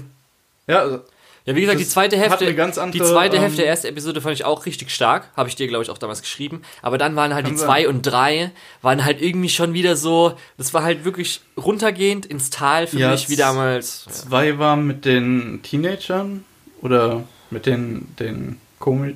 Ja, 0.67 0.99
ja, 1.45 1.55
wie 1.55 1.61
gesagt, 1.61 1.79
die 1.79 1.87
zweite 1.87 2.17
Hälfte, 2.17 2.45
andere, 2.45 2.91
die 2.91 2.99
zweite 2.99 3.37
ähm, 3.37 3.41
Hälfte 3.41 3.61
der 3.61 3.67
ersten 3.69 3.87
Episode 3.87 4.21
fand 4.21 4.35
ich 4.35 4.45
auch 4.45 4.67
richtig 4.67 4.91
stark. 4.91 5.29
Habe 5.35 5.49
ich 5.49 5.55
dir, 5.55 5.67
glaube 5.67 5.83
ich, 5.83 5.89
auch 5.89 5.97
damals 5.97 6.21
geschrieben. 6.21 6.61
Aber 6.83 6.99
dann 6.99 7.15
waren 7.15 7.33
halt 7.33 7.47
die 7.47 7.55
zwei 7.55 7.87
und 7.87 8.03
drei, 8.03 8.51
waren 8.83 9.03
halt 9.03 9.23
irgendwie 9.23 9.49
schon 9.49 9.73
wieder 9.73 9.95
so, 9.95 10.37
das 10.59 10.71
war 10.75 10.83
halt 10.83 11.03
wirklich 11.03 11.41
runtergehend 11.57 12.27
ins 12.27 12.51
Tal 12.51 12.85
für 12.85 12.99
ja, 12.99 13.09
mich 13.09 13.27
wie 13.27 13.35
damals. 13.35 14.05
Zwei 14.05 14.59
waren 14.59 14.85
mit 14.85 15.03
den 15.03 15.61
Teenagern 15.63 16.45
oder 16.83 17.23
mit 17.49 17.65
den, 17.65 18.15
den 18.19 18.57
Komik. 18.77 19.15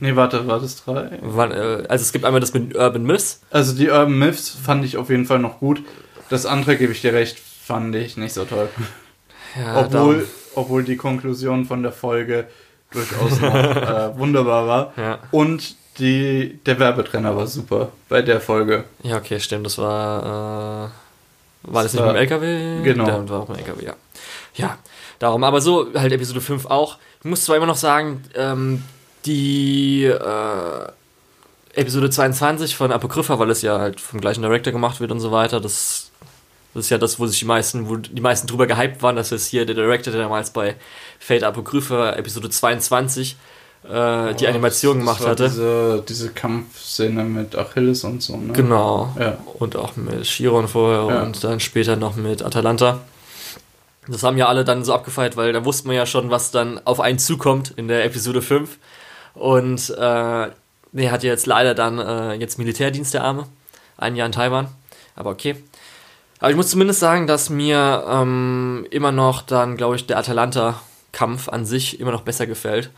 Nee, 0.00 0.16
warte, 0.16 0.46
war 0.46 0.60
das 0.60 0.84
drei? 0.84 1.04
Äh, 1.04 1.86
also 1.88 2.02
es 2.02 2.12
gibt 2.12 2.24
einmal 2.24 2.40
das 2.40 2.52
mit 2.52 2.76
Urban 2.76 3.04
Myths. 3.04 3.40
Also 3.50 3.74
die 3.74 3.88
Urban 3.88 4.18
Myths 4.18 4.50
fand 4.50 4.84
ich 4.84 4.96
auf 4.96 5.10
jeden 5.10 5.26
Fall 5.26 5.38
noch 5.38 5.60
gut. 5.60 5.82
Das 6.28 6.46
andere, 6.46 6.76
gebe 6.76 6.92
ich 6.92 7.00
dir 7.00 7.12
recht, 7.12 7.38
fand 7.38 7.94
ich 7.94 8.16
nicht 8.16 8.32
so 8.34 8.44
toll. 8.44 8.68
Ja, 9.56 9.82
Obwohl. 9.82 10.26
Obwohl 10.56 10.82
die 10.82 10.96
Konklusion 10.96 11.64
von 11.64 11.84
der 11.84 11.92
Folge 11.92 12.48
durchaus 12.90 13.40
noch 13.40 13.54
äh, 13.54 14.18
wunderbar 14.18 14.66
war. 14.66 14.92
Ja. 14.96 15.18
Und 15.30 15.76
die, 15.98 16.58
der 16.66 16.78
Werbetrenner 16.80 17.36
war 17.36 17.46
super 17.46 17.90
bei 18.08 18.22
der 18.22 18.40
Folge. 18.40 18.82
Ja, 19.04 19.18
okay, 19.18 19.38
stimmt. 19.38 19.66
Das 19.66 19.78
war. 19.78 20.90
Äh, 20.90 21.70
war 21.72 21.82
das, 21.82 21.92
das 21.92 21.94
nicht 21.94 22.02
war, 22.02 22.12
mit 22.12 22.16
dem 22.16 22.32
LKW? 22.32 22.82
Genau. 22.82 23.04
Der 23.04 23.28
war 23.28 23.40
auch 23.42 23.48
mit 23.48 23.58
dem 23.58 23.66
LKW, 23.66 23.86
ja. 23.86 23.94
Ja, 24.54 24.78
darum. 25.18 25.44
Aber 25.44 25.60
so 25.60 25.86
halt 25.94 26.12
Episode 26.12 26.40
5 26.40 26.66
auch. 26.66 26.98
Ich 27.20 27.24
muss 27.24 27.44
zwar 27.44 27.56
immer 27.56 27.66
noch 27.66 27.76
sagen, 27.76 28.24
ähm, 28.34 28.82
die 29.26 30.04
äh, 30.04 30.88
Episode 31.74 32.10
22 32.10 32.76
von 32.76 32.92
Apokrypha, 32.92 33.38
weil 33.38 33.50
es 33.50 33.62
ja 33.62 33.78
halt 33.78 34.00
vom 34.00 34.20
gleichen 34.20 34.42
Director 34.42 34.72
gemacht 34.72 35.00
wird 35.00 35.10
und 35.10 35.20
so 35.20 35.32
weiter, 35.32 35.60
das 35.60 36.10
das 36.74 36.86
ist 36.86 36.90
ja 36.90 36.98
das, 36.98 37.20
wo 37.20 37.26
sich 37.26 37.38
die 37.38 37.44
meisten, 37.44 37.88
wo 37.88 37.96
die 37.96 38.20
meisten 38.20 38.48
drüber 38.48 38.66
gehypt 38.66 39.00
waren, 39.00 39.14
dass 39.14 39.30
es 39.30 39.46
hier 39.46 39.64
der 39.64 39.76
Director, 39.76 40.12
der 40.12 40.22
damals 40.22 40.50
bei 40.50 40.74
Fate 41.20 41.44
Apokrypha 41.44 42.14
Episode 42.14 42.50
22 42.50 43.36
äh, 43.84 43.88
oh, 43.88 44.32
die 44.32 44.48
Animation 44.48 44.98
das, 44.98 45.06
das 45.06 45.18
gemacht 45.18 45.30
hatte. 45.30 45.44
Diese, 45.44 46.04
diese 46.08 46.30
Kampfszene 46.30 47.22
mit 47.22 47.56
Achilles 47.56 48.02
und 48.02 48.22
so, 48.22 48.36
ne? 48.36 48.52
Genau. 48.54 49.14
Ja. 49.18 49.38
Und 49.58 49.76
auch 49.76 49.94
mit 49.94 50.24
Chiron 50.24 50.66
vorher 50.66 51.14
ja. 51.14 51.22
und 51.22 51.44
dann 51.44 51.60
später 51.60 51.94
noch 51.94 52.16
mit 52.16 52.42
Atalanta. 52.42 53.00
Das 54.08 54.22
haben 54.24 54.36
ja 54.36 54.48
alle 54.48 54.64
dann 54.64 54.84
so 54.84 54.92
abgefeiert, 54.94 55.36
weil 55.36 55.52
da 55.52 55.64
wusste 55.64 55.86
man 55.86 55.96
ja 55.96 56.06
schon, 56.06 56.28
was 56.30 56.50
dann 56.50 56.80
auf 56.84 57.00
einen 57.00 57.18
zukommt 57.18 57.72
in 57.76 57.86
der 57.86 58.04
Episode 58.04 58.42
5. 58.42 58.78
Und 59.34 59.90
äh, 59.90 60.50
der 60.92 61.10
hat 61.10 61.22
jetzt 61.22 61.46
leider 61.46 61.74
dann 61.74 61.98
äh, 61.98 62.34
jetzt 62.34 62.58
Militärdienst 62.58 63.14
der 63.14 63.24
Arme. 63.24 63.46
Ein 63.96 64.16
Jahr 64.16 64.26
in 64.26 64.32
Taiwan. 64.32 64.68
Aber 65.16 65.30
okay. 65.30 65.56
Aber 66.40 66.50
ich 66.50 66.56
muss 66.56 66.70
zumindest 66.70 67.00
sagen, 67.00 67.26
dass 67.26 67.50
mir 67.50 68.04
ähm, 68.08 68.86
immer 68.90 69.12
noch 69.12 69.42
dann, 69.42 69.76
glaube 69.76 69.96
ich, 69.96 70.06
der 70.06 70.18
Atalanta-Kampf 70.18 71.48
an 71.48 71.64
sich 71.64 72.00
immer 72.00 72.12
noch 72.12 72.22
besser 72.22 72.46
gefällt. 72.46 72.90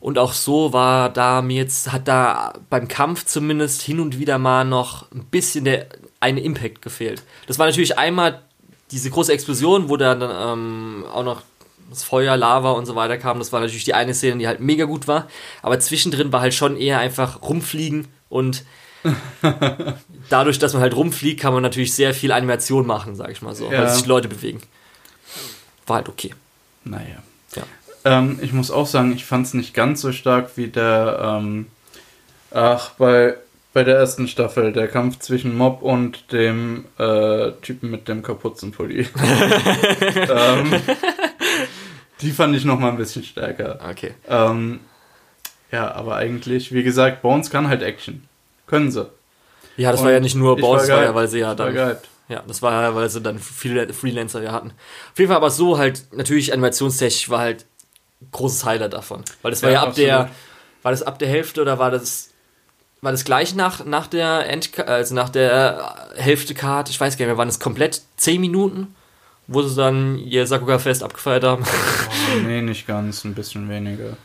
Und 0.00 0.18
auch 0.18 0.34
so 0.34 0.72
war 0.72 1.08
da 1.08 1.40
mir 1.40 1.56
jetzt, 1.56 1.90
hat 1.90 2.08
da 2.08 2.52
beim 2.68 2.88
Kampf 2.88 3.24
zumindest 3.24 3.82
hin 3.82 4.00
und 4.00 4.18
wieder 4.18 4.38
mal 4.38 4.64
noch 4.64 5.10
ein 5.12 5.24
bisschen 5.24 5.64
der 5.64 5.86
eine 6.20 6.40
Impact 6.40 6.82
gefehlt. 6.82 7.22
Das 7.46 7.58
war 7.58 7.66
natürlich 7.66 7.98
einmal 7.98 8.42
diese 8.90 9.10
große 9.10 9.32
Explosion, 9.32 9.88
wo 9.88 9.96
dann 9.96 10.22
ähm, 10.22 11.04
auch 11.12 11.24
noch 11.24 11.42
das 11.94 12.04
Feuer, 12.04 12.36
Lava 12.36 12.72
und 12.72 12.86
so 12.86 12.94
weiter 12.94 13.18
kam. 13.18 13.38
Das 13.38 13.52
war 13.52 13.60
natürlich 13.60 13.84
die 13.84 13.94
eine 13.94 14.14
Szene, 14.14 14.38
die 14.38 14.46
halt 14.46 14.60
mega 14.60 14.84
gut 14.84 15.08
war. 15.08 15.28
Aber 15.62 15.78
zwischendrin 15.80 16.32
war 16.32 16.40
halt 16.40 16.54
schon 16.54 16.76
eher 16.76 16.98
einfach 16.98 17.42
rumfliegen 17.42 18.08
und 18.28 18.64
dadurch, 20.30 20.58
dass 20.58 20.72
man 20.72 20.82
halt 20.82 20.96
rumfliegt, 20.96 21.40
kann 21.40 21.52
man 21.52 21.62
natürlich 21.62 21.94
sehr 21.94 22.14
viel 22.14 22.32
Animation 22.32 22.86
machen, 22.86 23.16
sag 23.16 23.30
ich 23.30 23.42
mal 23.42 23.54
so, 23.54 23.70
ja. 23.70 23.82
weil 23.82 23.88
sich 23.88 24.06
Leute 24.06 24.28
bewegen. 24.28 24.60
War 25.86 25.96
halt 25.96 26.08
okay. 26.08 26.34
Naja. 26.84 27.22
Ja. 27.54 27.62
Ähm, 28.04 28.38
ich 28.42 28.52
muss 28.52 28.70
auch 28.70 28.86
sagen, 28.86 29.12
ich 29.14 29.24
fand 29.24 29.46
es 29.46 29.54
nicht 29.54 29.74
ganz 29.74 30.00
so 30.00 30.12
stark 30.12 30.56
wie 30.56 30.68
der, 30.68 31.40
ähm, 31.40 31.66
ach, 32.50 32.90
bei, 32.92 33.36
bei 33.72 33.84
der 33.84 33.96
ersten 33.96 34.28
Staffel, 34.28 34.72
der 34.72 34.88
Kampf 34.88 35.18
zwischen 35.18 35.56
Mob 35.56 35.82
und 35.82 36.32
dem 36.32 36.86
äh, 36.98 37.52
Typen 37.62 37.90
mit 37.90 38.08
dem 38.08 38.22
Kapuzenpulli. 38.22 39.00
ähm, 39.20 40.74
die 42.24 42.32
fand 42.32 42.56
ich 42.56 42.64
noch 42.64 42.78
mal 42.78 42.88
ein 42.88 42.96
bisschen 42.96 43.22
stärker. 43.22 43.78
Okay. 43.90 44.14
Ähm, 44.28 44.80
ja, 45.70 45.92
aber 45.92 46.16
eigentlich, 46.16 46.72
wie 46.72 46.82
gesagt, 46.82 47.22
Bones 47.22 47.50
kann 47.50 47.68
halt 47.68 47.82
Action. 47.82 48.26
Können 48.66 48.90
sie. 48.90 49.10
Ja, 49.76 49.90
das 49.90 50.00
und 50.00 50.06
war 50.06 50.12
ja 50.12 50.20
nicht 50.20 50.34
nur 50.34 50.56
Boss, 50.56 50.88
war, 50.88 50.96
war 50.96 51.04
ja, 51.04 51.14
weil 51.14 51.28
sie 51.28 51.40
ja 51.40 51.54
dann. 51.54 51.74
Ja, 52.26 52.42
das 52.46 52.62
war 52.62 52.82
ja, 52.82 52.94
weil 52.94 53.10
sie 53.10 53.20
dann 53.20 53.38
viele 53.38 53.92
Freelancer 53.92 54.42
ja 54.42 54.52
hatten. 54.52 54.70
Auf 55.12 55.18
jeden 55.18 55.28
Fall 55.28 55.36
aber 55.36 55.50
so 55.50 55.76
halt, 55.76 56.04
natürlich 56.12 56.52
animationstechnisch 56.52 57.28
war 57.28 57.40
halt 57.40 57.66
großes 58.32 58.64
Highlight 58.64 58.94
davon. 58.94 59.22
Weil 59.42 59.50
das 59.50 59.62
war 59.62 59.70
ja, 59.70 59.74
ja 59.74 59.82
ab 59.82 59.88
absolut. 59.88 60.08
der, 60.08 60.30
war 60.82 60.92
das 60.92 61.02
ab 61.02 61.18
der 61.18 61.28
Hälfte 61.28 61.60
oder 61.60 61.78
war 61.78 61.90
das, 61.90 62.30
war 63.02 63.12
das 63.12 63.24
gleich 63.24 63.54
nach, 63.54 63.84
nach 63.84 64.06
der 64.06 64.48
End, 64.48 64.78
also 64.78 65.14
nach 65.14 65.28
der 65.28 66.12
Hälfte 66.16 66.54
Card, 66.54 66.88
ich 66.88 66.98
weiß 66.98 67.18
gar 67.18 67.26
nicht 67.26 67.32
mehr, 67.32 67.38
waren 67.38 67.48
es 67.48 67.60
komplett 67.60 68.00
10 68.16 68.40
Minuten, 68.40 68.94
wo 69.46 69.62
sie 69.62 69.76
dann 69.76 70.18
ihr 70.18 70.46
Sakuga-Fest 70.46 71.02
abgefeiert 71.02 71.44
haben? 71.44 71.64
Oh, 71.64 72.40
nee, 72.46 72.60
nicht 72.62 72.86
ganz, 72.86 73.24
ein 73.24 73.34
bisschen 73.34 73.68
weniger. 73.68 74.16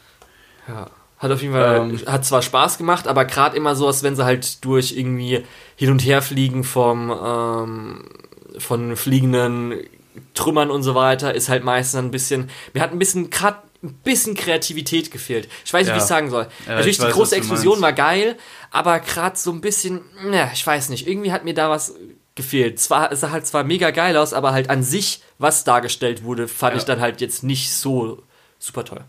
Ja. 0.67 0.89
Hat 1.19 1.31
auf 1.31 1.41
jeden 1.41 1.53
Fall, 1.53 1.75
ähm, 1.75 1.99
hat 2.05 2.25
zwar 2.25 2.41
Spaß 2.41 2.77
gemacht, 2.77 3.05
aber 3.05 3.25
gerade 3.25 3.57
immer 3.57 3.75
so, 3.75 3.87
als 3.87 4.03
wenn 4.03 4.15
sie 4.15 4.23
halt 4.23 4.63
durch 4.63 4.93
irgendwie 4.93 5.43
hin 5.75 5.91
und 5.91 5.99
her 5.99 6.21
fliegen 6.21 6.63
vom, 6.63 7.11
ähm, 7.11 8.05
von 8.57 8.95
fliegenden 8.95 9.73
Trümmern 10.33 10.71
und 10.71 10.83
so 10.83 10.95
weiter, 10.95 11.35
ist 11.35 11.49
halt 11.49 11.65
meistens 11.65 11.99
ein 11.99 12.11
bisschen, 12.11 12.49
mir 12.73 12.81
hat 12.81 12.93
ein 12.93 12.99
bisschen, 12.99 13.29
gerade 13.29 13.57
ein 13.83 13.93
bisschen 13.95 14.35
Kreativität 14.35 15.11
gefehlt. 15.11 15.49
Ich 15.65 15.73
weiß 15.73 15.81
nicht, 15.81 15.89
ja. 15.89 15.95
wie 15.95 15.99
ich 15.99 16.05
sagen 16.05 16.29
soll. 16.29 16.47
Ja, 16.65 16.75
Natürlich, 16.75 16.97
die 16.97 17.03
weiß, 17.03 17.13
große 17.13 17.35
Explosion 17.35 17.81
war 17.81 17.93
geil, 17.93 18.37
aber 18.71 18.99
gerade 18.99 19.37
so 19.37 19.51
ein 19.51 19.59
bisschen, 19.59 20.01
ne, 20.23 20.49
ich 20.53 20.65
weiß 20.65 20.87
nicht, 20.87 21.05
irgendwie 21.05 21.33
hat 21.33 21.43
mir 21.43 21.53
da 21.53 21.69
was 21.69 21.95
gefehlt. 22.39 22.79
Zwar, 22.79 23.11
es 23.11 23.19
sah 23.19 23.31
halt 23.31 23.45
zwar 23.45 23.63
mega 23.63 23.91
geil 23.91 24.17
aus, 24.17 24.33
aber 24.33 24.53
halt 24.53 24.69
an 24.69 24.81
sich, 24.81 25.21
was 25.37 25.63
dargestellt 25.63 26.23
wurde, 26.23 26.47
fand 26.47 26.73
ja. 26.73 26.79
ich 26.79 26.85
dann 26.85 26.99
halt 26.99 27.21
jetzt 27.21 27.43
nicht 27.43 27.71
so 27.71 28.23
super 28.57 28.85
toll. 28.85 29.01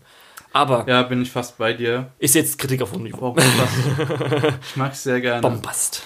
Aber. 0.53 0.85
Ja, 0.87 1.01
bin 1.03 1.21
ich 1.21 1.31
fast 1.31 1.57
bei 1.57 1.73
dir. 1.73 2.11
Ist 2.19 2.35
jetzt 2.35 2.57
Kritik 2.57 2.81
auf 2.81 2.91
hohem 2.91 3.03
Niveau. 3.03 3.35
ich 4.69 4.75
mag 4.75 4.91
es 4.91 5.03
sehr 5.03 5.21
gerne. 5.21 5.41
Bombast. 5.41 6.03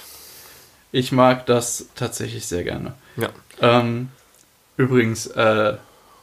Ich 0.92 1.12
mag 1.12 1.46
das 1.48 1.88
tatsächlich 1.96 2.46
sehr 2.46 2.64
gerne. 2.64 2.94
Ja. 3.18 3.30
Ähm, 3.60 4.10
übrigens, 4.78 5.28
äh, 5.28 5.78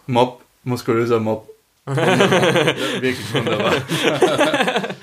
Mob, 0.06 0.42
muskulöser 0.64 1.18
Mob. 1.18 1.48
Wirklich 1.84 3.34
wunderbar. 3.34 3.74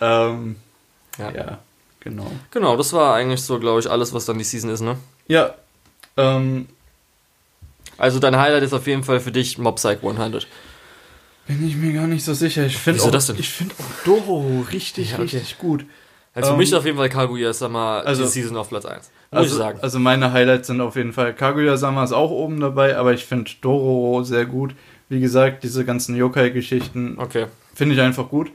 ähm, 0.00 0.56
ja. 1.18 1.30
ja, 1.30 1.58
genau. 2.00 2.30
Genau, 2.50 2.76
das 2.76 2.92
war 2.92 3.14
eigentlich 3.14 3.42
so, 3.42 3.58
glaube 3.58 3.80
ich, 3.80 3.90
alles, 3.90 4.12
was 4.12 4.26
dann 4.26 4.36
die 4.36 4.44
Season 4.44 4.70
ist, 4.70 4.82
ne? 4.82 4.98
Ja. 5.28 5.54
Ähm, 6.16 6.66
also 7.96 8.18
dein 8.18 8.36
Highlight 8.36 8.62
ist 8.62 8.72
auf 8.72 8.86
jeden 8.86 9.04
Fall 9.04 9.20
für 9.20 9.32
dich 9.32 9.58
Mob 9.58 9.76
Psych 9.76 9.98
100. 10.02 10.46
Bin 11.46 11.66
ich 11.66 11.76
mir 11.76 11.92
gar 11.92 12.06
nicht 12.06 12.24
so 12.24 12.34
sicher. 12.34 12.66
Ich 12.66 12.76
finde 12.76 13.02
auch, 13.02 13.22
find 13.22 13.72
auch 13.72 14.04
Doro 14.04 14.66
richtig, 14.70 15.12
ja, 15.12 15.14
okay. 15.14 15.22
richtig 15.22 15.58
gut. 15.58 15.84
Also 16.34 16.48
für 16.48 16.52
ähm, 16.54 16.58
mich 16.58 16.74
auf 16.74 16.84
jeden 16.84 16.98
Fall 16.98 17.08
Kaguya-sama 17.08 18.00
also, 18.00 18.24
die 18.24 18.28
Season 18.28 18.56
auf 18.56 18.68
Platz 18.68 18.84
1. 18.84 19.10
Muss 19.30 19.40
also, 19.40 19.54
ich 19.54 19.58
sagen. 19.58 19.78
Also 19.82 19.98
meine 19.98 20.32
Highlights 20.32 20.68
sind 20.68 20.80
auf 20.80 20.96
jeden 20.96 21.12
Fall 21.12 21.34
Kaguya-sama 21.34 22.04
ist 22.04 22.12
auch 22.12 22.30
oben 22.30 22.60
dabei, 22.60 22.96
aber 22.96 23.14
ich 23.14 23.24
finde 23.24 23.50
Doro 23.60 24.22
sehr 24.24 24.46
gut. 24.46 24.74
Wie 25.08 25.20
gesagt, 25.20 25.64
diese 25.64 25.84
ganzen 25.84 26.14
Yokai-Geschichten 26.16 27.16
okay. 27.18 27.46
finde 27.74 27.94
ich 27.94 28.00
einfach 28.00 28.28
gut. 28.28 28.50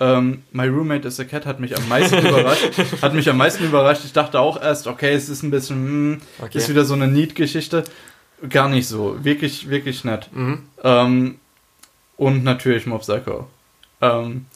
Ähm, 0.00 0.42
My 0.50 0.66
Roommate 0.66 1.06
is 1.06 1.20
a 1.20 1.24
Cat 1.24 1.44
hat 1.44 1.60
mich 1.60 1.76
am 1.76 1.86
meisten 1.88 2.18
überrascht. 2.26 2.70
Hat 3.02 3.14
mich 3.14 3.28
am 3.28 3.36
meisten 3.36 3.64
überrascht. 3.64 4.04
Ich 4.04 4.12
dachte 4.14 4.40
auch 4.40 4.60
erst, 4.60 4.86
okay, 4.86 5.12
es 5.12 5.28
ist 5.28 5.42
ein 5.42 5.50
bisschen, 5.50 5.76
hm, 5.76 6.20
okay. 6.40 6.56
ist 6.56 6.70
wieder 6.70 6.84
so 6.84 6.94
eine 6.94 7.06
Neat-Geschichte. 7.06 7.84
Gar 8.48 8.70
nicht 8.70 8.88
so. 8.88 9.22
Wirklich, 9.22 9.68
wirklich 9.68 10.04
nett. 10.04 10.30
Mhm. 10.32 10.62
Ähm, 10.82 11.34
und 12.16 12.44
natürlich 12.44 12.86
Mob 12.86 13.02
Psycho. 13.02 13.48
Ähm, 14.00 14.46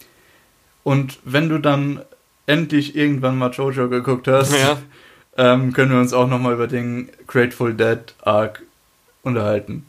und 0.82 1.18
wenn 1.24 1.50
du 1.50 1.58
dann 1.58 2.00
endlich 2.46 2.96
irgendwann 2.96 3.38
mal 3.38 3.50
Jojo 3.50 3.88
geguckt 3.88 4.28
hast, 4.28 4.52
ja. 4.52 4.78
ähm, 5.36 5.72
können 5.72 5.90
wir 5.90 5.98
uns 5.98 6.14
auch 6.14 6.28
nochmal 6.28 6.54
über 6.54 6.66
den 6.66 7.10
Grateful 7.26 7.74
Dead 7.74 8.00
Arc 8.22 8.62
unterhalten. 9.22 9.86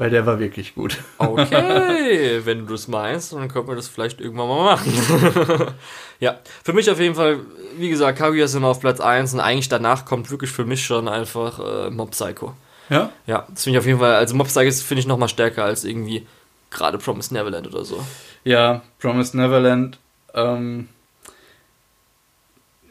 Weil 0.00 0.08
der 0.08 0.24
war 0.24 0.38
wirklich 0.38 0.74
gut. 0.74 0.96
Okay, 1.18 2.40
wenn 2.44 2.66
du 2.66 2.72
es 2.72 2.88
meinst, 2.88 3.34
dann 3.34 3.48
können 3.48 3.68
wir 3.68 3.76
das 3.76 3.86
vielleicht 3.86 4.18
irgendwann 4.18 4.48
mal 4.48 4.64
machen. 4.64 4.94
ja, 6.20 6.38
für 6.64 6.72
mich 6.72 6.90
auf 6.90 6.98
jeden 6.98 7.14
Fall, 7.14 7.40
wie 7.76 7.90
gesagt, 7.90 8.16
Kaguya 8.16 8.46
sind 8.46 8.64
auf 8.64 8.80
Platz 8.80 8.98
1 8.98 9.34
und 9.34 9.40
eigentlich 9.40 9.68
danach 9.68 10.06
kommt 10.06 10.30
wirklich 10.30 10.50
für 10.50 10.64
mich 10.64 10.86
schon 10.86 11.06
einfach 11.06 11.58
äh, 11.58 11.90
Mob 11.90 12.12
Psycho. 12.12 12.54
Ja? 12.88 13.12
Ja, 13.26 13.46
das 13.50 13.64
finde 13.64 13.76
ich 13.76 13.80
auf 13.82 13.86
jeden 13.86 13.98
Fall, 13.98 14.14
also 14.14 14.34
Mob 14.34 14.46
Psycho 14.46 14.70
finde 14.70 15.00
ich 15.00 15.06
nochmal 15.06 15.28
stärker 15.28 15.64
als 15.64 15.84
irgendwie 15.84 16.26
gerade 16.70 16.96
Promised 16.96 17.32
Neverland 17.32 17.66
oder 17.66 17.84
so. 17.84 18.02
Ja, 18.44 18.80
Promised 19.00 19.34
Neverland. 19.34 19.98
Ähm, 20.32 20.88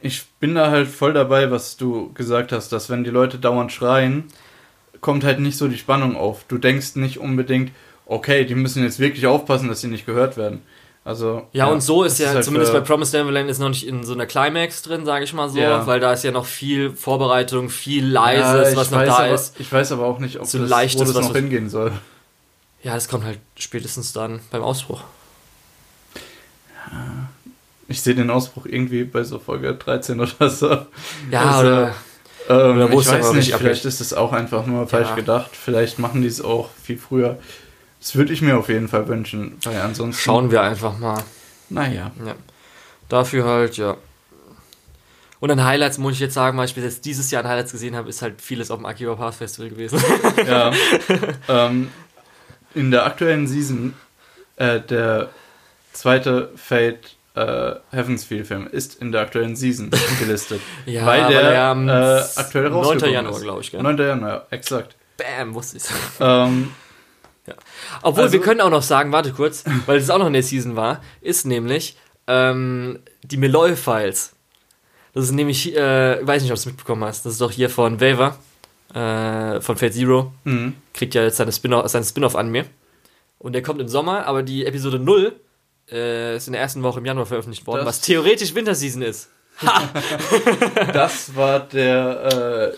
ich 0.04 0.28
bin 0.40 0.54
da 0.54 0.70
halt 0.70 0.90
voll 0.90 1.14
dabei, 1.14 1.50
was 1.50 1.76
du 1.76 2.14
gesagt 2.14 2.52
hast, 2.52 2.72
dass 2.72 2.92
wenn 2.92 3.04
die 3.04 3.10
Leute 3.10 3.40
dauernd 3.40 3.72
schreien, 3.72 4.26
kommt 5.02 5.24
halt 5.24 5.40
nicht 5.40 5.58
so 5.58 5.68
die 5.68 5.78
Spannung 5.78 6.16
auf. 6.16 6.44
Du 6.48 6.58
denkst 6.58 6.96
nicht 6.96 7.20
unbedingt, 7.20 7.72
okay, 8.06 8.46
die 8.46 8.56
müssen 8.56 8.84
jetzt 8.84 9.00
wirklich 9.00 9.28
aufpassen, 9.28 9.70
dass 9.70 9.82
sie 9.82 9.88
nicht 9.88 10.06
gehört 10.06 10.38
werden. 10.38 10.62
Also, 11.06 11.48
ja, 11.54 11.66
ja 11.66 11.68
und 11.68 11.82
so 11.82 12.04
ist 12.04 12.20
ja, 12.20 12.30
ist 12.30 12.36
halt 12.36 12.46
zumindest 12.46 12.74
bei 12.74 12.82
Promised 12.82 13.14
Neverland 13.14 13.50
ist 13.50 13.60
noch 13.60 13.70
nicht 13.70 13.88
in 13.88 14.04
so 14.04 14.14
einer 14.14 14.26
Climax 14.26 14.82
drin, 14.82 15.06
sage 15.06 15.24
ich 15.24 15.34
mal 15.34 15.50
so, 15.50 15.58
ja. 15.58 15.88
weil 15.88 16.00
da 16.00 16.14
ist 16.14 16.24
ja 16.24 16.32
noch 16.32 16.46
viel 16.46 16.92
Vorbereitung, 16.92 17.70
viel 17.70 18.06
Leises, 18.06 18.74
ja, 18.74 18.78
was 18.78 18.92
noch 18.92 19.04
da 19.04 19.18
aber, 19.18 19.30
ist. 19.30 19.60
Ich 19.60 19.72
weiß 19.72 19.92
aber 19.94 20.06
auch 20.06 20.20
nicht, 20.20 20.40
ob 20.40 20.46
so 20.46 20.60
das, 20.60 20.70
leichtes, 20.70 21.10
wo 21.10 21.14
das 21.14 21.28
noch 21.28 21.36
hingehen 21.36 21.70
soll. 21.70 21.94
Ja, 22.84 22.96
das 22.96 23.08
kommt 23.08 23.26
halt 23.26 23.40
spätestens 23.58 24.14
dann 24.14 24.42
beim 24.52 24.62
Ausbruch. 24.62 25.02
Ich 27.88 28.02
sehe 28.02 28.14
den 28.14 28.30
Ausbruch 28.30 28.66
irgendwie 28.66 29.04
bei 29.04 29.24
so 29.24 29.40
Folge 29.40 29.74
13 29.74 30.20
oder 30.20 30.50
so. 30.50 30.86
Ja, 31.32 31.42
also, 31.42 31.60
oder, 31.60 31.96
ähm, 32.50 32.78
oder 32.78 32.92
wo 32.92 33.00
ich 33.00 33.08
weiß 33.08 33.34
nicht, 33.34 33.54
vielleicht 33.56 33.86
ist 33.86 34.02
es 34.02 34.14
auch 34.14 34.34
einfach 34.34 34.66
nur 34.66 34.88
falsch 34.88 35.10
ja. 35.10 35.16
gedacht. 35.16 35.52
Vielleicht 35.54 36.00
machen 36.00 36.22
die 36.22 36.28
es 36.28 36.42
auch 36.42 36.70
viel 36.84 36.98
früher. 36.98 37.38
Das 38.00 38.16
würde 38.16 38.34
ich 38.34 38.42
mir 38.42 38.58
auf 38.58 38.70
jeden 38.70 38.88
Fall 38.88 39.08
wünschen, 39.08 39.58
weil 39.64 39.80
ansonsten... 39.82 40.22
Schauen 40.22 40.52
wir 40.52 40.62
einfach 40.62 40.98
mal. 40.98 41.24
Naja. 41.70 42.12
Ja. 42.26 42.36
Dafür 43.08 43.46
halt, 43.46 43.78
ja. 43.78 43.98
Und 45.40 45.52
an 45.52 45.64
Highlights 45.64 45.98
muss 45.98 46.14
ich 46.14 46.20
jetzt 46.20 46.34
sagen, 46.34 46.58
weil 46.58 46.66
ich 46.66 46.76
bis 46.76 46.84
jetzt 46.84 47.06
dieses 47.06 47.30
Jahr 47.32 47.44
an 47.44 47.50
Highlights 47.50 47.72
gesehen 47.72 47.96
habe, 47.96 48.10
ist 48.10 48.22
halt 48.22 48.42
vieles 48.42 48.72
auf 48.72 48.80
dem 48.80 48.86
Akiba 48.86 49.16
Pass 49.16 49.38
Festival 49.38 49.70
gewesen. 49.70 50.00
Ja. 50.46 50.72
ähm, 51.48 51.90
in 52.74 52.92
der 52.92 53.06
aktuellen 53.06 53.48
Season 53.48 53.94
äh, 54.58 54.80
der 54.82 55.30
zweite 55.94 56.52
Fate 56.56 57.16
äh, 57.40 57.96
Heavensfield 57.96 58.48
Film 58.48 58.68
ist 58.68 59.02
in 59.02 59.12
der 59.12 59.22
aktuellen 59.22 59.56
Season 59.56 59.90
gelistet. 60.20 60.62
ja, 60.86 61.06
weil 61.06 61.28
der, 61.28 61.50
der 61.50 62.26
äh, 62.26 62.40
aktuell 62.40 62.68
rausgekommen 62.68 63.00
9. 63.00 63.14
Januar, 63.14 63.40
glaube 63.40 63.62
ich. 63.62 63.72
Gell? 63.72 63.82
9. 63.82 63.98
Januar, 63.98 64.48
exakt. 64.50 64.96
Bam, 65.18 65.54
wusste 65.54 65.78
ich 65.78 65.84
ähm, 66.20 66.72
ja. 67.48 67.54
Obwohl, 68.02 68.24
also, 68.24 68.34
wir 68.34 68.42
können 68.42 68.62
auch 68.62 68.70
noch 68.70 68.84
sagen, 68.84 69.12
warte 69.12 69.32
kurz, 69.32 69.64
weil 69.86 69.98
es 69.98 70.10
auch 70.10 70.20
noch 70.20 70.28
in 70.28 70.34
der 70.34 70.44
Season 70.44 70.76
war, 70.76 71.02
ist 71.22 71.46
nämlich 71.46 71.98
ähm, 72.28 73.00
die 73.24 73.38
Meloy-Files. 73.38 74.34
Das 75.14 75.24
ist 75.24 75.32
nämlich, 75.32 75.76
äh, 75.76 76.26
weiß 76.26 76.44
nicht, 76.44 76.52
ob 76.52 76.56
du 76.56 76.60
es 76.60 76.66
mitbekommen 76.66 77.04
hast, 77.04 77.26
das 77.26 77.34
ist 77.34 77.42
doch 77.42 77.52
hier 77.52 77.70
von 77.70 78.00
Waver 78.00 78.38
äh, 78.94 79.62
von 79.62 79.78
Fate 79.78 79.94
Zero. 79.94 80.32
Mhm. 80.44 80.76
Kriegt 80.94 81.16
ja 81.16 81.24
jetzt 81.24 81.38
seine 81.38 81.52
Spin-off, 81.52 81.88
seinen 81.90 82.04
Spin-off 82.04 82.36
an 82.36 82.50
mir. 82.50 82.66
Und 83.38 83.54
der 83.54 83.62
kommt 83.62 83.80
im 83.80 83.88
Sommer, 83.88 84.26
aber 84.26 84.44
die 84.44 84.66
Episode 84.66 85.00
0 85.00 85.40
äh, 85.92 86.36
ist 86.38 86.48
in 86.48 86.54
der 86.54 86.62
ersten 86.62 86.84
Woche 86.84 87.00
im 87.00 87.06
Januar 87.06 87.26
veröffentlicht 87.26 87.66
worden, 87.68 87.80
das 87.80 87.88
was 87.88 88.02
theoretisch 88.02 88.54
Winterseason 88.56 89.02
ist. 89.02 89.30
das 90.94 91.36
war 91.36 91.60
der, 91.60 92.74
äh, 92.74 92.78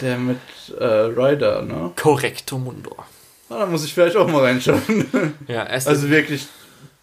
der 0.00 0.18
mit 0.18 0.38
äh, 0.78 0.84
Ryder, 0.84 1.62
ne? 1.62 1.92
Correcto 1.96 2.58
Mundo. 2.58 2.96
Ah, 3.50 3.60
da 3.60 3.66
muss 3.66 3.84
ich 3.84 3.94
vielleicht 3.94 4.16
auch 4.16 4.28
mal 4.28 4.42
reinschauen. 4.42 5.34
ja, 5.48 5.64
also 5.64 6.08
wirklich 6.08 6.46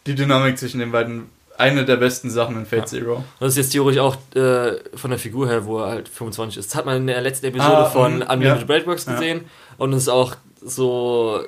die 0.06 0.16
Dynamik 0.16 0.58
zwischen 0.58 0.80
den 0.80 0.92
beiden 0.92 1.30
eine 1.58 1.86
der 1.86 1.96
besten 1.96 2.30
Sachen 2.30 2.58
in 2.58 2.66
Fate 2.66 2.80
ja. 2.80 2.86
Zero. 2.86 3.24
Das 3.40 3.50
ist 3.50 3.58
jetzt 3.58 3.72
theoretisch 3.72 4.02
auch 4.02 4.18
äh, 4.36 4.74
von 4.94 5.10
der 5.10 5.20
Figur 5.20 5.48
her, 5.48 5.66
wo 5.66 5.80
er 5.80 5.90
halt 5.90 6.10
25 6.10 6.60
ist. 6.60 6.72
Das 6.72 6.76
hat 6.76 6.86
man 6.86 6.98
in 6.98 7.08
der 7.08 7.22
letzten 7.22 7.48
Episode 7.48 7.78
ah, 7.78 7.86
von 7.86 8.22
um, 8.22 8.30
Unlimited 8.30 8.62
ja. 8.62 8.66
Breakworks 8.66 9.06
gesehen. 9.06 9.40
Ja. 9.40 9.76
Und 9.78 9.94
es 9.94 10.04
ist 10.04 10.10
auch 10.10 10.36
so 10.62 11.44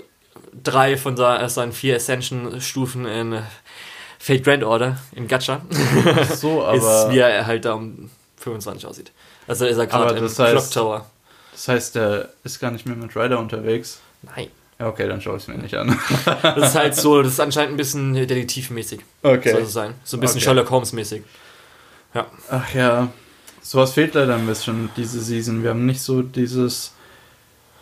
drei 0.63 0.97
von 0.97 1.17
seinen 1.17 1.71
vier 1.71 1.95
Ascension-Stufen 1.97 3.05
in 3.05 3.39
Fate 4.27 4.43
Grand 4.43 4.61
Order 4.61 4.97
in 5.13 5.25
Gacha. 5.25 5.61
so, 6.35 6.61
aber. 6.65 6.75
ist, 6.75 7.13
wie 7.13 7.19
er 7.19 7.47
halt 7.47 7.63
da 7.63 7.75
um 7.75 8.09
25 8.39 8.85
aussieht. 8.85 9.13
Also 9.47 9.65
ist 9.65 9.77
er 9.77 9.87
gerade 9.87 10.17
im 10.17 10.25
heißt, 10.25 10.35
Clock 10.35 10.71
Tower. 10.71 11.05
Das 11.53 11.69
heißt, 11.69 11.95
er 11.95 12.27
ist 12.43 12.59
gar 12.59 12.71
nicht 12.71 12.85
mehr 12.85 12.97
mit 12.97 13.15
Ryder 13.15 13.39
unterwegs. 13.39 13.99
Nein. 14.23 14.49
Ja, 14.79 14.89
okay, 14.89 15.07
dann 15.07 15.21
schaue 15.21 15.37
ich 15.37 15.43
es 15.43 15.47
mir 15.47 15.57
nicht 15.57 15.75
an. 15.75 15.97
das 16.43 16.71
ist 16.71 16.75
halt 16.75 16.95
so, 16.95 17.21
das 17.21 17.33
ist 17.33 17.39
anscheinend 17.39 17.75
ein 17.75 17.77
bisschen 17.77 18.13
detektivmäßig. 18.15 18.99
Okay. 19.23 19.51
Soll 19.51 19.61
es 19.61 19.71
sein. 19.71 19.93
So 20.03 20.17
ein 20.17 20.19
bisschen 20.19 20.39
okay. 20.39 20.43
Sherlock 20.43 20.71
Holmes-mäßig. 20.71 21.23
Ja. 22.13 22.25
Ach 22.51 22.73
ja, 22.73 23.07
sowas 23.61 23.93
fehlt 23.93 24.13
leider 24.13 24.35
ein 24.35 24.45
bisschen 24.45 24.89
diese 24.97 25.21
Season. 25.21 25.63
Wir 25.63 25.69
haben 25.69 25.85
nicht 25.85 26.01
so 26.01 26.21
dieses. 26.21 26.91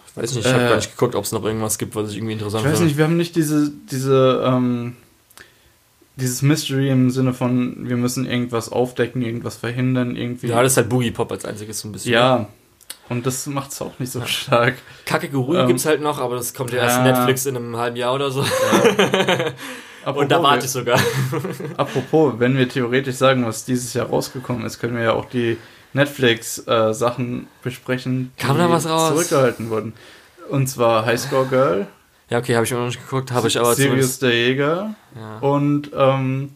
Ich 0.09 0.17
weiß 0.21 0.35
nicht, 0.35 0.45
ich 0.45 0.51
äh, 0.51 0.53
habe 0.53 0.69
gar 0.69 0.75
nicht 0.75 0.91
geguckt, 0.91 1.15
ob 1.15 1.23
es 1.23 1.31
noch 1.31 1.43
irgendwas 1.43 1.79
gibt, 1.79 1.95
was 1.95 2.11
ich 2.11 2.17
irgendwie 2.17 2.33
interessant 2.33 2.61
finde. 2.61 2.75
Ich 2.75 2.81
weiß 2.81 2.85
nicht, 2.85 2.97
wir 2.97 3.05
haben 3.05 3.17
nicht 3.17 3.35
diese, 3.35 3.71
diese, 3.89 4.43
ähm, 4.45 4.95
dieses 6.15 6.41
Mystery 6.41 6.89
im 6.89 7.09
Sinne 7.09 7.33
von, 7.33 7.89
wir 7.89 7.97
müssen 7.97 8.25
irgendwas 8.25 8.69
aufdecken, 8.69 9.21
irgendwas 9.21 9.57
verhindern, 9.57 10.15
irgendwie. 10.15 10.47
Ja, 10.47 10.61
das 10.61 10.73
ist 10.73 10.77
halt 10.77 10.89
Boogie 10.89 11.11
Pop 11.11 11.31
als 11.31 11.45
einziges 11.45 11.79
so 11.79 11.89
ein 11.89 11.91
bisschen. 11.91 12.13
Ja, 12.13 12.47
und 13.09 13.25
das 13.25 13.45
macht 13.47 13.71
es 13.71 13.81
auch 13.81 13.99
nicht 13.99 14.11
so 14.11 14.19
ja. 14.19 14.27
stark. 14.27 14.75
Kacke 15.05 15.29
Guru 15.29 15.55
ähm, 15.55 15.75
es 15.75 15.85
halt 15.85 16.01
noch, 16.01 16.19
aber 16.19 16.35
das 16.35 16.53
kommt 16.53 16.71
ja 16.71 16.79
erst 16.79 16.97
ja. 16.97 17.03
Netflix 17.03 17.45
in 17.45 17.55
einem 17.55 17.77
halben 17.77 17.97
Jahr 17.97 18.13
oder 18.13 18.31
so. 18.31 18.43
Ja. 18.43 19.53
Und 20.11 20.31
da 20.31 20.41
warte 20.41 20.65
ich 20.65 20.71
sogar. 20.71 20.99
apropos, 21.77 22.35
wenn 22.37 22.57
wir 22.57 22.69
theoretisch 22.69 23.15
sagen, 23.15 23.45
was 23.45 23.65
dieses 23.65 23.93
Jahr 23.95 24.07
rausgekommen 24.07 24.63
ist, 24.65 24.79
können 24.79 24.95
wir 24.95 25.03
ja 25.03 25.13
auch 25.13 25.25
die 25.25 25.57
Netflix-Sachen 25.93 27.43
äh, 27.43 27.63
besprechen, 27.63 28.31
die 28.37 28.43
Kam 28.43 28.57
da 28.57 28.69
was 28.69 28.87
raus? 28.87 29.13
zurückgehalten 29.13 29.69
wurden. 29.69 29.93
Und 30.49 30.67
zwar 30.67 31.05
Highscore 31.05 31.47
Girl. 31.47 31.87
Ja, 32.29 32.39
okay, 32.39 32.55
habe 32.55 32.65
ich 32.65 32.71
immer 32.71 32.81
noch 32.81 32.87
nicht 32.87 33.01
geguckt, 33.01 33.31
habe 33.31 33.47
ich 33.47 33.59
aber 33.59 33.75
Sirius 33.75 34.19
der 34.19 34.31
Jäger. 34.31 34.95
Ja. 35.15 35.37
Und 35.39 35.91
ähm, 35.95 36.51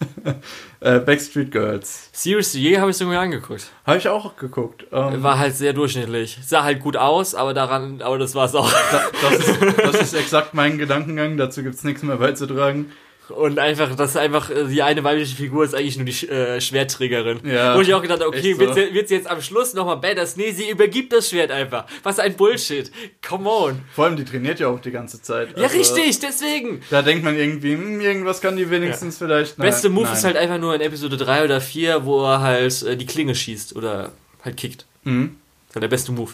äh, 0.80 0.98
Backstreet 0.98 1.50
Girls. 1.50 2.10
Seriously, 2.12 2.60
je 2.60 2.78
habe 2.78 2.90
ich 2.90 2.96
sogar 2.96 3.22
angeguckt. 3.22 3.70
Habe 3.86 3.98
ich 3.98 4.08
auch 4.08 4.36
geguckt. 4.36 4.86
Ähm, 4.92 5.22
war 5.22 5.38
halt 5.38 5.56
sehr 5.56 5.72
durchschnittlich. 5.72 6.38
Sah 6.44 6.62
halt 6.62 6.80
gut 6.80 6.96
aus, 6.96 7.34
aber 7.34 7.54
daran, 7.54 8.02
aber 8.02 8.18
das 8.18 8.34
war 8.34 8.46
es 8.46 8.54
auch. 8.54 8.70
Da, 8.92 9.02
das, 9.22 9.38
ist, 9.38 9.78
das 9.78 10.00
ist 10.00 10.14
exakt 10.14 10.52
mein 10.52 10.76
Gedankengang, 10.76 11.36
dazu 11.36 11.62
gibt 11.62 11.76
es 11.76 11.84
nichts 11.84 12.02
mehr 12.02 12.16
beizutragen. 12.16 12.92
Und 13.30 13.58
einfach, 13.58 13.94
das 13.94 14.10
ist 14.10 14.16
einfach, 14.16 14.50
äh, 14.50 14.66
die 14.66 14.82
eine 14.82 15.04
weibliche 15.04 15.34
Figur 15.34 15.64
ist 15.64 15.74
eigentlich 15.74 15.96
nur 15.96 16.06
die 16.06 16.28
äh, 16.28 16.60
Schwertträgerin. 16.60 17.40
Ja. 17.44 17.76
Wo 17.76 17.80
ich 17.80 17.92
auch 17.94 18.02
gedacht 18.02 18.22
okay, 18.22 18.54
so. 18.54 18.60
wird, 18.60 18.74
sie, 18.74 18.94
wird 18.94 19.08
sie 19.08 19.14
jetzt 19.14 19.30
am 19.30 19.40
Schluss 19.40 19.74
nochmal 19.74 19.96
badass? 19.96 20.36
Nee, 20.36 20.52
sie 20.52 20.70
übergibt 20.70 21.12
das 21.12 21.30
Schwert 21.30 21.50
einfach. 21.50 21.86
Was 22.02 22.18
ein 22.18 22.34
Bullshit. 22.34 22.90
Come 23.26 23.48
on. 23.48 23.82
Vor 23.94 24.06
allem, 24.06 24.16
die 24.16 24.24
trainiert 24.24 24.60
ja 24.60 24.68
auch 24.68 24.80
die 24.80 24.90
ganze 24.90 25.22
Zeit. 25.22 25.56
Ja, 25.56 25.64
also, 25.64 25.76
richtig, 25.76 26.18
deswegen. 26.20 26.82
Da 26.90 27.02
denkt 27.02 27.24
man 27.24 27.36
irgendwie, 27.36 27.74
hm, 27.74 28.00
irgendwas 28.00 28.40
kann 28.40 28.56
die 28.56 28.70
wenigstens 28.70 29.20
ja. 29.20 29.26
vielleicht. 29.26 29.58
Nein, 29.58 29.68
Beste 29.68 29.88
Move 29.88 30.04
nein. 30.04 30.14
ist 30.14 30.24
halt 30.24 30.36
einfach 30.36 30.58
nur 30.58 30.74
in 30.74 30.80
Episode 30.80 31.16
3 31.16 31.44
oder 31.44 31.60
4, 31.60 32.04
wo 32.04 32.24
er 32.24 32.40
halt 32.40 32.82
äh, 32.82 32.96
die 32.96 33.06
Klinge 33.06 33.34
schießt 33.34 33.76
oder 33.76 34.12
halt 34.44 34.56
kickt. 34.56 34.86
Mhm. 35.04 35.36
Das 35.68 35.76
war 35.76 35.80
der 35.80 35.88
beste 35.88 36.12
Move. 36.12 36.32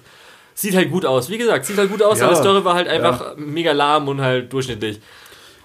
Sieht 0.55 0.74
halt 0.74 0.90
gut 0.90 1.05
aus. 1.05 1.28
Wie 1.28 1.36
gesagt, 1.36 1.66
sieht 1.66 1.77
halt 1.77 1.90
gut 1.90 2.02
aus, 2.02 2.18
ja. 2.18 2.27
aber 2.27 2.35
die 2.35 2.40
Story 2.40 2.64
war 2.64 2.74
halt 2.74 2.89
einfach 2.89 3.20
ja. 3.20 3.35
mega 3.36 3.73
lahm 3.73 4.09
und 4.09 4.23
halt 4.23 4.51
durchschnittlich. 4.51 5.01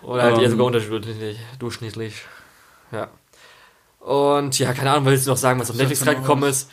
Oder 0.03 0.23
halt 0.23 0.35
um, 0.37 0.43
eher 0.43 0.49
sogar 0.49 0.67
ähm. 0.67 0.73
unterdurchschnittlich. 0.73 1.37
Durchschnittlich. 1.59 2.13
Ja. 2.91 3.09
Und 3.99 4.57
ja, 4.57 4.73
keine 4.73 4.91
Ahnung, 4.91 5.05
willst 5.05 5.27
du 5.27 5.31
noch 5.31 5.37
sagen, 5.37 5.59
was 5.59 5.69
auf 5.69 5.75
Netflix 5.75 6.01
gerade 6.01 6.17
gekommen 6.17 6.43
ist? 6.43 6.69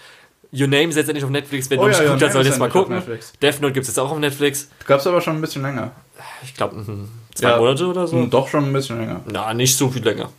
Your 0.52 0.66
Name 0.66 0.88
ist 0.88 0.96
jetzt 0.96 1.08
endlich 1.08 1.24
auf 1.24 1.30
Netflix. 1.30 1.68
Wer 1.68 1.78
oh, 1.78 1.82
noch 1.82 1.88
nicht 1.88 1.98
ja, 1.98 2.04
geguckt 2.04 2.22
hat, 2.22 2.32
soll 2.32 2.46
jetzt 2.46 2.58
mal 2.58 2.70
gucken. 2.70 3.02
Death 3.42 3.60
Note 3.60 3.74
gibt 3.74 3.84
es 3.84 3.88
jetzt 3.88 3.98
auch 3.98 4.10
auf 4.10 4.18
Netflix. 4.18 4.68
Gab 4.86 5.00
es 5.00 5.06
aber 5.06 5.20
schon 5.20 5.36
ein 5.36 5.40
bisschen 5.42 5.62
länger. 5.62 5.92
Ich 6.42 6.54
glaube, 6.54 6.82
zwei 7.34 7.50
ja, 7.50 7.58
Monate 7.58 7.86
oder 7.86 8.06
so. 8.06 8.24
Doch 8.26 8.48
schon 8.48 8.64
ein 8.64 8.72
bisschen 8.72 8.98
länger. 8.98 9.20
Na, 9.26 9.52
nicht 9.52 9.76
so 9.76 9.90
viel 9.90 10.02
länger. 10.02 10.30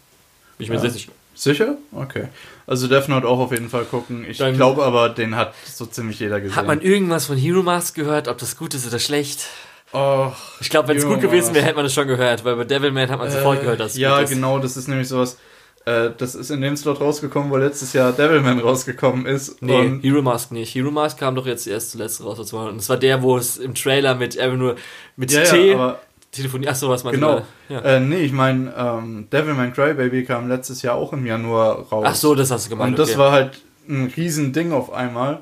Bin 0.58 0.66
ich 0.66 0.70
mir 0.70 0.80
sehr 0.80 0.90
sicher. 0.90 1.12
Sicher? 1.36 1.78
Okay. 1.94 2.28
Also 2.68 2.88
Death 2.88 3.08
Note 3.08 3.28
auch 3.28 3.40
auf 3.40 3.52
jeden 3.52 3.70
Fall 3.70 3.86
gucken. 3.86 4.26
Ich 4.28 4.38
glaube 4.38 4.84
aber, 4.84 5.10
den 5.10 5.36
hat 5.36 5.54
so 5.66 5.86
ziemlich 5.86 6.20
jeder 6.20 6.42
gesehen. 6.42 6.56
Hat 6.56 6.68
man 6.68 6.82
irgendwas 6.82 7.28
von 7.28 7.38
Hero 7.38 7.62
Mask 7.62 7.96
gehört, 7.96 8.28
ob 8.28 8.40
das 8.40 8.58
gut 8.58 8.74
ist 8.74 8.88
oder 8.88 9.00
schlecht? 9.00 9.46
Oh, 9.92 10.32
ich 10.60 10.70
glaube, 10.70 10.90
wenn 10.90 10.98
es 10.98 11.06
gut 11.06 11.20
gewesen 11.20 11.54
wäre, 11.56 11.66
hätte 11.66 11.76
man 11.76 11.86
es 11.86 11.94
schon 11.94 12.08
gehört, 12.08 12.46
weil 12.46 12.56
bei 12.56 12.64
Devilman 12.64 13.10
hat 13.10 13.18
man 13.18 13.28
äh, 13.28 13.32
sofort 13.32 13.62
gehört, 13.62 13.80
dass 13.80 13.94
es 13.94 13.98
Ja, 13.98 14.22
genau, 14.24 14.60
das 14.60 14.78
ist 14.78 14.88
nämlich 14.88 15.08
sowas. 15.08 15.38
Äh, 15.86 16.12
das 16.18 16.36
ist 16.36 16.52
in 16.52 16.62
dem 16.62 16.78
Slot 16.78 17.02
rausgekommen, 17.02 17.50
wo 17.50 17.58
letztes 17.58 17.94
Jahr 17.94 18.12
Devilman 18.12 18.60
rausgekommen 18.60 19.26
ist. 19.26 19.62
Nee, 19.62 20.00
Hero 20.02 20.22
Mask 20.22 20.52
nicht. 20.52 20.76
Hero 20.76 20.92
Mask 20.92 21.18
kam 21.18 21.36
doch 21.36 21.48
jetzt 21.48 21.66
erst 21.66 21.92
zuletzt 21.92 22.24
raus. 22.24 22.54
Und 22.54 22.78
das 22.78 22.90
war 22.90 22.98
der, 22.98 23.24
wo 23.24 23.38
es 23.38 23.58
im 23.58 23.74
Trailer 23.74 24.14
mit 24.14 24.38
einfach 24.38 24.58
nur 24.58 24.76
mit 25.16 25.32
ja, 25.32 25.44
T. 25.44 25.72
Ja, 25.72 26.00
Telefonie, 26.32 26.68
achso, 26.68 26.90
was 26.90 27.04
genau. 27.04 27.38
du? 27.38 27.46
Genau. 27.70 27.82
Ja. 27.82 27.96
Äh, 27.96 28.00
nee, 28.00 28.20
ich 28.20 28.32
meine, 28.32 28.72
ähm, 28.78 29.28
Devilman 29.32 29.74
Crybaby 29.74 30.26
kam 30.26 30.48
letztes 30.48 30.84
Jahr 30.84 30.96
auch 30.96 31.14
im 31.14 31.26
Januar 31.26 31.88
raus. 31.92 32.06
Ach 32.08 32.16
so, 32.16 32.36
das 32.36 32.52
hast 32.52 32.68
du 32.68 32.70
gemeint. 32.70 32.92
Und 32.92 33.00
das 33.00 33.10
okay. 33.10 33.20
war 33.20 33.32
halt 33.32 33.62
ein 33.88 34.14
Riesending 34.16 34.72
auf 34.72 34.94
einmal. 34.94 35.42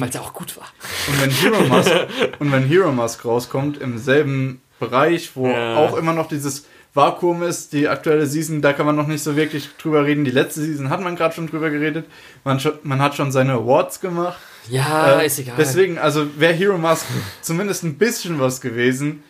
Weil 0.00 0.08
es 0.08 0.16
auch 0.16 0.32
gut 0.32 0.56
war. 0.56 0.66
Und 1.06 1.22
wenn 1.22 1.30
Hero 1.30 1.64
Mask, 1.68 1.92
und 2.40 2.52
wenn 2.52 2.64
Hero 2.64 2.92
Mask 2.92 3.24
rauskommt, 3.24 3.78
im 3.78 3.98
selben 3.98 4.60
Bereich, 4.80 5.30
wo 5.34 5.48
ja. 5.48 5.76
auch 5.76 5.96
immer 5.96 6.12
noch 6.12 6.28
dieses 6.28 6.66
Vakuum 6.94 7.42
ist, 7.42 7.72
die 7.72 7.88
aktuelle 7.88 8.26
Season, 8.26 8.60
da 8.60 8.72
kann 8.72 8.86
man 8.86 8.96
noch 8.96 9.06
nicht 9.06 9.22
so 9.22 9.36
wirklich 9.36 9.68
drüber 9.80 10.04
reden. 10.04 10.24
Die 10.24 10.30
letzte 10.30 10.62
Season 10.62 10.90
hat 10.90 11.00
man 11.00 11.16
gerade 11.16 11.34
schon 11.34 11.48
drüber 11.48 11.70
geredet. 11.70 12.06
Man, 12.44 12.60
man 12.82 13.00
hat 13.00 13.14
schon 13.14 13.30
seine 13.30 13.52
Awards 13.52 14.00
gemacht. 14.00 14.38
Ja, 14.68 15.20
äh, 15.20 15.26
ist 15.26 15.38
egal. 15.38 15.54
Deswegen, 15.56 15.98
also 15.98 16.26
wäre 16.38 16.54
Hero 16.54 16.76
Mask 16.76 17.06
zumindest 17.40 17.84
ein 17.84 17.98
bisschen 17.98 18.40
was 18.40 18.60
gewesen. 18.60 19.22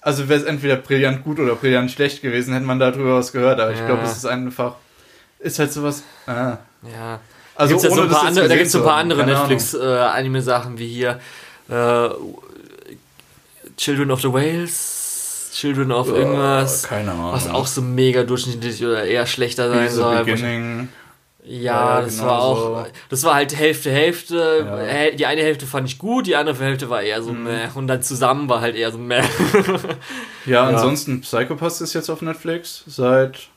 Also 0.00 0.28
wäre 0.28 0.40
es 0.40 0.46
entweder 0.46 0.76
brillant 0.76 1.24
gut 1.24 1.38
oder 1.38 1.54
brillant 1.54 1.90
schlecht 1.90 2.22
gewesen, 2.22 2.54
hätte 2.54 2.66
man 2.66 2.78
darüber 2.78 3.14
was 3.14 3.32
gehört. 3.32 3.60
Aber 3.60 3.72
ja. 3.72 3.78
ich 3.78 3.86
glaube, 3.86 4.02
es 4.02 4.16
ist 4.16 4.26
einfach, 4.26 4.76
ist 5.38 5.58
halt 5.58 5.72
sowas. 5.72 6.02
Ah. 6.26 6.58
Ja. 6.82 7.20
Also 7.56 7.74
gibt's 7.74 7.84
ja 7.84 7.90
so 7.90 8.16
andere, 8.16 8.48
da 8.48 8.54
gibt 8.54 8.66
es 8.66 8.72
so 8.72 8.78
ein 8.78 8.84
paar 8.84 8.96
andere 8.96 9.24
Netflix-Anime-Sachen 9.24 10.76
äh, 10.76 10.78
wie 10.78 10.88
hier 10.88 11.20
äh, 11.68 12.08
Children 13.76 14.10
of 14.10 14.20
the 14.20 14.32
Whales, 14.32 15.50
Children 15.54 15.92
of 15.92 16.08
uh, 16.08 16.14
irgendwas. 16.14 16.82
Keine 16.84 17.12
Ahnung. 17.12 17.32
Was 17.32 17.48
auch 17.48 17.66
so 17.66 17.82
mega 17.82 18.24
durchschnittlich 18.24 18.84
oder 18.84 19.04
eher 19.04 19.26
schlechter 19.26 19.70
sein 19.70 19.90
soll. 19.90 20.24
Beginning. 20.24 20.88
Ja, 21.48 22.00
das 22.00 22.16
genau 22.16 22.28
war 22.28 22.40
auch, 22.40 22.58
so. 22.58 22.86
das 23.08 23.22
war 23.22 23.34
halt 23.34 23.56
Hälfte, 23.56 23.90
Hälfte. 23.90 24.66
Ja. 24.66 25.10
Die 25.16 25.26
eine 25.26 25.42
Hälfte 25.42 25.64
fand 25.64 25.88
ich 25.88 25.96
gut, 25.96 26.26
die 26.26 26.34
andere 26.34 26.58
Hälfte 26.58 26.90
war 26.90 27.02
eher 27.02 27.22
so 27.22 27.32
mhm. 27.32 27.44
meh. 27.44 27.68
Und 27.74 27.86
dann 27.86 28.02
zusammen 28.02 28.48
war 28.48 28.60
halt 28.60 28.74
eher 28.74 28.90
so 28.90 28.98
meh. 28.98 29.20
ja, 29.20 29.84
ja, 30.46 30.64
ansonsten 30.64 31.20
Psychopath 31.20 31.80
ist 31.80 31.94
jetzt 31.94 32.10
auf 32.10 32.20
Netflix 32.20 32.82
seit 32.86 33.48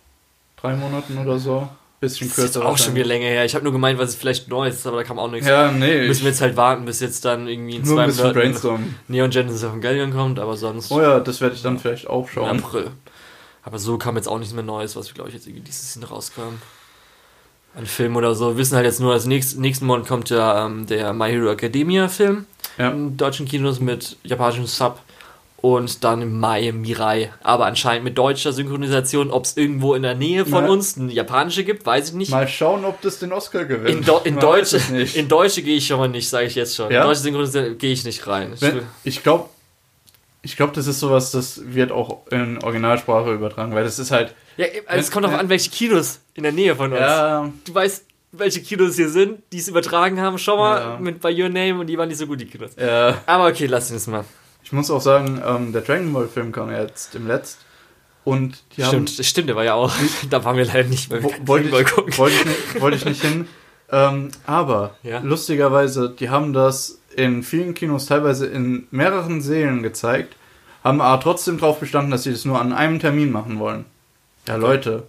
drei 0.57 0.75
Monaten 0.75 1.17
oder 1.17 1.39
so. 1.39 1.67
Bisschen 1.99 2.27
kürzer. 2.29 2.41
Das 2.43 2.55
ist 2.55 2.61
auch 2.61 2.77
schon 2.77 2.95
wieder 2.95 3.05
länger 3.05 3.27
her. 3.27 3.43
Ich 3.43 3.55
habe 3.55 3.63
nur 3.63 3.73
gemeint, 3.73 3.99
was 3.99 4.09
es 4.09 4.15
vielleicht 4.15 4.47
neu 4.47 4.67
ist, 4.67 4.87
aber 4.87 4.97
da 4.97 5.03
kam 5.03 5.19
auch 5.19 5.29
nichts. 5.29 5.47
Ja, 5.47 5.69
nee. 5.69 6.07
Müssen 6.07 6.21
wir 6.21 6.29
jetzt 6.29 6.39
halt 6.39 6.55
warten, 6.55 6.85
bis 6.85 7.01
jetzt 7.01 7.25
dann 7.25 7.47
irgendwie 7.47 7.75
in 7.75 7.85
zwei 7.85 8.07
Monaten 8.07 8.95
Neon 9.09 9.29
Genesis 9.29 9.65
auf 9.65 9.73
den 9.73 9.81
Gallion 9.81 10.13
kommt, 10.13 10.39
aber 10.39 10.55
sonst. 10.55 10.91
Oh 10.91 11.01
ja, 11.01 11.19
das 11.19 11.41
werde 11.41 11.55
ich 11.55 11.61
dann 11.61 11.77
vielleicht 11.77 12.07
auch 12.07 12.29
schauen. 12.29 12.57
Im 12.57 12.63
April. 12.63 12.91
Aber 13.63 13.79
so 13.79 13.97
kam 13.97 14.15
jetzt 14.15 14.27
auch 14.27 14.39
nichts 14.39 14.53
mehr 14.53 14.63
Neues, 14.63 14.95
was 14.95 15.13
glaube 15.13 15.29
ich 15.29 15.35
jetzt 15.35 15.45
irgendwie 15.45 15.65
dieses 15.65 15.93
Jahr 15.95 16.09
rauskam. 16.09 16.61
Ein 17.75 17.85
Film 17.85 18.15
oder 18.15 18.33
so. 18.33 18.51
Wir 18.51 18.57
wissen 18.57 18.75
halt 18.75 18.85
jetzt 18.85 18.99
nur, 18.99 19.13
als 19.13 19.25
nächsten, 19.25 19.61
nächsten 19.61 19.85
Monat 19.85 20.07
kommt 20.07 20.29
ja 20.29 20.65
ähm, 20.65 20.87
der 20.87 21.13
My 21.13 21.29
Hero 21.29 21.51
Academia 21.51 22.07
Film 22.07 22.45
ja. 22.77 22.89
in 22.91 23.17
deutschen 23.17 23.45
Kinos 23.45 23.79
mit 23.79 24.17
japanischem 24.23 24.65
Sub 24.65 24.99
und 25.61 26.03
dann 26.03 26.21
im 26.21 26.39
Mai 26.39 26.71
Mirai. 26.71 27.31
Aber 27.41 27.65
anscheinend 27.65 28.03
mit 28.03 28.17
deutscher 28.17 28.53
Synchronisation. 28.53 29.31
Ob 29.31 29.45
es 29.45 29.57
irgendwo 29.57 29.93
in 29.93 30.03
der 30.03 30.15
Nähe 30.15 30.45
von 30.45 30.65
ja. 30.65 30.69
uns 30.69 30.97
eine 30.97 31.11
japanische 31.11 31.63
gibt, 31.63 31.85
weiß 31.85 32.09
ich 32.09 32.15
nicht. 32.15 32.31
Mal 32.31 32.47
schauen, 32.47 32.85
ob 32.85 33.01
das 33.01 33.19
den 33.19 33.33
Oscar 33.33 33.65
gewinnt. 33.65 33.99
In, 33.99 34.05
Do 34.05 34.21
in 34.23 34.39
Deutsche, 34.39 34.79
in 35.13 35.27
Deutsche 35.27 35.61
gehe 35.61 35.77
ich 35.77 35.87
schon 35.87 35.99
mal 35.99 36.07
nicht, 36.07 36.29
sage 36.29 36.45
ich 36.47 36.55
jetzt 36.55 36.75
schon. 36.75 36.91
Ja? 36.91 37.01
In 37.01 37.07
deutsche 37.07 37.21
Synchronisation 37.21 37.77
gehe 37.77 37.91
ich 37.91 38.03
nicht 38.05 38.25
rein. 38.27 38.53
Ich, 38.53 38.71
ich 39.03 39.23
glaube, 39.23 39.49
ich 40.41 40.55
glaube, 40.55 40.73
das 40.73 40.87
ist 40.87 40.99
sowas, 40.99 41.31
das 41.31 41.61
wird 41.65 41.91
auch 41.91 42.25
in 42.31 42.63
Originalsprache 42.63 43.33
übertragen, 43.33 43.75
weil 43.75 43.83
das 43.83 43.99
ist 43.99 44.11
halt. 44.11 44.33
Ja, 44.57 44.65
also 44.87 45.01
es 45.01 45.11
kommt 45.11 45.25
auch 45.25 45.33
an, 45.33 45.49
welche 45.49 45.69
Kinos 45.69 46.19
in 46.33 46.43
der 46.43 46.51
Nähe 46.51 46.75
von 46.75 46.91
uns. 46.91 47.01
Ja. 47.01 47.51
Du 47.65 47.73
weißt, 47.73 48.05
welche 48.31 48.61
Kinos 48.61 48.95
hier 48.95 49.09
sind, 49.09 49.41
die 49.51 49.57
es 49.57 49.67
übertragen 49.67 50.19
haben. 50.19 50.37
Schau 50.37 50.57
mal 50.57 50.79
ja. 50.79 50.97
mit 50.99 51.19
bei 51.19 51.33
Your 51.33 51.49
Name 51.49 51.79
und 51.79 51.87
die 51.87 51.97
waren 51.97 52.07
nicht 52.07 52.17
so 52.17 52.27
gut, 52.27 52.39
die 52.39 52.45
Kinos. 52.45 52.71
Ja. 52.77 53.21
Aber 53.25 53.47
okay, 53.47 53.65
lass 53.65 53.91
uns 53.91 54.07
mal. 54.07 54.23
Ich 54.69 54.73
muss 54.73 54.91
auch 54.91 55.01
sagen, 55.01 55.41
ähm, 55.43 55.73
der 55.73 55.81
Dragon 55.81 56.13
Ball 56.13 56.27
Film 56.27 56.51
kam 56.51 56.69
ja 56.69 56.83
jetzt 56.83 57.15
im 57.15 57.25
Letzt. 57.25 57.57
Und 58.23 58.61
die 58.77 58.83
stimmt, 58.83 59.09
haben, 59.09 59.23
stimmt, 59.23 59.49
der 59.49 59.55
war 59.55 59.63
ja 59.63 59.73
auch. 59.73 59.91
da 60.29 60.45
waren 60.45 60.57
wir 60.57 60.65
leider 60.65 60.87
nicht 60.87 61.11
mehr. 61.11 61.23
Wollte 61.23 61.69
ich, 61.69 61.85
gucken. 61.87 62.15
Wollte 62.15 62.35
ich 62.35 62.45
nicht, 62.45 62.81
wollte 62.81 62.97
ich 62.97 63.05
nicht 63.05 63.21
hin. 63.21 63.47
Ähm, 63.91 64.29
aber 64.45 64.95
ja. 65.01 65.17
lustigerweise, 65.17 66.11
die 66.11 66.29
haben 66.29 66.53
das 66.53 67.01
in 67.15 67.41
vielen 67.41 67.73
Kinos 67.73 68.05
teilweise 68.05 68.45
in 68.45 68.87
mehreren 68.91 69.41
Sälen 69.41 69.81
gezeigt, 69.81 70.35
haben 70.83 71.01
aber 71.01 71.19
trotzdem 71.23 71.57
darauf 71.57 71.79
bestanden, 71.79 72.11
dass 72.11 72.21
sie 72.21 72.31
das 72.31 72.45
nur 72.45 72.61
an 72.61 72.71
einem 72.71 72.99
Termin 72.99 73.31
machen 73.31 73.57
wollen. 73.57 73.85
Ja, 74.47 74.57
Leute, 74.57 75.07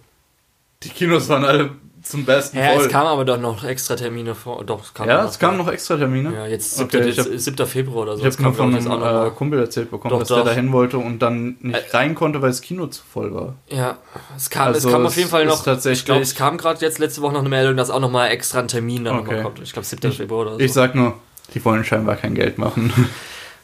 die 0.81 0.89
Kinos 0.89 1.29
waren 1.29 1.45
alle 1.45 1.69
zum 2.01 2.25
besten 2.25 2.57
ja, 2.57 2.73
voll. 2.73 2.85
es 2.85 2.89
kam 2.89 3.05
aber 3.05 3.25
doch 3.25 3.39
noch 3.39 3.63
extra 3.63 3.95
Termine 3.95 4.35
vor. 4.35 4.63
Doch, 4.63 4.83
es 4.83 4.93
kam 4.93 5.07
ja, 5.07 5.25
es 5.25 5.39
kamen 5.39 5.57
noch 5.57 5.67
extra 5.67 5.97
Termine. 5.97 6.33
Ja, 6.33 6.47
jetzt 6.47 6.77
7. 6.77 6.85
Okay, 6.85 7.13
hab, 7.13 7.27
7. 7.27 7.67
Februar 7.67 8.03
oder 8.03 8.17
so. 8.17 8.25
Ich 8.25 8.33
habe 8.33 8.43
nur 8.43 8.53
von 8.53 8.75
einem 8.75 9.27
äh, 9.27 9.29
Kumpel 9.31 9.59
erzählt 9.59 9.91
bekommen, 9.91 10.11
doch, 10.11 10.19
dass 10.19 10.29
doch. 10.29 10.37
der 10.37 10.45
da 10.45 10.51
hin 10.51 10.71
wollte 10.71 10.97
und 10.97 11.19
dann 11.19 11.57
nicht 11.59 11.93
äh, 11.93 11.97
rein 11.97 12.15
konnte, 12.15 12.41
weil 12.41 12.49
das 12.49 12.61
Kino 12.61 12.87
zu 12.87 13.03
voll 13.03 13.33
war. 13.33 13.55
Ja, 13.69 13.97
es 14.35 14.49
kam, 14.49 14.67
also 14.67 14.87
es 14.87 14.93
kam 14.93 15.05
auf 15.05 15.15
jeden 15.15 15.29
Fall 15.29 15.45
noch. 15.45 15.65
Ich 15.85 16.05
glaube, 16.05 16.21
es 16.21 16.35
kam 16.35 16.57
gerade 16.57 16.81
jetzt 16.81 16.99
letzte 16.99 17.21
Woche 17.21 17.33
noch 17.33 17.41
eine 17.41 17.49
Meldung, 17.49 17.77
dass 17.77 17.89
auch 17.89 17.99
noch 17.99 18.11
mal 18.11 18.27
extra 18.27 18.59
ein 18.59 18.67
Termin 18.67 19.05
dann 19.05 19.19
okay. 19.19 19.43
kommt. 19.43 19.59
Ich 19.59 19.73
glaube 19.73 19.85
7. 19.85 20.11
Februar 20.11 20.41
oder 20.41 20.53
so. 20.53 20.59
Ich 20.59 20.73
sag 20.73 20.95
nur, 20.95 21.15
die 21.53 21.63
wollen 21.63 21.83
scheinbar 21.83 22.15
kein 22.15 22.35
Geld 22.35 22.57
machen. 22.57 22.93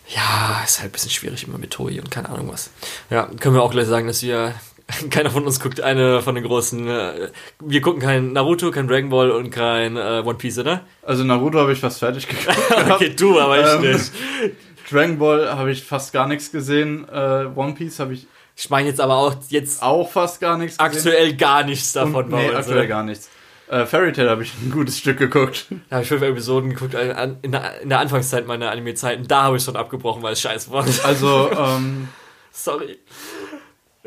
Ja, 0.09 0.61
ist 0.64 0.80
halt 0.80 0.91
ein 0.91 0.93
bisschen 0.93 1.11
schwierig 1.11 1.45
immer 1.45 1.57
mit 1.57 1.72
Toei 1.72 1.99
und 1.99 2.09
keine 2.09 2.30
Ahnung 2.30 2.49
was. 2.49 2.69
Ja, 3.09 3.30
können 3.41 3.55
wir 3.55 3.61
auch 3.61 3.72
gleich 3.72 3.88
sagen, 3.88 4.07
dass 4.07 4.23
wir 4.23 4.53
keiner 5.09 5.30
von 5.30 5.45
uns 5.45 5.59
guckt 5.59 5.81
eine 5.81 6.22
von 6.22 6.35
den 6.35 6.43
großen. 6.43 6.88
Äh, 6.88 7.30
wir 7.59 7.81
gucken 7.81 8.01
kein 8.01 8.34
Naruto, 8.34 8.72
kein 8.72 8.88
Dragon 8.88 9.09
Ball 9.09 9.31
und 9.31 9.49
kein 9.49 9.97
äh, 9.97 10.23
One 10.23 10.35
Piece, 10.35 10.59
oder? 10.59 10.81
Also 11.03 11.23
Naruto 11.23 11.59
habe 11.59 11.73
ich 11.73 11.80
fast 11.80 11.99
fertig 11.99 12.27
geguckt. 12.27 12.57
okay, 12.91 13.14
du, 13.15 13.39
aber 13.39 13.59
ich 13.59 13.85
ähm, 13.85 13.91
nicht. 13.91 14.11
Dragon 14.89 15.19
Ball 15.19 15.49
habe 15.55 15.72
ich 15.72 15.84
fast 15.84 16.14
gar 16.14 16.27
nichts 16.27 16.51
gesehen. 16.51 17.07
Äh, 17.09 17.47
One 17.55 17.73
Piece 17.73 17.99
habe 17.99 18.14
ich. 18.14 18.27
Ich 18.55 18.69
meine 18.69 18.88
jetzt 18.88 19.01
aber 19.01 19.15
auch 19.15 19.35
jetzt. 19.49 19.84
Auch 19.84 20.09
fast 20.09 20.39
gar 20.39 20.57
nichts 20.57 20.77
gesehen. 20.77 20.97
Aktuell 20.97 21.35
gar 21.35 21.64
nichts 21.64 21.91
davon. 21.91 22.26
Und, 22.26 22.31
nee, 22.31 22.49
aktuell 22.49 22.77
oder? 22.77 22.88
gar 22.88 23.03
nichts. 23.03 23.30
Äh, 23.69 23.85
Fairy 23.85 24.14
Tail 24.14 24.30
habe 24.30 24.43
ich 24.43 24.53
ein 24.64 24.72
gutes 24.72 24.97
Stück 24.97 25.18
geguckt. 25.18 25.65
Da 25.89 25.97
habe 25.97 26.03
ich 26.03 26.07
fünf 26.07 26.22
Episoden 26.22 26.69
geguckt 26.69 26.93
in 26.93 27.51
der, 27.51 27.81
in 27.81 27.89
der 27.89 27.99
Anfangszeit 27.99 28.47
meiner 28.47 28.72
Anime-Zeiten. 28.72 29.27
Da 29.27 29.43
habe 29.43 29.57
ich 29.57 29.64
schon 29.64 29.76
abgebrochen, 29.76 30.23
weil 30.23 30.31
es 30.34 30.41
scheiße 30.41 30.72
war. 30.72 30.85
Also, 31.03 31.51
ähm, 31.51 32.07
Sorry. 32.57 32.97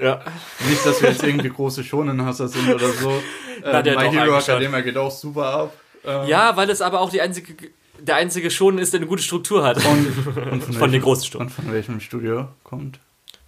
Ja. 0.00 0.22
Nicht, 0.68 0.84
dass 0.84 1.02
wir 1.02 1.10
jetzt 1.10 1.22
irgendwie 1.22 1.50
große 1.50 1.84
Schonenhasser 1.84 2.48
sind 2.48 2.72
oder 2.72 2.88
so. 2.88 3.22
Na, 3.62 3.80
äh, 3.80 3.96
My 3.96 4.10
Hero 4.10 4.38
Academia 4.38 4.80
geht 4.80 4.96
auch 4.96 5.10
super 5.10 5.46
ab. 5.46 5.74
Ähm, 6.04 6.26
ja, 6.26 6.56
weil 6.56 6.70
es 6.70 6.80
aber 6.80 7.00
auch 7.00 7.10
die 7.10 7.20
einzige, 7.20 7.54
der 7.98 8.16
einzige 8.16 8.50
Schonen 8.50 8.78
ist, 8.78 8.92
der 8.92 9.00
eine 9.00 9.06
gute 9.06 9.22
Struktur 9.22 9.62
hat. 9.62 9.84
Und, 9.84 10.26
und 10.50 10.64
von, 10.64 10.72
von 10.78 10.92
den 10.92 11.02
großen 11.02 11.26
Stunden. 11.26 11.46
Und 11.46 11.52
von 11.52 11.72
welchem 11.72 12.00
Studio 12.00 12.48
kommt 12.64 12.98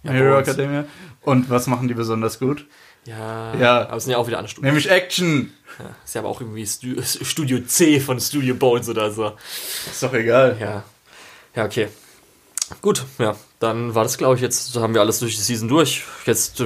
ja, 0.03 0.11
My 0.11 0.17
Hero 0.17 0.39
Academia? 0.39 0.85
Und 1.21 1.49
was 1.49 1.67
machen 1.67 1.87
die 1.87 1.93
besonders 1.95 2.37
gut? 2.37 2.65
Ja, 3.05 3.53
ja. 3.55 3.81
aber 3.81 3.97
es 3.97 4.03
sind 4.03 4.11
ja 4.11 4.17
auch 4.17 4.27
wieder 4.27 4.37
andere 4.37 4.51
Studios. 4.51 4.65
Nämlich 4.65 4.89
Action. 4.89 5.51
Ja, 5.79 5.95
ist 6.05 6.15
ja 6.15 6.21
aber 6.21 6.29
auch 6.29 6.39
irgendwie 6.39 6.65
Studio 6.65 7.59
C 7.61 7.99
von 7.99 8.19
Studio 8.19 8.55
Bones 8.55 8.87
oder 8.87 9.11
so. 9.11 9.33
Ist 9.89 10.03
doch 10.03 10.13
egal. 10.13 10.55
Ja. 10.59 10.83
Ja, 11.55 11.65
okay. 11.65 11.89
Gut, 12.81 13.05
ja, 13.19 13.35
dann 13.59 13.95
war 13.95 14.03
das, 14.03 14.17
glaube 14.17 14.35
ich, 14.35 14.41
jetzt 14.41 14.75
haben 14.75 14.93
wir 14.93 15.01
alles 15.01 15.19
durch 15.19 15.35
die 15.35 15.41
Season 15.41 15.67
durch. 15.67 16.03
Jetzt, 16.25 16.59
äh, 16.59 16.65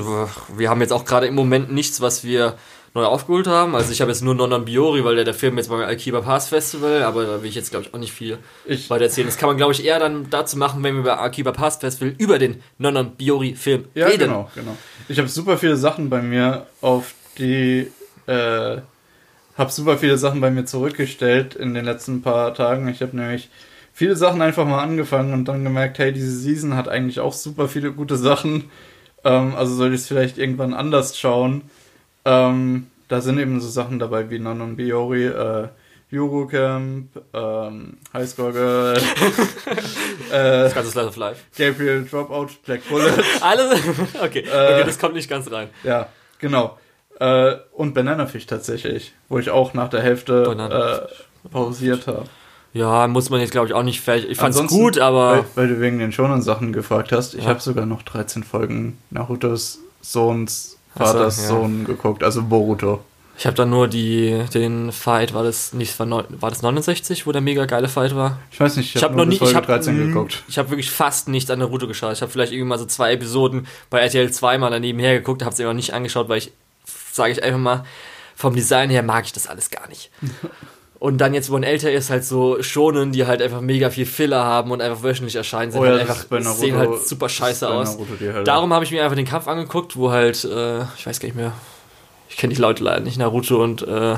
wir 0.55 0.69
haben 0.69 0.81
jetzt 0.81 0.93
auch 0.93 1.05
gerade 1.05 1.27
im 1.27 1.35
Moment 1.35 1.71
nichts, 1.71 2.01
was 2.01 2.23
wir 2.23 2.57
neu 2.97 3.05
aufgeholt 3.05 3.47
haben. 3.47 3.75
Also 3.75 3.91
ich 3.91 4.01
habe 4.01 4.11
jetzt 4.11 4.21
nur 4.23 4.35
Nonon 4.35 4.65
Biori, 4.65 5.03
weil 5.05 5.15
der, 5.15 5.25
der 5.25 5.33
Film 5.33 5.57
jetzt 5.57 5.69
beim 5.69 5.81
Alkiba 5.81 6.21
Pass 6.21 6.49
Festival, 6.49 7.03
aber 7.03 7.25
da 7.25 7.41
will 7.41 7.49
ich 7.49 7.55
jetzt, 7.55 7.69
glaube 7.69 7.85
ich, 7.85 7.93
auch 7.93 7.99
nicht 7.99 8.11
viel 8.11 8.39
ich 8.65 8.89
weiter 8.89 9.05
erzählen. 9.05 9.27
Das 9.27 9.37
kann 9.37 9.47
man, 9.47 9.57
glaube 9.57 9.73
ich, 9.73 9.85
eher 9.85 9.99
dann 9.99 10.29
dazu 10.29 10.57
machen, 10.57 10.83
wenn 10.83 10.95
wir 10.95 11.01
über 11.01 11.19
Alkiba 11.19 11.51
Pass 11.51 11.77
Festival 11.77 12.15
über 12.17 12.39
den 12.39 12.61
Nonon 12.77 13.11
Biori 13.11 13.55
Film 13.55 13.85
ja, 13.93 14.07
reden. 14.07 14.19
genau, 14.19 14.49
genau. 14.55 14.75
Ich 15.07 15.19
habe 15.19 15.27
super 15.27 15.57
viele 15.57 15.77
Sachen 15.77 16.09
bei 16.09 16.21
mir 16.21 16.65
auf 16.81 17.13
die, 17.37 17.91
äh, 18.25 18.77
habe 19.57 19.71
super 19.71 19.97
viele 19.97 20.17
Sachen 20.17 20.41
bei 20.41 20.49
mir 20.49 20.65
zurückgestellt 20.65 21.55
in 21.55 21.73
den 21.73 21.85
letzten 21.85 22.21
paar 22.21 22.53
Tagen. 22.53 22.87
Ich 22.87 23.01
habe 23.01 23.15
nämlich 23.15 23.49
viele 23.97 24.15
Sachen 24.15 24.43
einfach 24.43 24.63
mal 24.67 24.83
angefangen 24.83 25.33
und 25.33 25.45
dann 25.45 25.63
gemerkt, 25.63 25.97
hey, 25.97 26.13
diese 26.13 26.29
Season 26.29 26.75
hat 26.75 26.87
eigentlich 26.87 27.19
auch 27.19 27.33
super 27.33 27.67
viele 27.67 27.91
gute 27.91 28.15
Sachen. 28.15 28.69
Ähm, 29.23 29.55
also 29.55 29.73
sollte 29.73 29.95
ich 29.95 30.01
es 30.01 30.07
vielleicht 30.07 30.37
irgendwann 30.37 30.75
anders 30.75 31.17
schauen. 31.17 31.63
Ähm, 32.23 32.91
da 33.07 33.21
sind 33.21 33.39
eben 33.39 33.59
so 33.59 33.67
Sachen 33.67 33.97
dabei 33.97 34.29
wie 34.29 34.37
Non 34.37 34.75
Biori, 34.75 35.25
äh, 35.25 35.69
Eurocamp, 36.13 37.09
ähm, 37.33 37.97
Highscore 38.13 38.53
Girl, 38.53 38.97
äh, 40.31 40.31
das 40.31 40.75
ganze 40.75 40.91
Slice 40.91 41.07
of 41.07 41.15
Life. 41.15 41.41
Gabriel 41.57 42.05
Dropout, 42.05 42.49
Black 42.65 42.87
Bullet. 42.87 43.11
Alles? 43.41 43.79
Okay, 44.21 44.43
okay, 44.45 44.79
äh, 44.81 44.85
das 44.85 44.99
kommt 44.99 45.15
nicht 45.15 45.27
ganz 45.27 45.51
rein. 45.51 45.69
Ja, 45.83 46.07
genau. 46.37 46.77
Äh, 47.19 47.55
und 47.73 47.95
Bananafish 47.95 48.45
tatsächlich, 48.45 49.15
wo 49.27 49.39
ich 49.39 49.49
auch 49.49 49.73
nach 49.73 49.89
der 49.89 50.03
Hälfte 50.03 51.09
äh, 51.43 51.49
pausiert 51.49 52.05
habe. 52.05 52.25
Ja, 52.77 53.07
muss 53.07 53.29
man 53.29 53.41
jetzt 53.41 53.51
glaube 53.51 53.67
ich 53.67 53.73
auch 53.73 53.83
nicht 53.83 54.01
fertig. 54.01 54.29
Ich 54.29 54.37
fand's 54.37 54.57
Ansonsten, 54.57 54.83
gut, 54.83 54.99
aber. 54.99 55.31
Weil, 55.31 55.45
weil, 55.55 55.67
du 55.67 55.81
wegen 55.81 55.99
den 55.99 56.11
Shonen 56.11 56.41
Sachen 56.41 56.73
gefragt 56.73 57.11
hast, 57.11 57.33
ich 57.33 57.43
ja. 57.43 57.49
habe 57.49 57.59
sogar 57.59 57.85
noch 57.85 58.03
13 58.03 58.43
Folgen 58.43 58.97
Narutos 59.09 59.79
Sohns 60.01 60.77
Vaters 60.95 61.41
ja. 61.41 61.47
Sohn 61.49 61.85
geguckt, 61.85 62.23
also 62.23 62.43
Boruto. 62.43 63.03
Ich 63.37 63.45
habe 63.45 63.55
dann 63.55 63.69
nur 63.69 63.87
die, 63.87 64.45
den 64.53 64.91
Fight, 64.91 65.33
war 65.35 65.43
das 65.43 65.71
nicht, 65.71 65.99
war, 65.99 66.07
war 66.09 66.49
das 66.49 66.63
69, 66.63 67.27
wo 67.27 67.31
der 67.31 67.41
mega 67.41 67.65
geile 67.65 67.87
Fight 67.87 68.15
war? 68.15 68.39
Ich 68.51 68.59
weiß 68.59 68.77
nicht, 68.77 68.95
ich 68.95 69.03
habe 69.03 69.13
hab 69.13 69.17
noch 69.17 69.25
nicht, 69.25 69.41
ich 69.41 69.53
habe 69.53 69.79
geguckt. 69.79 70.43
Ich 70.47 70.57
habe 70.57 70.71
wirklich 70.71 70.89
fast 70.89 71.27
nicht 71.27 71.51
an 71.51 71.59
Naruto 71.59 71.87
geschaut. 71.87 72.13
Ich 72.13 72.21
habe 72.21 72.31
vielleicht 72.31 72.51
irgendwie 72.51 72.69
mal 72.69 72.79
so 72.79 72.85
zwei 72.85 73.13
Episoden 73.13 73.67
bei 73.91 73.99
RTL 73.99 74.31
2 74.31 74.57
mal 74.57 74.71
daneben 74.71 74.97
her 74.97 75.13
geguckt, 75.13 75.43
habe 75.43 75.53
es 75.53 75.59
immer 75.59 75.75
nicht 75.75 75.93
angeschaut, 75.93 76.29
weil 76.29 76.39
ich, 76.39 76.51
sage 77.11 77.31
ich 77.31 77.43
einfach 77.43 77.59
mal, 77.59 77.85
vom 78.35 78.55
Design 78.55 78.89
her 78.89 79.03
mag 79.03 79.25
ich 79.25 79.33
das 79.33 79.47
alles 79.47 79.69
gar 79.69 79.87
nicht. 79.87 80.09
Und 80.99 81.19
dann 81.19 81.33
jetzt, 81.33 81.49
wo 81.49 81.53
man 81.53 81.63
älter 81.63 81.91
ist, 81.91 82.09
halt 82.09 82.25
so 82.25 82.61
schonen, 82.63 83.11
die 83.11 83.27
halt 83.27 83.41
einfach 83.41 83.61
mega 83.61 83.91
viel 83.91 84.07
Filler 84.07 84.43
haben 84.43 84.71
und 84.71 84.81
einfach 84.81 85.03
wöchentlich 85.03 85.35
erscheinen, 85.35 85.71
sind 85.71 85.81
oh 85.81 85.85
ja, 85.85 85.91
halt 85.91 86.01
einfach, 86.01 86.29
Naruto, 86.29 86.53
sehen 86.53 86.75
halt 86.75 87.07
super 87.07 87.29
scheiße 87.29 87.69
aus. 87.69 87.97
Darum 88.45 88.73
habe 88.73 88.83
ich 88.83 88.91
mir 88.91 89.03
einfach 89.03 89.15
den 89.15 89.27
Kampf 89.27 89.47
angeguckt, 89.47 89.95
wo 89.95 90.09
halt, 90.09 90.43
äh, 90.43 90.81
ich 90.97 91.05
weiß 91.05 91.19
gar 91.19 91.27
nicht 91.27 91.35
mehr, 91.35 91.53
ich 92.29 92.37
kenne 92.37 92.53
die 92.53 92.59
Leute 92.59 92.83
leider 92.83 93.01
nicht, 93.01 93.17
Naruto 93.17 93.63
und, 93.63 93.83
äh, 93.83 94.15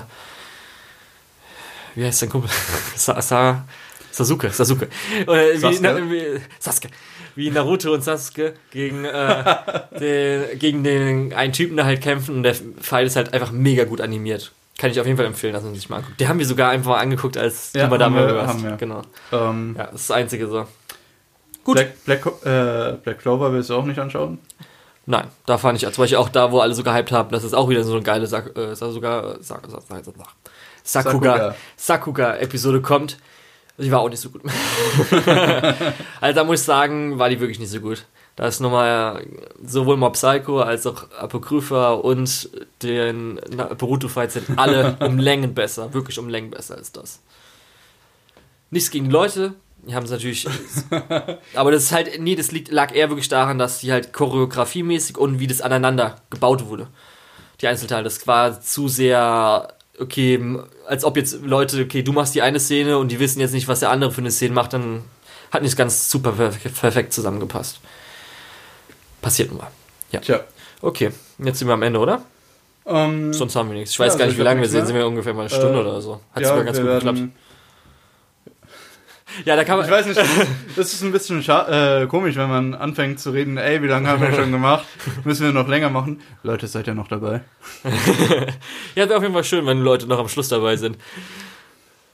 wie 1.96 2.06
heißt 2.06 2.22
dein 2.22 2.30
Kumpel? 2.30 2.50
Sa 2.96 3.22
Sa 3.22 3.66
Sasuke, 4.12 4.50
Sasuke. 4.50 4.88
Äh, 5.28 5.58
Sasuke? 5.58 6.10
Wie, 6.10 6.12
wie, 6.12 6.42
Sasuke. 6.60 6.90
Wie 7.36 7.50
Naruto 7.52 7.94
und 7.94 8.04
Sasuke 8.04 8.54
gegen, 8.72 9.04
äh, 9.04 9.56
den, 10.00 10.60
gegen 10.60 10.84
den 10.86 11.34
einen 11.34 11.52
Typen 11.52 11.76
da 11.76 11.84
halt 11.84 12.02
kämpfen 12.02 12.38
und 12.38 12.44
der 12.44 12.56
Pfeil 12.56 13.06
ist 13.06 13.18
halt 13.18 13.34
einfach 13.34 13.52
mega 13.52 13.84
gut 13.84 14.00
animiert. 14.00 14.54
Kann 14.80 14.92
ich 14.92 15.00
auf 15.00 15.06
jeden 15.06 15.18
Fall 15.18 15.26
empfehlen, 15.26 15.54
dass 15.54 15.64
man 15.64 15.76
sich 15.76 15.90
mal 15.90 15.98
anguckt. 15.98 16.20
Den 16.22 16.30
haben 16.30 16.40
wir 16.40 16.46
sogar 16.46 16.70
einfach 16.70 16.92
mal 16.92 17.00
angeguckt, 17.00 17.38
als 17.38 17.74
ja, 17.74 17.84
du 17.84 17.90
mal 17.90 17.98
da 17.98 18.10
mal 18.10 18.34
warst. 18.34 18.64
Wir. 18.64 18.78
Genau. 18.78 19.02
Ähm, 19.34 19.76
ja, 19.78 19.88
das 19.88 20.02
ist 20.02 20.10
das 20.10 20.16
Einzige 20.16 20.48
so. 20.48 20.66
Gut. 21.66 21.76
Black, 21.76 22.06
Black, 22.06 22.26
äh, 22.46 22.94
Black 23.04 23.20
Clover 23.20 23.52
willst 23.52 23.70
du 23.70 23.76
auch 23.76 23.84
nicht 23.84 24.00
anschauen? 24.00 24.40
Nein, 25.06 25.28
da 25.46 25.58
fand 25.58 25.82
ich, 25.82 25.92
zum 25.92 26.02
Beispiel 26.02 26.18
auch 26.18 26.30
da, 26.30 26.52
wo 26.54 26.60
alle 26.60 26.74
so 26.74 26.84
gehypt 26.84 27.12
haben, 27.12 27.30
das 27.32 27.44
ist 27.44 27.54
auch 27.54 27.68
wieder 27.68 27.84
so 27.84 27.94
eine 27.94 28.04
geile 28.04 28.26
Sak 28.26 28.56
äh, 28.58 28.74
sogar, 28.76 29.44
Sak 29.44 29.68
Sakuga, 30.84 31.56
Sakuga-Episode 31.76 32.82
kommt. 32.82 33.18
Die 33.78 33.92
war 33.92 34.00
auch 34.00 34.10
nicht 34.10 34.22
so 34.22 34.30
gut. 34.30 34.44
also 36.22 36.36
da 36.36 36.44
muss 36.44 36.62
ich 36.62 36.66
sagen, 36.66 37.20
war 37.20 37.30
die 37.30 37.40
wirklich 37.40 37.60
nicht 37.60 37.72
so 37.72 37.80
gut. 37.82 38.06
Da 38.40 38.48
ist 38.48 38.62
nochmal 38.62 39.28
sowohl 39.62 39.98
Mob 39.98 40.14
Psycho 40.14 40.62
als 40.62 40.88
auch 40.88 41.12
Apokrypha 41.12 41.92
und 41.92 42.50
den 42.82 43.38
Boruto 43.78 44.08
Fight 44.08 44.32
sind 44.32 44.58
alle 44.58 44.96
um 45.02 45.20
Längen 45.20 45.54
besser. 45.54 45.94
Wirklich 45.94 46.18
um 46.20 46.30
Längen 46.30 46.50
besser 46.50 46.78
als 46.78 46.94
das. 46.94 47.20
Nichts 48.72 48.92
gegen 48.92 49.08
die 49.08 49.12
Leute. 49.12 49.56
Die 49.86 49.94
haben 49.94 50.06
es 50.06 50.12
natürlich. 50.12 50.48
aber 51.54 51.72
das 51.72 51.84
ist 51.84 51.92
halt, 51.92 52.22
nee, 52.22 52.38
das 52.38 52.54
liegt, 52.54 52.72
lag 52.72 52.96
eher 52.96 53.10
wirklich 53.10 53.28
daran, 53.28 53.60
dass 53.60 53.82
die 53.82 53.92
halt 53.92 54.14
choreografiemäßig 54.14 55.18
und 55.18 55.42
wie 55.42 55.48
das 55.48 55.60
aneinander 55.60 56.22
gebaut 56.30 56.68
wurde. 56.68 56.88
Die 57.60 57.68
Einzelteile. 57.68 58.06
Das 58.06 58.26
war 58.26 58.62
zu 58.62 58.88
sehr, 58.88 59.68
okay, 60.00 60.42
als 60.88 61.04
ob 61.04 61.18
jetzt 61.18 61.42
Leute, 61.44 61.82
okay, 61.82 62.04
du 62.04 62.14
machst 62.14 62.36
die 62.36 62.42
eine 62.42 62.62
Szene 62.62 63.00
und 63.00 63.10
die 63.12 63.20
wissen 63.20 63.42
jetzt 63.42 63.54
nicht, 63.54 63.68
was 63.68 63.82
der 63.82 63.90
andere 63.90 64.14
für 64.14 64.22
eine 64.22 64.32
Szene 64.32 64.54
macht, 64.54 64.72
dann 64.72 65.02
hat 65.52 65.62
nicht 65.62 65.76
ganz 65.76 66.10
super 66.10 66.32
perfekt 66.32 67.12
zusammengepasst. 67.12 67.82
Passiert 69.22 69.52
nur. 69.52 69.68
Ja. 70.12 70.20
Tja. 70.20 70.42
Okay, 70.82 71.12
jetzt 71.40 71.60
sind 71.60 71.68
wir 71.68 71.74
am 71.74 71.84
Ende, 71.84 72.00
oder? 72.00 72.24
Ähm, 72.86 73.34
Sonst 73.34 73.56
haben 73.56 73.70
wir 73.70 73.76
nichts. 73.76 73.92
Ich 73.92 74.00
weiß 74.00 74.14
ja, 74.14 74.20
gar 74.20 74.26
nicht, 74.26 74.34
also 74.34 74.40
wie 74.40 74.44
lange 74.44 74.62
wir 74.62 74.70
sind. 74.70 74.86
Sind 74.88 74.96
wir 74.96 75.06
ungefähr 75.06 75.34
mal 75.34 75.42
eine 75.42 75.50
Stunde 75.50 75.78
äh, 75.78 75.82
oder 75.82 76.02
so. 76.02 76.22
Hat 76.34 76.42
ja, 76.42 76.50
sogar 76.50 76.64
ganz 76.64 76.80
gut 76.80 76.90
geklappt. 76.90 77.20
Ja, 79.46 79.56
da 79.56 79.64
kann 79.64 79.78
man. 79.78 79.86
Ich 79.86 79.92
weiß 79.92 80.08
nicht, 80.08 80.20
das 80.76 80.94
ist 80.94 81.04
ein 81.04 81.12
bisschen 81.12 81.44
äh, 81.48 82.08
komisch, 82.08 82.36
wenn 82.36 82.50
man 82.50 82.74
anfängt 82.74 83.20
zu 83.20 83.32
reden, 83.32 83.58
ey, 83.58 83.82
wie 83.82 83.88
lange 83.88 84.08
haben 84.08 84.22
wir 84.22 84.34
schon 84.34 84.52
gemacht? 84.52 84.86
Müssen 85.24 85.46
wir 85.46 85.54
noch 85.54 85.68
länger 85.68 85.90
machen? 85.90 86.22
Leute, 86.44 86.68
seid 86.68 86.88
ihr 86.88 86.96
noch 86.96 87.08
dabei? 87.08 87.42
ja, 88.96 89.08
wäre 89.08 89.18
auf 89.18 89.22
jeden 89.22 89.34
Fall 89.34 89.44
schön, 89.44 89.66
wenn 89.66 89.82
Leute 89.82 90.08
noch 90.08 90.20
am 90.20 90.28
Schluss 90.30 90.50
dabei 90.50 90.78
sind. 90.78 90.98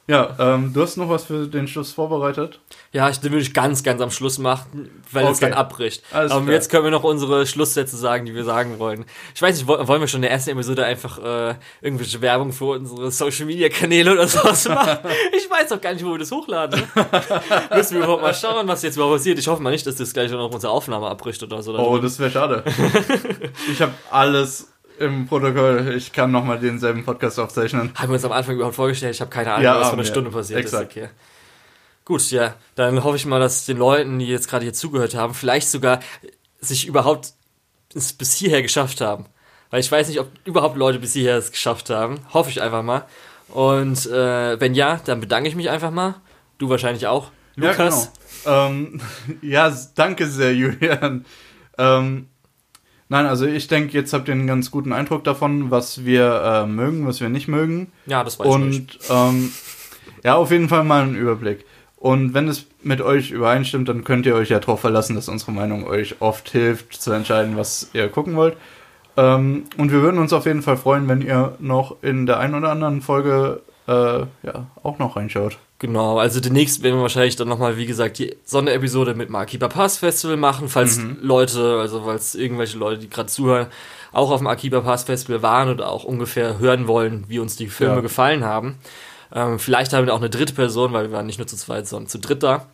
Ja, 0.07 0.35
ähm, 0.37 0.71
du 0.71 0.83
hast 0.83 0.97
noch 0.97 1.09
was 1.09 1.25
für 1.25 1.47
den 1.47 1.67
Schluss 1.67 1.91
vorbereitet? 1.91 2.59
Ja, 2.91 3.09
ich, 3.09 3.19
den 3.19 3.31
würde 3.31 3.41
ich 3.41 3.55
ganz, 3.55 3.81
ganz 3.81 3.99
am 4.01 4.11
Schluss 4.11 4.37
machen, 4.37 4.91
weil 5.11 5.23
okay. 5.23 5.33
es 5.33 5.39
dann 5.39 5.53
abbricht. 5.53 6.03
Alles 6.11 6.31
Aber 6.31 6.43
klar. 6.43 6.53
jetzt 6.53 6.69
können 6.69 6.83
wir 6.83 6.91
noch 6.91 7.03
unsere 7.03 7.47
Schlusssätze 7.47 7.97
sagen, 7.97 8.27
die 8.27 8.35
wir 8.35 8.43
sagen 8.43 8.77
wollen. 8.77 9.05
Ich 9.33 9.41
weiß 9.41 9.55
nicht, 9.55 9.67
wollen 9.67 10.01
wir 10.01 10.07
schon 10.07 10.19
in 10.19 10.23
der 10.23 10.31
ersten 10.31 10.51
Episode 10.51 10.85
einfach 10.85 11.17
äh, 11.17 11.55
irgendwelche 11.81 12.21
Werbung 12.21 12.53
für 12.53 12.65
unsere 12.65 13.09
Social 13.09 13.47
Media 13.47 13.67
Kanäle 13.69 14.11
oder 14.11 14.27
sowas 14.27 14.69
machen? 14.69 14.99
ich 15.35 15.49
weiß 15.49 15.69
doch 15.69 15.81
gar 15.81 15.93
nicht, 15.93 16.05
wo 16.05 16.11
wir 16.11 16.19
das 16.19 16.31
hochladen. 16.31 16.83
Müssen 17.75 17.95
wir 17.95 18.03
überhaupt 18.03 18.21
mal 18.21 18.35
schauen, 18.35 18.67
was 18.67 18.83
jetzt 18.83 18.97
überhaupt 18.97 19.15
passiert. 19.15 19.39
Ich 19.39 19.47
hoffe 19.47 19.63
mal 19.63 19.71
nicht, 19.71 19.87
dass 19.87 19.95
das 19.95 20.13
gleich 20.13 20.29
noch 20.29 20.53
unsere 20.53 20.71
Aufnahme 20.71 21.07
abbricht 21.07 21.41
oder 21.41 21.63
so. 21.63 21.75
oh, 21.75 21.97
das 21.97 22.19
wäre 22.19 22.29
schade. 22.29 22.63
ich 23.71 23.81
habe 23.81 23.93
alles 24.11 24.67
im 24.99 25.27
Protokoll, 25.27 25.93
ich 25.95 26.11
kann 26.11 26.31
nochmal 26.31 26.59
denselben 26.59 27.03
Podcast 27.03 27.39
aufzeichnen. 27.39 27.91
Haben 27.95 28.09
wir 28.09 28.15
uns 28.15 28.25
am 28.25 28.31
Anfang 28.31 28.55
überhaupt 28.55 28.75
vorgestellt? 28.75 29.15
Ich 29.15 29.21
habe 29.21 29.31
keine 29.31 29.51
Ahnung, 29.51 29.63
ja, 29.63 29.79
was 29.79 29.87
vor 29.87 29.93
einer. 29.93 30.03
Stunde 30.05 30.31
passiert 30.31 30.59
Exakt. 30.59 30.95
ist. 30.95 31.03
Okay. 31.03 31.09
Gut, 32.05 32.29
ja, 32.31 32.53
dann 32.75 33.03
hoffe 33.03 33.17
ich 33.17 33.25
mal, 33.25 33.39
dass 33.39 33.65
den 33.65 33.77
Leuten, 33.77 34.19
die 34.19 34.27
jetzt 34.27 34.47
gerade 34.47 34.63
hier 34.63 34.73
zugehört 34.73 35.15
haben, 35.15 35.33
vielleicht 35.33 35.69
sogar 35.69 35.99
sich 36.61 36.87
überhaupt 36.87 37.33
es 37.93 38.13
bis 38.13 38.33
hierher 38.33 38.61
geschafft 38.61 39.01
haben. 39.01 39.25
Weil 39.71 39.79
ich 39.79 39.91
weiß 39.91 40.07
nicht, 40.07 40.19
ob 40.19 40.29
überhaupt 40.45 40.77
Leute 40.77 40.99
bis 40.99 41.13
hierher 41.13 41.37
es 41.37 41.51
geschafft 41.51 41.89
haben. 41.89 42.19
Hoffe 42.33 42.49
ich 42.49 42.61
einfach 42.61 42.83
mal. 42.83 43.05
Und 43.49 44.05
äh, 44.05 44.59
wenn 44.59 44.75
ja, 44.75 44.99
dann 45.05 45.19
bedanke 45.19 45.49
ich 45.49 45.55
mich 45.55 45.69
einfach 45.69 45.91
mal. 45.91 46.15
Du 46.57 46.69
wahrscheinlich 46.69 47.07
auch. 47.07 47.31
Lukas. 47.55 48.11
Ja, 48.45 48.67
genau. 48.67 48.67
ähm, 48.67 49.01
ja 49.41 49.75
danke 49.95 50.27
sehr, 50.27 50.53
Julian. 50.53 51.25
Ähm, 51.77 52.29
Nein, 53.07 53.27
also 53.27 53.45
ich 53.45 53.67
denke, 53.67 53.93
jetzt 53.93 54.13
habt 54.13 54.27
ihr 54.27 54.33
einen 54.33 54.47
ganz 54.47 54.71
guten 54.71 54.91
Eindruck 54.91 55.23
davon, 55.23 55.69
was 55.69 56.05
wir 56.05 56.41
äh, 56.43 56.67
mögen, 56.67 57.05
was 57.05 57.21
wir 57.21 57.29
nicht 57.29 57.47
mögen. 57.47 57.91
Ja, 58.07 58.23
das 58.23 58.39
weiß 58.39 58.47
Und, 58.47 58.71
ich. 58.71 59.09
Und 59.09 59.15
ähm, 59.15 59.51
ja, 60.23 60.35
auf 60.35 60.51
jeden 60.51 60.69
Fall 60.69 60.83
mal 60.83 61.03
einen 61.03 61.15
Überblick. 61.15 61.65
Und 61.97 62.33
wenn 62.33 62.47
es 62.47 62.65
mit 62.81 63.01
euch 63.01 63.31
übereinstimmt, 63.31 63.89
dann 63.89 64.03
könnt 64.03 64.25
ihr 64.25 64.35
euch 64.35 64.49
ja 64.49 64.59
darauf 64.59 64.81
verlassen, 64.81 65.15
dass 65.15 65.29
unsere 65.29 65.51
Meinung 65.51 65.85
euch 65.87 66.15
oft 66.19 66.49
hilft 66.49 66.93
zu 66.93 67.11
entscheiden, 67.11 67.57
was 67.57 67.89
ihr 67.93 68.09
gucken 68.09 68.35
wollt. 68.35 68.57
Ähm, 69.17 69.65
und 69.77 69.91
wir 69.91 70.01
würden 70.01 70.19
uns 70.19 70.33
auf 70.33 70.45
jeden 70.45 70.61
Fall 70.61 70.77
freuen, 70.77 71.07
wenn 71.07 71.21
ihr 71.21 71.55
noch 71.59 71.97
in 72.01 72.25
der 72.25 72.39
einen 72.39 72.55
oder 72.55 72.71
anderen 72.71 73.01
Folge 73.01 73.61
äh, 73.87 73.91
ja, 73.91 74.67
auch 74.83 74.99
noch 74.99 75.15
reinschaut. 75.15 75.57
Genau, 75.79 76.19
also 76.19 76.39
demnächst 76.39 76.83
werden 76.83 76.95
wir 76.95 77.01
wahrscheinlich 77.01 77.35
dann 77.35 77.49
nochmal, 77.49 77.75
wie 77.75 77.85
gesagt, 77.85 78.17
die 78.17 78.37
Sonderepisode 78.45 79.13
mit 79.13 79.27
dem 79.27 79.35
Akiba 79.35 79.67
Pass 79.67 79.97
Festival 79.97 80.37
machen, 80.37 80.69
falls 80.69 80.97
mhm. 80.97 81.17
Leute, 81.21 81.79
also 81.79 82.03
falls 82.03 82.33
irgendwelche 82.33 82.77
Leute, 82.77 83.01
die 83.01 83.09
gerade 83.09 83.27
zuhören, 83.27 83.67
auch 84.13 84.31
auf 84.31 84.39
dem 84.39 84.47
Akiba 84.47 84.79
Pass 84.79 85.03
Festival 85.03 85.41
waren 85.41 85.69
oder 85.69 85.89
auch 85.89 86.05
ungefähr 86.05 86.59
hören 86.59 86.87
wollen, 86.87 87.25
wie 87.27 87.39
uns 87.39 87.57
die 87.57 87.67
Filme 87.67 87.95
ja. 87.95 88.01
gefallen 88.01 88.45
haben. 88.45 88.75
Ähm, 89.33 89.59
vielleicht 89.59 89.91
haben 89.91 90.05
wir 90.05 90.13
auch 90.13 90.19
eine 90.19 90.29
dritte 90.29 90.53
Person, 90.53 90.93
weil 90.93 91.09
wir 91.09 91.11
waren 91.11 91.25
nicht 91.25 91.39
nur 91.39 91.47
zu 91.47 91.57
zweit, 91.57 91.87
sondern 91.87 92.07
zu 92.07 92.19
dritt 92.19 92.41
da. 92.41 92.67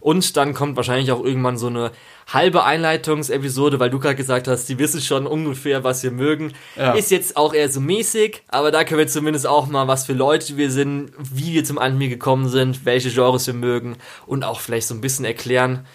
Und 0.00 0.36
dann 0.36 0.54
kommt 0.54 0.76
wahrscheinlich 0.76 1.10
auch 1.12 1.24
irgendwann 1.24 1.58
so 1.58 1.66
eine 1.66 1.90
halbe 2.32 2.64
Einleitungsepisode, 2.64 3.80
weil 3.80 3.90
du 3.90 3.98
gerade 3.98 4.14
gesagt 4.14 4.48
hast, 4.48 4.68
die 4.68 4.78
wissen 4.78 5.00
schon 5.00 5.26
ungefähr, 5.26 5.84
was 5.84 6.02
wir 6.02 6.10
mögen. 6.10 6.52
Ja. 6.76 6.92
Ist 6.92 7.10
jetzt 7.10 7.36
auch 7.36 7.54
eher 7.54 7.68
so 7.68 7.80
mäßig, 7.80 8.42
aber 8.48 8.70
da 8.70 8.84
können 8.84 8.98
wir 8.98 9.08
zumindest 9.08 9.46
auch 9.46 9.66
mal, 9.66 9.88
was 9.88 10.06
für 10.06 10.12
Leute 10.12 10.56
wir 10.56 10.70
sind, 10.70 11.12
wie 11.18 11.54
wir 11.54 11.64
zum 11.64 11.78
Anime 11.78 12.08
gekommen 12.08 12.48
sind, 12.48 12.84
welche 12.84 13.10
Genres 13.10 13.46
wir 13.46 13.54
mögen 13.54 13.96
und 14.26 14.44
auch 14.44 14.60
vielleicht 14.60 14.86
so 14.86 14.94
ein 14.94 15.00
bisschen 15.00 15.24
erklären, 15.24 15.86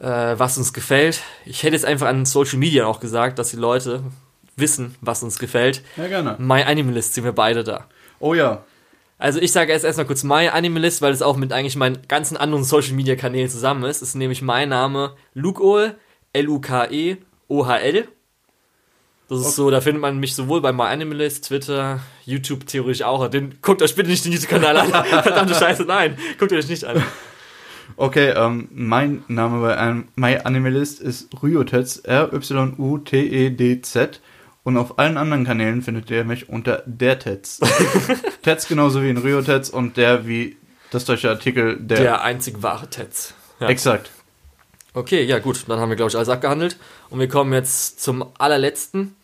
äh, 0.00 0.06
was 0.36 0.56
uns 0.58 0.72
gefällt. 0.72 1.20
Ich 1.44 1.62
hätte 1.62 1.74
jetzt 1.74 1.84
einfach 1.84 2.06
an 2.06 2.24
Social 2.24 2.58
Media 2.58 2.86
auch 2.86 3.00
gesagt, 3.00 3.38
dass 3.38 3.50
die 3.50 3.56
Leute 3.56 4.02
wissen, 4.56 4.94
was 5.00 5.22
uns 5.22 5.38
gefällt. 5.38 5.82
Ja, 5.96 6.06
gerne. 6.06 6.36
My 6.38 6.62
Animalist 6.62 7.14
sind 7.14 7.24
wir 7.24 7.32
beide 7.32 7.64
da. 7.64 7.86
Oh 8.20 8.34
ja. 8.34 8.64
Also 9.18 9.40
ich 9.40 9.52
sage 9.52 9.72
jetzt 9.72 9.84
erstmal 9.84 10.06
kurz 10.06 10.24
My 10.24 10.48
Animalist, 10.48 11.00
weil 11.00 11.12
es 11.12 11.22
auch 11.22 11.36
mit 11.36 11.52
eigentlich 11.52 11.76
meinen 11.76 11.98
ganzen 12.08 12.36
anderen 12.36 12.64
Social 12.64 12.94
Media 12.94 13.14
Kanälen 13.16 13.48
zusammen 13.48 13.84
ist. 13.84 14.02
Das 14.02 14.08
ist 14.10 14.14
nämlich 14.16 14.42
mein 14.42 14.68
Name 14.70 15.14
Lukeol, 15.34 15.94
L-U-K-E-O-H-L. 16.32 18.08
Das 19.28 19.38
ist 19.38 19.46
okay. 19.46 19.54
so, 19.54 19.70
da 19.70 19.80
findet 19.80 20.02
man 20.02 20.18
mich 20.18 20.34
sowohl 20.34 20.60
bei 20.60 20.72
My 20.72 20.82
Animalist, 20.82 21.48
Twitter, 21.48 22.00
YouTube 22.26 22.66
theoretisch 22.66 23.02
auch. 23.02 23.26
Den, 23.28 23.54
guckt 23.62 23.80
euch 23.80 23.94
bitte 23.94 24.10
nicht 24.10 24.24
den 24.24 24.32
YouTube-Kanal 24.32 24.76
an. 24.76 24.88
Verdammte 25.22 25.54
Scheiße, 25.54 25.84
nein. 25.84 26.18
Guckt 26.38 26.52
euch 26.52 26.68
nicht 26.68 26.84
an. 26.84 27.02
Okay, 27.96 28.30
ähm, 28.36 28.68
mein 28.72 29.24
Name 29.28 29.60
bei 29.60 29.78
einem 29.78 30.08
My 30.16 30.36
Animalist 30.42 31.00
ist 31.00 31.30
Ryotets, 31.42 31.98
R-Y-U-T-E-D-Z. 31.98 32.50
Und 34.64 34.78
auf 34.78 34.98
allen 34.98 35.18
anderen 35.18 35.44
Kanälen 35.44 35.82
findet 35.82 36.10
ihr 36.10 36.24
mich 36.24 36.48
unter 36.48 36.82
der 36.86 37.18
Tetz. 37.18 37.60
Tetz 38.42 38.66
genauso 38.66 39.02
wie 39.02 39.10
in 39.10 39.18
Ryotets 39.18 39.70
und 39.70 39.96
der 39.96 40.26
wie 40.26 40.56
das 40.90 41.04
deutsche 41.04 41.28
Artikel 41.28 41.78
der. 41.78 42.00
Der 42.00 42.22
einzig 42.22 42.62
wahre 42.62 42.88
Tetz. 42.88 43.34
Ja. 43.60 43.68
Exakt. 43.68 44.10
Okay, 44.94 45.22
ja 45.24 45.38
gut, 45.38 45.64
dann 45.68 45.80
haben 45.80 45.90
wir, 45.90 45.96
glaube 45.96 46.10
ich, 46.10 46.16
alles 46.16 46.28
abgehandelt. 46.28 46.78
Und 47.10 47.18
wir 47.18 47.28
kommen 47.28 47.52
jetzt 47.52 48.00
zum 48.00 48.24
allerletzten. 48.38 49.16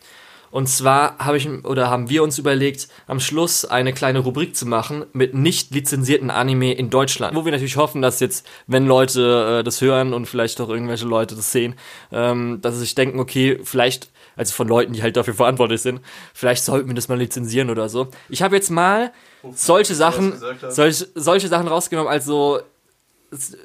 Und 0.51 0.69
zwar 0.69 1.17
habe 1.19 1.37
ich 1.37 1.49
oder 1.65 1.89
haben 1.89 2.11
wir 2.11 2.25
uns 2.25 2.37
überlegt, 2.39 2.89
am 3.07 3.21
Schluss 3.21 3.65
eine 3.65 3.93
kleine 3.93 4.19
Rubrik 4.19 4.57
zu 4.57 4.67
machen 4.67 5.07
mit 5.13 5.33
nicht 5.33 5.73
lizenzierten 5.73 6.29
Anime 6.31 6.73
in 6.73 6.91
Deutschland. 6.91 7.37
Wo 7.37 7.45
wir 7.45 7.53
natürlich 7.53 7.77
hoffen, 7.77 8.03
dass 8.03 8.19
jetzt, 8.19 8.45
wenn 8.67 8.87
Leute 8.87 9.61
äh, 9.61 9.65
das 9.65 9.81
hören 9.81 10.13
und 10.13 10.27
vielleicht 10.27 10.61
auch 10.61 10.69
irgendwelche 10.69 11.07
Leute 11.07 11.37
das 11.37 11.53
sehen, 11.53 11.77
ähm, 12.11 12.59
dass 12.61 12.75
sie 12.75 12.81
sich 12.81 12.97
denken, 12.97 13.21
okay, 13.21 13.61
vielleicht, 13.63 14.11
also 14.37 14.53
von 14.53 14.69
Leuten, 14.69 14.93
die 14.93 15.03
halt 15.03 15.17
dafür 15.17 15.35
verantwortlich 15.35 15.83
sind, 15.83 16.01
vielleicht 16.35 16.65
sollten 16.65 16.89
wir 16.89 16.95
das 16.95 17.09
mal 17.09 17.19
lizenzieren 17.19 17.71
oder 17.71 17.89
so. 17.89 18.09
Ich 18.29 18.43
habe 18.43 18.57
jetzt 18.57 18.71
mal 18.71 19.13
solche 19.55 19.95
Sachen, 19.95 20.41
solche, 20.69 21.09
solche 21.15 21.49
Sachen 21.49 21.69
rausgenommen, 21.69 22.11
also 22.11 22.61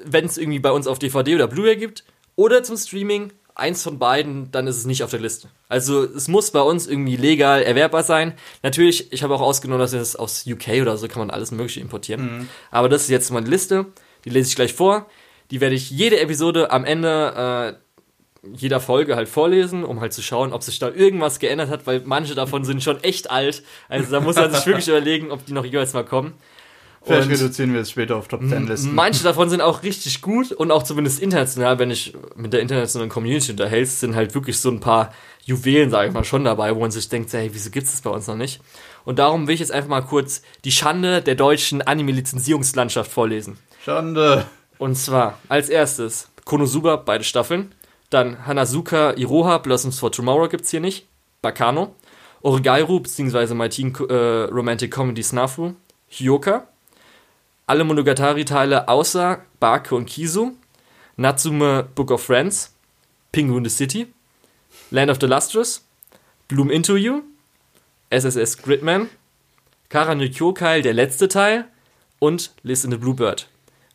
wenn 0.04 0.26
es 0.26 0.38
irgendwie 0.38 0.58
bei 0.58 0.70
uns 0.70 0.86
auf 0.86 0.98
DVD 0.98 1.34
oder 1.34 1.48
Blu-ray 1.48 1.76
gibt 1.76 2.04
oder 2.36 2.62
zum 2.62 2.76
Streaming 2.76 3.32
eins 3.56 3.82
von 3.82 3.98
beiden, 3.98 4.50
dann 4.52 4.66
ist 4.66 4.76
es 4.76 4.84
nicht 4.84 5.02
auf 5.02 5.10
der 5.10 5.20
Liste. 5.20 5.48
Also 5.68 6.04
es 6.04 6.28
muss 6.28 6.50
bei 6.50 6.60
uns 6.60 6.86
irgendwie 6.86 7.16
legal 7.16 7.62
erwerbbar 7.62 8.02
sein. 8.02 8.34
Natürlich, 8.62 9.12
ich 9.12 9.22
habe 9.22 9.34
auch 9.34 9.40
ausgenommen, 9.40 9.80
dass 9.80 9.94
es 9.94 10.14
aus 10.14 10.46
UK 10.46 10.82
oder 10.82 10.96
so 10.98 11.08
kann 11.08 11.20
man 11.20 11.30
alles 11.30 11.50
Mögliche 11.50 11.80
importieren. 11.80 12.38
Mhm. 12.38 12.48
Aber 12.70 12.88
das 12.88 13.02
ist 13.02 13.08
jetzt 13.08 13.30
meine 13.30 13.48
Liste. 13.48 13.86
Die 14.24 14.30
lese 14.30 14.50
ich 14.50 14.56
gleich 14.56 14.74
vor. 14.74 15.06
Die 15.50 15.60
werde 15.60 15.74
ich 15.74 15.90
jede 15.90 16.20
Episode 16.20 16.70
am 16.70 16.84
Ende 16.84 17.78
äh, 17.78 17.85
jeder 18.54 18.80
Folge 18.80 19.16
halt 19.16 19.28
vorlesen, 19.28 19.84
um 19.84 20.00
halt 20.00 20.12
zu 20.12 20.22
schauen, 20.22 20.52
ob 20.52 20.62
sich 20.62 20.78
da 20.78 20.90
irgendwas 20.90 21.38
geändert 21.38 21.70
hat, 21.70 21.86
weil 21.86 22.02
manche 22.04 22.34
davon 22.34 22.64
sind 22.64 22.82
schon 22.82 23.02
echt 23.02 23.30
alt. 23.30 23.62
Also 23.88 24.10
da 24.10 24.20
muss 24.20 24.36
man 24.36 24.52
sich 24.52 24.66
wirklich 24.66 24.88
überlegen, 24.88 25.30
ob 25.30 25.44
die 25.46 25.52
noch 25.52 25.64
jeweils 25.64 25.92
mal 25.92 26.04
kommen. 26.04 26.34
Vielleicht 27.06 27.28
und 27.28 27.34
reduzieren 27.34 27.72
wir 27.72 27.80
es 27.80 27.90
später 27.90 28.16
auf 28.16 28.26
Top 28.26 28.40
10 28.40 28.66
Listen. 28.66 28.94
Manche 28.94 29.22
davon 29.22 29.48
sind 29.48 29.60
auch 29.60 29.84
richtig 29.84 30.22
gut 30.22 30.50
und 30.50 30.72
auch 30.72 30.82
zumindest 30.82 31.20
international, 31.20 31.78
wenn 31.78 31.92
ich 31.92 32.14
mit 32.34 32.52
der 32.52 32.60
internationalen 32.60 33.10
Community 33.10 33.52
unterhältst, 33.52 34.00
sind 34.00 34.16
halt 34.16 34.34
wirklich 34.34 34.58
so 34.58 34.70
ein 34.70 34.80
paar 34.80 35.12
Juwelen, 35.44 35.90
sage 35.90 36.08
ich 36.08 36.14
mal, 36.14 36.24
schon 36.24 36.44
dabei, 36.44 36.74
wo 36.74 36.80
man 36.80 36.90
sich 36.90 37.08
denkt, 37.08 37.32
hey, 37.32 37.50
wieso 37.52 37.70
gibt 37.70 37.86
es 37.86 37.92
das 37.92 38.00
bei 38.00 38.10
uns 38.10 38.26
noch 38.26 38.34
nicht? 38.34 38.60
Und 39.04 39.20
darum 39.20 39.46
will 39.46 39.54
ich 39.54 39.60
jetzt 39.60 39.70
einfach 39.70 39.88
mal 39.88 40.00
kurz 40.00 40.42
die 40.64 40.72
Schande 40.72 41.22
der 41.22 41.36
deutschen 41.36 41.80
Anime-Lizenzierungslandschaft 41.80 43.10
vorlesen. 43.10 43.56
Schande. 43.84 44.44
Und 44.78 44.96
zwar 44.96 45.38
als 45.48 45.68
erstes 45.68 46.28
Konosuba, 46.44 46.96
beide 46.96 47.22
Staffeln. 47.22 47.72
Dann 48.10 48.46
Hanazuka 48.46 49.14
Iroha, 49.16 49.58
Blossoms 49.58 49.98
for 49.98 50.12
Tomorrow 50.12 50.48
gibt's 50.48 50.70
hier 50.70 50.80
nicht. 50.80 51.06
Bakano. 51.42 51.94
Origairu, 52.42 53.00
beziehungsweise 53.00 53.54
My 53.54 53.68
Teen 53.68 53.94
äh, 54.08 54.14
Romantic 54.14 54.92
Comedy 54.92 55.22
Snafu. 55.22 55.74
Hyoka 56.08 56.68
alle 57.66 57.84
Monogatari-Teile 57.84 58.88
außer 58.88 59.42
Bake 59.58 59.94
und 59.94 60.06
Kisu, 60.06 60.52
Natsume 61.16 61.88
Book 61.94 62.10
of 62.10 62.22
Friends, 62.22 62.74
Penguin 63.32 63.64
the 63.64 63.70
City, 63.70 64.06
Land 64.90 65.10
of 65.10 65.18
the 65.20 65.26
Lustrous, 65.26 65.84
Bloom 66.48 66.70
Into 66.70 66.96
You, 66.96 67.22
SSS 68.10 68.62
Gridman, 68.62 69.10
Kara 69.88 70.14
no 70.14 70.28
Kyokai, 70.28 70.80
der 70.80 70.94
letzte 70.94 71.28
Teil 71.28 71.64
und 72.20 72.52
List 72.62 72.84
in 72.84 72.92
the 72.92 72.96
Bluebird. 72.96 73.48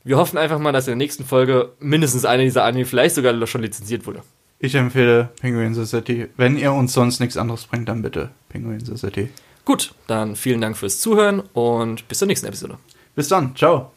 Wir 0.04 0.18
hoffen 0.18 0.38
einfach 0.38 0.60
mal, 0.60 0.72
dass 0.72 0.88
in 0.88 0.92
der 0.92 0.98
nächsten 0.98 1.26
Folge 1.26 1.74
mindestens 1.80 2.26
einer 2.26 2.44
dieser 2.44 2.64
Anime 2.64 2.86
vielleicht 2.86 3.16
sogar 3.16 3.46
schon 3.48 3.62
lizenziert 3.62 4.08
wurde. 4.08 4.24
Ich 4.60 4.76
empfehle 4.76 5.30
Penguin 5.40 5.74
Society. 5.74 6.28
Wenn 6.38 6.58
ihr 6.58 6.72
uns 6.72 6.94
sonst 6.94 7.20
nichts 7.20 7.38
anderes 7.38 7.66
bringt, 7.66 7.90
dann 7.90 8.02
bitte 8.02 8.32
Penguin 8.50 8.84
Society. 8.84 9.30
Gut, 9.66 9.94
dann 10.08 10.36
vielen 10.36 10.62
Dank 10.62 10.78
fürs 10.78 11.00
Zuhören 11.00 11.42
und 11.54 12.08
bis 12.08 12.20
zur 12.20 12.28
nächsten 12.28 12.48
Episode. 12.48 12.78
Bis 13.16 13.28
dann. 13.28 13.56
Ciao. 13.56 13.92